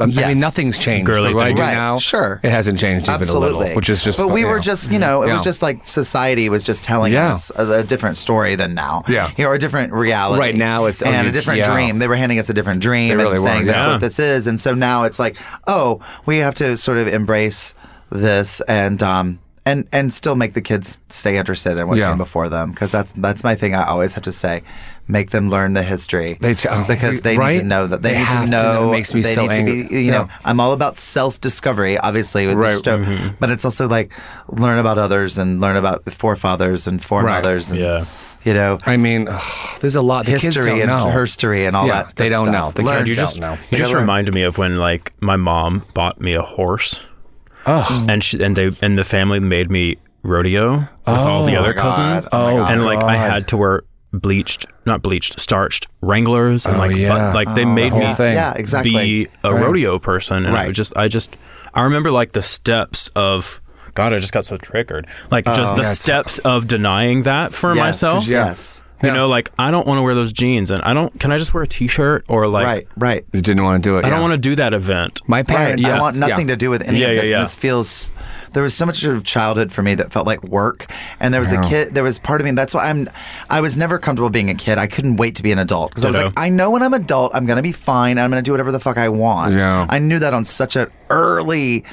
I 0.00 0.06
mean, 0.06 0.40
nothing's 0.40 0.78
changed. 0.78 1.06
Girly 1.06 1.34
what 1.34 1.46
I 1.46 1.52
do 1.52 1.62
Right, 1.62 1.74
now, 1.74 1.98
sure. 1.98 2.40
it 2.42 2.50
hasn't 2.50 2.78
changed 2.78 3.06
even 3.06 3.14
a 3.14 3.18
Absolutely, 3.20 3.58
little, 3.58 3.76
which 3.76 3.88
is 3.88 4.02
just. 4.02 4.18
But 4.18 4.28
we 4.28 4.44
were 4.44 4.56
know. 4.56 4.62
just, 4.62 4.90
you 4.92 4.98
know, 4.98 5.22
it 5.22 5.28
Yeah. 5.28 5.34
was 5.34 5.42
just 5.44 5.62
like 5.62 5.84
society 5.86 6.48
was 6.48 6.64
just 6.64 6.82
telling 6.84 7.12
Yeah. 7.12 7.32
us 7.34 7.50
a, 7.56 7.80
a 7.80 7.82
different 7.82 8.16
story 8.16 8.54
than 8.54 8.74
now. 8.74 9.04
Yeah. 9.08 9.30
you 9.36 9.44
know, 9.44 9.52
a 9.52 9.58
different 9.58 9.92
reality. 9.92 10.40
Right 10.40 10.56
now 10.56 10.86
it's- 10.86 11.02
and 11.02 11.24
you- 11.24 11.30
a 11.30 11.32
different 11.32 11.58
yeah. 11.60 11.72
dream. 11.72 11.98
They 11.98 12.08
were 12.08 12.16
handing 12.16 12.38
us 12.38 12.48
a 12.48 12.54
different 12.54 12.80
dream 12.82 13.08
They 13.08 13.12
and 13.14 13.22
really 13.22 13.38
were, 13.38 13.46
saying 13.46 13.66
that's 13.66 13.84
yeah. 13.84 13.92
what 13.92 14.00
this 14.00 14.18
is. 14.18 14.46
And 14.46 14.58
so 14.60 14.74
now 14.74 15.04
it's 15.04 15.18
like, 15.18 15.36
oh, 15.66 16.00
we 16.26 16.38
have 16.38 16.54
to 16.56 16.76
sort 16.76 16.98
of 16.98 17.08
embrace 17.08 17.74
this 18.10 18.60
and 18.62 19.02
um 19.02 19.38
and 19.66 19.86
and 19.92 20.12
still 20.12 20.34
make 20.36 20.54
the 20.54 20.60
kids 20.62 20.98
stay 21.10 21.36
interested 21.36 21.78
in 21.78 21.86
what 21.86 21.98
Yeah. 21.98 22.06
came 22.08 22.18
before 22.18 22.48
them 22.48 22.70
because 22.72 22.90
that's 22.90 23.12
that's 23.12 23.44
my 23.44 23.54
thing. 23.54 23.74
I 23.74 23.84
always 23.84 24.14
have 24.14 24.24
to 24.24 24.32
say, 24.32 24.62
make 25.10 25.30
them 25.30 25.50
learn 25.50 25.72
the 25.74 25.82
history 25.82 26.38
They 26.40 26.54
t- 26.54 26.68
oh, 26.70 26.84
because 26.88 27.20
they 27.22 27.36
need 27.36 27.58
to 27.58 27.64
know 27.64 27.86
that 27.86 28.02
they, 28.02 28.12
They 28.12 28.18
need 28.18 28.24
have 28.24 28.44
to 28.44 28.50
to 28.50 28.50
know. 28.50 28.62
know. 28.62 28.88
It 28.88 28.92
makes 28.92 29.12
me 29.14 29.22
they 29.22 29.34
so 29.34 29.42
need 29.42 29.50
angry. 29.52 29.82
to 29.84 29.88
be. 29.88 30.02
You 30.04 30.10
know, 30.12 30.26
Yeah. 30.30 30.36
I'm 30.44 30.60
all 30.60 30.72
about 30.72 30.96
self 30.98 31.40
discovery, 31.40 31.98
obviously 31.98 32.46
with 32.46 32.56
Right, 32.56 32.76
the 32.76 32.82
show, 32.82 32.98
mm-hmm. 32.98 33.28
but 33.40 33.50
it's 33.50 33.64
also 33.64 33.88
like 33.88 34.12
learn 34.48 34.78
about 34.78 34.98
others 34.98 35.38
and 35.38 35.60
learn 35.60 35.76
about 35.76 36.04
the 36.04 36.10
forefathers 36.10 36.86
and 36.86 37.02
foremothers. 37.02 37.70
And, 37.72 37.80
Yeah. 37.80 38.04
you 38.44 38.54
know, 38.54 38.78
I 38.86 38.96
mean, 38.96 39.28
ugh, 39.28 39.42
there's 39.80 39.96
a 39.96 40.02
lot. 40.02 40.24
The 40.26 40.32
kids 40.32 40.44
history 40.44 40.64
don't 40.72 40.80
and 40.82 40.88
know. 40.90 41.06
herstory 41.06 41.66
and 41.66 41.76
all 41.76 41.86
Yeah, 41.86 42.04
that. 42.04 42.16
they 42.16 42.28
don't 42.28 42.46
stuff. 42.46 42.52
know. 42.52 42.70
The 42.72 42.82
Learn 42.82 42.98
kids 42.98 43.08
You 43.10 43.14
don't 43.16 43.24
just 43.24 43.40
know. 43.40 43.58
you 43.70 43.78
just 43.78 43.92
learn. 43.92 44.00
reminded 44.02 44.32
me 44.34 44.42
of 44.44 44.56
when 44.58 44.76
like 44.76 45.12
my 45.20 45.36
mom 45.36 45.84
bought 45.94 46.20
me 46.20 46.34
a 46.34 46.42
horse, 46.42 47.06
Oh, 47.66 48.06
and 48.08 48.24
she 48.24 48.42
and 48.42 48.56
they 48.56 48.70
and 48.80 48.96
the 48.96 49.04
family 49.04 49.38
made 49.40 49.70
me 49.70 49.96
rodeo 50.22 50.76
with 50.78 50.88
all 51.06 51.44
the 51.44 51.56
Oh 51.56 51.60
other 51.60 51.70
oh 51.72 51.76
my 51.76 51.82
God. 51.82 51.82
cousins. 51.82 52.28
Oh, 52.32 52.58
oh 52.58 52.64
and 52.64 52.82
like 52.84 53.02
I 53.04 53.16
had 53.16 53.48
to 53.48 53.56
wear 53.58 53.82
bleached, 54.12 54.66
not 54.86 55.02
bleached, 55.02 55.38
starched 55.40 55.88
Wranglers, 56.00 56.66
and 56.66 56.76
Oh, 56.76 56.78
like 56.78 56.96
yeah. 56.96 57.08
but, 57.32 57.34
like 57.34 57.54
they 57.54 57.64
oh, 57.64 57.72
made 57.72 57.92
whole 57.92 58.00
me 58.00 58.14
thing. 58.14 58.34
Yeah, 58.34 58.54
exactly. 58.56 58.92
be 58.92 59.28
a 59.44 59.54
rodeo 59.54 59.98
person, 59.98 60.44
and 60.44 60.54
Right. 60.54 60.68
I 60.68 60.72
just 60.72 60.96
I 60.96 61.08
just 61.08 61.36
I 61.74 61.82
remember 61.82 62.10
like 62.10 62.32
the 62.32 62.42
steps 62.42 63.08
of. 63.14 63.60
God, 63.94 64.12
I 64.12 64.18
just 64.18 64.32
got 64.32 64.44
so 64.44 64.56
triggered. 64.56 65.08
Like 65.32 65.48
oh, 65.48 65.54
just 65.56 65.74
the 65.74 65.82
Yeah, 65.82 65.86
it's- 65.88 65.98
steps 66.00 66.38
of 66.38 66.68
denying 66.68 67.24
that 67.24 67.52
for 67.52 67.74
Yes, 67.74 67.78
myself. 67.78 68.26
Yes. 68.26 68.82
You 69.02 69.08
Yeah. 69.08 69.14
know, 69.14 69.28
like 69.28 69.50
I 69.58 69.70
don't 69.72 69.84
want 69.86 69.98
to 69.98 70.02
wear 70.02 70.14
those 70.14 70.32
jeans, 70.32 70.70
and 70.70 70.80
I 70.82 70.92
don't. 70.94 71.18
Can 71.18 71.32
I 71.32 71.38
just 71.38 71.52
wear 71.54 71.62
a 71.64 71.66
t-shirt 71.66 72.24
or 72.28 72.46
like? 72.46 72.66
right. 72.66 72.88
Right. 72.96 73.24
you 73.32 73.40
didn't 73.40 73.64
want 73.64 73.82
to 73.82 73.88
do 73.88 73.96
it. 73.98 74.04
I 74.04 74.08
yeah. 74.08 74.14
don't 74.14 74.22
want 74.22 74.34
to 74.34 74.38
do 74.40 74.54
that 74.56 74.74
event. 74.74 75.22
My 75.26 75.38
Right. 75.38 75.46
parents. 75.48 75.84
I 75.84 75.88
Yes. 75.88 76.00
want 76.00 76.16
nothing 76.16 76.48
yeah. 76.48 76.54
to 76.54 76.56
do 76.56 76.70
with 76.70 76.82
any 76.82 77.00
Yeah, 77.00 77.06
of 77.08 77.14
yeah, 77.16 77.20
this. 77.22 77.30
yeah. 77.30 77.36
And 77.38 77.44
this 77.44 77.56
feels. 77.56 78.12
There 78.52 78.62
was 78.62 78.74
so 78.74 78.86
much 78.86 79.04
of 79.04 79.24
childhood 79.24 79.72
for 79.72 79.82
me 79.82 79.94
that 79.96 80.12
felt 80.12 80.26
like 80.26 80.42
work, 80.44 80.90
and 81.20 81.32
there 81.32 81.40
was 81.40 81.52
a 81.52 81.60
kid. 81.62 81.94
There 81.94 82.04
was 82.04 82.18
part 82.18 82.40
of 82.40 82.44
me. 82.44 82.50
That's 82.52 82.74
why 82.74 82.88
I'm. 82.88 83.08
I 83.48 83.60
was 83.60 83.76
never 83.76 83.98
comfortable 83.98 84.30
being 84.30 84.50
a 84.50 84.54
kid. 84.54 84.78
I 84.78 84.86
couldn't 84.86 85.16
wait 85.16 85.36
to 85.36 85.42
be 85.42 85.52
an 85.52 85.58
adult 85.58 85.90
because 85.90 86.04
I 86.04 86.08
was 86.08 86.16
like, 86.16 86.32
I 86.36 86.48
know 86.48 86.70
when 86.70 86.82
I'm 86.82 86.94
adult, 86.94 87.34
I'm 87.34 87.46
gonna 87.46 87.62
be 87.62 87.72
fine. 87.72 88.18
I'm 88.18 88.30
gonna 88.30 88.42
do 88.42 88.52
whatever 88.52 88.72
the 88.72 88.80
fuck 88.80 88.98
I 88.98 89.08
want. 89.08 89.54
Yeah. 89.54 89.86
I 89.88 89.98
knew 89.98 90.18
that 90.18 90.34
on 90.34 90.44
such 90.44 90.76
an 90.76 90.90
early 91.10 91.84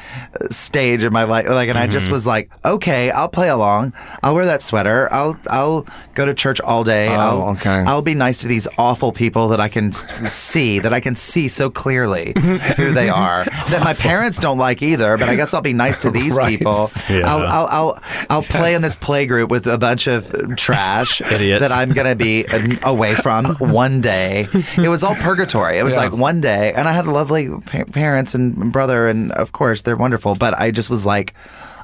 stage 0.50 1.04
of 1.04 1.12
my 1.12 1.24
life. 1.24 1.48
Like, 1.50 1.70
and 1.70 1.78
I 1.78 1.84
Mm-hmm. 1.88 1.92
just 1.92 2.12
was 2.12 2.26
like, 2.28 2.52
okay, 2.66 3.12
I'll 3.12 3.30
play 3.30 3.50
along. 3.50 3.94
I'll 4.24 4.36
wear 4.36 4.46
that 4.46 4.62
sweater. 4.62 5.08
I'll 5.12 5.40
I'll 5.50 5.86
go 6.16 6.26
to 6.26 6.34
church 6.34 6.60
all 6.62 6.84
day. 6.84 7.08
I'll, 7.08 7.42
Oh, 7.42 7.50
okay. 7.52 7.84
I'll 7.86 8.02
be 8.02 8.14
nice 8.14 8.40
to 8.42 8.48
these 8.48 8.68
awful 8.78 9.12
people 9.12 9.48
that 9.50 9.60
I 9.62 9.70
can 9.70 9.94
see 9.94 10.80
that 10.80 10.94
I 10.94 11.00
can 11.00 11.16
see 11.16 11.48
so 11.48 11.70
clearly 11.70 12.34
who 12.78 12.92
they 12.92 13.10
are 13.26 13.46
that 13.46 13.82
my 13.84 13.94
parents 13.94 14.38
don't 14.38 14.58
like 14.58 14.82
either. 14.82 15.18
But 15.18 15.30
I 15.30 15.36
guess 15.36 15.54
I'll 15.54 15.62
be 15.62 15.74
nice 15.74 15.98
to 16.00 16.12
these 16.12 16.36
Right. 16.36 16.58
people. 16.58 16.88
Yeah. 17.10 17.22
I'll, 17.26 17.42
I'll 17.48 17.68
I'll 17.68 18.02
I'll 18.30 18.44
play 18.44 18.74
in 18.76 18.82
this 18.82 18.96
play 18.96 19.26
group 19.26 19.50
with 19.50 19.66
a 19.68 19.78
bunch 19.78 20.08
of 20.08 20.56
trash 20.58 21.22
Idiots. 21.32 21.62
that 21.68 21.72
I'm 21.72 21.92
gonna 21.94 22.16
be 22.16 22.46
uh, 22.48 22.60
away 22.86 23.16
from 23.16 23.56
one 23.56 24.02
day. 24.02 24.48
It 24.78 24.90
was 24.90 25.04
all 25.04 25.16
purgatory. 25.16 25.78
It 25.78 25.84
was 25.84 25.94
Yeah. 25.94 26.00
like 26.04 26.12
one 26.14 26.42
day, 26.42 26.74
and 26.76 26.88
I 26.88 26.94
had 26.94 27.06
lovely 27.08 27.50
pa- 27.50 27.86
parents 27.92 28.34
and 28.36 28.72
brother, 28.72 29.07
and 29.08 29.32
of 29.34 29.52
course 29.52 29.82
they're 29.84 29.96
wonderful. 29.98 30.36
But 30.36 30.54
I 30.60 30.72
just 30.72 30.90
was 30.90 31.06
like. 31.06 31.34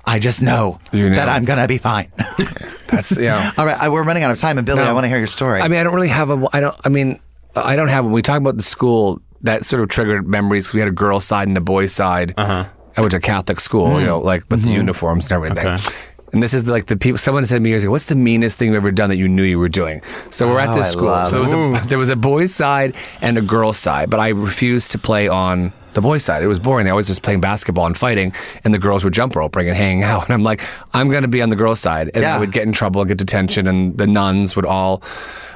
I 0.05 0.19
just 0.19 0.41
know, 0.41 0.79
You 0.91 1.09
know. 1.11 1.15
that 1.15 1.29
I'm 1.29 1.45
gonna 1.45 1.65
be 1.65 1.77
fine. 1.77 2.11
That's 2.89 3.17
yeah. 3.17 3.53
All 3.57 3.65
right, 3.65 3.77
I, 3.79 3.87
we're 3.87 4.03
running 4.03 4.23
out 4.23 4.31
of 4.31 4.37
time, 4.37 4.57
and 4.57 4.65
Billy, 4.67 4.79
No. 4.81 4.89
I 4.89 4.91
want 4.91 5.05
to 5.05 5.07
hear 5.07 5.17
your 5.17 5.27
story. 5.27 5.61
I 5.61 5.69
mean, 5.69 5.79
I 5.79 5.83
don't 5.83 5.93
really 5.95 6.09
have 6.09 6.29
a. 6.29 6.45
I 6.51 6.59
don't. 6.59 6.75
I 6.83 6.89
mean, 6.89 7.21
I 7.55 7.77
don't 7.77 7.87
have. 7.87 8.03
When 8.03 8.13
we 8.13 8.21
talk 8.21 8.37
about 8.37 8.57
the 8.57 8.63
school, 8.63 9.21
that 9.43 9.63
sort 9.63 9.81
of 9.81 9.87
triggered 9.87 10.27
memories. 10.27 10.67
'cause 10.67 10.73
we 10.73 10.81
had 10.81 10.89
a 10.89 10.91
girl's 10.91 11.23
side 11.23 11.47
and 11.47 11.55
a 11.55 11.61
boy's 11.61 11.93
side. 11.93 12.33
Uh-huh. 12.35 12.65
I 12.97 12.99
went 12.99 13.11
to 13.11 13.17
a 13.17 13.21
Catholic 13.21 13.61
school, 13.61 13.97
you 14.01 14.05
know, 14.05 14.19
like 14.19 14.43
with 14.49 14.63
the 14.63 14.71
uniforms 14.71 15.31
and 15.31 15.35
everything. 15.41 15.65
Okay. 15.67 15.91
And 16.33 16.43
this 16.43 16.53
is 16.53 16.67
like 16.67 16.87
the 16.87 16.97
people. 16.97 17.17
Someone 17.17 17.45
said 17.45 17.55
to 17.55 17.61
me 17.61 17.69
years 17.69 17.83
ago, 17.83 17.91
"What's 17.93 18.07
the 18.07 18.15
meanest 18.15 18.57
thing 18.57 18.67
you've 18.73 18.75
ever 18.83 18.91
done 18.91 19.09
that 19.09 19.15
you 19.15 19.29
knew 19.29 19.43
you 19.43 19.57
were 19.57 19.69
doing?" 19.69 20.01
So 20.31 20.49
we're 20.49 20.59
at 20.59 20.67
Oh, 20.67 20.75
this 20.75 20.87
I 20.87 20.91
school. 20.91 21.25
So 21.27 21.31
there 21.31 21.39
was, 21.41 21.53
a, 21.53 21.83
there 21.87 21.97
was 21.97 22.09
a 22.09 22.17
boys' 22.17 22.53
side 22.53 22.93
and 23.21 23.37
a 23.37 23.41
girls' 23.41 23.77
side, 23.77 24.09
but 24.09 24.19
I 24.19 24.29
refused 24.29 24.91
to 24.91 24.97
play 24.97 25.29
on 25.29 25.71
the 25.93 26.01
boys' 26.01 26.23
side. 26.23 26.43
It 26.43 26.47
was 26.47 26.59
boring. 26.59 26.85
They 26.85 26.91
always 26.91 27.07
just 27.07 27.21
playing 27.21 27.41
basketball 27.41 27.85
and 27.85 27.97
fighting, 27.97 28.33
and 28.63 28.73
the 28.73 28.79
girls 28.79 29.03
would 29.03 29.13
jump 29.13 29.35
roping 29.35 29.67
and 29.67 29.77
hanging 29.77 30.03
out. 30.03 30.23
And 30.23 30.33
I'm 30.33 30.43
like, 30.43 30.61
I'm 30.93 31.09
going 31.09 31.23
to 31.23 31.27
be 31.27 31.41
on 31.41 31.49
the 31.49 31.55
girls' 31.55 31.79
side, 31.79 32.09
and 32.13 32.23
Yeah. 32.23 32.35
I 32.35 32.39
would 32.39 32.51
get 32.51 32.63
in 32.63 32.71
trouble 32.71 33.01
and 33.01 33.07
get 33.09 33.17
detention, 33.17 33.67
and 33.67 33.97
the 33.97 34.07
nuns 34.07 34.55
would 34.55 34.65
all. 34.65 35.03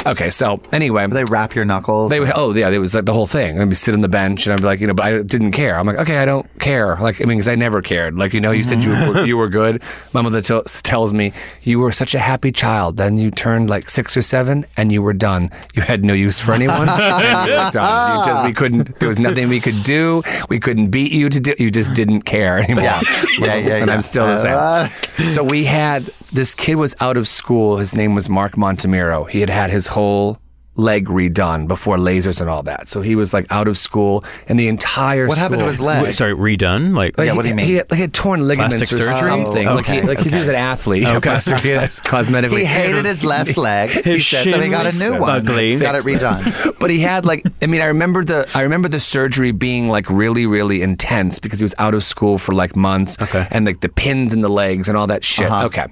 Okay, 0.05 0.29
so 0.29 0.61
anyway, 0.71 1.05
they 1.07 1.25
wrap 1.25 1.53
your 1.53 1.65
knuckles. 1.65 2.09
they 2.11 2.19
would, 2.21 2.31
oh 2.33 2.53
yeah, 2.53 2.69
it 2.69 2.77
was 2.77 2.95
like 2.95 3.05
the 3.05 3.13
whole 3.13 3.27
thing. 3.27 3.59
I'd 3.59 3.67
be 3.67 3.75
sit 3.75 3.93
on 3.93 3.99
the 4.01 4.07
bench 4.07 4.45
and 4.45 4.53
I'd 4.53 4.61
be 4.61 4.65
like, 4.65 4.79
you 4.79 4.87
know, 4.87 4.93
but 4.93 5.05
I 5.05 5.21
didn't 5.21 5.51
care. 5.51 5.77
I'm 5.77 5.85
like, 5.85 5.97
okay, 5.97 6.17
I 6.19 6.25
don't 6.25 6.47
care. 6.59 6.95
Like, 6.97 7.19
I 7.19 7.25
mean, 7.25 7.37
because 7.37 7.49
I 7.49 7.55
never 7.55 7.81
cared. 7.81 8.15
Like, 8.15 8.33
you 8.33 8.39
know, 8.39 8.51
you 8.51 8.63
said 8.63 8.83
you 8.83 8.91
were, 8.91 8.95
mm-hmm. 8.95 9.25
you 9.25 9.35
were 9.35 9.49
good. 9.49 9.81
My 10.13 10.21
mother 10.21 10.39
t- 10.41 10.61
tells 10.83 11.13
me 11.13 11.33
you 11.63 11.79
were 11.79 11.91
such 11.91 12.15
a 12.15 12.19
happy 12.19 12.53
child. 12.53 12.95
Then 12.95 13.17
you 13.17 13.31
turned 13.31 13.69
like 13.69 13.89
six 13.89 14.15
or 14.15 14.21
seven 14.21 14.65
and 14.77 14.93
you 14.93 15.01
were 15.01 15.13
done. 15.13 15.51
You 15.73 15.81
had 15.81 16.05
no 16.05 16.13
use 16.13 16.39
for 16.39 16.53
anyone. 16.53 16.87
you 16.87 16.93
were 16.93 17.69
done. 17.71 18.19
You 18.19 18.25
just 18.25 18.45
we 18.45 18.53
couldn't. 18.53 18.99
There 18.99 19.09
was 19.09 19.19
nothing 19.19 19.49
we 19.49 19.59
could 19.59 19.83
do. 19.83 20.21
We 20.49 20.59
couldn't 20.59 20.89
beat 20.89 21.11
you 21.11 21.29
to 21.29 21.39
do. 21.39 21.53
You 21.57 21.71
just 21.71 21.93
didn't 21.93 22.21
care 22.21 22.59
anymore. 22.63 22.83
Yeah, 22.83 23.01
yeah, 23.39 23.55
yeah. 23.55 23.75
and 23.77 23.87
yeah. 23.87 23.93
I'm 23.93 24.01
still 24.01 24.25
the 24.27 24.37
same. 24.37 24.53
Uh, 24.55 24.87
So 25.27 25.43
we 25.43 25.65
had 25.65 26.03
this 26.31 26.53
kid 26.55 26.75
was 26.75 26.95
out 27.01 27.17
of 27.17 27.27
school. 27.27 27.77
His 27.77 27.95
name 27.95 28.15
was 28.15 28.29
Mark 28.29 28.53
Montemiro. 28.57 29.27
He 29.29 29.39
had 29.39 29.49
had 29.49 29.71
his 29.71 29.87
whole 29.87 30.37
leg 30.77 31.07
redone 31.07 31.67
before 31.67 31.97
lasers 31.97 32.39
and 32.39 32.49
all 32.49 32.63
that. 32.63 32.87
So 32.87 33.01
he 33.01 33.15
was 33.15 33.33
like 33.33 33.45
out 33.51 33.67
of 33.67 33.77
school, 33.77 34.23
and 34.47 34.59
the 34.59 34.67
entire 34.67 35.27
what 35.27 35.37
happened 35.37 35.59
to 35.61 35.65
his 35.67 35.81
leg? 35.81 36.03
Wait, 36.03 36.15
sorry, 36.15 36.33
redone? 36.33 36.95
Like, 36.95 37.17
Like 37.17 37.27
Yeah, 37.27 37.33
what 37.33 37.41
do 37.43 37.49
you 37.49 37.55
mean? 37.55 37.65
He 37.65 37.73
had, 37.75 37.91
he 37.91 37.99
had 38.01 38.13
torn 38.13 38.47
ligaments 38.47 38.75
Plastic 38.77 38.99
or 38.99 39.01
surgery? 39.03 39.43
something. 39.43 39.67
Oh, 39.67 39.75
like 39.75 39.85
he, 39.85 39.99
okay, 40.01 40.29
he 40.29 40.35
was 40.37 40.47
an 40.47 40.55
athlete. 40.55 41.05
Okay. 41.05 41.19
Plastic- 41.19 41.57
he 41.63 41.69
had 41.69 41.89
cosmetically. 41.89 42.59
he 42.59 42.65
hated 42.65 43.05
his 43.05 43.25
left 43.25 43.57
leg. 43.69 43.89
he 43.89 44.19
said, 44.19 44.43
so 44.43 44.59
he 44.61 44.69
got 44.69 44.85
a 44.85 44.97
new 44.99 45.19
one. 45.19 45.29
ugly. 45.29 45.77
Got 45.79 45.95
it 45.95 46.03
redone. 46.03 46.79
but 46.79 46.89
he 46.89 46.99
had 46.99 47.25
like 47.25 47.43
I 47.61 47.65
mean 47.65 47.81
I 47.81 47.85
remember 47.87 48.23
the 48.23 48.49
I 48.53 48.61
remember 48.61 48.87
the 48.87 48.99
surgery 48.99 49.51
being 49.51 49.89
like 49.89 50.09
really 50.09 50.45
really 50.45 50.81
intense 50.81 51.39
because 51.39 51.59
he 51.59 51.63
was 51.63 51.75
out 51.79 51.93
of 51.93 52.03
school 52.03 52.37
for 52.37 52.53
like 52.53 52.75
months 52.75 53.17
Okay. 53.21 53.47
and 53.51 53.65
like 53.65 53.79
the 53.81 53.89
pins 53.89 54.31
in 54.33 54.41
the 54.41 54.49
legs 54.49 54.87
and 54.89 54.97
all 54.97 55.07
that 55.07 55.23
shit. 55.23 55.49
Uh-huh. 55.49 55.65
Okay. 55.65 55.85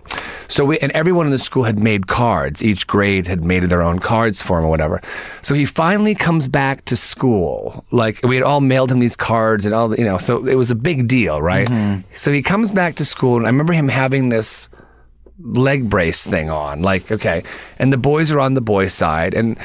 So 0.48 0.64
we 0.66 0.78
and 0.80 0.92
everyone 0.92 1.26
in 1.26 1.32
the 1.32 1.40
school 1.40 1.64
had 1.64 1.80
made 1.80 2.08
cards. 2.08 2.64
Each 2.64 2.86
grade 2.86 3.26
had 3.28 3.44
made 3.44 3.64
their 3.64 3.82
own 3.82 4.00
cards 4.00 4.42
for 4.42 4.60
him 4.60 4.66
or 4.66 4.70
whatever. 4.76 5.02
So 5.42 5.56
he 5.56 5.66
finally 5.66 6.16
comes 6.16 6.48
back 6.48 6.84
to 6.86 6.98
school. 6.98 7.86
Like 7.92 8.20
we 8.24 8.36
had 8.36 8.44
all 8.44 8.60
mailed 8.60 8.92
him 8.92 9.00
these 9.00 9.16
cards 9.16 9.66
and 9.66 9.74
all 9.74 9.88
the, 9.88 9.98
you 9.98 10.04
know, 10.04 10.18
so 10.18 10.46
it 10.46 10.56
was 10.56 10.70
a 10.70 10.76
big 10.76 11.08
deal, 11.08 11.42
right? 11.42 11.68
Mm-hmm. 11.68 12.02
So 12.12 12.32
he 12.32 12.42
comes 12.42 12.72
back 12.72 12.96
to 12.96 13.06
school 13.06 13.38
and 13.38 13.46
I 13.46 13.50
remember 13.50 13.74
him 13.74 13.88
having 13.88 14.30
this 14.30 14.68
leg 15.40 15.90
brace 15.90 16.28
thing 16.28 16.50
on. 16.50 16.82
Like, 16.82 17.12
okay. 17.12 17.44
And 17.80 17.94
the 17.94 17.98
boys 17.98 18.32
are 18.32 18.40
on 18.40 18.54
the 18.54 18.62
boys' 18.62 18.94
side. 18.94 19.34
And 19.34 19.58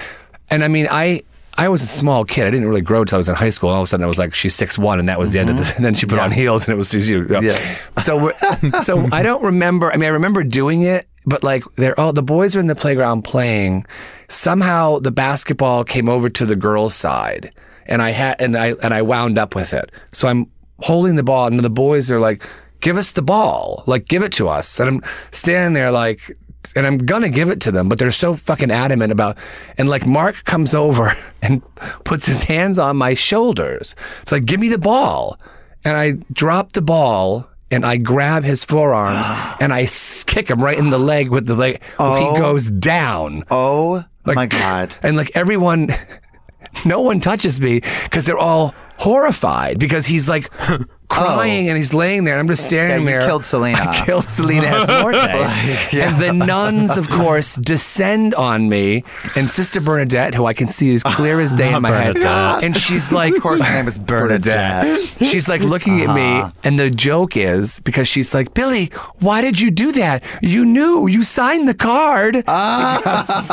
and 0.50 0.62
I 0.62 0.68
mean, 0.68 0.86
I 0.90 1.22
I 1.60 1.68
was 1.68 1.82
a 1.82 1.86
small 1.86 2.24
kid. 2.24 2.46
I 2.46 2.50
didn't 2.50 2.66
really 2.66 2.80
grow 2.80 3.04
till 3.04 3.16
I 3.16 3.18
was 3.18 3.28
in 3.28 3.34
high 3.34 3.50
school. 3.50 3.68
All 3.68 3.82
of 3.82 3.84
a 3.84 3.86
sudden, 3.86 4.02
I 4.02 4.06
was 4.06 4.18
like, 4.18 4.34
she's 4.34 4.54
six 4.54 4.78
one, 4.78 4.98
and 4.98 5.10
that 5.10 5.18
was 5.18 5.32
the 5.34 5.40
end 5.40 5.50
of 5.50 5.58
this. 5.58 5.68
Mm-hmm. 5.68 5.76
And 5.80 5.84
then 5.84 5.94
she 5.94 6.06
put 6.06 6.18
on 6.18 6.32
heels, 6.32 6.66
and 6.66 6.72
it 6.72 6.78
was 6.78 6.94
you. 6.94 7.24
know. 7.26 7.40
Yeah. 7.40 7.58
So 7.98 8.32
so 8.82 9.06
I 9.12 9.22
don't 9.22 9.42
remember. 9.42 9.92
I 9.92 9.98
mean, 9.98 10.08
I 10.08 10.12
remember 10.12 10.42
doing 10.42 10.80
it, 10.82 11.06
but 11.26 11.42
like 11.44 11.64
they're 11.76 11.98
all 12.00 12.14
the 12.14 12.22
boys 12.22 12.56
are 12.56 12.60
in 12.60 12.66
the 12.66 12.74
playground 12.74 13.24
playing. 13.24 13.84
Somehow 14.28 15.00
the 15.00 15.10
basketball 15.10 15.84
came 15.84 16.08
over 16.08 16.30
to 16.30 16.46
the 16.46 16.56
girls' 16.56 16.94
side, 16.94 17.54
and 17.84 18.00
I 18.00 18.10
had 18.10 18.40
and 18.40 18.56
I 18.56 18.72
and 18.82 18.94
I 18.94 19.02
wound 19.02 19.36
up 19.36 19.54
with 19.54 19.74
it. 19.74 19.92
So 20.12 20.28
I'm 20.28 20.50
holding 20.78 21.16
the 21.16 21.22
ball, 21.22 21.46
and 21.46 21.60
the 21.60 21.68
boys 21.68 22.10
are 22.10 22.20
like, 22.20 22.42
"Give 22.80 22.96
us 22.96 23.10
the 23.10 23.22
ball, 23.22 23.84
like 23.86 24.08
give 24.08 24.22
it 24.22 24.32
to 24.32 24.48
us." 24.48 24.80
And 24.80 24.88
I'm 24.88 25.02
standing 25.30 25.74
there 25.74 25.90
like. 25.90 26.38
And 26.76 26.86
I'm 26.86 26.98
gonna 26.98 27.28
give 27.28 27.50
it 27.50 27.60
to 27.62 27.72
them, 27.72 27.88
but 27.88 27.98
they're 27.98 28.12
so 28.12 28.36
fucking 28.36 28.70
adamant 28.70 29.10
about. 29.12 29.36
And 29.78 29.88
like 29.88 30.06
Mark 30.06 30.44
comes 30.44 30.74
over 30.74 31.16
and 31.42 31.62
puts 32.04 32.26
his 32.26 32.42
hands 32.44 32.78
on 32.78 32.96
my 32.96 33.14
shoulders. 33.14 33.96
It's 34.22 34.30
like, 34.32 34.44
give 34.44 34.60
me 34.60 34.68
the 34.68 34.78
ball. 34.78 35.38
And 35.84 35.96
I 35.96 36.12
drop 36.32 36.72
the 36.72 36.82
ball 36.82 37.48
and 37.70 37.84
I 37.86 37.96
grab 37.96 38.44
his 38.44 38.64
forearms 38.64 39.26
and 39.60 39.72
I 39.72 39.86
kick 40.26 40.48
him 40.48 40.62
right 40.62 40.78
in 40.78 40.90
the 40.90 40.98
leg 40.98 41.30
with 41.30 41.46
the 41.46 41.54
leg. 41.54 41.80
Oh. 41.98 42.34
He 42.34 42.40
goes 42.40 42.70
down. 42.70 43.44
Oh 43.50 44.04
Like- 44.26 44.36
my 44.36 44.46
god! 44.46 44.94
And 45.02 45.16
like 45.16 45.30
everyone, 45.34 45.88
no 46.84 47.00
one 47.00 47.20
touches 47.20 47.60
me 47.60 47.80
because 48.04 48.26
they're 48.26 48.38
all 48.38 48.74
horrified 48.98 49.78
because 49.78 50.06
he's 50.06 50.28
like 50.28 50.50
crying 51.10 51.66
oh. 51.66 51.70
and 51.70 51.76
he's 51.76 51.92
laying 51.92 52.24
there 52.24 52.34
and 52.34 52.40
I'm 52.40 52.48
just 52.48 52.64
staring 52.64 52.90
Yeah, 52.90 52.98
you 52.98 53.04
there. 53.04 53.20
killed 53.22 53.44
Selena. 53.44 53.78
I 53.82 54.04
killed 54.06 54.28
Selena 54.28 54.66
Esmorte. 54.66 56.00
And 56.00 56.16
the 56.22 56.32
nuns, 56.32 56.96
of 56.96 57.08
course, 57.08 57.56
descend 57.56 58.34
on 58.34 58.68
me 58.68 59.04
and 59.36 59.50
Sister 59.50 59.80
Bernadette, 59.80 60.34
who 60.34 60.46
I 60.46 60.54
can 60.54 60.68
see 60.68 60.94
as 60.94 61.02
clear 61.02 61.40
as 61.40 61.52
day 61.52 61.74
in 61.74 61.82
my 61.82 61.90
head. 61.90 62.14
Bernadette. 62.20 62.64
And 62.64 62.76
she's 62.76 63.12
like, 63.12 63.34
Of 63.34 63.42
course, 63.42 63.62
her 63.62 63.74
name 63.74 63.88
is 63.88 63.98
Bernadette. 63.98 64.98
She's 65.18 65.48
like 65.48 65.60
looking 65.60 66.00
at 66.00 66.14
me, 66.14 66.38
uh-huh. 66.38 66.52
and 66.64 66.78
the 66.78 66.90
joke 66.90 67.36
is 67.36 67.80
because 67.80 68.08
she's 68.08 68.32
like, 68.32 68.54
Billy, 68.54 68.86
why 69.18 69.42
did 69.42 69.60
you 69.60 69.70
do 69.70 69.92
that? 69.92 70.24
You 70.40 70.64
knew 70.64 71.06
you 71.06 71.22
signed 71.22 71.68
the 71.68 71.74
card. 71.74 72.36
because, 72.36 73.50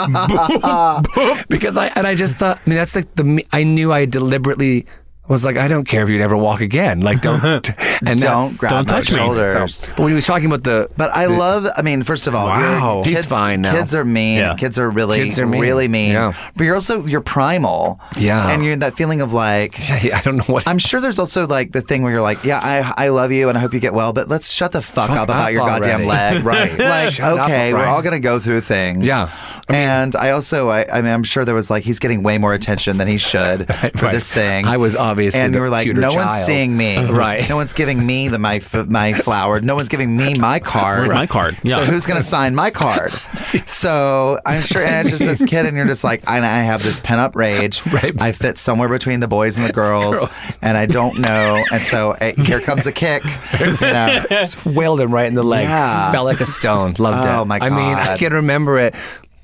because 1.49 1.78
I 1.78 1.88
and 1.95 2.05
I 2.08 2.16
just 2.16 2.36
thought, 2.38 2.60
I 2.66 2.70
mean, 2.70 2.78
that's 2.78 2.95
like 2.95 3.14
the 3.16 3.24
me- 3.24 3.47
I 3.51 3.64
knew 3.64 3.91
I 3.91 4.05
deliberately 4.05 4.86
was 5.28 5.43
like, 5.45 5.57
I 5.57 5.67
don't 5.67 5.86
care 5.86 6.03
if 6.03 6.09
you 6.09 6.17
never 6.19 6.38
walk 6.38 6.61
again. 6.61 7.01
Like, 7.01 7.21
don't 7.21 7.43
and 8.05 8.19
Don't 8.19 8.57
grab 8.57 8.71
don't 8.71 8.89
my 8.89 8.97
touch 8.99 9.11
me. 9.11 9.17
shoulders. 9.17 9.75
So, 9.75 9.88
but 9.95 9.99
when 9.99 10.09
he 10.09 10.15
was 10.15 10.25
talking 10.25 10.45
about 10.45 10.63
the, 10.63 10.89
But 10.97 11.11
I 11.11 11.25
love. 11.25 11.65
I 11.75 11.82
mean, 11.82 12.03
first 12.03 12.28
of 12.28 12.36
all, 12.36 12.47
you're- 12.47 12.67
Wow. 12.80 13.01
kids, 13.03 13.17
He's 13.17 13.25
fine 13.25 13.61
now. 13.61 13.73
Kids 13.73 13.93
are 13.95 14.05
mean. 14.05 14.39
Yeah. 14.39 14.55
Kids 14.55 14.80
are 14.80 14.89
really, 14.89 15.25
Kids 15.25 15.39
are 15.39 15.47
mean. 15.47 15.61
really 15.61 15.88
mean. 15.88 16.13
Yeah. 16.13 16.34
But 16.55 16.63
you're 16.63 16.75
also 16.75 17.05
you're 17.05 17.21
primal. 17.21 17.99
Yeah. 18.17 18.49
And 18.49 18.63
you're 18.63 18.75
that 18.78 18.95
feeling 18.95 19.21
of 19.21 19.34
like. 19.34 19.78
yeah, 20.03 20.17
I 20.17 20.21
don't 20.21 20.38
know 20.38 20.43
what. 20.45 20.67
I'm 20.67 20.78
sure 20.80 21.01
there's 21.01 21.19
also 21.19 21.45
like 21.47 21.71
the 21.71 21.82
thing 21.82 22.03
where 22.03 22.11
you're 22.11 22.21
like, 22.21 22.43
yeah, 22.43 22.59
I 22.63 23.05
I 23.05 23.09
love 23.09 23.32
you 23.32 23.49
and 23.49 23.57
I 23.57 23.61
hope 23.61 23.73
you 23.73 23.80
get 23.80 23.93
well, 23.93 24.13
but 24.13 24.30
let's 24.30 24.51
shut 24.51 24.71
the 24.71 24.82
fuck, 24.82 25.07
Fuck 25.09 25.17
up 25.17 25.23
about 25.30 25.45
up 25.47 25.51
your 25.51 25.65
goddamn 25.65 26.05
leg. 26.05 26.43
Right. 26.47 26.78
Like, 26.78 27.13
Shut 27.13 27.38
up, 27.39 27.49
okay, 27.49 27.73
we're 27.73 27.86
all 27.86 28.01
gonna 28.01 28.19
go 28.19 28.39
through 28.39 28.61
things. 28.61 29.03
Yeah. 29.03 29.30
and 29.69 30.15
I 30.15 30.30
also, 30.32 30.69
I, 30.69 30.86
I 30.91 31.01
mean, 31.01 31.11
I'm 31.11 31.23
sure 31.23 31.43
there 31.43 31.55
was 31.55 31.69
like 31.69 31.84
he's 31.84 31.99
getting 31.99 32.23
way 32.23 32.38
more 32.38 32.53
attention 32.53 32.97
than 32.97 33.07
he 33.07 33.17
should 33.17 33.67
for 33.67 34.05
Right. 34.05 34.13
this 34.13 34.32
thing. 34.32 34.65
I 34.65 34.78
was 34.78 34.95
uh, 34.95 35.13
obvious 35.18 35.34
to 35.34 35.39
and 35.39 35.53
the 35.53 35.57
you 35.57 35.61
were 35.61 35.70
like, 35.70 35.86
cuter 35.86 35.99
no 36.01 36.13
one's 36.13 36.45
seeing 36.45 36.78
me. 36.78 36.97
Right. 37.18 37.47
No 37.49 37.55
one's 37.55 37.74
giving 37.74 38.05
me 38.05 38.28
the 38.28 38.38
my 38.38 38.55
f- 38.55 38.88
my 38.88 39.13
flower. 39.13 39.59
No 39.59 39.76
one's 39.76 39.89
giving 39.89 40.15
me 40.15 40.36
my 40.36 40.59
card. 40.59 41.07
Where's 41.07 41.18
my 41.18 41.26
card? 41.26 41.57
Yeah. 41.63 41.78
So 41.78 41.86
who's 41.86 42.05
gonna 42.05 42.22
sign 42.22 42.53
my 42.53 42.70
card? 42.70 43.11
so 43.65 44.39
I'm 44.45 44.61
sure, 44.61 44.84
and 44.84 45.07
it's 45.07 45.18
just 45.18 45.26
this 45.26 45.49
kid, 45.49 45.65
and 45.65 45.76
you're 45.76 45.86
just 45.88 46.03
like, 46.03 46.24
I, 46.28 46.38
I 46.38 46.63
have 46.63 46.84
this 46.84 46.99
pent 46.99 47.20
up 47.20 47.36
rage. 47.36 47.82
Right. 47.97 48.22
I 48.22 48.32
fit 48.32 48.59
somewhere 48.59 48.89
between 48.89 49.22
the 49.22 49.28
boys 49.28 49.57
and 49.57 49.65
the 49.65 49.74
girls, 49.74 50.20
Girls. 50.20 50.59
and 50.61 50.78
I 50.78 50.86
don't 50.86 51.18
know. 51.20 51.63
And 51.72 51.82
so 51.82 52.11
uh, 52.11 52.34
here 52.43 52.59
comes 52.59 52.86
a 52.86 52.91
kick. 52.91 53.24
You 53.59 53.74
know. 53.82 54.24
wailed 54.65 55.01
him 55.01 55.11
right 55.11 55.26
in 55.26 55.34
the 55.34 55.41
leg. 55.41 55.63
Yeah. 55.63 56.11
Felt 56.11 56.26
like 56.26 56.39
a 56.39 56.45
stone. 56.45 56.93
Loved 56.99 57.26
it. 57.26 57.30
Oh, 57.30 57.43
my 57.45 57.57
god. 57.57 57.72
I 57.72 57.76
mean, 57.76 57.97
I 57.97 58.05
God. 58.05 58.20
can 58.20 58.34
remember 58.34 58.78
it. 58.78 58.93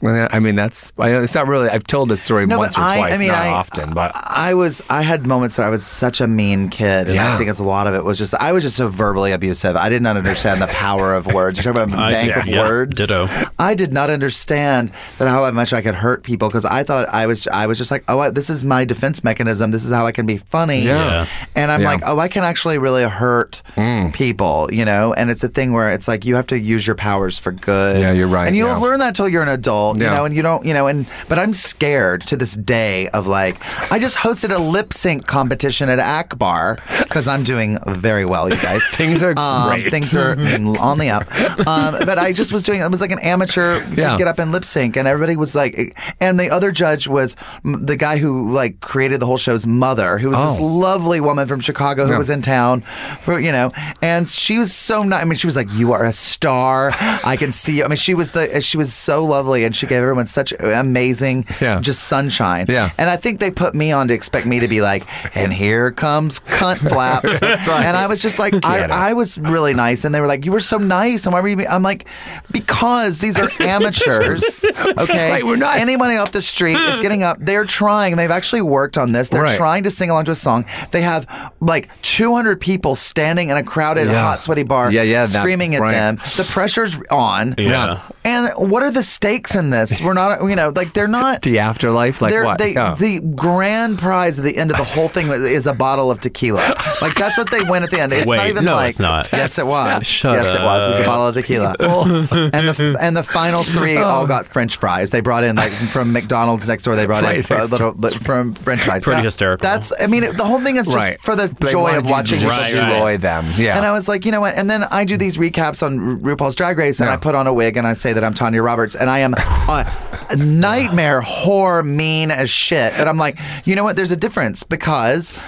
When- 0.03 0.27
I 0.31 0.39
mean, 0.39 0.55
that's. 0.55 0.91
I, 0.99 1.11
it's 1.23 1.33
not 1.33 1.47
really. 1.47 1.69
I've 1.69 1.85
told 1.87 2.09
this 2.09 2.21
story 2.21 2.45
No, 2.45 2.57
once 2.57 2.77
or 2.77 2.81
I- 2.81 2.97
twice, 2.97 3.13
I 3.13 3.17
mean, 3.17 3.29
not 3.29 3.37
I- 3.37 3.49
often, 3.49 3.93
but 3.93 4.11
I 4.15 4.53
was 4.53 4.81
I 4.89 5.01
had 5.01 5.25
moments 5.25 5.57
where 5.57 5.65
I 5.65 5.69
was 5.69 5.85
such 5.85 6.19
a 6.19 6.27
mean 6.27 6.67
kid, 6.69 7.07
and 7.07 7.17
I 7.19 7.37
think 7.37 7.49
it's 7.49 7.59
a 7.59 7.63
lot 7.63 7.87
of 7.87 7.93
it 7.93 8.03
was 8.03 8.17
just 8.17 8.33
I 8.35 8.51
was 8.51 8.63
just 8.63 8.75
so 8.75 8.89
verbally 8.89 9.31
abusive. 9.31 9.75
I 9.77 9.87
did 9.87 10.01
not 10.01 10.17
understand 10.17 10.61
the 10.61 10.67
power 10.67 11.15
of 11.15 11.27
words. 11.27 11.63
You're 11.63 11.73
talking 11.73 11.93
about 11.93 11.99
a 11.99 12.03
I- 12.03 12.07
uh, 12.07 12.11
bank 12.11 12.29
yeah, 12.29 12.39
of 12.39 12.47
yeah, 12.47 12.59
words. 12.67 12.97
ditto. 12.97 13.27
I 13.57 13.73
did 13.75 13.93
not 13.93 14.09
understand 14.09 14.91
that 15.19 15.27
how 15.29 15.49
much 15.51 15.71
I 15.73 15.81
could 15.81 15.95
hurt 15.95 16.23
people 16.23 16.49
because 16.49 16.65
I 16.65 16.83
thought 16.83 17.07
I 17.09 17.25
was 17.25 17.47
I 17.47 17.67
was 17.67 17.77
just 17.77 17.89
like 17.91 18.03
oh 18.09 18.19
I, 18.19 18.29
this 18.29 18.49
is 18.49 18.65
my 18.65 18.83
defense 18.85 19.23
mechanism. 19.23 19.71
This 19.71 19.85
is 19.85 19.91
how 19.91 20.05
I 20.05 20.11
can 20.11 20.25
be 20.25 20.37
funny. 20.37 20.81
Yeah. 20.81 20.93
Yeah. 21.05 21.27
And 21.55 21.71
I'm 21.71 21.81
Yeah. 21.81 21.91
like 21.91 22.01
oh 22.05 22.19
I 22.19 22.27
can 22.27 22.43
actually 22.43 22.77
really 22.77 23.03
hurt 23.03 23.61
mm. 23.77 24.13
people, 24.13 24.69
you 24.73 24.83
know. 24.83 25.13
And 25.13 25.29
it's 25.31 25.43
a 25.43 25.49
thing 25.49 25.71
where 25.71 25.89
it's 25.89 26.07
like 26.09 26.25
you 26.25 26.35
have 26.35 26.47
to 26.47 26.59
use 26.59 26.85
your 26.85 26.95
powers 26.97 27.39
for 27.39 27.51
good. 27.53 28.01
Yeah, 28.01 28.11
you're 28.11 28.27
right, 28.27 28.47
And 28.47 28.55
you 28.55 28.65
yeah. 28.65 28.73
don't 28.73 28.81
learn 28.81 28.99
that 28.99 29.15
till 29.15 29.29
you're 29.29 29.43
an 29.43 29.49
adult, 29.49 29.92
you 29.99 30.05
Yeah. 30.05 30.13
know. 30.15 30.25
And 30.25 30.35
you 30.35 30.41
don't 30.41 30.65
you 30.65 30.73
know. 30.73 30.87
And 30.87 31.05
but 31.29 31.39
I'm 31.39 31.53
scared 31.53 32.21
to 32.27 32.35
this 32.37 32.53
day 32.55 33.07
of 33.09 33.27
like 33.27 33.57
I 33.91 33.99
just 33.99 34.17
hosted 34.17 34.55
a 34.55 34.61
lip 34.61 34.93
sync 34.93 35.25
competition 35.27 35.89
at 35.89 35.99
Akbar 35.99 36.77
because 36.99 37.27
I'm 37.27 37.43
doing 37.43 37.77
very 37.87 38.25
well, 38.25 38.49
you 38.49 38.55
guys. 38.61 38.85
Things 38.91 39.23
are 39.23 39.33
um, 39.37 39.69
great. 39.69 39.89
Things 39.91 40.15
are 40.15 40.31
on 40.79 40.97
the 40.99 41.09
up. 41.09 41.23
Um, 41.67 41.95
but 42.05 42.17
I 42.19 42.31
just 42.33 42.51
was 42.53 42.63
doing. 42.63 42.81
It 42.81 42.89
was 42.91 43.01
like 43.01 43.11
an 43.11 43.19
amateur 43.19 43.81
Yeah. 43.95 44.17
get 44.17 44.27
up 44.27 44.39
and 44.39 44.51
lip 44.51 44.65
sync, 44.65 44.95
and 44.97 45.07
everybody 45.07 45.35
was 45.35 45.55
like, 45.55 45.97
and 46.19 46.39
the 46.39 46.49
other 46.49 46.71
judge 46.71 47.07
was 47.07 47.35
m- 47.65 47.85
the 47.85 47.95
guy 47.95 48.17
who 48.17 48.51
like 48.51 48.79
created 48.81 49.19
the 49.19 49.25
whole 49.25 49.37
show's 49.37 49.65
mother, 49.67 50.17
who 50.17 50.29
was 50.29 50.41
this 50.41 50.57
Oh. 50.59 50.63
lovely 50.65 51.19
woman 51.21 51.47
from 51.47 51.59
Chicago 51.59 52.05
who 52.05 52.17
was 52.17 52.29
in 52.29 52.41
town 52.41 52.81
for 53.21 53.39
you 53.39 53.51
know, 53.51 53.71
and 54.01 54.27
she 54.27 54.57
was 54.57 54.73
so 54.73 55.03
nice. 55.03 55.21
I 55.21 55.25
mean, 55.25 55.35
she 55.35 55.47
was 55.47 55.55
like, 55.55 55.71
"You 55.73 55.93
are 55.93 56.03
a 56.05 56.13
star. 56.13 56.91
I 57.23 57.35
can 57.37 57.51
see 57.51 57.77
you." 57.77 57.85
I 57.85 57.87
mean, 57.87 57.97
she 57.97 58.13
was 58.13 58.31
the 58.31 58.61
she 58.61 58.77
was 58.77 58.93
so 58.93 59.23
lovely, 59.25 59.63
and 59.63 59.75
she 59.75 59.82
gave 59.87 59.99
everyone 60.01 60.25
such 60.25 60.53
amazing, 60.59 61.45
Yeah. 61.61 61.79
just 61.79 62.05
sunshine. 62.05 62.65
Yeah. 62.69 62.91
And 62.97 63.09
I 63.09 63.15
think 63.15 63.39
they 63.39 63.51
put 63.51 63.75
me 63.75 63.91
on 63.91 64.07
to 64.07 64.13
expect 64.13 64.45
me 64.45 64.59
to 64.59 64.67
be 64.67 64.81
like, 64.81 65.03
and 65.35 65.51
here 65.53 65.91
comes 65.91 66.39
cunt 66.39 66.77
flaps. 66.77 67.39
That's 67.39 67.67
right. 67.67 67.85
And 67.85 67.95
I 67.97 68.07
was 68.07 68.21
just 68.21 68.39
like, 68.39 68.53
I, 68.65 68.85
I 69.09 69.13
was 69.13 69.37
really 69.37 69.73
nice, 69.73 70.05
and 70.05 70.13
they 70.13 70.19
were 70.21 70.27
like, 70.27 70.45
"You 70.45 70.51
were 70.51 70.59
so 70.59 70.77
nice." 70.77 71.25
And 71.25 71.33
why 71.33 71.41
were 71.41 71.47
you? 71.47 71.57
be-" 71.57 71.67
I'm 71.67 71.83
like, 71.83 72.05
because 72.51 73.19
these 73.19 73.37
are 73.37 73.49
amateurs. 73.61 74.63
Okay, 74.65 75.31
Right, 75.31 75.45
we're 75.45 75.55
not- 75.57 75.77
Anybody 75.79 76.15
off 76.17 76.31
the 76.31 76.41
street 76.41 76.77
is 76.77 76.99
getting 76.99 77.23
up. 77.23 77.37
They're 77.39 77.65
trying. 77.65 78.15
They've 78.15 78.31
actually 78.31 78.61
worked 78.61 78.97
on 78.97 79.11
this. 79.11 79.29
They're 79.29 79.43
Right. 79.43 79.57
trying 79.57 79.83
to 79.83 79.91
sing 79.91 80.09
along 80.09 80.25
to 80.25 80.31
a 80.31 80.35
song. 80.35 80.65
They 80.91 81.01
have 81.01 81.27
like 81.59 81.89
200 82.03 82.61
people 82.61 82.95
standing 82.95 83.49
in 83.49 83.57
a 83.57 83.63
crowded, 83.63 84.07
Yeah. 84.07 84.21
hot, 84.21 84.43
sweaty 84.43 84.63
bar, 84.63 84.91
Yeah, 84.91 85.01
yeah, 85.01 85.21
that- 85.25 85.29
screaming 85.29 85.75
at 85.75 85.81
right. 85.81 85.91
them. 85.91 86.15
The 86.37 86.47
pressure's 86.49 86.97
on. 87.09 87.55
Yeah. 87.57 87.99
And 88.23 88.49
what 88.55 88.83
are 88.83 88.91
the 88.91 89.03
stakes 89.03 89.55
in 89.55 89.69
this? 89.73 89.99
We're 90.01 90.13
not, 90.13 90.41
you 90.47 90.55
know, 90.55 90.71
like 90.73 90.93
they're 90.93 91.07
not. 91.09 91.41
the 91.41 91.59
afterlife, 91.59 92.21
like 92.21 92.31
They're- 92.31 92.45
what? 92.45 92.59
They, 92.59 92.73
Yeah. 92.73 92.95
The 92.97 93.19
grand 93.19 93.99
prize 93.99 94.39
at 94.39 94.45
the 94.45 94.55
end 94.57 94.71
of 94.71 94.77
the 94.77 94.83
whole 94.85 95.09
thing 95.09 95.27
is 95.27 95.67
a 95.67 95.73
bottle 95.73 96.09
of 96.09 96.19
tequila. 96.21 96.75
Like 97.01 97.15
that's 97.15 97.37
what 97.37 97.51
they 97.51 97.61
win 97.61 97.83
at 97.83 97.91
the 97.91 97.99
end. 97.99 98.13
It's 98.13 98.21
not 98.25 98.37
Wait, 98.37 98.49
even 98.49 98.63
no, 98.65 98.75
like 98.75 98.89
it's 98.89 98.99
not. 98.99 99.27
Yes, 99.33 99.57
it 99.59 99.65
was. 99.65 100.05
Shut 100.07 100.35
yes, 100.35 100.55
it 100.57 100.63
was. 100.63 100.85
It 100.87 100.89
was 100.91 100.99
a 101.01 101.05
bottle 101.05 101.27
of 101.27 101.35
tequila. 101.35 101.75
Oh. 101.81 102.27
and 102.31 102.69
the 102.69 102.97
and 103.01 103.17
the 103.17 103.23
final 103.23 103.63
three 103.63 103.97
Oh. 103.97 104.03
all 104.03 104.27
got 104.27 104.45
French 104.47 104.77
fries. 104.77 105.09
They 105.11 105.21
brought 105.21 105.43
in 105.43 105.55
like 105.57 105.71
from 105.71 106.13
McDonald's 106.13 106.67
next 106.67 106.83
door. 106.83 106.95
They 106.95 107.05
brought 107.05 107.23
in 107.25 107.41
fr- 107.43 107.53
a 107.53 107.57
it's- 107.57 107.71
little 107.71 107.93
from 108.23 108.53
French 108.53 108.81
fries. 108.81 109.03
Pretty 109.03 109.19
Yeah. 109.19 109.23
hysterical. 109.25 109.63
That's. 109.67 109.91
I 109.99 110.07
mean, 110.07 110.23
it, 110.23 110.37
the 110.37 110.45
whole 110.45 110.59
thing 110.61 110.77
is 110.77 110.85
just 110.85 110.95
Right. 110.97 111.17
for 111.23 111.35
the 111.35 111.47
They 111.59 111.71
joy 111.71 111.97
of 111.97 112.05
watching 112.05 112.39
just 112.39 112.49
Right, 112.51 112.71
do 112.73 113.03
right. 113.03 113.19
them. 113.19 113.45
Yeah. 113.57 113.75
And 113.77 113.85
I 113.85 113.91
was 113.91 114.07
like, 114.07 114.25
you 114.25 114.31
know 114.31 114.41
what? 114.41 114.55
And 114.55 114.69
then 114.69 114.83
I 114.91 115.03
do 115.05 115.17
these 115.17 115.37
recaps 115.37 115.83
on 115.83 116.19
RuPaul's 116.21 116.55
Drag 116.55 116.77
Race, 116.77 116.99
and 116.99 117.07
Yeah. 117.07 117.13
I 117.13 117.17
put 117.17 117.35
on 117.35 117.47
a 117.47 117.53
wig 117.53 117.75
and 117.77 117.85
I 117.87 117.93
say 117.95 118.13
that 118.13 118.23
I'm 118.23 118.33
Tanya 118.33 118.61
Roberts, 118.61 118.95
and 118.95 119.09
I 119.09 119.19
am 119.19 119.33
a 119.67 120.35
nightmare, 120.35 121.21
whore, 121.21 121.85
mean 121.85 122.31
as 122.31 122.49
shit. 122.49 122.93
And 122.93 123.07
I'm 123.07 123.17
like, 123.17 123.37
you 123.65 123.75
know 123.75 123.83
what? 123.83 123.95
There's 123.95 124.11
a 124.11 124.17
difference 124.17 124.63
because. 124.63 125.39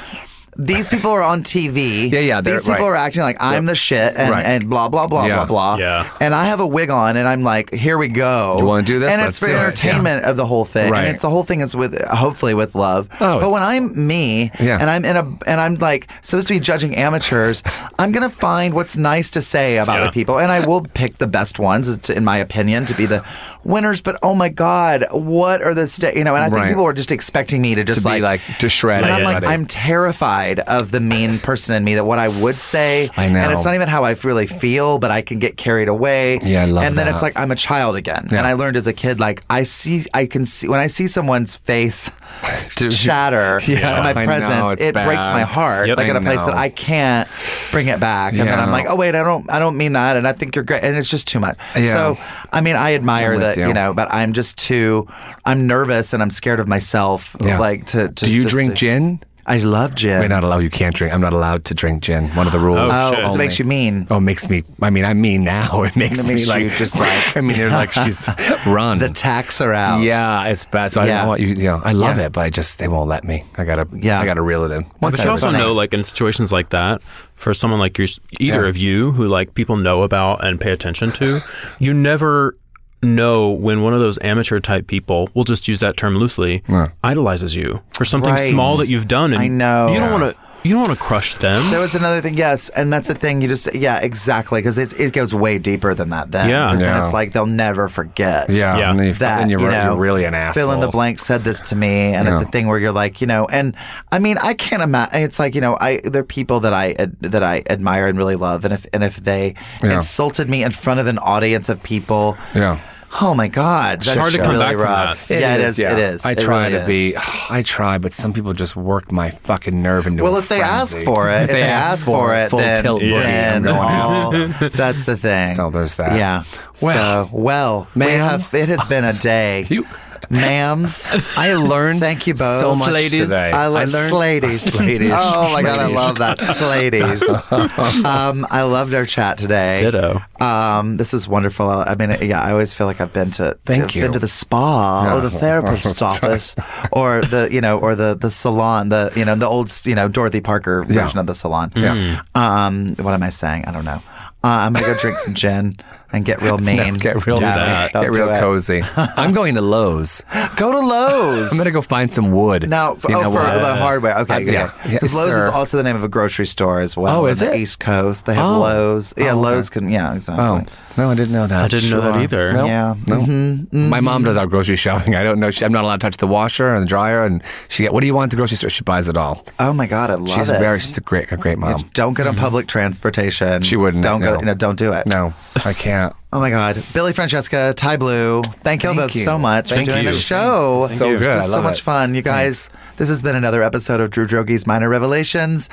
These 0.57 0.87
people 0.87 1.11
are 1.11 1.21
on 1.21 1.43
TV. 1.43 2.09
Yeah, 2.09 2.19
yeah, 2.21 2.39
These 2.39 2.61
people 2.61 2.75
right. 2.85 2.91
are 2.91 2.95
acting 2.95 3.23
like 3.23 3.35
I'm 3.41 3.65
the 3.65 3.75
shit 3.75 4.13
and, 4.15 4.29
Right. 4.29 4.45
and 4.45 4.69
blah 4.69 4.87
blah 4.87 5.05
blah 5.05 5.25
Yeah. 5.25 5.35
blah 5.35 5.45
blah. 5.47 5.75
Yeah. 5.75 6.07
And 6.21 6.33
I 6.33 6.45
have 6.45 6.61
a 6.61 6.65
wig 6.65 6.89
on, 6.89 7.17
and 7.17 7.27
I'm 7.27 7.43
like, 7.43 7.73
here 7.73 7.97
we 7.97 8.07
go. 8.07 8.55
You 8.57 8.65
wanna 8.65 8.83
do 8.83 8.97
this? 8.99 9.11
And 9.11 9.19
Let's 9.21 9.31
it's 9.31 9.39
for 9.39 9.47
do 9.47 9.51
it. 9.51 9.57
entertainment 9.57 10.23
of 10.23 10.37
the 10.37 10.45
whole 10.45 10.63
thing. 10.63 10.89
Right. 10.91 10.99
And 11.03 11.09
it's 11.09 11.21
the 11.23 11.29
whole 11.29 11.43
thing 11.43 11.59
is 11.59 11.75
with 11.75 12.01
hopefully 12.07 12.53
with 12.53 12.73
love. 12.73 13.09
Oh, 13.19 13.41
but 13.41 13.49
when 13.51 13.63
I'm 13.63 14.07
me, 14.07 14.49
Yeah. 14.57 14.77
and 14.79 14.89
I'm 14.89 15.03
in 15.03 15.17
a 15.17 15.27
and 15.45 15.59
I'm 15.59 15.75
like 15.75 16.07
supposed 16.21 16.47
to 16.47 16.53
be 16.53 16.61
judging 16.61 16.95
amateurs, 16.95 17.61
I'm 17.99 18.13
gonna 18.13 18.29
find 18.29 18.73
what's 18.73 18.95
nice 18.95 19.29
to 19.31 19.41
say 19.41 19.75
about 19.79 19.99
Yeah. 19.99 20.05
the 20.05 20.11
people, 20.13 20.39
and 20.39 20.53
I 20.53 20.65
will 20.65 20.83
pick 20.93 21.17
the 21.17 21.27
best 21.27 21.59
ones, 21.59 21.89
it's- 21.89 22.09
in 22.15 22.23
my 22.23 22.37
opinion, 22.37 22.85
to 22.85 22.93
be 22.93 23.05
the 23.05 23.23
winners. 23.66 23.99
But 24.01 24.18
oh 24.24 24.34
my 24.36 24.49
god, 24.49 25.05
what 25.11 25.61
are 25.61 25.74
the 25.74 25.88
sta- 25.88 26.13
you 26.16 26.24
know? 26.24 26.36
And 26.36 26.43
I 26.43 26.49
think 26.49 26.55
Right. 26.61 26.68
people 26.70 26.86
are 26.86 26.93
just 26.93 27.11
expecting 27.11 27.61
me 27.61 27.76
to 27.76 27.84
just 27.84 28.03
to 28.03 28.09
be 28.13 28.22
like 28.22 28.39
to 28.59 28.70
shred 28.70 29.03
and 29.03 29.11
it. 29.11 29.16
I'm 29.16 29.24
like, 29.24 29.43
I'm 29.43 29.66
terrified 29.66 30.59
of 30.61 30.91
the 30.91 30.99
mean 31.01 31.39
person 31.39 31.76
in 31.76 31.84
me 31.84 31.95
that 31.95 32.05
what 32.05 32.20
I 32.20 32.28
would 32.28 32.55
say. 32.55 33.09
I 33.18 33.28
know. 33.28 33.39
And 33.39 33.51
it's 33.51 33.66
not 33.66 33.76
even 33.76 33.88
how 33.89 34.03
I 34.05 34.16
really 34.24 34.47
feel, 34.47 34.99
but 34.99 35.11
I 35.11 35.22
can 35.22 35.39
get 35.39 35.57
carried 35.57 35.88
away. 35.89 36.39
Yeah, 36.43 36.63
I 36.63 36.66
love 36.66 36.84
And 36.86 36.97
then 36.97 37.07
that. 37.07 37.13
it's 37.13 37.22
like 37.22 37.38
I'm 37.38 37.51
a 37.51 37.55
child 37.55 37.95
again. 37.95 38.30
Yeah. 38.32 38.38
And 38.38 38.47
I 38.47 38.53
learned 38.53 38.78
as 38.78 38.88
a 38.88 38.93
kid, 38.93 39.20
like 39.20 39.43
I 39.49 39.63
see, 39.63 40.03
I 40.13 40.26
can 40.28 40.45
see 40.45 40.68
when 40.68 40.80
I 40.80 40.88
see 40.88 41.07
someone's 41.07 41.55
face 41.57 42.09
shatter 42.91 43.59
Yeah, 43.68 43.97
in 43.97 44.03
my 44.03 44.09
I 44.11 44.13
know, 44.13 44.26
presence, 44.26 44.74
it's 44.74 44.82
it 44.84 44.93
breaks 44.93 45.28
my 45.28 45.41
heart. 45.43 45.88
Yep. 45.88 45.97
like 45.97 46.07
in 46.07 46.16
I 46.16 46.20
a 46.20 46.22
place 46.22 46.43
that. 46.43 46.53
I 46.53 46.70
can't 46.70 47.28
bring 47.72 47.88
it 47.88 47.99
back. 47.99 48.34
And 48.34 48.47
then 48.47 48.59
I'm 48.59 48.72
like, 48.72 48.86
oh 48.89 48.95
wait, 48.95 49.16
I 49.16 49.24
don't, 49.24 49.49
I 49.51 49.59
don't 49.59 49.78
mean 49.78 49.93
that. 49.93 50.18
And 50.18 50.28
I 50.28 50.34
think 50.34 50.55
you're 50.55 50.63
great. 50.63 50.84
And 50.84 50.95
it's 50.97 51.09
just 51.09 51.28
too 51.28 51.39
much. 51.39 51.57
Yeah. 51.76 51.93
So 51.93 52.18
I 52.51 52.61
mean, 52.61 52.76
I 52.76 52.93
admire 52.95 53.34
I'm 53.34 53.39
with 53.55 53.61
that, 53.61 53.61
you. 53.61 53.67
you. 53.69 53.73
know, 53.73 53.93
but 53.93 54.13
I'm 54.13 54.33
just 54.33 54.57
too, 54.57 55.07
I'm 55.45 55.67
nervous 55.67 56.13
and 56.13 56.21
I'm 56.21 56.29
scared 56.31 56.59
of 56.59 56.67
myself. 56.67 57.35
Yeah. 57.41 57.59
Like 57.59 57.85
to, 57.87 58.09
to 58.09 58.25
Do 58.25 58.31
you 58.31 58.43
just 58.43 58.53
drink 58.53 58.71
to- 58.71 58.75
gin? 58.77 59.19
I 59.47 59.57
love 59.59 59.93
gin. 59.93 60.21
We're 60.21 60.27
not 60.27 60.43
allowed. 60.43 60.63
You 60.63 60.71
can't 60.71 60.95
drink. 60.95 61.13
I'm 61.13 61.21
not 61.21 61.31
allowed 61.31 61.65
to 61.65 61.75
drink 61.75 62.01
gin. 62.01 62.29
One 62.29 62.47
of 62.47 62.51
the 62.51 62.57
rules. 62.57 62.89
Oh, 62.91 63.11
Oh, 63.11 63.13
shit. 63.15 63.25
it 63.25 63.37
makes 63.37 63.59
you 63.59 63.65
mean. 63.65 64.07
Oh, 64.09 64.17
it 64.17 64.21
makes 64.21 64.49
me. 64.49 64.63
I 64.81 64.89
mean, 64.89 65.05
I'm 65.05 65.21
mean 65.21 65.43
now. 65.43 65.83
It 65.83 65.95
makes, 65.95 66.17
It 66.17 66.27
makes 66.27 66.41
me 66.41 66.47
like 66.47 66.71
just 66.71 66.97
like- 66.99 67.37
I 67.37 67.41
mean, 67.41 67.55
they're 67.55 67.69
like 67.69 67.91
she's 68.01 68.27
run. 68.65 68.97
The 68.97 69.09
tax 69.09 69.61
are 69.61 69.71
out. 69.71 70.01
yeah, 70.01 70.47
it's 70.47 70.65
bad. 70.65 70.91
So 70.93 70.99
I 71.01 71.05
don't 71.05 71.27
want 71.27 71.41
you. 71.41 71.49
You 71.49 71.63
know, 71.65 71.81
I 71.85 71.91
love 71.91 72.17
Yeah. 72.17 72.25
it, 72.25 72.31
but 72.31 72.41
I 72.41 72.49
just 72.49 72.79
they 72.79 72.87
won't 72.87 73.07
let 73.07 73.23
me. 73.23 73.45
I 73.55 73.65
gotta. 73.65 73.87
Yeah. 73.95 74.19
I 74.19 74.25
gotta 74.25 74.41
reel 74.41 74.63
it 74.63 74.71
in. 74.71 74.81
Once 74.99 75.17
But 75.17 75.25
you 75.25 75.29
I 75.29 75.31
also 75.33 75.51
know, 75.51 75.73
like 75.73 75.93
in 75.93 76.03
situations 76.03 76.51
like 76.51 76.69
that, 76.71 77.03
for 77.35 77.53
someone 77.53 77.79
like 77.79 77.99
your, 77.99 78.07
either 78.39 78.63
Yeah. 78.63 78.67
of 78.69 78.77
you 78.77 79.11
who 79.11 79.27
like 79.27 79.53
people 79.53 79.77
know 79.77 80.01
about 80.01 80.43
and 80.43 80.59
pay 80.59 80.71
attention 80.71 81.11
to, 81.11 81.37
you 81.77 81.93
never 81.93 82.57
know 83.05 83.49
when 83.49 83.81
one 83.81 83.93
of 83.93 83.99
those 83.99 84.17
amateur 84.19 84.59
type 84.59 84.87
people, 84.87 85.29
we'll 85.33 85.45
just 85.45 85.67
use 85.67 85.79
that 85.79 85.95
term 85.97 86.17
loosely, 86.17 86.63
idolizes 87.03 87.55
you 87.55 87.81
for 87.93 88.05
something 88.05 88.31
Right. 88.31 88.49
small 88.51 88.77
that 88.77 88.89
you've 88.89 89.07
done. 89.07 89.33
And 89.33 89.41
I 89.41 89.47
know. 89.47 89.87
You 89.93 89.99
don't 89.99 90.11
want 90.11 90.35
to. 90.35 90.45
You 90.63 90.71
don't 90.71 90.87
want 90.87 90.97
to 90.97 91.05
crush 91.05 91.35
them. 91.35 91.61
There 91.69 91.79
was 91.79 91.93
another 91.93 92.21
thing, 92.21 92.33
yes, 92.33 92.69
and 92.69 92.91
that's 92.91 93.07
the 93.07 93.13
thing. 93.13 93.39
You 93.39 93.47
just, 93.47 93.71
yeah, 93.75 93.99
exactly, 93.99 94.61
because 94.61 94.79
it, 94.79 94.99
it 94.99 95.13
goes 95.13 95.31
way 95.31 95.59
deeper 95.59 95.93
than 95.93 96.09
that. 96.09 96.31
Then, 96.31 96.49
Yeah. 96.49 96.71
'Cause 96.71 96.79
then 96.79 96.95
Yeah. 96.95 97.01
it's 97.03 97.13
like 97.13 97.33
they'll 97.33 97.45
never 97.45 97.87
forget. 97.87 98.49
Yeah, 98.49 98.75
Yeah. 98.75 98.89
And 98.89 98.99
you, 99.05 99.13
that 99.13 99.37
then 99.41 99.49
you're, 99.51 99.59
you 99.59 99.67
know, 99.69 99.83
you're 99.91 99.95
really 99.97 100.23
an 100.25 100.33
asshole. 100.33 100.53
Fill 100.63 100.71
in 100.71 100.79
the 100.79 100.87
blank 100.87 101.19
said 101.19 101.43
this 101.43 101.61
to 101.69 101.75
me, 101.75 102.13
and 102.15 102.27
Yeah. 102.27 102.39
it's 102.39 102.47
a 102.47 102.51
thing 102.51 102.65
where 102.65 102.79
you're 102.79 102.91
like, 102.91 103.21
you 103.21 103.27
know, 103.27 103.45
and 103.45 103.75
I 104.11 104.17
mean, 104.17 104.39
I 104.41 104.55
can't 104.55 104.81
imagine. 104.81 105.21
It's 105.21 105.37
like, 105.37 105.53
you 105.53 105.61
know, 105.61 105.77
I 105.79 106.01
there 106.03 106.21
are 106.23 106.25
people 106.25 106.59
that 106.61 106.73
I 106.73 106.95
ad- 106.97 107.17
that 107.21 107.43
I 107.43 107.61
admire 107.69 108.07
and 108.07 108.17
really 108.17 108.35
love, 108.35 108.65
and 108.65 108.73
if 108.73 108.87
and 108.91 109.03
if 109.03 109.17
they 109.17 109.53
Yeah. 109.83 109.91
insulted 109.93 110.49
me 110.49 110.63
in 110.63 110.71
front 110.71 110.99
of 110.99 111.05
an 111.05 111.19
audience 111.19 111.69
of 111.69 111.83
people, 111.83 112.37
Yeah. 112.55 112.79
Oh 113.22 113.34
my 113.34 113.47
God, 113.47 114.01
that's 114.01 114.18
hard 114.20 114.34
to 114.34 114.39
come 114.39 114.51
really 114.51 114.59
back 114.66 114.74
from 114.74 114.82
rough. 114.84 115.28
that. 115.30 115.39
yeah, 115.39 115.55
it 115.55 115.61
is. 115.61 115.80
It 115.80 115.97
is. 115.97 116.26
I 116.26 116.32
It 116.32 116.39
try 116.39 116.68
really 116.68 116.80
to 116.80 116.86
be. 116.86 117.09
is. 117.16 117.24
I 117.49 117.63
try, 117.63 117.97
but 117.97 118.11
some 118.13 118.34
people 118.34 118.53
just 118.53 118.76
work 118.76 119.11
my 119.11 119.30
fucking 119.30 119.82
nerve 119.82 120.05
into. 120.07 120.24
Well, 120.24 120.36
a 120.36 120.39
if 120.39 120.49
they 120.49 120.61
ask 120.61 120.97
for 120.99 121.30
it, 121.30 121.43
if, 121.43 121.51
they, 121.51 121.61
ask 121.61 122.05
for 122.05 122.36
it, 122.36 122.49
full 122.49 122.59
then, 122.59 122.82
tilt 122.84 123.01
boogie, 123.01 123.22
then 123.22 123.68
all, 123.68 124.32
that's 124.70 125.05
the 125.05 125.16
thing. 125.16 125.49
So 125.49 125.70
there's 125.70 125.95
that. 125.95 126.18
Yeah. 126.18 126.43
Well, 126.82 127.28
so, 127.28 127.36
well, 127.36 127.88
we 127.95 128.05
have. 128.05 128.53
It 128.53 128.70
has 128.70 128.84
been 128.86 129.05
a 129.05 129.13
day, 129.13 129.66
You- 129.70 129.88
ma'ams. 130.30 131.38
I 131.38 131.55
learned 131.55 131.99
Thank 131.99 132.28
you 132.28 132.34
both. 132.34 132.59
so 132.59 132.76
much 132.76 132.91
Ladies. 132.91 133.30
today. 133.30 133.51
I 133.51 133.67
love 133.67 133.89
learned 133.91 134.11
Sladies. 134.13 134.69
Sladies. 134.71 135.11
Oh 135.13 135.53
my 135.53 135.61
god, 135.61 135.80
I 135.80 135.88
love 135.88 136.17
that 136.19 136.39
Sladies. 136.39 137.21
um, 138.05 138.45
I 138.49 138.63
loved 138.63 138.93
our 138.93 139.05
chat 139.05 139.38
today. 139.38 139.82
Ditto. 139.82 140.21
Um, 140.39 140.97
this 140.97 141.13
was 141.13 141.28
wonderful. 141.28 141.69
I 141.69 141.95
mean, 141.95 142.15
yeah, 142.21 142.41
I 142.41 142.51
always 142.51 142.73
feel 142.73 142.88
like 142.88 143.01
I've 143.01 143.13
been 143.13 143.32
to, 143.32 143.57
Thank 143.65 143.91
to 143.91 143.97
you. 143.99 144.05
been 144.05 144.13
to 144.13 144.19
the 144.19 144.28
spa 144.28 145.13
or 145.15 145.21
the 145.21 145.30
Yeah. 145.32 145.39
therapist's 145.39 146.01
office 146.01 146.55
or 146.91 147.21
the 147.21 147.49
you 147.51 147.61
know 147.61 147.78
or 147.80 147.95
the 147.95 148.15
the 148.15 148.30
salon, 148.30 148.89
the 148.89 149.11
you 149.15 149.26
know 149.26 149.36
the 149.36 149.47
old 149.47 149.71
you 149.86 149.95
know 149.95 150.07
Dorothy 150.07 150.41
Parker 150.41 150.84
version 150.84 151.11
Yeah. 151.15 151.19
of 151.19 151.28
the 151.28 151.36
salon. 151.36 151.71
Yeah. 151.76 152.21
Um, 152.36 152.95
what 152.97 153.13
am 153.13 153.23
I 153.23 153.30
saying? 153.30 153.65
I 153.65 153.71
don't 153.71 153.86
know. 153.86 154.01
Uh, 154.43 154.61
I'm 154.61 154.73
gonna 154.73 154.86
go 154.86 154.97
drink 154.97 155.17
some 155.19 155.34
gin 155.34 155.76
and 156.11 156.23
get 156.25 156.41
real 156.41 156.57
mean. 156.59 156.95
Get 156.95 157.25
real, 157.27 157.39
Yeah, 157.41 157.89
don't 157.93 158.03
get 158.03 158.11
real 158.11 158.29
it. 158.29 158.39
cozy. 158.39 158.82
I'm 158.97 159.33
going 159.33 159.55
to 159.55 159.61
Lowe's. 159.61 160.23
Go 160.55 160.71
to 160.71 160.79
Lowe's. 160.79 161.51
I'm 161.51 161.57
gonna 161.57 161.71
go 161.71 161.82
find 161.82 162.11
some 162.13 162.32
wood. 162.32 162.69
Now, 162.69 162.93
f- 162.93 163.05
You 163.09 163.15
oh, 163.17 163.21
know 163.23 163.32
for 163.32 163.37
what? 163.43 163.59
the 163.61 163.75
hardware. 163.75 164.17
Okay, 164.19 164.33
Uh, 164.36 164.39
okay. 164.39 164.51
yeah. 164.53 164.71
Yes, 164.86 164.93
Because 164.93 165.13
Lowe's 165.15 165.29
sir. 165.32 165.47
is 165.47 165.53
also 165.53 165.77
the 165.77 165.83
name 165.83 165.95
of 165.95 166.03
a 166.03 166.07
grocery 166.09 166.45
store 166.47 166.79
as 166.79 166.95
well. 166.95 167.17
Oh, 167.21 167.23
on 167.25 167.32
is 167.32 167.39
the 167.39 167.53
it? 167.53 167.59
East 167.59 167.79
Coast. 167.79 168.25
They 168.25 168.33
have 168.36 168.45
Oh. 168.45 168.59
Lowe's. 168.59 169.13
Yeah, 169.17 169.32
Oh, 169.33 169.39
Lowe's 169.41 169.69
can. 169.69 169.89
Yeah, 169.89 170.13
exactly. 170.15 170.43
Oh 170.45 170.63
no, 170.97 171.09
I 171.11 171.15
didn't 171.15 171.33
know 171.33 171.45
that. 171.47 171.65
I 171.65 171.67
didn't 171.67 171.89
know 171.89 171.99
that 172.01 172.21
either. 172.21 172.53
No, 172.53 172.65
Yeah. 172.65 172.95
no. 173.05 173.15
Mm-hmm. 173.17 173.89
My 173.89 173.99
mom 173.99 174.23
does 174.23 174.37
our 174.37 174.47
grocery 174.47 174.75
shopping. 174.86 175.15
I 175.15 175.23
don't 175.23 175.39
know. 175.39 175.51
She, 175.51 175.65
I'm 175.65 175.71
not 175.73 175.83
allowed 175.83 175.99
to 176.01 176.05
touch 176.07 176.17
the 176.17 176.27
washer 176.27 176.73
and 176.73 176.83
the 176.83 176.87
dryer. 176.87 177.25
And 177.25 177.43
she, 177.67 177.87
what 177.89 177.99
do 178.01 178.07
you 178.07 178.13
want 178.15 178.27
at 178.27 178.29
the 178.32 178.37
grocery 178.37 178.55
store? 178.57 178.69
She 178.69 178.83
buys 178.83 179.09
it 179.09 179.17
all. 179.17 179.45
Oh 179.59 179.73
my 179.73 179.87
God, 179.87 180.09
I 180.09 180.15
love 180.15 180.29
She's 180.29 180.47
it. 180.49 180.55
a 180.55 180.59
very, 180.59 180.77
she's 180.79 180.97
a 180.97 181.01
great, 181.01 181.32
a 181.33 181.37
great 181.37 181.57
mom. 181.57 181.82
Don't 181.93 182.15
get 182.15 182.27
on 182.27 182.36
public 182.37 182.67
transportation. 182.67 183.61
She 183.61 183.75
wouldn't, 183.75 184.03
Don't 184.03 184.21
no. 184.21 184.33
go. 184.36 184.39
You 184.39 184.45
know, 184.45 184.53
don't 184.53 184.77
do 184.79 184.93
it. 184.93 185.05
No, 185.05 185.33
I 185.65 185.73
can't. 185.73 185.95
Oh 186.34 186.39
my 186.39 186.50
God, 186.50 186.84
Billy, 186.93 187.13
Francesca, 187.13 187.74
Ty 187.76 187.97
Blue. 187.97 188.43
Thank 188.63 188.84
you 188.84 188.93
both 188.93 189.16
you. 189.16 189.24
so 189.24 189.38
much 189.38 189.70
Thank 189.70 189.88
for 189.88 189.93
doing 189.93 190.05
you. 190.05 190.12
the 190.12 190.17
show. 190.17 190.86
So 190.89 191.09
you. 191.09 191.17
good. 191.20 191.30
This 191.30 191.34
I 191.34 191.38
was 191.38 191.51
so 191.51 191.62
much 191.62 191.80
it. 191.80 191.84
fun, 191.84 192.13
you 192.16 192.22
guys. 192.22 192.70
This 192.97 193.08
has 193.09 193.22
been 193.22 193.36
another 193.36 193.63
episode 193.63 194.01
of 194.01 194.09
Drew 194.12 194.26
Droege's 194.28 194.67
Minor 194.67 194.89
Revelations. 194.89 195.70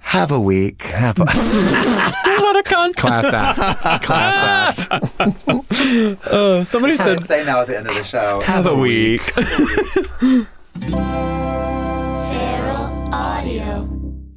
Have 0.00 0.30
a 0.32 0.40
week. 0.40 0.82
Have 0.84 1.18
a 1.18 1.24
what 1.24 2.56
a 2.56 2.62
cunt. 2.68 2.96
class 2.96 3.26
act. 3.26 4.02
Class 4.04 4.88
act. 4.90 6.26
Uh, 6.26 6.64
somebody 6.72 6.96
said, 6.96 7.20
Say 7.22 7.44
now 7.44 7.60
at 7.60 7.66
the 7.68 7.76
end 7.78 7.86
of 7.88 7.94
the 7.94 8.02
show. 8.02 8.40
have 8.44 8.66
a 8.66 8.74
week. 8.74 9.22
Feral 12.30 12.86
Audio. 13.14 13.89